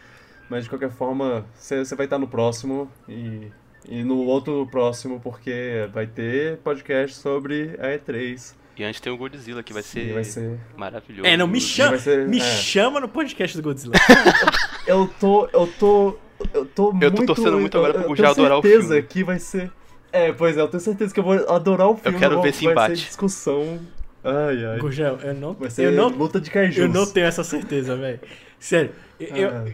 Mas 0.48 0.64
de 0.64 0.70
qualquer 0.70 0.90
forma, 0.90 1.44
você 1.54 1.84
você 1.84 1.94
vai 1.96 2.06
estar 2.06 2.18
no 2.18 2.28
próximo 2.28 2.90
e, 3.08 3.50
e 3.88 4.04
no 4.04 4.18
outro 4.18 4.66
próximo, 4.70 5.18
porque 5.20 5.88
vai 5.92 6.06
ter 6.06 6.58
podcast 6.58 7.16
sobre 7.16 7.76
a 7.80 7.88
E3. 7.98 8.54
E 8.78 8.84
antes 8.84 9.00
tem 9.00 9.10
o 9.12 9.16
Godzilla, 9.16 9.62
que 9.62 9.72
vai 9.72 9.80
E 9.80 9.84
ser, 9.84 10.12
vai 10.12 10.24
ser. 10.24 10.58
maravilhoso. 10.76 11.26
É, 11.26 11.36
não 11.36 11.46
me 11.46 11.60
chama, 11.60 11.90
vai 11.90 11.98
ser- 11.98 12.28
me 12.28 12.38
é. 12.38 12.42
chama 12.42 13.00
no 13.00 13.08
podcast 13.08 13.56
do 13.56 13.62
Godzilla. 13.62 13.94
Eu 14.86 15.10
tô. 15.18 15.48
Eu 15.52 15.66
tô. 15.78 16.16
Eu 16.52 16.66
tô 16.66 16.88
Eu 17.00 17.10
tô 17.10 17.16
muito. 17.16 17.26
torcendo 17.26 17.58
muito 17.58 17.76
agora 17.78 17.94
eu- 17.94 18.02
pro 18.02 18.12
eu 18.12 18.16
tenho 18.16 18.28
adorar 18.28 18.58
o 18.58 18.62
certeza 18.62 18.88
filme. 18.94 19.02
que 19.08 19.24
vai 19.24 19.38
ser. 19.38 19.72
É, 20.12 20.30
pois 20.32 20.56
é, 20.56 20.60
eu 20.60 20.68
tenho 20.68 20.80
certeza 20.82 21.12
que 21.12 21.18
eu 21.18 21.24
vou 21.24 21.32
adorar 21.50 21.88
o 21.88 21.96
filme. 21.96 22.18
quero 22.18 22.34
vou- 22.34 22.42
ver 22.42 22.50
esse 22.50 22.64
vai 22.64 22.72
embate. 22.72 22.96
Ser 22.98 23.06
discussão. 23.06 23.80
Ai, 24.22 24.64
ai. 24.64 24.78
Gurgel, 24.78 25.18
eu 25.22 25.34
não, 25.34 25.54
Vai 25.54 25.70
ser 25.70 25.86
eu 25.86 25.92
não, 25.92 26.08
luta 26.08 26.40
de 26.40 26.50
kaijus. 26.50 26.76
eu 26.78 26.88
não 26.88 27.06
tenho 27.06 27.26
essa 27.26 27.42
certeza, 27.42 27.96
velho. 27.96 28.20
Sério. 28.60 28.90
Eu, 29.18 29.48
Ah, 29.48 29.64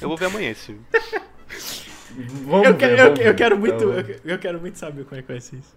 Eu 0.00 0.08
vou 0.08 0.16
ver 0.16 0.26
amanhã 0.26 0.50
esse 0.50 0.66
filme. 0.66 0.80
vamos 2.44 2.66
eu, 2.66 2.72
ver, 2.72 2.78
quero, 2.78 2.92
eu, 2.92 3.04
vamos 3.04 3.18
eu 3.20 3.24
ver. 3.26 3.34
quero 3.36 3.58
muito, 3.58 3.74
Então, 3.76 3.92
eu, 3.92 4.16
eu 4.24 4.38
quero 4.38 4.60
muito 4.60 4.78
saber 4.78 5.04
como 5.04 5.18
é 5.18 5.22
que 5.22 5.28
vai 5.32 5.40
ser 5.40 5.56
isso. 5.56 5.74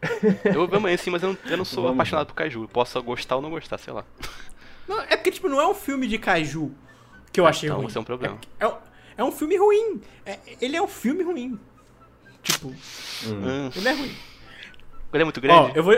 Eu 0.44 0.54
vou 0.54 0.68
ver 0.68 0.76
amanhã 0.76 0.96
sim, 0.96 1.10
mas 1.10 1.22
eu 1.22 1.30
não, 1.30 1.38
eu 1.50 1.56
não 1.56 1.64
sou 1.64 1.82
Vamos 1.82 1.96
apaixonado 1.96 2.26
por 2.28 2.34
Kaiju. 2.34 2.62
Eu 2.62 2.68
posso 2.68 3.02
gostar 3.02 3.36
ou 3.36 3.42
não 3.42 3.50
gostar, 3.50 3.78
sei 3.78 3.92
lá. 3.92 4.04
Não, 4.86 5.00
é 5.02 5.16
porque, 5.16 5.30
tipo, 5.32 5.48
não 5.48 5.60
é 5.60 5.66
um 5.68 5.74
filme 5.74 6.06
de 6.06 6.16
kaiju 6.18 6.72
que 7.32 7.38
eu 7.40 7.46
achei 7.46 7.68
então, 7.68 7.78
ruim. 7.78 7.88
esse 7.88 7.98
é 7.98 8.00
um 8.00 8.04
problema. 8.04 8.38
É, 8.60 8.66
é, 8.66 8.72
é 9.18 9.24
um 9.24 9.32
filme 9.32 9.56
ruim. 9.56 10.00
É- 10.24 10.38
ele 10.60 10.76
é 10.76 10.82
um 10.82 10.88
filme 10.88 11.22
ruim. 11.24 11.58
Tipo, 12.42 12.68
Hum. 12.68 13.70
ele 13.74 13.88
é 13.88 13.92
ruim. 13.92 14.16
Ele 15.12 15.22
é 15.22 15.24
muito 15.24 15.38
Ó, 15.38 15.40
grande? 15.40 15.76
eu 15.76 15.82
vou. 15.82 15.94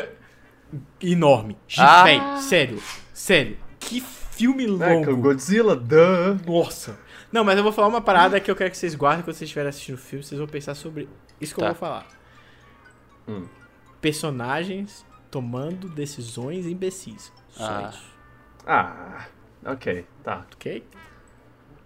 Enorme. 1.01 1.57
Ah. 1.79 2.05
Véi, 2.05 2.21
sério. 2.41 2.83
Sério. 3.13 3.59
Que 3.79 4.01
filme 4.01 4.65
É, 4.65 4.67
que 4.67 4.73
o 4.73 4.77
longo. 4.79 5.17
Godzilla, 5.19 5.77
duh. 5.77 6.37
Nossa. 6.47 6.99
Não, 7.31 7.45
mas 7.45 7.57
eu 7.57 7.63
vou 7.63 7.73
falar 7.73 7.89
uma 7.89 8.01
parada 8.01 8.41
que 8.41 8.51
eu 8.51 8.57
quero 8.57 8.71
que 8.71 8.77
vocês 8.77 8.95
guardem 8.95 9.23
quando 9.23 9.35
vocês 9.37 9.47
estiverem 9.49 9.69
assistindo 9.69 9.95
o 9.97 9.99
filme. 9.99 10.25
Vocês 10.25 10.39
vão 10.39 10.49
pensar 10.49 10.75
sobre 10.75 11.09
isso 11.41 11.55
que 11.55 11.61
eu 11.61 11.65
Tá. 11.67 11.71
vou 11.73 11.79
falar. 11.79 12.07
Hum. 13.29 13.47
Personagens 14.01 15.05
tomando 15.31 15.89
decisões 15.89 16.67
imbecis. 16.67 17.33
Só 17.51 17.65
Ah. 17.65 17.91
isso. 17.91 18.11
Ah, 18.67 19.27
ok, 19.65 20.05
tá. 20.23 20.47
Ok? 20.55 20.85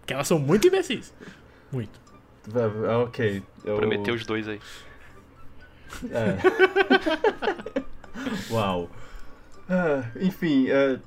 Porque 0.00 0.12
elas 0.14 0.26
são 0.28 0.38
muito 0.38 0.66
imbecis. 0.68 1.14
Muito. 1.72 1.98
Ok. 3.04 3.42
Eu... 3.64 3.76
Prometeu 3.76 4.14
os 4.14 4.26
dois 4.26 4.46
aí. 4.48 4.60
É. 6.10 6.36
Uau. 8.52 8.90
Ah, 9.68 10.04
enfim, 10.20 10.68
é, 10.68 10.98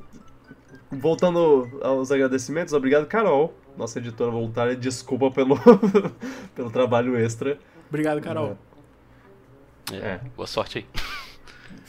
voltando 0.91 1.79
aos 1.83 2.11
agradecimentos, 2.11 2.73
obrigado, 2.73 3.05
Carol, 3.05 3.53
nossa 3.77 3.99
editora 3.99 4.31
voluntária. 4.31 4.75
Desculpa 4.75 5.29
pelo, 5.29 5.55
pelo 6.55 6.71
trabalho 6.71 7.15
extra. 7.17 7.59
Obrigado, 7.89 8.19
Carol. 8.21 8.51
É. 8.51 8.66
É. 9.93 10.19
Boa 10.35 10.47
sorte 10.47 10.79
aí. 10.79 10.85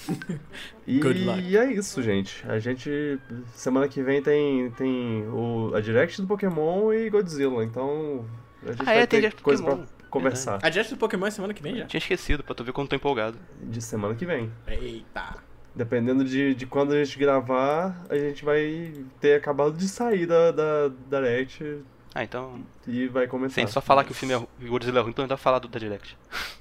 E 0.86 0.98
Good 1.00 1.24
luck. 1.24 1.56
é 1.56 1.72
isso, 1.72 2.02
gente. 2.02 2.42
A 2.48 2.58
gente. 2.58 3.18
Semana 3.52 3.86
que 3.88 4.02
vem 4.02 4.22
tem, 4.22 4.70
tem 4.70 5.26
o, 5.28 5.70
a 5.74 5.80
Direct 5.80 6.20
do 6.22 6.26
Pokémon 6.26 6.92
e 6.94 7.10
Godzilla, 7.10 7.62
então. 7.62 8.24
A 8.62 8.70
gente 8.72 8.80
Ah, 8.80 8.84
vai 8.84 8.98
é, 9.00 9.06
tem 9.06 9.20
ter 9.20 9.34
coisa 9.42 9.62
Pokémon. 9.62 9.84
pra 9.84 10.08
conversar. 10.08 10.58
A 10.62 10.68
Direct 10.70 10.94
do 10.94 10.98
Pokémon 10.98 11.26
é 11.26 11.30
semana 11.30 11.52
que 11.52 11.62
vem 11.62 11.76
já? 11.76 11.84
Tinha 11.86 11.98
esquecido, 11.98 12.42
pra 12.42 12.54
tu 12.54 12.64
ver 12.64 12.72
quando 12.72 12.88
tô 12.88 12.96
empolgado. 12.96 13.38
De 13.62 13.82
semana 13.82 14.14
que 14.14 14.24
vem. 14.24 14.50
Eita. 14.66 15.36
Dependendo 15.74 16.24
de, 16.24 16.54
de 16.54 16.64
quando 16.66 16.92
a 16.94 17.04
gente 17.04 17.18
gravar, 17.18 18.02
a 18.08 18.16
gente 18.16 18.44
vai 18.44 18.94
ter 19.20 19.34
acabado 19.34 19.76
de 19.76 19.86
sair 19.88 20.24
da, 20.26 20.50
da 20.50 20.88
Direct 21.10 21.82
Ah, 22.14 22.24
então. 22.24 22.64
e 22.86 23.06
vai 23.08 23.26
começar. 23.28 23.56
Sem 23.56 23.66
só 23.66 23.80
falar 23.82 24.04
que 24.04 24.12
o 24.12 24.14
filme 24.14 24.32
é 24.32 24.38
o 24.38 24.48
Godzilla 24.68 25.00
é 25.00 25.02
ruim, 25.02 25.12
menos 25.14 25.28
vai 25.28 25.38
falar 25.38 25.58
do 25.58 25.68
da 25.68 25.78
Direct. 25.78 26.16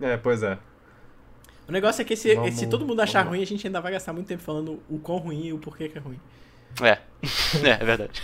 É, 0.00 0.16
pois 0.16 0.42
é. 0.42 0.58
O 1.68 1.72
negócio 1.72 2.00
é 2.00 2.04
que 2.04 2.16
se, 2.16 2.34
Vamos- 2.34 2.54
se 2.54 2.66
todo 2.68 2.86
mundo 2.86 3.00
achar 3.00 3.20
vamos 3.20 3.36
ruim, 3.36 3.42
a 3.42 3.46
gente 3.46 3.66
ainda 3.66 3.80
vai 3.80 3.92
gastar 3.92 4.12
muito 4.12 4.26
tempo 4.26 4.42
falando 4.42 4.80
o 4.88 4.98
quão 4.98 5.18
ruim 5.18 5.46
e 5.46 5.52
o 5.52 5.58
porquê 5.58 5.88
que 5.88 5.98
é 5.98 6.00
ruim. 6.00 6.18
É. 6.80 6.98
é, 7.66 7.70
é 7.70 7.84
verdade. 7.84 8.22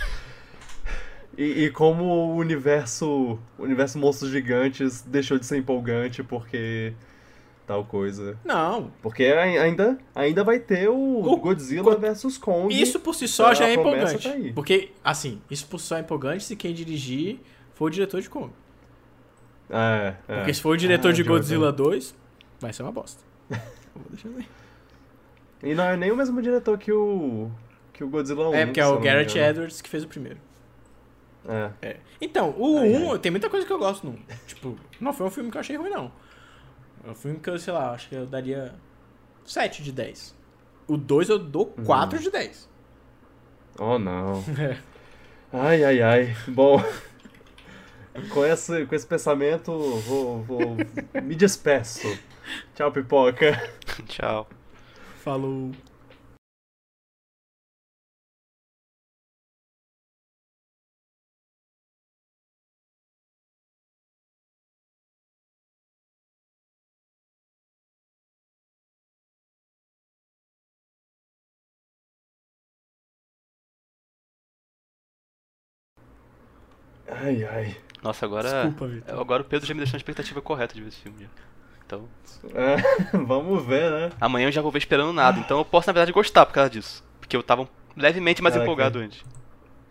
E, 1.37 1.65
e 1.65 1.69
como 1.69 2.03
o 2.05 2.35
universo, 2.37 3.37
o 3.57 3.63
universo 3.63 3.97
Monstros 3.99 4.31
Gigantes 4.31 5.01
deixou 5.01 5.37
de 5.37 5.45
ser 5.45 5.57
empolgante 5.57 6.23
porque 6.23 6.93
tal 7.67 7.83
coisa. 7.83 8.37
Não. 8.43 8.91
Porque 9.01 9.25
ai- 9.25 9.57
ainda, 9.57 9.97
ainda 10.15 10.43
vai 10.43 10.59
ter 10.59 10.87
o, 10.89 10.95
O 11.23 11.37
Godzilla 11.37 11.83
Go- 11.95 11.99
vs 11.99 12.37
Kong. 12.37 12.73
Isso 12.81 12.99
por 12.99 13.13
si 13.13 13.27
só 13.27 13.53
já 13.53 13.67
é 13.67 13.73
empolgante. 13.73 14.23
tá. 14.23 14.35
Porque, 14.55 14.91
assim, 15.03 15.41
isso 15.51 15.67
por 15.67 15.79
si 15.79 15.87
só 15.87 15.97
é 15.97 15.99
empolgante 15.99 16.43
se 16.45 16.55
quem 16.55 16.73
dirigir 16.73 17.39
for 17.73 17.85
o 17.85 17.89
diretor 17.89 18.21
de 18.21 18.29
Kong. 18.29 18.51
É, 19.69 20.15
é. 20.27 20.35
Porque 20.37 20.53
se 20.53 20.61
for 20.61 20.71
o 20.71 20.77
diretor 20.77 21.09
Ah, 21.09 21.11
de 21.11 21.17
Jordan. 21.23 21.33
Godzilla 21.37 21.71
2, 21.71 22.15
vai 22.59 22.71
ser 22.73 22.83
uma 22.83 22.91
bosta. 22.91 23.23
Vou 23.49 24.05
deixar 24.09 24.29
aí. 24.29 24.47
E 25.63 25.73
não 25.73 25.83
é 25.85 25.97
nem 25.97 26.11
o 26.11 26.15
mesmo 26.17 26.41
diretor 26.41 26.77
que 26.77 26.91
o 26.91 27.49
que 27.93 28.03
o 28.03 28.09
Godzilla 28.09 28.49
1. 28.49 28.53
É, 28.55 28.65
porque 28.65 28.79
é 28.79 28.85
o 28.85 28.99
Garrett. 28.99 29.37
Edwards 29.37 29.81
que 29.81 29.89
fez 29.89 30.03
o 30.03 30.07
primeiro. 30.07 30.37
É. 31.47 31.69
É. 31.81 31.97
Então, 32.19 32.53
o 32.57 32.79
Ai, 32.79 32.89
1, 32.89 33.17
tem 33.19 33.31
muita 33.31 33.49
coisa 33.49 33.65
que 33.65 33.71
eu 33.71 33.79
gosto 33.79 34.05
no 34.05 34.13
1. 34.13 34.17
Tipo, 34.47 34.77
não 34.99 35.13
foi 35.13 35.25
um 35.27 35.29
filme 35.31 35.49
que 35.51 35.57
eu 35.57 35.61
achei 35.61 35.77
ruim, 35.77 35.89
não. 35.89 36.11
É 37.07 37.11
um 37.11 37.15
filme 37.15 37.39
que 37.39 37.49
eu, 37.49 37.57
sei 37.59 37.71
lá, 37.73 37.91
acho 37.91 38.09
que 38.09 38.15
eu 38.15 38.25
daria 38.25 38.73
7 39.45 39.81
de 39.83 39.91
10. 39.91 40.35
O 40.87 40.97
2 40.97 41.29
eu 41.29 41.39
dou 41.39 41.73
Uhum. 41.77 41.83
4 41.85 42.19
de 42.19 42.29
10. 42.31 42.69
Oh, 43.79 43.97
não. 43.99 44.43
É. 44.59 44.77
Ai, 45.53 45.83
ai, 45.85 46.01
ai. 46.01 46.35
Bom, 46.49 46.83
com 48.29 48.45
esse, 48.45 48.85
com 48.85 48.95
esse 48.95 49.05
pensamento, 49.05 49.71
vou, 50.01 50.43
vou 50.43 50.77
me 51.23 51.35
despeço. 51.35 52.07
Tchau, 52.75 52.91
pipoca. 52.91 53.71
Tchau. 54.07 54.47
Falou. 55.23 55.71
Ai, 77.07 77.43
ai. 77.45 77.77
Nossa, 78.01 78.25
agora. 78.25 78.49
Desculpa, 78.65 78.87
Vitor. 78.87 79.19
Agora 79.19 79.41
o 79.41 79.45
Pedro 79.45 79.67
já 79.67 79.73
me 79.73 79.79
deixou 79.79 79.93
na 79.93 79.97
expectativa 79.97 80.41
correta 80.41 80.73
de 80.75 80.81
ver 80.81 80.89
esse 80.89 80.99
filme. 81.01 81.21
já. 81.21 81.27
Então. 81.85 82.07
É, 82.53 82.77
vamos 83.25 83.65
ver, 83.65 83.91
né? 83.91 84.09
Amanhã 84.19 84.47
eu 84.47 84.51
já 84.51 84.61
vou 84.61 84.71
ver 84.71 84.79
esperando 84.79 85.13
nada. 85.13 85.39
Então 85.39 85.57
eu 85.59 85.65
posso, 85.65 85.87
na 85.87 85.93
verdade, 85.93 86.11
gostar 86.11 86.45
por 86.45 86.53
causa 86.53 86.69
disso. 86.69 87.03
Porque 87.19 87.35
eu 87.35 87.43
tava 87.43 87.67
levemente 87.95 88.41
mais 88.41 88.53
Caraca. 88.53 88.65
empolgado 88.69 88.99
antes. 88.99 89.23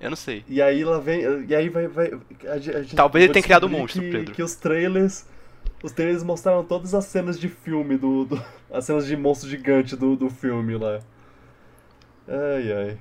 Eu 0.00 0.10
não 0.10 0.16
sei. 0.16 0.44
E 0.48 0.60
aí 0.60 0.84
lá 0.84 0.98
vem. 0.98 1.22
E 1.48 1.54
aí 1.54 1.68
vai. 1.68 1.86
vai 1.88 2.10
a 2.48 2.58
gente- 2.58 2.92
a 2.92 2.96
Talvez 2.96 3.24
ele 3.24 3.32
tenha 3.32 3.42
criado 3.42 3.66
um 3.66 3.70
monstro, 3.70 4.02
que, 4.02 4.10
Pedro. 4.10 4.34
Que 4.34 4.42
os 4.42 4.54
trailers. 4.54 5.26
Os 5.82 5.92
trailers 5.92 6.22
mostraram 6.22 6.64
todas 6.64 6.94
as 6.94 7.04
cenas 7.06 7.38
de 7.38 7.48
filme 7.48 7.96
do. 7.96 8.24
do 8.24 8.44
as 8.72 8.84
cenas 8.84 9.06
de 9.06 9.16
monstro 9.16 9.48
gigante 9.48 9.94
do, 9.96 10.16
do 10.16 10.28
filme 10.28 10.76
lá. 10.76 11.00
Ai, 12.26 12.72
ai. 12.72 12.98